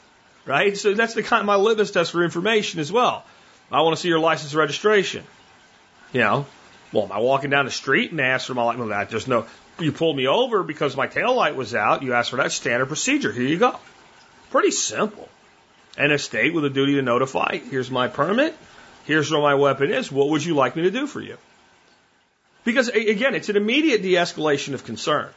right? 0.47 0.77
So 0.77 0.95
that's 0.95 1.15
the 1.15 1.25
kind 1.25 1.41
of 1.41 1.47
my 1.47 1.57
litmus 1.57 1.91
test 1.91 2.13
for 2.13 2.23
information 2.23 2.79
as 2.79 2.93
well. 2.93 3.25
I 3.73 3.83
want 3.83 3.97
to 3.97 4.01
see 4.01 4.07
your 4.07 4.21
license 4.21 4.55
registration. 4.55 5.25
You 6.13 6.21
know, 6.21 6.47
well, 6.93 7.07
am 7.07 7.11
I 7.11 7.19
walking 7.19 7.51
down 7.51 7.65
the 7.65 7.73
street 7.73 8.13
and 8.13 8.21
ask 8.21 8.47
for 8.47 8.55
my 8.55 8.63
license? 8.63 8.79
Well, 8.79 8.89
that 8.91 9.11
there's 9.11 9.27
no. 9.27 9.47
You 9.83 9.93
pulled 9.93 10.17
me 10.17 10.27
over 10.27 10.63
because 10.63 10.97
my 10.97 11.07
tail 11.07 11.35
light 11.35 11.57
was 11.57 11.75
out. 11.75 12.03
You 12.03 12.15
asked 12.15 12.31
for 12.31 12.37
that 12.37 12.53
standard 12.53 12.87
procedure. 12.87 13.33
Here 13.33 13.43
you 13.43 13.59
go. 13.59 13.79
Pretty 14.51 14.71
simple. 14.71 15.29
And 15.97 16.13
a 16.13 16.19
state 16.19 16.55
with 16.55 16.65
a 16.65 16.71
duty 16.71 16.95
to 16.95 17.03
notify. 17.03 17.59
Here's 17.59 17.91
my 17.91 18.09
permit. 18.09 18.57
Here's 19.05 19.31
where 19.31 19.41
my 19.41 19.55
weapon 19.55 19.93
is. 19.93 20.11
What 20.11 20.29
would 20.31 20.45
you 20.45 20.55
like 20.55 20.77
me 20.77 20.83
to 20.83 20.91
do 20.91 21.07
for 21.07 21.21
you? 21.21 21.37
Because 22.65 22.89
again, 22.89 23.35
it's 23.35 23.49
an 23.49 23.57
immediate 23.57 24.03
de-escalation 24.03 24.75
of 24.75 24.85
concern. 24.85 25.29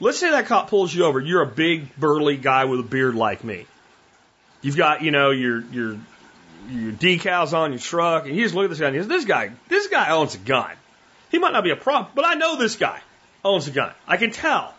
Let's 0.00 0.18
say 0.18 0.30
that 0.30 0.46
cop 0.46 0.68
pulls 0.68 0.94
you 0.94 1.04
over. 1.04 1.20
You're 1.20 1.42
a 1.42 1.46
big 1.46 1.94
burly 1.96 2.36
guy 2.36 2.64
with 2.64 2.80
a 2.80 2.84
beard 2.84 3.14
like 3.14 3.44
me. 3.44 3.66
You've 4.62 4.76
got, 4.76 5.02
you 5.02 5.10
know, 5.10 5.30
your 5.30 5.60
your 5.60 5.98
your 6.68 6.92
decals 6.92 7.52
on 7.52 7.72
your 7.72 7.80
truck, 7.80 8.26
and 8.26 8.36
you 8.36 8.42
just 8.42 8.54
look 8.54 8.64
at 8.64 8.70
this 8.70 8.80
guy 8.80 8.86
and 8.86 8.96
he 8.96 9.02
says, 9.02 9.08
This 9.08 9.24
guy, 9.24 9.50
this 9.68 9.88
guy 9.88 10.10
owns 10.10 10.34
a 10.34 10.38
gun. 10.38 10.72
He 11.30 11.38
might 11.38 11.52
not 11.52 11.64
be 11.64 11.70
a 11.70 11.76
prop, 11.76 12.14
but 12.14 12.24
I 12.24 12.34
know 12.34 12.56
this 12.56 12.76
guy 12.76 13.00
owns 13.44 13.68
a 13.68 13.70
gun. 13.70 13.92
I 14.06 14.16
can 14.16 14.30
tell. 14.30 14.74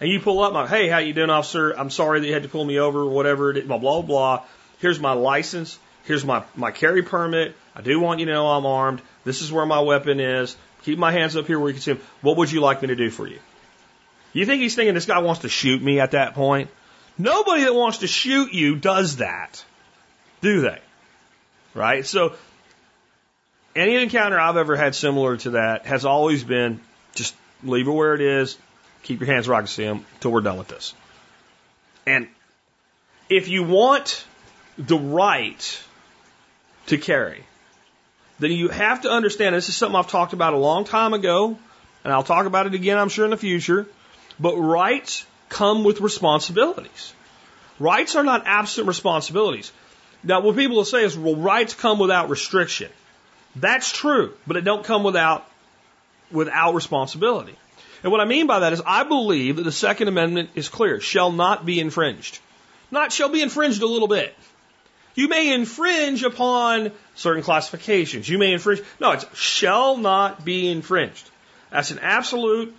And 0.00 0.10
you 0.10 0.20
pull 0.20 0.40
up, 0.40 0.52
my, 0.52 0.66
hey, 0.66 0.88
how 0.88 0.98
you 0.98 1.14
doing, 1.14 1.30
officer? 1.30 1.72
I'm 1.72 1.90
sorry 1.90 2.20
that 2.20 2.26
you 2.26 2.34
had 2.34 2.42
to 2.42 2.48
pull 2.48 2.64
me 2.64 2.78
over, 2.78 3.00
or 3.00 3.10
whatever 3.10 3.52
blah, 3.62 3.78
blah, 3.78 4.02
blah. 4.02 4.42
Here's 4.78 5.00
my 5.00 5.12
license. 5.12 5.78
Here's 6.04 6.24
my, 6.24 6.44
my 6.54 6.70
carry 6.70 7.02
permit. 7.02 7.56
I 7.74 7.80
do 7.80 7.98
want 7.98 8.20
you 8.20 8.26
to 8.26 8.32
know 8.32 8.46
I'm 8.48 8.66
armed. 8.66 9.00
This 9.24 9.42
is 9.42 9.50
where 9.50 9.66
my 9.66 9.80
weapon 9.80 10.20
is. 10.20 10.56
Keep 10.82 10.98
my 10.98 11.12
hands 11.12 11.36
up 11.36 11.46
here 11.46 11.58
where 11.58 11.68
you 11.68 11.74
can 11.74 11.82
see 11.82 11.92
them. 11.94 12.02
What 12.20 12.36
would 12.36 12.52
you 12.52 12.60
like 12.60 12.82
me 12.82 12.88
to 12.88 12.96
do 12.96 13.10
for 13.10 13.26
you? 13.26 13.38
You 14.32 14.44
think 14.44 14.60
he's 14.60 14.74
thinking 14.74 14.94
this 14.94 15.06
guy 15.06 15.18
wants 15.20 15.40
to 15.40 15.48
shoot 15.48 15.82
me 15.82 15.98
at 15.98 16.10
that 16.10 16.34
point? 16.34 16.70
Nobody 17.18 17.64
that 17.64 17.74
wants 17.74 17.98
to 17.98 18.06
shoot 18.06 18.52
you 18.52 18.76
does 18.76 19.16
that, 19.16 19.64
do 20.42 20.60
they? 20.60 20.78
Right? 21.74 22.04
So, 22.04 22.34
any 23.74 23.96
encounter 23.96 24.38
I've 24.38 24.56
ever 24.56 24.76
had 24.76 24.94
similar 24.94 25.38
to 25.38 25.50
that 25.50 25.86
has 25.86 26.04
always 26.04 26.44
been 26.44 26.80
just 27.14 27.34
leave 27.62 27.88
it 27.88 27.92
where 27.92 28.14
it 28.14 28.20
is, 28.20 28.56
keep 29.02 29.20
your 29.20 29.26
hands 29.26 29.48
where 29.48 29.56
I 29.56 29.62
can 29.62 30.04
until 30.14 30.32
we're 30.32 30.40
done 30.40 30.58
with 30.58 30.68
this. 30.68 30.94
And 32.06 32.28
if 33.28 33.48
you 33.48 33.64
want 33.64 34.24
the 34.78 34.96
right 34.96 35.82
to 36.86 36.98
carry, 36.98 37.44
then 38.38 38.52
you 38.52 38.68
have 38.68 39.02
to 39.02 39.10
understand 39.10 39.54
this 39.54 39.68
is 39.68 39.76
something 39.76 39.96
I've 39.96 40.10
talked 40.10 40.32
about 40.32 40.54
a 40.54 40.58
long 40.58 40.84
time 40.84 41.14
ago, 41.14 41.58
and 42.04 42.12
I'll 42.12 42.22
talk 42.22 42.46
about 42.46 42.66
it 42.66 42.74
again, 42.74 42.98
I'm 42.98 43.08
sure, 43.08 43.24
in 43.24 43.30
the 43.30 43.36
future. 43.36 43.86
But 44.38 44.56
rights 44.56 45.24
come 45.48 45.84
with 45.84 46.00
responsibilities. 46.00 47.14
Rights 47.78 48.14
are 48.14 48.24
not 48.24 48.46
absent 48.46 48.86
responsibilities. 48.86 49.72
Now, 50.22 50.40
what 50.40 50.56
people 50.56 50.76
will 50.76 50.84
say 50.84 51.04
is, 51.04 51.16
well, 51.16 51.36
rights 51.36 51.74
come 51.74 51.98
without 51.98 52.28
restriction. 52.28 52.90
That's 53.54 53.90
true, 53.90 54.34
but 54.46 54.56
it 54.56 54.62
don't 54.62 54.84
come 54.84 55.02
without 55.02 55.48
without 56.30 56.74
responsibility. 56.74 57.56
And 58.02 58.12
what 58.12 58.20
I 58.20 58.24
mean 58.24 58.46
by 58.46 58.60
that 58.60 58.72
is 58.72 58.82
I 58.84 59.02
believe 59.04 59.56
that 59.56 59.62
the 59.62 59.72
Second 59.72 60.08
Amendment 60.08 60.50
is 60.54 60.68
clear, 60.68 61.00
shall 61.00 61.32
not 61.32 61.64
be 61.64 61.80
infringed. 61.80 62.38
Not 62.90 63.12
shall 63.12 63.28
be 63.28 63.42
infringed 63.42 63.82
a 63.82 63.86
little 63.86 64.08
bit. 64.08 64.34
You 65.14 65.28
may 65.28 65.52
infringe 65.52 66.22
upon 66.22 66.92
certain 67.14 67.42
classifications. 67.42 68.28
You 68.28 68.38
may 68.38 68.52
infringe. 68.52 68.82
No, 69.00 69.12
it's 69.12 69.24
shall 69.36 69.96
not 69.96 70.44
be 70.44 70.68
infringed. 70.68 71.28
That's 71.70 71.90
an 71.90 71.98
absolute, 72.00 72.76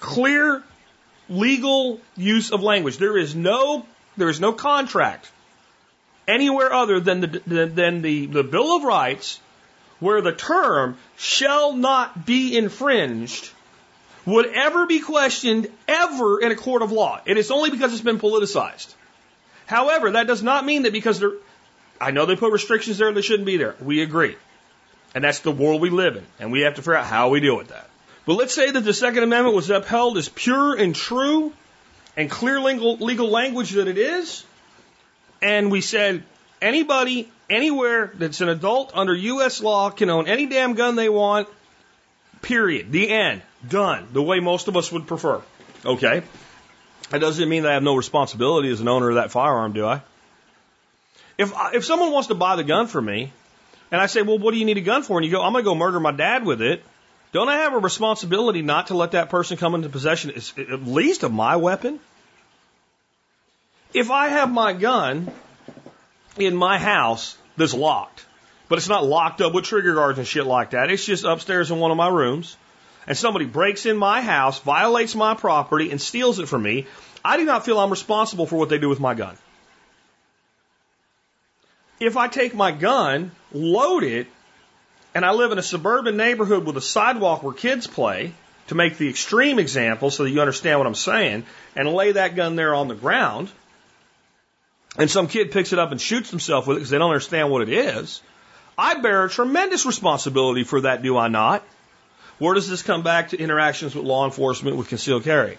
clear, 0.00 0.64
legal 1.28 2.00
use 2.16 2.50
of 2.50 2.62
language. 2.62 2.96
There 2.96 3.18
is 3.18 3.34
no, 3.34 3.84
there 4.16 4.30
is 4.30 4.40
no 4.40 4.52
contract 4.52 5.30
anywhere 6.26 6.72
other 6.72 6.98
than 6.98 7.20
the, 7.20 7.42
than 7.46 8.02
the, 8.02 8.26
the 8.26 8.42
Bill 8.42 8.76
of 8.76 8.82
Rights 8.82 9.38
where 10.00 10.20
the 10.20 10.32
term 10.32 10.96
shall 11.16 11.72
not 11.74 12.26
be 12.26 12.56
infringed 12.56 13.50
would 14.24 14.46
ever 14.46 14.86
be 14.86 15.00
questioned 15.00 15.68
ever 15.86 16.40
in 16.40 16.50
a 16.50 16.56
court 16.56 16.82
of 16.82 16.92
law. 16.92 17.20
It 17.24 17.38
is 17.38 17.50
only 17.50 17.70
because 17.70 17.92
it's 17.92 18.02
been 18.02 18.18
politicized. 18.18 18.92
However, 19.66 20.12
that 20.12 20.26
does 20.26 20.42
not 20.42 20.64
mean 20.64 20.82
that 20.82 20.92
because 20.92 21.20
there, 21.20 21.32
I 22.00 22.10
know 22.10 22.26
they 22.26 22.36
put 22.36 22.52
restrictions 22.52 22.98
there 22.98 23.12
that 23.12 23.22
shouldn't 23.22 23.46
be 23.46 23.56
there. 23.56 23.76
We 23.80 24.02
agree. 24.02 24.36
And 25.14 25.24
that's 25.24 25.40
the 25.40 25.52
world 25.52 25.80
we 25.80 25.90
live 25.90 26.16
in. 26.16 26.26
And 26.38 26.52
we 26.52 26.62
have 26.62 26.74
to 26.74 26.82
figure 26.82 26.96
out 26.96 27.06
how 27.06 27.30
we 27.30 27.40
deal 27.40 27.56
with 27.56 27.68
that. 27.68 27.88
But 28.26 28.34
let's 28.34 28.52
say 28.52 28.70
that 28.70 28.80
the 28.80 28.92
Second 28.92 29.22
Amendment 29.22 29.54
was 29.54 29.70
upheld 29.70 30.18
as 30.18 30.28
pure 30.28 30.74
and 30.74 30.94
true 30.94 31.52
and 32.16 32.30
clear 32.30 32.60
legal, 32.60 32.96
legal 32.96 33.28
language 33.28 33.70
that 33.72 33.86
it 33.86 33.98
is. 33.98 34.44
And 35.40 35.70
we 35.70 35.80
said 35.80 36.24
anybody, 36.60 37.30
anywhere 37.48 38.12
that's 38.14 38.40
an 38.40 38.48
adult 38.48 38.92
under 38.94 39.14
U.S. 39.14 39.62
law 39.62 39.90
can 39.90 40.10
own 40.10 40.26
any 40.26 40.46
damn 40.46 40.74
gun 40.74 40.96
they 40.96 41.08
want. 41.08 41.48
Period. 42.42 42.92
The 42.92 43.08
end. 43.08 43.42
Done. 43.66 44.08
The 44.12 44.22
way 44.22 44.40
most 44.40 44.68
of 44.68 44.76
us 44.76 44.92
would 44.92 45.06
prefer. 45.06 45.42
Okay. 45.84 46.22
That 47.10 47.20
doesn't 47.20 47.48
mean 47.48 47.64
I 47.66 47.74
have 47.74 47.82
no 47.82 47.94
responsibility 47.94 48.70
as 48.70 48.80
an 48.80 48.88
owner 48.88 49.08
of 49.08 49.14
that 49.16 49.30
firearm, 49.30 49.72
do 49.72 49.86
I? 49.86 50.02
If 51.38 51.52
if 51.74 51.84
someone 51.84 52.12
wants 52.12 52.28
to 52.28 52.34
buy 52.34 52.56
the 52.56 52.64
gun 52.64 52.86
for 52.86 53.00
me, 53.00 53.32
and 53.90 54.00
I 54.00 54.06
say, 54.06 54.22
well, 54.22 54.38
what 54.38 54.52
do 54.52 54.58
you 54.58 54.64
need 54.64 54.78
a 54.78 54.82
gun 54.82 55.02
for? 55.02 55.18
And 55.18 55.24
you 55.24 55.30
go, 55.30 55.42
I'm 55.42 55.52
going 55.52 55.64
to 55.64 55.68
go 55.68 55.74
murder 55.74 56.00
my 56.00 56.12
dad 56.12 56.44
with 56.44 56.62
it. 56.62 56.82
Don't 57.32 57.48
I 57.48 57.58
have 57.58 57.74
a 57.74 57.78
responsibility 57.78 58.62
not 58.62 58.88
to 58.88 58.94
let 58.94 59.12
that 59.12 59.28
person 59.28 59.56
come 59.56 59.74
into 59.74 59.88
possession 59.88 60.30
at 60.30 60.82
least 60.86 61.22
of 61.22 61.32
my 61.32 61.56
weapon? 61.56 62.00
If 63.92 64.10
I 64.10 64.28
have 64.28 64.50
my 64.50 64.72
gun 64.72 65.30
in 66.38 66.56
my 66.56 66.78
house 66.78 67.36
that's 67.56 67.74
locked, 67.74 68.24
but 68.68 68.78
it's 68.78 68.88
not 68.88 69.04
locked 69.04 69.40
up 69.40 69.52
with 69.52 69.64
trigger 69.64 69.94
guards 69.94 70.18
and 70.18 70.26
shit 70.26 70.46
like 70.46 70.70
that, 70.70 70.90
it's 70.90 71.04
just 71.04 71.24
upstairs 71.24 71.70
in 71.70 71.78
one 71.78 71.90
of 71.90 71.96
my 71.96 72.08
rooms, 72.08 72.56
and 73.06 73.16
somebody 73.16 73.44
breaks 73.44 73.86
in 73.86 73.96
my 73.96 74.20
house, 74.20 74.58
violates 74.60 75.14
my 75.14 75.34
property, 75.34 75.90
and 75.90 76.00
steals 76.00 76.38
it 76.38 76.48
from 76.48 76.62
me, 76.62 76.86
I 77.24 77.36
do 77.36 77.44
not 77.44 77.64
feel 77.64 77.78
I'm 77.78 77.90
responsible 77.90 78.46
for 78.46 78.56
what 78.56 78.68
they 78.68 78.78
do 78.78 78.88
with 78.88 79.00
my 79.00 79.14
gun. 79.14 79.36
If 81.98 82.16
I 82.16 82.28
take 82.28 82.54
my 82.54 82.72
gun, 82.72 83.30
load 83.52 84.02
it, 84.02 84.26
and 85.14 85.24
I 85.24 85.32
live 85.32 85.50
in 85.50 85.58
a 85.58 85.62
suburban 85.62 86.16
neighborhood 86.16 86.66
with 86.66 86.76
a 86.76 86.82
sidewalk 86.82 87.42
where 87.42 87.54
kids 87.54 87.86
play, 87.86 88.34
to 88.68 88.74
make 88.74 88.98
the 88.98 89.08
extreme 89.08 89.58
example 89.58 90.10
so 90.10 90.24
that 90.24 90.30
you 90.30 90.40
understand 90.40 90.78
what 90.78 90.86
I'm 90.86 90.94
saying, 90.94 91.44
and 91.74 91.88
lay 91.92 92.12
that 92.12 92.34
gun 92.34 92.56
there 92.56 92.74
on 92.74 92.88
the 92.88 92.94
ground, 92.94 93.50
and 94.98 95.10
some 95.10 95.28
kid 95.28 95.50
picks 95.50 95.72
it 95.72 95.78
up 95.78 95.92
and 95.92 96.00
shoots 96.00 96.30
himself 96.30 96.66
with 96.66 96.76
it 96.76 96.80
because 96.80 96.90
they 96.90 96.98
don't 96.98 97.10
understand 97.10 97.50
what 97.50 97.62
it 97.62 97.68
is, 97.68 98.22
I 98.78 99.00
bear 99.00 99.24
a 99.24 99.30
tremendous 99.30 99.86
responsibility 99.86 100.64
for 100.64 100.82
that, 100.82 101.02
do 101.02 101.16
I 101.16 101.28
not? 101.28 101.64
Where 102.38 102.54
does 102.54 102.68
this 102.68 102.82
come 102.82 103.02
back 103.02 103.30
to 103.30 103.38
interactions 103.38 103.94
with 103.94 104.04
law 104.04 104.24
enforcement 104.26 104.76
with 104.76 104.88
concealed 104.88 105.24
carry? 105.24 105.58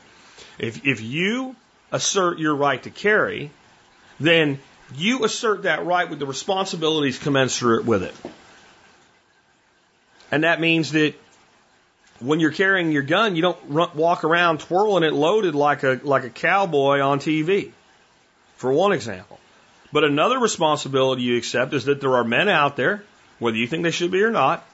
If, 0.60 0.86
if 0.86 1.02
you 1.02 1.56
assert 1.92 2.38
your 2.40 2.56
right 2.56 2.82
to 2.84 2.90
carry, 2.90 3.52
then 4.20 4.60
you 4.96 5.26
assert 5.26 5.64
that 5.64 5.86
right 5.86 6.10
with 6.10 6.20
the 6.20 6.26
responsibilities 6.26 7.18
commensurate 7.18 7.86
with 7.86 8.04
it. 8.04 8.16
And 10.32 10.44
that 10.44 10.60
means 10.60 10.92
that 10.92 11.16
when 12.20 12.40
you're 12.40 12.52
carrying 12.52 12.92
your 12.92 13.04
gun, 13.04 13.36
you 13.36 13.42
don't 13.42 13.58
run, 13.68 13.90
walk 13.96 14.24
around 14.24 14.60
twirling 14.60 15.04
it 15.04 15.14
loaded 15.14 15.56
like 15.56 15.84
a, 15.84 16.00
like 16.04 16.24
a 16.24 16.30
cowboy 16.30 17.00
on 17.00 17.20
TV, 17.20 17.72
for 18.58 18.72
one 18.72 18.92
example. 18.92 19.40
But 19.94 20.04
another 20.04 20.40
responsibility 20.40 21.22
you 21.22 21.38
accept 21.38 21.74
is 21.74 21.86
that 21.86 22.02
there 22.02 22.18
are 22.18 22.24
men 22.24 22.50
out 22.50 22.76
there, 22.76 23.04
whether 23.40 23.56
you 23.56 23.68
think 23.68 23.84
they 23.84 23.92
should 23.92 24.12
be 24.12 24.22
or 24.22 24.32
not, 24.32 24.68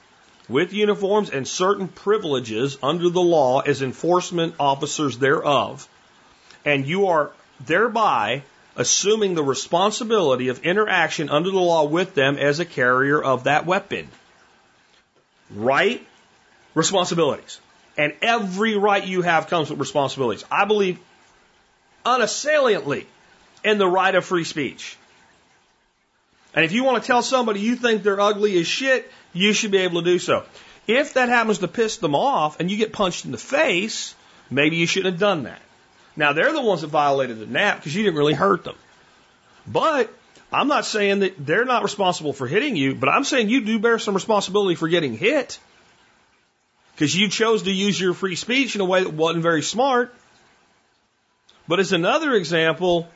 with 0.48 0.72
uniforms 0.72 1.30
and 1.30 1.46
certain 1.46 1.88
privileges 1.88 2.76
under 2.82 3.08
the 3.08 3.20
law 3.20 3.60
as 3.60 3.80
enforcement 3.80 4.54
officers 4.58 5.18
thereof. 5.18 5.88
And 6.64 6.86
you 6.86 7.06
are 7.08 7.30
thereby 7.64 8.42
assuming 8.76 9.34
the 9.34 9.44
responsibility 9.44 10.48
of 10.48 10.64
interaction 10.64 11.28
under 11.28 11.50
the 11.50 11.60
law 11.60 11.84
with 11.84 12.14
them 12.14 12.36
as 12.36 12.58
a 12.58 12.64
carrier 12.64 13.22
of 13.22 13.44
that 13.44 13.66
weapon. 13.66 14.08
Right? 15.50 16.04
Responsibilities. 16.74 17.60
And 17.96 18.12
every 18.20 18.76
right 18.76 19.06
you 19.06 19.22
have 19.22 19.46
comes 19.46 19.70
with 19.70 19.78
responsibilities. 19.78 20.44
I 20.50 20.64
believe 20.64 20.98
unassailantly 22.04 23.06
in 23.64 23.78
the 23.78 23.86
right 23.86 24.14
of 24.14 24.24
free 24.24 24.44
speech. 24.44 24.96
And 26.54 26.64
if 26.64 26.72
you 26.72 26.84
want 26.84 27.02
to 27.02 27.06
tell 27.06 27.22
somebody 27.22 27.60
you 27.60 27.74
think 27.74 28.02
they're 28.02 28.20
ugly 28.20 28.58
as 28.58 28.66
shit, 28.66 29.10
you 29.32 29.52
should 29.52 29.72
be 29.72 29.78
able 29.78 30.02
to 30.02 30.04
do 30.04 30.18
so. 30.18 30.44
If 30.86 31.14
that 31.14 31.28
happens 31.28 31.58
to 31.58 31.68
piss 31.68 31.96
them 31.96 32.14
off 32.14 32.60
and 32.60 32.70
you 32.70 32.76
get 32.76 32.92
punched 32.92 33.24
in 33.24 33.32
the 33.32 33.38
face, 33.38 34.14
maybe 34.50 34.76
you 34.76 34.86
shouldn't 34.86 35.14
have 35.14 35.20
done 35.20 35.44
that. 35.44 35.60
Now 36.16 36.32
they're 36.32 36.52
the 36.52 36.60
ones 36.60 36.82
that 36.82 36.88
violated 36.88 37.40
the 37.40 37.46
NAP 37.46 37.78
because 37.78 37.94
you 37.94 38.04
didn't 38.04 38.18
really 38.18 38.34
hurt 38.34 38.64
them. 38.64 38.76
But 39.66 40.12
I'm 40.52 40.68
not 40.68 40.84
saying 40.84 41.20
that 41.20 41.34
they're 41.44 41.64
not 41.64 41.82
responsible 41.82 42.32
for 42.32 42.46
hitting 42.46 42.76
you, 42.76 42.94
but 42.94 43.08
I'm 43.08 43.24
saying 43.24 43.48
you 43.48 43.64
do 43.64 43.78
bear 43.78 43.98
some 43.98 44.14
responsibility 44.14 44.76
for 44.76 44.88
getting 44.88 45.16
hit 45.16 45.58
because 46.94 47.16
you 47.16 47.28
chose 47.28 47.64
to 47.64 47.72
use 47.72 48.00
your 48.00 48.14
free 48.14 48.36
speech 48.36 48.76
in 48.76 48.80
a 48.80 48.84
way 48.84 49.02
that 49.02 49.12
wasn't 49.12 49.42
very 49.42 49.62
smart. 49.62 50.14
But 51.66 51.80
as 51.80 51.92
another 51.92 52.34
example, 52.34 53.08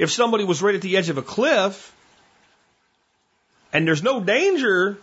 if 0.00 0.10
somebody 0.10 0.44
was 0.44 0.62
right 0.62 0.74
at 0.74 0.80
the 0.80 0.96
edge 0.96 1.10
of 1.10 1.18
a 1.18 1.22
cliff 1.22 1.94
and 3.70 3.86
there's 3.86 4.02
no 4.02 4.18
danger 4.18 4.96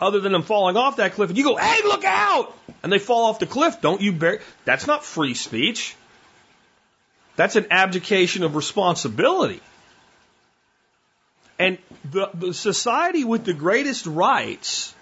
other 0.00 0.20
than 0.20 0.30
them 0.30 0.42
falling 0.42 0.76
off 0.76 0.96
that 0.96 1.14
cliff, 1.14 1.28
and 1.28 1.36
you 1.36 1.44
go, 1.44 1.56
"Hey, 1.56 1.82
look 1.82 2.04
out!" 2.04 2.56
and 2.82 2.92
they 2.92 3.00
fall 3.00 3.24
off 3.24 3.40
the 3.40 3.46
cliff, 3.46 3.80
don't 3.80 4.00
you 4.00 4.12
bear? 4.12 4.40
That's 4.64 4.86
not 4.86 5.04
free 5.04 5.34
speech. 5.34 5.96
That's 7.34 7.56
an 7.56 7.66
abdication 7.70 8.44
of 8.44 8.54
responsibility. 8.54 9.60
And 11.58 11.78
the, 12.04 12.30
the 12.34 12.54
society 12.54 13.24
with 13.24 13.44
the 13.44 13.54
greatest 13.54 14.06
rights 14.06 14.94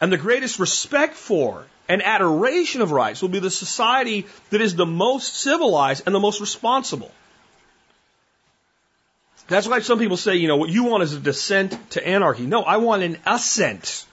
and 0.00 0.12
the 0.12 0.18
greatest 0.18 0.58
respect 0.58 1.14
for 1.14 1.64
and 1.88 2.02
adoration 2.02 2.82
of 2.82 2.92
rights 2.92 3.22
will 3.22 3.30
be 3.30 3.40
the 3.40 3.50
society 3.50 4.26
that 4.50 4.60
is 4.60 4.76
the 4.76 4.86
most 4.86 5.34
civilized 5.34 6.02
and 6.04 6.14
the 6.14 6.20
most 6.20 6.40
responsible. 6.40 7.10
That's 9.50 9.66
why 9.66 9.80
some 9.80 9.98
people 9.98 10.16
say, 10.16 10.36
you 10.36 10.46
know, 10.46 10.56
what 10.56 10.70
you 10.70 10.84
want 10.84 11.02
is 11.02 11.12
a 11.12 11.18
descent 11.18 11.76
to 11.90 12.06
anarchy. 12.06 12.46
No, 12.46 12.62
I 12.62 12.76
want 12.76 13.02
an 13.02 13.18
ascent 13.26 14.06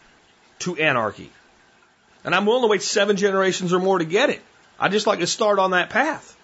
to 0.59 0.75
anarchy. 0.77 1.31
And 2.25 2.33
I'm 2.33 2.47
willing 2.47 2.63
to 2.63 2.67
wait 2.67 2.81
seven 2.81 3.17
generations 3.17 3.71
or 3.71 3.77
more 3.77 3.99
to 3.99 4.05
get 4.05 4.31
it. 4.31 4.41
I 4.79 4.89
just 4.89 5.05
like 5.05 5.19
to 5.19 5.27
start 5.27 5.59
on 5.59 5.71
that 5.71 5.91
path. 5.91 6.35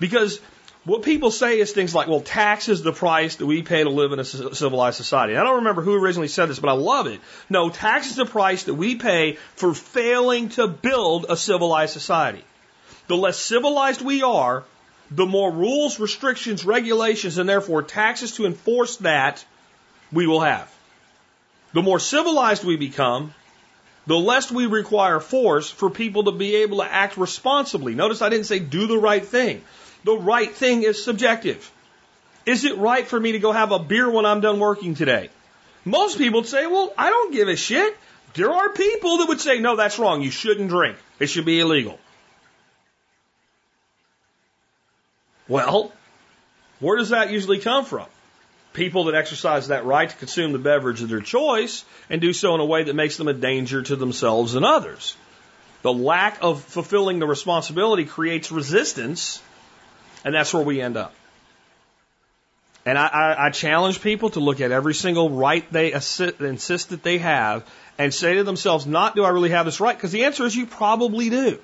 Because 0.00 0.40
what 0.86 1.02
people 1.02 1.30
say 1.30 1.60
is 1.60 1.72
things 1.72 1.94
like, 1.94 2.08
well, 2.08 2.22
tax 2.22 2.70
is 2.70 2.82
the 2.82 2.94
price 2.94 3.36
that 3.36 3.44
we 3.44 3.60
pay 3.60 3.84
to 3.84 3.90
live 3.90 4.12
in 4.12 4.20
a 4.20 4.24
civilized 4.24 4.96
society. 4.96 5.36
I 5.36 5.42
don't 5.42 5.56
remember 5.56 5.82
who 5.82 6.02
originally 6.02 6.28
said 6.28 6.46
this, 6.46 6.58
but 6.58 6.70
I 6.70 6.74
love 6.74 7.08
it. 7.08 7.20
No, 7.50 7.68
tax 7.68 8.06
is 8.06 8.16
the 8.16 8.24
price 8.24 8.64
that 8.64 8.74
we 8.74 8.94
pay 8.96 9.36
for 9.54 9.74
failing 9.74 10.48
to 10.50 10.66
build 10.66 11.26
a 11.28 11.36
civilized 11.36 11.92
society. 11.92 12.42
The 13.06 13.18
less 13.18 13.38
civilized 13.38 14.00
we 14.00 14.22
are, 14.22 14.64
the 15.10 15.26
more 15.26 15.50
rules, 15.50 16.00
restrictions, 16.00 16.64
regulations, 16.64 17.38
and 17.38 17.48
therefore 17.48 17.82
taxes 17.82 18.32
to 18.32 18.46
enforce 18.46 18.96
that 18.98 19.44
we 20.12 20.26
will 20.26 20.40
have. 20.40 20.72
The 21.72 21.82
more 21.82 21.98
civilized 21.98 22.64
we 22.64 22.76
become, 22.76 23.34
the 24.06 24.16
less 24.16 24.50
we 24.50 24.66
require 24.66 25.20
force 25.20 25.70
for 25.70 25.90
people 25.90 26.24
to 26.24 26.32
be 26.32 26.56
able 26.56 26.78
to 26.78 26.84
act 26.84 27.16
responsibly. 27.16 27.94
Notice 27.94 28.22
I 28.22 28.28
didn't 28.28 28.46
say 28.46 28.58
do 28.58 28.86
the 28.86 28.98
right 28.98 29.24
thing. 29.24 29.62
The 30.04 30.16
right 30.16 30.54
thing 30.54 30.82
is 30.82 31.02
subjective. 31.02 31.70
Is 32.46 32.64
it 32.64 32.76
right 32.76 33.06
for 33.06 33.18
me 33.18 33.32
to 33.32 33.38
go 33.38 33.52
have 33.52 33.72
a 33.72 33.78
beer 33.78 34.10
when 34.10 34.26
I'm 34.26 34.40
done 34.40 34.60
working 34.60 34.94
today? 34.94 35.30
Most 35.84 36.18
people 36.18 36.40
would 36.40 36.48
say, 36.48 36.66
well, 36.66 36.92
I 36.96 37.10
don't 37.10 37.32
give 37.32 37.48
a 37.48 37.56
shit. 37.56 37.96
There 38.34 38.50
are 38.50 38.68
people 38.70 39.18
that 39.18 39.28
would 39.28 39.40
say, 39.40 39.60
no, 39.60 39.76
that's 39.76 39.98
wrong. 39.98 40.22
You 40.22 40.30
shouldn't 40.30 40.68
drink. 40.68 40.96
It 41.18 41.28
should 41.28 41.44
be 41.44 41.60
illegal. 41.60 41.98
Well, 45.48 45.92
where 46.80 46.96
does 46.96 47.10
that 47.10 47.30
usually 47.30 47.58
come 47.58 47.84
from? 47.84 48.06
People 48.72 49.04
that 49.04 49.14
exercise 49.14 49.68
that 49.68 49.84
right 49.84 50.08
to 50.08 50.16
consume 50.16 50.52
the 50.52 50.58
beverage 50.58 51.00
of 51.02 51.08
their 51.08 51.20
choice 51.20 51.84
and 52.10 52.20
do 52.20 52.32
so 52.32 52.54
in 52.54 52.60
a 52.60 52.64
way 52.64 52.84
that 52.84 52.94
makes 52.94 53.16
them 53.16 53.28
a 53.28 53.32
danger 53.32 53.82
to 53.82 53.96
themselves 53.96 54.54
and 54.54 54.64
others. 54.64 55.16
The 55.82 55.92
lack 55.92 56.38
of 56.40 56.64
fulfilling 56.64 57.18
the 57.18 57.26
responsibility 57.26 58.04
creates 58.04 58.50
resistance, 58.50 59.40
and 60.24 60.34
that's 60.34 60.52
where 60.52 60.62
we 60.62 60.80
end 60.80 60.96
up. 60.96 61.14
And 62.86 62.98
I, 62.98 63.06
I, 63.06 63.46
I 63.46 63.50
challenge 63.50 64.00
people 64.00 64.30
to 64.30 64.40
look 64.40 64.60
at 64.60 64.72
every 64.72 64.94
single 64.94 65.30
right 65.30 65.70
they 65.72 65.92
assist, 65.92 66.40
insist 66.40 66.90
that 66.90 67.02
they 67.02 67.18
have 67.18 67.64
and 67.96 68.12
say 68.12 68.34
to 68.34 68.44
themselves, 68.44 68.86
not 68.86 69.14
do 69.14 69.24
I 69.24 69.30
really 69.30 69.50
have 69.50 69.66
this 69.66 69.80
right? 69.80 69.96
Because 69.96 70.12
the 70.12 70.24
answer 70.24 70.44
is 70.44 70.54
you 70.54 70.66
probably 70.66 71.30
do. 71.30 71.58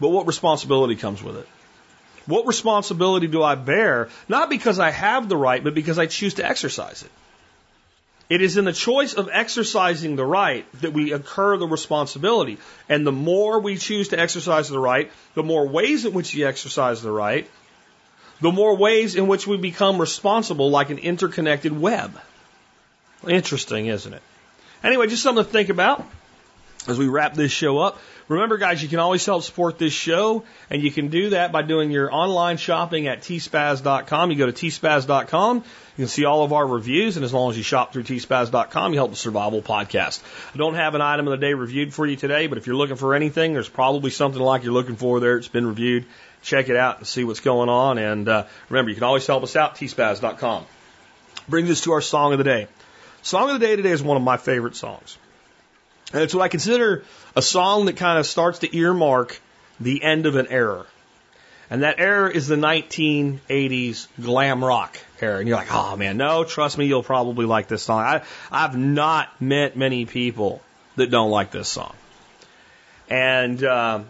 But 0.00 0.08
what 0.08 0.26
responsibility 0.26 0.96
comes 0.96 1.22
with 1.22 1.36
it? 1.36 1.48
What 2.26 2.46
responsibility 2.46 3.26
do 3.26 3.42
I 3.42 3.54
bear? 3.54 4.08
Not 4.28 4.50
because 4.50 4.78
I 4.78 4.90
have 4.90 5.28
the 5.28 5.36
right, 5.36 5.62
but 5.62 5.74
because 5.74 5.98
I 5.98 6.06
choose 6.06 6.34
to 6.34 6.48
exercise 6.48 7.02
it. 7.02 7.10
It 8.28 8.40
is 8.40 8.56
in 8.56 8.64
the 8.64 8.72
choice 8.72 9.12
of 9.12 9.28
exercising 9.30 10.16
the 10.16 10.24
right 10.24 10.64
that 10.80 10.92
we 10.92 11.12
incur 11.12 11.56
the 11.58 11.66
responsibility. 11.66 12.58
And 12.88 13.06
the 13.06 13.12
more 13.12 13.60
we 13.60 13.76
choose 13.76 14.08
to 14.08 14.18
exercise 14.18 14.68
the 14.68 14.78
right, 14.78 15.10
the 15.34 15.42
more 15.42 15.68
ways 15.68 16.06
in 16.06 16.14
which 16.14 16.34
we 16.34 16.44
exercise 16.44 17.02
the 17.02 17.10
right, 17.10 17.50
the 18.40 18.52
more 18.52 18.76
ways 18.76 19.16
in 19.16 19.26
which 19.26 19.46
we 19.46 19.56
become 19.56 20.00
responsible 20.00 20.70
like 20.70 20.90
an 20.90 20.98
interconnected 20.98 21.78
web. 21.78 22.18
Interesting, 23.28 23.86
isn't 23.86 24.14
it? 24.14 24.22
Anyway, 24.82 25.08
just 25.08 25.22
something 25.22 25.44
to 25.44 25.50
think 25.50 25.68
about. 25.68 26.04
as 26.88 26.98
we 26.98 27.08
wrap 27.08 27.34
this 27.34 27.52
show 27.52 27.78
up. 27.78 27.98
Remember, 28.32 28.56
guys, 28.56 28.82
you 28.82 28.88
can 28.88 28.98
always 28.98 29.26
help 29.26 29.42
support 29.42 29.78
this 29.78 29.92
show, 29.92 30.44
and 30.70 30.82
you 30.82 30.90
can 30.90 31.08
do 31.08 31.30
that 31.30 31.52
by 31.52 31.60
doing 31.60 31.90
your 31.90 32.12
online 32.12 32.56
shopping 32.56 33.06
at 33.06 33.20
tspaz.com. 33.20 34.30
You 34.30 34.38
go 34.38 34.50
to 34.50 34.52
tspaz.com, 34.52 35.56
you 35.58 35.64
can 35.96 36.08
see 36.08 36.24
all 36.24 36.42
of 36.42 36.54
our 36.54 36.66
reviews, 36.66 37.16
and 37.18 37.24
as 37.24 37.34
long 37.34 37.50
as 37.50 37.58
you 37.58 37.62
shop 37.62 37.92
through 37.92 38.04
tspaz.com, 38.04 38.92
you 38.92 38.98
help 38.98 39.10
the 39.10 39.18
Survival 39.18 39.60
Podcast. 39.60 40.22
I 40.54 40.56
don't 40.56 40.76
have 40.76 40.94
an 40.94 41.02
item 41.02 41.28
of 41.28 41.32
the 41.32 41.46
day 41.46 41.52
reviewed 41.52 41.92
for 41.92 42.06
you 42.06 42.16
today, 42.16 42.46
but 42.46 42.56
if 42.56 42.66
you're 42.66 42.74
looking 42.74 42.96
for 42.96 43.14
anything, 43.14 43.52
there's 43.52 43.68
probably 43.68 44.10
something 44.10 44.40
like 44.40 44.62
you're 44.62 44.72
looking 44.72 44.96
for 44.96 45.20
there. 45.20 45.36
It's 45.36 45.48
been 45.48 45.66
reviewed. 45.66 46.06
Check 46.40 46.70
it 46.70 46.76
out 46.76 46.98
and 46.98 47.06
see 47.06 47.24
what's 47.24 47.40
going 47.40 47.68
on. 47.68 47.98
And 47.98 48.26
uh, 48.28 48.46
remember, 48.70 48.88
you 48.88 48.94
can 48.94 49.04
always 49.04 49.26
help 49.26 49.42
us 49.42 49.56
out, 49.56 49.76
tspaz.com. 49.76 50.64
Brings 51.50 51.70
us 51.70 51.82
to 51.82 51.92
our 51.92 52.00
song 52.00 52.32
of 52.32 52.38
the 52.38 52.44
day. 52.44 52.66
Song 53.20 53.50
of 53.50 53.60
the 53.60 53.66
day 53.66 53.76
today 53.76 53.90
is 53.90 54.02
one 54.02 54.16
of 54.16 54.22
my 54.22 54.38
favorite 54.38 54.74
songs. 54.74 55.18
And 56.12 56.22
it's 56.22 56.34
what 56.34 56.42
I 56.42 56.48
consider 56.48 57.04
a 57.34 57.42
song 57.42 57.86
that 57.86 57.96
kind 57.96 58.18
of 58.18 58.26
starts 58.26 58.60
to 58.60 58.76
earmark 58.76 59.40
the 59.80 60.02
end 60.02 60.26
of 60.26 60.36
an 60.36 60.46
era. 60.48 60.86
And 61.70 61.84
that 61.84 61.98
era 61.98 62.30
is 62.30 62.48
the 62.48 62.56
1980s 62.56 64.06
glam 64.20 64.62
rock 64.62 64.98
era. 65.20 65.38
And 65.38 65.48
you're 65.48 65.56
like, 65.56 65.72
oh 65.72 65.96
man, 65.96 66.18
no, 66.18 66.44
trust 66.44 66.76
me, 66.76 66.84
you'll 66.84 67.02
probably 67.02 67.46
like 67.46 67.68
this 67.68 67.82
song. 67.82 68.00
I, 68.00 68.22
I've 68.50 68.76
not 68.76 69.40
met 69.40 69.74
many 69.74 70.04
people 70.04 70.60
that 70.96 71.10
don't 71.10 71.30
like 71.30 71.50
this 71.50 71.68
song. 71.68 71.94
And, 73.08 73.64
um, 73.64 74.06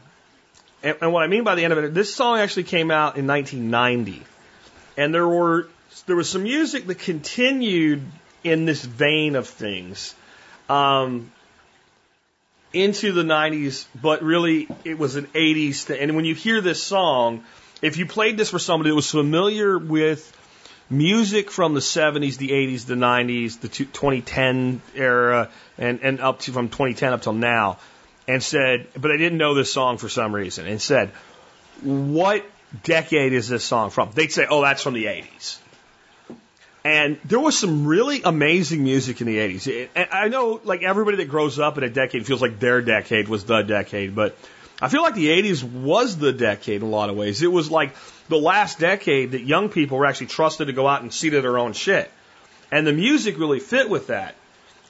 and, 0.83 0.97
and 1.03 1.13
what 1.13 1.23
I 1.23 1.29
mean 1.29 1.45
by 1.45 1.55
the 1.55 1.63
end 1.63 1.73
of 1.73 1.79
it, 1.79 1.95
this 1.95 2.13
song 2.13 2.39
actually 2.39 2.65
came 2.65 2.91
out 2.91 3.17
in 3.17 3.27
1990. 3.29 4.25
And 4.97 5.15
there 5.15 5.29
were, 5.29 5.69
there 6.07 6.17
was 6.17 6.29
some 6.29 6.43
music 6.43 6.87
that 6.89 6.99
continued 6.99 8.03
in 8.43 8.65
this 8.65 8.85
vein 8.85 9.37
of 9.37 9.47
things. 9.47 10.15
Um, 10.69 11.31
into 12.73 13.13
the 13.13 13.23
90s, 13.23 13.87
but 14.01 14.23
really 14.23 14.69
it 14.85 14.99
was 14.99 15.17
an 15.17 15.27
80s 15.29 15.83
thing. 15.83 16.01
And 16.01 16.17
when 16.17 16.25
you 16.25 16.35
hear 16.35 16.61
this 16.61 16.83
song, 16.83 17.45
if 17.81 17.97
you 17.97 18.07
played 18.07 18.37
this 18.37 18.51
for 18.51 18.59
somebody 18.59 18.91
that 18.91 18.97
was 18.97 19.11
familiar 19.11 19.79
with 19.79 20.37
music 20.89 21.51
from 21.51 21.75
the 21.75 21.81
70s, 21.81 22.37
the 22.37 22.51
80s, 22.51 22.87
the 22.87 22.95
90s, 22.95 23.61
the 23.61 23.69
2010 23.69 24.83
era, 24.95 25.51
and, 25.79 26.01
and 26.03 26.21
up 26.21 26.41
to 26.41 26.53
from 26.53 26.69
2010 26.69 27.13
up 27.13 27.23
till 27.23 27.33
now, 27.33 27.79
and 28.29 28.43
said, 28.43 28.87
but 28.97 29.11
I 29.11 29.17
didn't 29.17 29.39
know 29.39 29.55
this 29.55 29.73
song 29.73 29.99
for 29.99 30.09
some 30.09 30.35
reason, 30.35 30.67
and 30.67 30.81
said, 30.81 31.11
what 31.83 32.45
decade 32.85 33.33
is 33.33 33.49
this 33.49 33.65
song 33.65 33.91
from? 33.91 34.11
They'd 34.13 34.33
say, 34.33 34.47
oh, 34.49 34.63
that's 34.63 34.83
from 34.83 34.95
the 34.95 35.07
80s. 35.07 35.59
And 36.85 37.19
there 37.25 37.39
was 37.39 37.57
some 37.57 37.87
really 37.87 38.23
amazing 38.23 38.83
music 38.83 39.21
in 39.21 39.29
the 39.29 39.39
80s. 39.39 39.89
And 39.95 40.09
I 40.11 40.29
know, 40.29 40.61
like, 40.65 40.83
everybody 40.83 41.19
that 41.19 41.29
grows 41.29 41.59
up 41.59 41.79
in 41.79 41.85
a 41.85 41.89
decade 41.89 42.27
feels 42.27 42.43
like 42.43 42.59
their 42.59 42.83
decade 42.83 43.29
was 43.29 43.45
the 43.45 43.63
decade, 43.63 44.17
but 44.17 44.37
I 44.81 44.89
feel 44.89 45.03
like 45.03 45.15
the 45.15 45.29
80s 45.29 45.63
was 45.63 46.17
the 46.17 46.33
decade 46.33 46.83
in 46.83 46.89
a 46.89 46.91
lot 46.91 47.09
of 47.09 47.17
ways. 47.17 47.41
It 47.41 47.53
was 47.53 47.71
like 47.71 47.95
the 48.29 48.37
last 48.37 48.81
decade 48.81 49.31
that 49.31 49.43
young 49.43 49.69
people 49.69 49.99
were 49.99 50.07
actually 50.07 50.27
trusted 50.27 50.67
to 50.67 50.73
go 50.73 50.89
out 50.89 51.03
and 51.03 51.13
see 51.13 51.31
to 51.31 51.41
their 51.41 51.57
own 51.57 51.73
shit. 51.73 52.11
And 52.73 52.85
the 52.85 52.93
music 52.93 53.39
really 53.39 53.61
fit 53.61 53.89
with 53.89 54.09
that. 54.09 54.35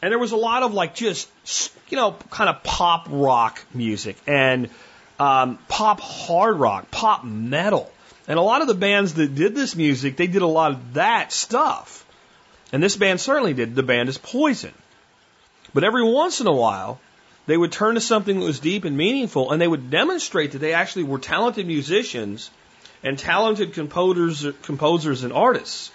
And 0.00 0.10
there 0.10 0.18
was 0.18 0.32
a 0.32 0.36
lot 0.36 0.62
of, 0.62 0.72
like, 0.72 0.94
just, 0.94 1.28
you 1.90 1.96
know, 1.96 2.16
kind 2.30 2.48
of 2.48 2.62
pop 2.62 3.06
rock 3.10 3.62
music 3.74 4.16
and 4.26 4.70
um, 5.20 5.58
pop 5.68 6.00
hard 6.00 6.58
rock, 6.58 6.90
pop 6.90 7.22
metal. 7.22 7.92
And 8.28 8.38
a 8.38 8.42
lot 8.42 8.62
of 8.62 8.68
the 8.68 8.74
bands 8.74 9.14
that 9.14 9.34
did 9.34 9.54
this 9.54 9.74
music, 9.74 10.16
they 10.16 10.26
did 10.26 10.42
a 10.42 10.46
lot 10.46 10.72
of 10.72 10.94
that 10.94 11.32
stuff. 11.32 12.06
And 12.72 12.82
this 12.82 12.96
band 12.96 13.20
certainly 13.20 13.52
did. 13.52 13.74
The 13.74 13.82
band 13.82 14.08
is 14.08 14.18
Poison. 14.18 14.72
But 15.74 15.84
every 15.84 16.04
once 16.04 16.40
in 16.40 16.46
a 16.46 16.52
while, 16.52 17.00
they 17.46 17.56
would 17.56 17.72
turn 17.72 17.96
to 17.96 18.00
something 18.00 18.38
that 18.38 18.44
was 18.44 18.60
deep 18.60 18.84
and 18.84 18.96
meaningful, 18.96 19.50
and 19.50 19.60
they 19.60 19.68
would 19.68 19.90
demonstrate 19.90 20.52
that 20.52 20.58
they 20.58 20.74
actually 20.74 21.04
were 21.04 21.18
talented 21.18 21.66
musicians 21.66 22.50
and 23.02 23.18
talented 23.18 23.72
composers, 23.72 24.46
composers 24.62 25.24
and 25.24 25.32
artists. 25.32 25.90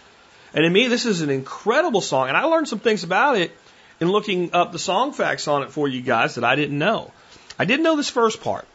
And 0.54 0.64
to 0.64 0.70
me, 0.70 0.88
this 0.88 1.06
is 1.06 1.22
an 1.22 1.30
incredible 1.30 2.02
song, 2.02 2.28
and 2.28 2.38
I 2.38 2.44
learned 2.44 2.68
some 2.68 2.80
things 2.80 3.04
about 3.04 3.38
it 3.38 3.52
in 4.00 4.12
looking 4.12 4.54
up 4.54 4.72
the 4.72 4.80
song 4.80 5.14
facts 5.14 5.48
on 5.48 5.64
it 5.64 5.72
for 5.72 5.88
you 5.88 6.02
guys 6.02 6.36
that 6.36 6.44
I 6.44 6.56
didn't 6.56 6.78
know. 6.78 7.12
I 7.58 7.66
didn't 7.66 7.84
know 7.84 7.96
this 7.96 8.10
first 8.10 8.42
part. 8.42 8.68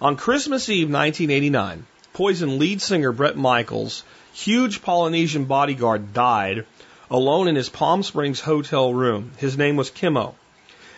On 0.00 0.16
Christmas 0.16 0.68
Eve 0.68 0.90
1989, 0.90 1.86
Poison 2.14 2.60
lead 2.60 2.80
singer 2.80 3.10
Bret 3.10 3.36
Michaels, 3.36 4.04
huge 4.32 4.82
Polynesian 4.82 5.46
bodyguard, 5.46 6.14
died 6.14 6.64
alone 7.10 7.48
in 7.48 7.56
his 7.56 7.68
Palm 7.68 8.04
Springs 8.04 8.38
hotel 8.38 8.94
room. 8.94 9.32
His 9.38 9.58
name 9.58 9.74
was 9.74 9.90
Kimo. 9.90 10.36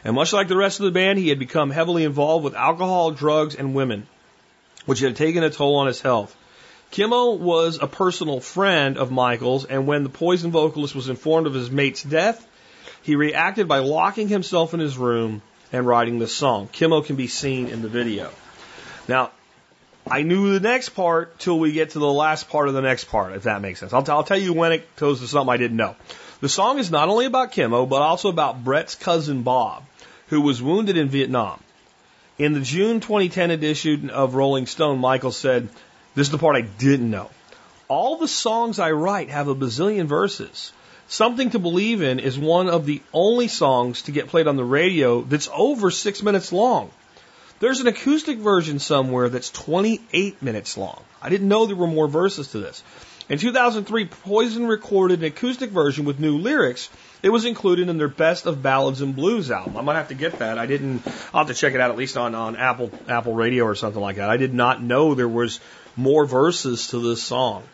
And 0.04 0.14
much 0.14 0.34
like 0.34 0.48
the 0.48 0.58
rest 0.58 0.78
of 0.78 0.84
the 0.84 0.92
band, 0.92 1.18
he 1.18 1.30
had 1.30 1.38
become 1.38 1.70
heavily 1.70 2.04
involved 2.04 2.44
with 2.44 2.54
alcohol, 2.54 3.12
drugs, 3.12 3.54
and 3.54 3.74
women, 3.74 4.06
which 4.84 5.00
had 5.00 5.16
taken 5.16 5.42
a 5.42 5.48
toll 5.48 5.76
on 5.76 5.86
his 5.86 6.02
health. 6.02 6.36
Kimo 6.90 7.30
was 7.30 7.78
a 7.80 7.86
personal 7.86 8.40
friend 8.40 8.98
of 8.98 9.10
Michaels, 9.10 9.64
and 9.64 9.86
when 9.86 10.02
the 10.02 10.10
Poison 10.10 10.50
vocalist 10.50 10.94
was 10.94 11.08
informed 11.08 11.46
of 11.46 11.54
his 11.54 11.70
mate's 11.70 12.02
death, 12.02 12.46
he 13.02 13.16
reacted 13.16 13.66
by 13.66 13.78
locking 13.78 14.28
himself 14.28 14.74
in 14.74 14.80
his 14.80 14.98
room 14.98 15.40
and 15.72 15.86
writing 15.86 16.18
the 16.18 16.28
song. 16.28 16.68
Kimo 16.70 17.00
can 17.00 17.16
be 17.16 17.26
seen 17.26 17.68
in 17.68 17.80
the 17.80 17.88
video. 17.88 18.30
Now, 19.08 19.30
I 20.08 20.22
knew 20.22 20.52
the 20.52 20.60
next 20.60 20.90
part 20.90 21.38
till 21.40 21.58
we 21.58 21.72
get 21.72 21.90
to 21.90 21.98
the 21.98 22.12
last 22.12 22.48
part 22.48 22.68
of 22.68 22.74
the 22.74 22.80
next 22.80 23.04
part, 23.04 23.32
if 23.32 23.42
that 23.42 23.60
makes 23.60 23.80
sense. 23.80 23.92
I'll, 23.92 24.04
t- 24.04 24.12
I'll 24.12 24.22
tell 24.22 24.38
you 24.38 24.52
when 24.52 24.70
it 24.70 24.94
goes 24.96 25.20
to 25.20 25.26
something 25.26 25.52
I 25.52 25.56
didn't 25.56 25.76
know. 25.76 25.96
The 26.40 26.48
song 26.48 26.78
is 26.78 26.92
not 26.92 27.08
only 27.08 27.26
about 27.26 27.52
Kimo, 27.52 27.86
but 27.86 28.02
also 28.02 28.28
about 28.28 28.62
Bret's 28.62 28.94
cousin 28.94 29.42
Bob, 29.42 29.82
who 30.28 30.40
was 30.40 30.62
wounded 30.62 30.96
in 30.96 31.08
Vietnam. 31.08 31.60
In 32.38 32.52
the 32.52 32.60
June 32.60 33.00
2010 33.00 33.50
edition 33.50 34.10
of 34.10 34.34
Rolling 34.36 34.66
Stone, 34.66 35.00
Michael 35.00 35.32
said, 35.32 35.68
This 36.14 36.28
is 36.28 36.30
the 36.30 36.38
part 36.38 36.54
I 36.54 36.60
didn't 36.60 37.10
know. 37.10 37.30
All 37.88 38.18
the 38.18 38.28
songs 38.28 38.78
I 38.78 38.92
write 38.92 39.30
have 39.30 39.48
a 39.48 39.54
bazillion 39.56 40.06
verses. 40.06 40.72
Something 41.08 41.50
to 41.50 41.58
Believe 41.58 42.02
in 42.02 42.20
is 42.20 42.38
one 42.38 42.68
of 42.68 42.86
the 42.86 43.00
only 43.12 43.48
songs 43.48 44.02
to 44.02 44.12
get 44.12 44.28
played 44.28 44.46
on 44.46 44.56
the 44.56 44.64
radio 44.64 45.22
that's 45.22 45.48
over 45.52 45.90
six 45.90 46.22
minutes 46.22 46.52
long. 46.52 46.90
There's 47.58 47.80
an 47.80 47.86
acoustic 47.86 48.38
version 48.38 48.78
somewhere 48.78 49.28
that's 49.28 49.50
28 49.50 50.42
minutes 50.42 50.76
long. 50.76 51.02
I 51.22 51.30
didn't 51.30 51.48
know 51.48 51.66
there 51.66 51.76
were 51.76 51.86
more 51.86 52.08
verses 52.08 52.48
to 52.52 52.58
this. 52.58 52.82
In 53.28 53.38
2003, 53.38 54.04
Poison 54.04 54.68
recorded 54.68 55.20
an 55.20 55.24
acoustic 55.24 55.70
version 55.70 56.04
with 56.04 56.20
new 56.20 56.38
lyrics. 56.38 56.88
It 57.22 57.30
was 57.30 57.44
included 57.44 57.88
in 57.88 57.98
their 57.98 58.08
Best 58.08 58.46
of 58.46 58.62
Ballads 58.62 59.00
and 59.00 59.16
Blues 59.16 59.50
album. 59.50 59.76
I 59.76 59.80
might 59.80 59.96
have 59.96 60.08
to 60.08 60.14
get 60.14 60.38
that. 60.38 60.58
I 60.58 60.66
didn't. 60.66 61.02
I'll 61.34 61.44
have 61.44 61.48
to 61.48 61.54
check 61.54 61.74
it 61.74 61.80
out 61.80 61.90
at 61.90 61.96
least 61.96 62.16
on 62.16 62.36
on 62.36 62.54
Apple 62.54 62.92
Apple 63.08 63.34
Radio 63.34 63.64
or 63.64 63.74
something 63.74 64.00
like 64.00 64.16
that. 64.16 64.30
I 64.30 64.36
did 64.36 64.54
not 64.54 64.80
know 64.80 65.14
there 65.14 65.28
was 65.28 65.58
more 65.96 66.24
verses 66.24 66.88
to 66.88 67.00
this 67.00 67.20
song. 67.20 67.64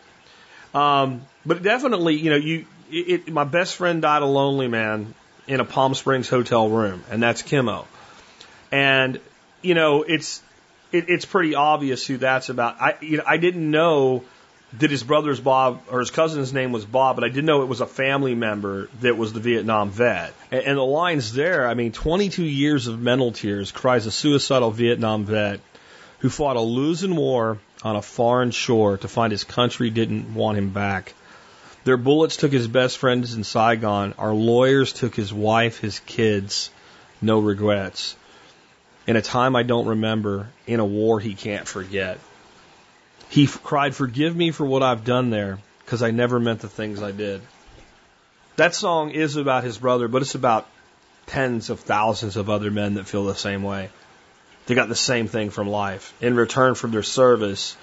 Um, 0.73 1.21
but 1.45 1.61
definitely, 1.61 2.15
you 2.15 2.31
know, 2.31 2.37
you. 2.37 2.65
It, 2.91 3.27
it, 3.27 3.33
my 3.33 3.43
best 3.43 3.75
friend 3.75 4.01
died 4.01 4.21
a 4.21 4.27
lonely 4.27 4.67
man 4.67 5.13
in 5.47 5.59
a 5.59 5.65
Palm 5.65 5.93
Springs 5.93 6.29
hotel 6.29 6.69
room, 6.69 7.03
and 7.11 7.21
that's 7.21 7.41
Kimo. 7.41 7.87
And 8.71 9.19
you 9.63 9.73
know, 9.73 10.03
it's 10.03 10.41
it, 10.91 11.09
it's 11.09 11.25
pretty 11.25 11.55
obvious 11.55 12.05
who 12.05 12.17
that's 12.17 12.49
about. 12.49 12.79
I 12.79 12.95
you 13.01 13.17
know 13.17 13.23
I 13.25 13.37
didn't 13.37 13.69
know 13.69 14.23
that 14.79 14.89
his 14.89 15.03
brother's 15.03 15.39
Bob 15.39 15.81
or 15.91 15.99
his 15.99 16.11
cousin's 16.11 16.53
name 16.53 16.71
was 16.71 16.85
Bob, 16.85 17.15
but 17.15 17.23
I 17.23 17.29
did 17.29 17.43
know 17.45 17.61
it 17.61 17.67
was 17.67 17.81
a 17.81 17.85
family 17.85 18.33
member 18.33 18.89
that 19.01 19.17
was 19.17 19.33
the 19.33 19.39
Vietnam 19.39 19.91
vet. 19.91 20.33
And, 20.51 20.61
and 20.61 20.77
the 20.77 20.83
lines 20.83 21.33
there, 21.33 21.67
I 21.67 21.75
mean, 21.75 21.91
22 21.91 22.43
years 22.43 22.87
of 22.87 22.99
mental 22.99 23.31
tears 23.31 23.71
cries 23.71 24.07
a 24.07 24.11
suicidal 24.11 24.71
Vietnam 24.71 25.25
vet 25.25 25.59
who 26.19 26.29
fought 26.29 26.55
a 26.55 26.61
losing 26.61 27.15
war 27.15 27.59
on 27.83 27.95
a 27.95 28.01
foreign 28.01 28.49
shore 28.49 28.97
to 28.97 29.07
find 29.07 29.31
his 29.31 29.43
country 29.43 29.89
didn't 29.89 30.33
want 30.33 30.57
him 30.57 30.69
back. 30.69 31.13
Their 31.83 31.97
bullets 31.97 32.37
took 32.37 32.51
his 32.51 32.67
best 32.67 32.97
friends 32.97 33.35
in 33.35 33.43
Saigon. 33.43 34.13
Our 34.17 34.33
lawyers 34.33 34.93
took 34.93 35.13
his 35.13 35.33
wife, 35.33 35.79
his 35.79 35.99
kids. 35.99 36.71
No 37.21 37.39
regrets 37.39 38.15
in 39.07 39.15
a 39.15 39.21
time 39.21 39.55
I 39.55 39.63
don't 39.63 39.87
remember, 39.87 40.49
in 40.65 40.79
a 40.79 40.85
war 40.85 41.19
he 41.19 41.33
can't 41.33 41.67
forget. 41.67 42.19
He 43.29 43.45
f- 43.45 43.61
cried, 43.63 43.95
Forgive 43.95 44.35
me 44.35 44.51
for 44.51 44.65
what 44.65 44.83
I've 44.83 45.03
done 45.03 45.29
there, 45.29 45.59
because 45.83 46.03
I 46.03 46.11
never 46.11 46.39
meant 46.39 46.61
the 46.61 46.69
things 46.69 47.01
I 47.01 47.11
did. 47.11 47.41
That 48.55 48.75
song 48.75 49.11
is 49.11 49.35
about 49.35 49.63
his 49.63 49.77
brother, 49.77 50.07
but 50.07 50.21
it's 50.21 50.35
about 50.35 50.67
tens 51.25 51.69
of 51.69 51.79
thousands 51.79 52.37
of 52.37 52.49
other 52.49 52.69
men 52.69 52.95
that 52.95 53.07
feel 53.07 53.25
the 53.25 53.35
same 53.35 53.63
way. 53.63 53.89
They 54.65 54.75
got 54.75 54.89
the 54.89 54.95
same 54.95 55.27
thing 55.27 55.49
from 55.49 55.67
life. 55.67 56.13
In 56.21 56.35
return 56.35 56.75
for 56.75 56.87
their 56.87 57.03
service, 57.03 57.75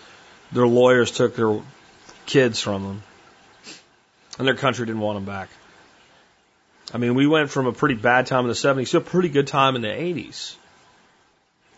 their 0.52 0.66
lawyers 0.66 1.10
took 1.10 1.36
their 1.36 1.60
kids 2.26 2.60
from 2.60 2.82
them, 2.82 3.02
and 4.38 4.47
their 4.47 4.55
country 4.55 4.86
didn't 4.86 5.01
want 5.01 5.16
them 5.16 5.26
back. 5.26 5.48
I 6.94 6.98
mean, 6.98 7.14
we 7.14 7.26
went 7.26 7.51
from 7.51 7.66
a 7.66 7.72
pretty 7.72 7.94
bad 7.94 8.26
time 8.26 8.44
in 8.44 8.48
the 8.48 8.55
70s 8.55 8.90
to 8.90 8.98
a 8.98 9.01
pretty 9.01 9.28
good 9.28 9.47
time 9.47 9.76
in 9.76 9.82
the 9.82 9.88
80s. 9.88 10.55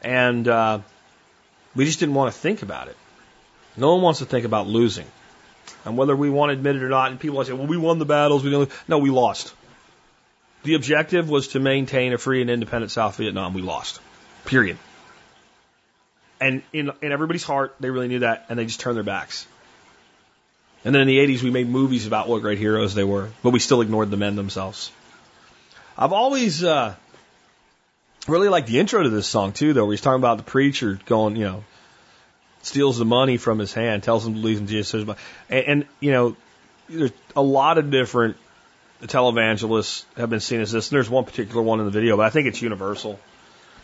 And 0.03 0.47
uh, 0.49 0.81
we 1.75 1.85
just 1.85 2.01
didn't 2.01 2.15
want 2.15 2.33
to 2.33 2.39
think 2.39 2.63
about 2.63 2.89
it. 2.89 2.97
No 3.77 3.95
one 3.95 4.03
wants 4.03 4.19
to 4.19 4.27
think 4.27 4.45
about 4.45 4.67
losing. 4.67 5.07
And 5.85 5.97
whether 5.97 6.15
we 6.15 6.29
want 6.29 6.51
to 6.51 6.55
admit 6.55 6.77
it 6.77 6.83
or 6.83 6.89
not, 6.89 7.11
and 7.11 7.19
people 7.19 7.43
say, 7.45 7.53
well, 7.53 7.67
we 7.67 7.77
won 7.77 7.99
the 7.99 8.05
battles. 8.05 8.45
We 8.45 8.51
didn't. 8.51 8.71
No, 8.89 8.99
we 8.99 9.11
lost. 9.11 9.55
The 10.65 10.75
objective 10.75 11.29
was 11.29 11.49
to 11.49 11.61
maintain 11.61 12.13
a 12.13 12.19
free 12.19 12.41
and 12.41 12.51
independent 12.51 12.93
South 12.93 13.17
Vietnam. 13.17 13.55
We 13.55 13.63
lost. 13.63 14.01
Period. 14.45 14.79
And 16.41 16.63
in, 16.73 16.91
in 17.01 17.13
everybody's 17.13 17.45
heart, 17.45 17.75
they 17.81 17.91
really 17.91 18.09
knew 18.09 18.21
that, 18.21 18.47
and 18.49 18.59
they 18.59 18.67
just 18.67 18.81
turned 18.81 18.97
their 18.97 19.05
backs. 19.05 19.47
And 20.85 20.95
then 20.95 21.03
in 21.03 21.09
the 21.09 21.19
80s, 21.19 21.43
we 21.43 21.51
made 21.51 21.69
movies 21.69 22.07
about 22.07 22.29
what 22.29 22.43
great 22.43 22.59
heroes 22.59 22.95
they 22.95 23.05
were, 23.05 23.31
but 23.43 23.51
we 23.51 23.61
still 23.61 23.81
ignored 23.81 24.11
the 24.11 24.17
men 24.17 24.35
themselves. 24.35 24.91
I've 25.97 26.13
always 26.13 26.65
uh, 26.65 26.97
really 28.29 28.49
liked 28.49 28.69
the 28.69 28.79
intro 28.79 29.03
to 29.03 29.09
this 29.09 29.27
song, 29.27 29.53
too, 29.53 29.73
though, 29.73 29.85
where 29.85 29.93
he's 29.93 30.01
talking 30.01 30.21
about 30.21 30.39
the 30.39 30.45
preacher 30.45 30.99
going, 31.07 31.37
you 31.37 31.45
know, 31.45 31.65
steals 32.63 32.99
the 32.99 33.05
money 33.05 33.37
from 33.37 33.59
his 33.59 33.73
hand, 33.73 34.03
tells 34.03 34.27
him 34.27 34.35
to 34.35 34.41
believe 34.41 34.59
in 34.59 34.67
Jesus. 34.67 35.09
And, 35.49 35.67
and, 35.67 35.87
you 36.01 36.13
know, 36.13 36.37
there's 36.89 37.13
a 37.35 37.43
lot 37.43 37.79
of 37.79 37.91
different 37.91 38.37
televangelists 39.03 40.05
have 40.17 40.31
been 40.31 40.41
seen 40.41 40.61
as 40.61 40.71
this. 40.71 40.91
And 40.91 40.97
there's 40.97 41.11
one 41.11 41.25
particular 41.25 41.63
one 41.63 41.81
in 41.81 41.87
the 41.87 41.91
video, 41.91 42.17
but 42.17 42.27
I 42.27 42.31
think 42.31 42.47
it's 42.47 42.63
universal 42.63 43.19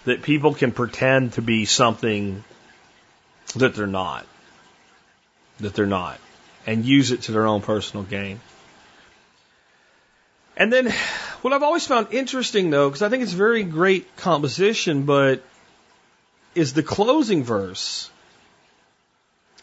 that 0.04 0.22
people 0.22 0.54
can 0.54 0.72
pretend 0.72 1.34
to 1.34 1.42
be 1.42 1.64
something 1.64 2.44
that 3.56 3.74
they're 3.74 3.86
not. 3.86 4.26
That 5.60 5.74
they're 5.74 5.86
not. 5.86 6.18
And 6.66 6.84
use 6.84 7.10
it 7.10 7.22
to 7.22 7.32
their 7.32 7.46
own 7.46 7.62
personal 7.62 8.04
gain. 8.04 8.40
And 10.56 10.72
then 10.72 10.92
what 11.42 11.52
I've 11.52 11.62
always 11.62 11.86
found 11.86 12.08
interesting 12.12 12.70
though, 12.70 12.88
because 12.88 13.02
I 13.02 13.08
think 13.08 13.22
it's 13.22 13.32
very 13.32 13.64
great 13.64 14.16
composition, 14.16 15.04
but 15.04 15.42
is 16.54 16.72
the 16.72 16.82
closing 16.82 17.44
verse. 17.44 18.10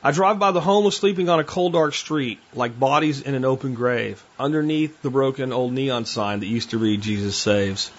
I 0.04 0.12
drive 0.12 0.38
by 0.38 0.52
the 0.52 0.62
homeless 0.62 0.98
sleeping 0.98 1.30
on 1.30 1.40
a 1.40 1.44
cold 1.44 1.74
dark 1.74 1.96
street, 1.96 2.40
like 2.54 2.80
bodies 2.80 3.22
in 3.22 3.34
an 3.34 3.44
open 3.44 3.74
grave, 3.74 4.24
underneath 4.38 5.02
the 5.02 5.10
broken 5.10 5.52
old 5.52 5.74
neon 5.74 6.06
sign 6.06 6.42
that 6.42 6.46
used 6.46 6.70
to 6.70 6.78
read 6.78 7.02
Jesus 7.02 7.36
saves. 7.36 7.92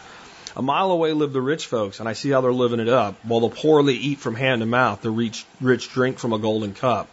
A 0.57 0.63
mile 0.63 0.91
away 0.91 1.13
live 1.13 1.33
the 1.33 1.41
rich 1.41 1.67
folks, 1.67 1.99
and 1.99 2.09
I 2.09 2.13
see 2.13 2.31
how 2.31 2.41
they're 2.41 2.53
living 2.53 2.81
it 2.81 2.89
up, 2.89 3.17
while 3.25 3.41
the 3.41 3.49
poorly 3.49 3.95
eat 3.95 4.21
from 4.21 4.37
hand 4.37 4.61
to 4.61 4.67
mouth, 4.67 5.03
the 5.03 5.11
rich, 5.11 5.45
rich 5.61 5.91
drink 5.91 6.19
from 6.19 6.33
a 6.33 6.39
golden 6.39 6.73
cup. 6.73 7.09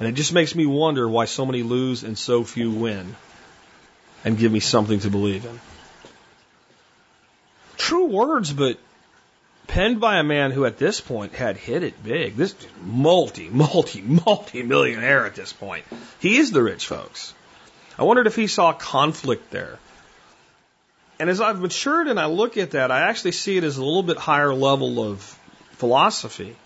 And 0.00 0.08
it 0.08 0.12
just 0.12 0.32
makes 0.32 0.54
me 0.54 0.66
wonder 0.66 1.08
why 1.08 1.26
so 1.26 1.46
many 1.46 1.62
lose 1.62 2.02
and 2.02 2.18
so 2.18 2.42
few 2.44 2.72
win. 2.72 3.14
And 4.24 4.36
give 4.36 4.50
me 4.50 4.60
something 4.60 5.00
to 5.00 5.10
believe 5.10 5.44
in. 5.44 5.60
True 7.76 8.06
words, 8.06 8.52
but 8.52 8.78
penned 9.66 10.00
by 10.00 10.18
a 10.18 10.22
man 10.22 10.50
who 10.50 10.64
at 10.64 10.78
this 10.78 11.00
point 11.00 11.34
had 11.34 11.56
hit 11.56 11.82
it 11.82 12.02
big. 12.02 12.36
This 12.36 12.54
multi, 12.82 13.48
multi, 13.48 14.00
multi 14.02 14.62
millionaire 14.62 15.26
at 15.26 15.34
this 15.34 15.52
point. 15.52 15.84
He 16.20 16.36
is 16.36 16.50
the 16.50 16.62
rich 16.62 16.86
folks. 16.86 17.34
I 17.98 18.04
wondered 18.04 18.26
if 18.26 18.36
he 18.36 18.46
saw 18.46 18.72
conflict 18.72 19.50
there. 19.50 19.78
And 21.18 21.30
as 21.30 21.40
I've 21.40 21.60
matured 21.60 22.08
and 22.08 22.18
I 22.18 22.26
look 22.26 22.56
at 22.56 22.72
that, 22.72 22.90
I 22.90 23.02
actually 23.02 23.32
see 23.32 23.56
it 23.56 23.64
as 23.64 23.76
a 23.76 23.84
little 23.84 24.02
bit 24.02 24.16
higher 24.16 24.52
level 24.52 25.02
of 25.02 25.20
philosophy. 25.72 26.56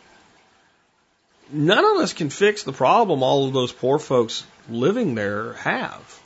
None 1.50 1.84
of 1.84 2.02
us 2.02 2.12
can 2.12 2.30
fix 2.30 2.62
the 2.62 2.72
problem 2.72 3.22
all 3.22 3.46
of 3.46 3.52
those 3.52 3.72
poor 3.72 3.98
folks 3.98 4.44
living 4.68 5.14
there 5.14 5.54
have. 5.54 6.20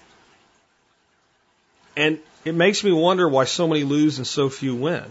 And 1.96 2.18
it 2.44 2.54
makes 2.54 2.82
me 2.82 2.92
wonder 2.92 3.28
why 3.28 3.44
so 3.44 3.68
many 3.68 3.84
lose 3.84 4.18
and 4.18 4.26
so 4.26 4.48
few 4.48 4.74
win. 4.74 5.04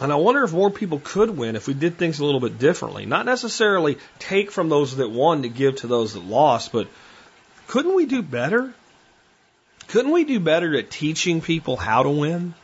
And 0.00 0.12
I 0.12 0.16
wonder 0.16 0.44
if 0.44 0.52
more 0.52 0.70
people 0.70 1.00
could 1.02 1.30
win 1.30 1.56
if 1.56 1.66
we 1.66 1.74
did 1.74 1.96
things 1.96 2.18
a 2.18 2.24
little 2.24 2.40
bit 2.40 2.58
differently. 2.58 3.06
Not 3.06 3.24
necessarily 3.24 3.96
take 4.18 4.50
from 4.50 4.68
those 4.68 4.96
that 4.96 5.10
won 5.10 5.42
to 5.42 5.48
give 5.48 5.76
to 5.76 5.86
those 5.86 6.12
that 6.14 6.24
lost, 6.24 6.72
but 6.72 6.88
couldn't 7.66 7.94
we 7.94 8.04
do 8.06 8.22
better? 8.22 8.74
Couldn't 9.88 10.12
we 10.12 10.24
do 10.24 10.38
better 10.40 10.76
at 10.76 10.90
teaching 10.90 11.40
people 11.40 11.76
how 11.76 12.02
to 12.02 12.10
win? 12.10 12.54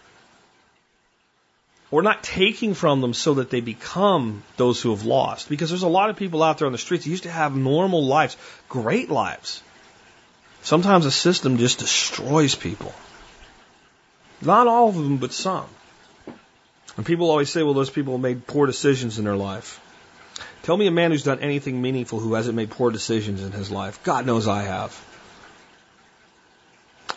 Or 1.91 2.03
not 2.03 2.23
taking 2.23 2.75
from 2.75 3.01
them 3.01 3.15
so 3.15 3.35
that 3.35 3.51
they 3.51 3.61
become 3.61 4.43
those 4.57 4.83
who 4.83 4.91
have 4.91 5.05
lost. 5.05 5.49
Because 5.49 5.71
there's 5.71 5.83
a 5.83 5.89
lot 5.89 6.11
of 6.11 6.17
people 6.17 6.43
out 6.43 6.59
there 6.59 6.67
on 6.67 6.73
the 6.73 6.79
streets 6.79 7.05
who 7.05 7.11
used 7.11 7.23
to 7.25 7.31
have 7.31 7.57
normal 7.57 8.05
lives, 8.05 8.37
great 8.69 9.11
lives. 9.11 9.63
Sometimes 10.63 11.07
a 11.07 11.11
system 11.11 11.59
just 11.59 11.79
destroys 11.79 12.55
people. 12.55 12.95
Not 14.41 14.67
all 14.67 14.89
of 14.89 14.95
them, 14.95 15.19
but 15.19 15.33
some. 15.33 15.67
And 16.97 17.07
people 17.07 17.31
always 17.31 17.51
say, 17.51 17.63
well, 17.63 17.75
those 17.75 17.91
people 17.91 18.19
made 18.19 18.47
poor 18.47 18.67
decisions 18.67 19.19
in 19.19 19.25
their 19.25 19.37
life. 19.37 19.81
Tell 20.63 20.77
me 20.77 20.87
a 20.87 20.93
man 20.93 21.11
who's 21.11 21.25
done 21.25 21.41
anything 21.41 21.83
meaningful 21.83 22.21
who 22.21 22.35
hasn't 22.35 22.55
made 22.55 22.71
poor 22.71 22.91
decisions 22.91 23.43
in 23.43 23.53
his 23.53 23.71
life. 23.71 24.03
God 24.05 24.27
knows 24.27 24.47
I 24.47 24.63
have. 24.63 24.93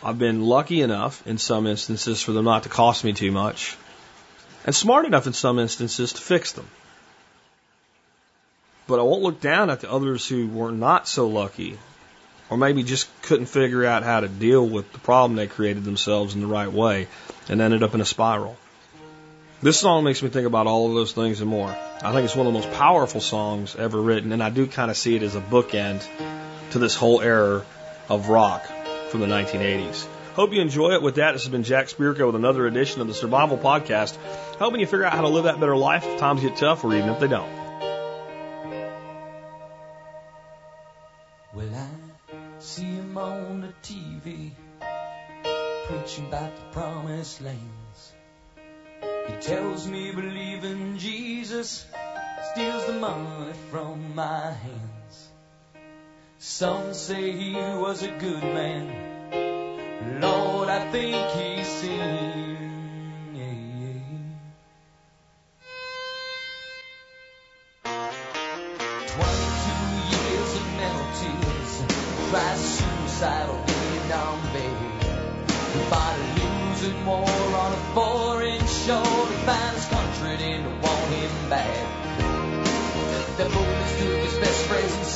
I've 0.02 0.18
been 0.18 0.42
lucky 0.42 0.82
enough 0.82 1.26
in 1.26 1.38
some 1.38 1.66
instances 1.66 2.22
for 2.22 2.32
them 2.32 2.44
not 2.44 2.64
to 2.64 2.68
cost 2.68 3.04
me 3.04 3.12
too 3.12 3.30
much, 3.30 3.76
and 4.64 4.74
smart 4.74 5.06
enough 5.06 5.26
in 5.26 5.32
some 5.32 5.58
instances 5.58 6.12
to 6.14 6.20
fix 6.20 6.52
them. 6.52 6.68
But 8.86 8.98
I 8.98 9.02
won't 9.02 9.22
look 9.22 9.40
down 9.40 9.70
at 9.70 9.80
the 9.80 9.90
others 9.90 10.26
who 10.28 10.48
were 10.48 10.70
not 10.70 11.08
so 11.08 11.28
lucky, 11.28 11.78
or 12.50 12.56
maybe 12.56 12.82
just 12.82 13.08
couldn't 13.22 13.46
figure 13.46 13.84
out 13.84 14.02
how 14.02 14.20
to 14.20 14.28
deal 14.28 14.66
with 14.66 14.92
the 14.92 14.98
problem 15.00 15.36
they 15.36 15.46
created 15.46 15.84
themselves 15.84 16.34
in 16.34 16.40
the 16.40 16.46
right 16.46 16.72
way 16.72 17.08
and 17.48 17.60
ended 17.60 17.82
up 17.82 17.94
in 17.94 18.00
a 18.00 18.04
spiral. 18.04 18.56
This 19.62 19.80
song 19.80 20.04
makes 20.04 20.22
me 20.22 20.28
think 20.28 20.46
about 20.46 20.66
all 20.66 20.88
of 20.88 20.94
those 20.94 21.12
things 21.12 21.40
and 21.40 21.48
more. 21.48 21.74
I 22.02 22.12
think 22.12 22.24
it's 22.24 22.36
one 22.36 22.46
of 22.46 22.52
the 22.52 22.58
most 22.58 22.70
powerful 22.72 23.20
songs 23.20 23.74
ever 23.74 24.00
written, 24.00 24.32
and 24.32 24.42
I 24.42 24.50
do 24.50 24.66
kind 24.66 24.90
of 24.90 24.96
see 24.96 25.16
it 25.16 25.22
as 25.22 25.34
a 25.34 25.40
bookend 25.40 26.06
to 26.72 26.78
this 26.78 26.94
whole 26.94 27.22
era 27.22 27.64
of 28.08 28.28
rock 28.28 28.66
from 29.08 29.20
the 29.20 29.26
1980s. 29.26 30.06
Hope 30.34 30.52
you 30.52 30.60
enjoy 30.60 30.90
it. 30.90 31.00
With 31.00 31.14
that, 31.14 31.32
this 31.32 31.44
has 31.44 31.50
been 31.50 31.62
Jack 31.62 31.86
Spirko 31.86 32.26
with 32.26 32.36
another 32.36 32.66
edition 32.66 33.00
of 33.00 33.08
the 33.08 33.14
Survival 33.14 33.56
Podcast, 33.56 34.18
helping 34.58 34.80
you 34.80 34.86
figure 34.86 35.06
out 35.06 35.14
how 35.14 35.22
to 35.22 35.28
live 35.28 35.44
that 35.44 35.58
better 35.58 35.76
life 35.76 36.04
if 36.06 36.20
times 36.20 36.42
get 36.42 36.56
tough 36.56 36.84
or 36.84 36.94
even 36.94 37.08
if 37.08 37.18
they 37.18 37.28
don't. 37.28 37.55
Preaching 46.16 46.28
about 46.28 46.56
the 46.56 46.62
promised 46.72 47.40
lands. 47.42 48.14
He 49.28 49.34
tells 49.40 49.86
me 49.86 50.12
believing 50.12 50.98
Jesus 50.98 51.86
steals 52.52 52.86
the 52.86 52.94
money 52.94 53.52
from 53.70 54.14
my 54.14 54.52
hands. 54.52 55.28
Some 56.38 56.94
say 56.94 57.32
he 57.32 57.54
was 57.54 58.02
a 58.02 58.08
good 58.08 58.42
man. 58.42 60.20
Lord, 60.20 60.68
I 60.68 60.90
think 60.90 61.16
he's 61.32 61.66
sinned. 61.66 62.55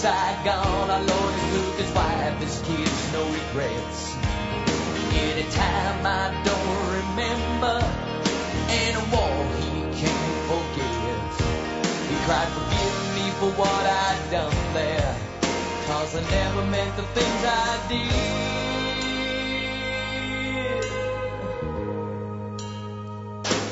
Saigon. 0.00 0.88
Our 0.88 1.04
Lord 1.04 1.34
he 1.34 1.44
took 1.52 1.76
his 1.76 1.92
wife, 1.92 2.40
his 2.40 2.56
kids, 2.64 3.12
no 3.12 3.20
regrets. 3.20 4.16
Anytime 5.12 6.06
I 6.06 6.32
don't 6.40 6.88
remember, 6.96 7.76
in 8.80 8.96
a 8.96 9.04
war 9.12 9.44
he 9.60 9.68
can't 10.00 10.40
forget. 10.48 11.28
He 12.08 12.16
cried, 12.24 12.48
forgive 12.56 12.96
me 13.16 13.26
for 13.40 13.50
what 13.60 13.84
I'd 13.84 14.20
done 14.30 14.56
there. 14.72 15.14
Cause 15.86 16.16
I 16.16 16.22
never 16.30 16.64
meant 16.64 16.96
the 16.96 17.02
things 17.02 17.44
I 17.44 17.88
did. 17.90 18.14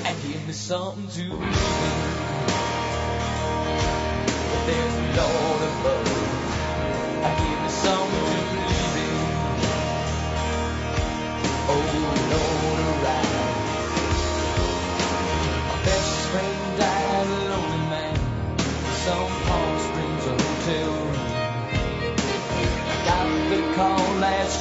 And 0.05 0.15
give 0.23 0.47
me 0.47 0.53
something 0.53 1.09
to 1.09 1.25
believe. 1.31 1.57
That 4.53 4.63
there's 4.67 4.95
a 4.95 5.01
Lord 5.17 5.63
above. 5.63 6.08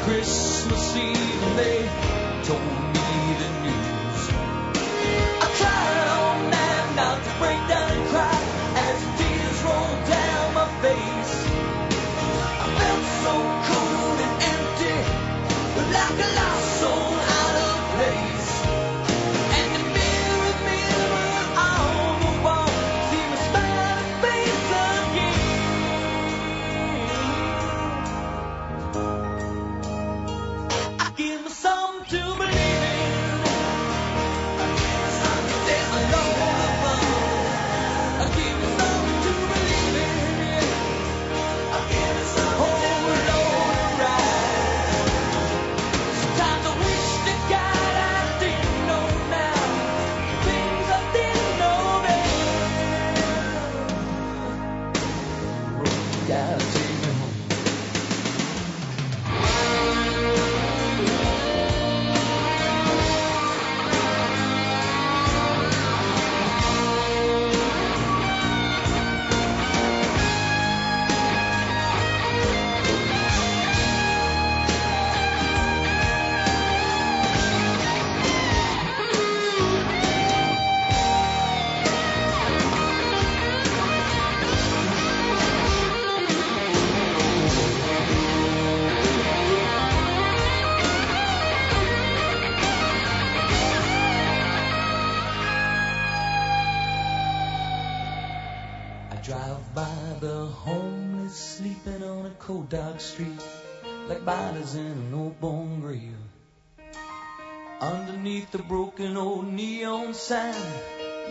Christmas 0.07 0.95
Eve. 0.95 1.43
And 1.43 1.59
they 1.59 2.43
told 2.43 2.86
beneath 108.27 108.51
the 108.51 108.57
broken 108.57 109.15
old 109.15 109.47
neon 109.47 110.13
sign. 110.13 110.53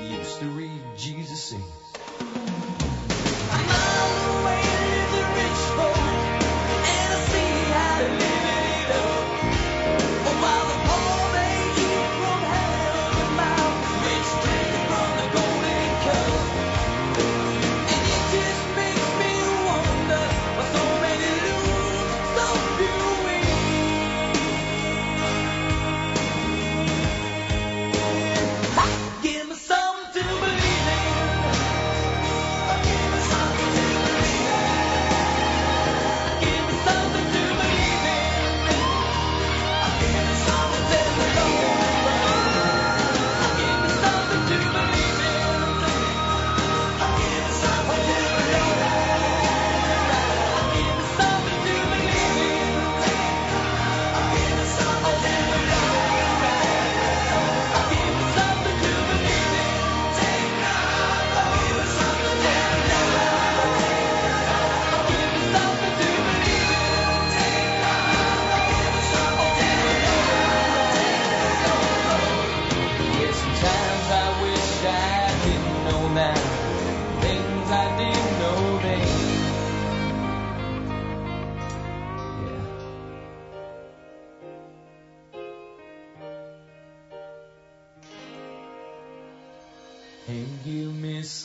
Used 0.01 0.39
to 0.39 0.47
read 0.47 0.81
Jesus 0.97 1.43
sings. 1.43 1.63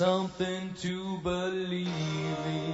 something 0.01 0.73
to 0.73 1.17
believe 1.17 1.85
in. 2.47 2.70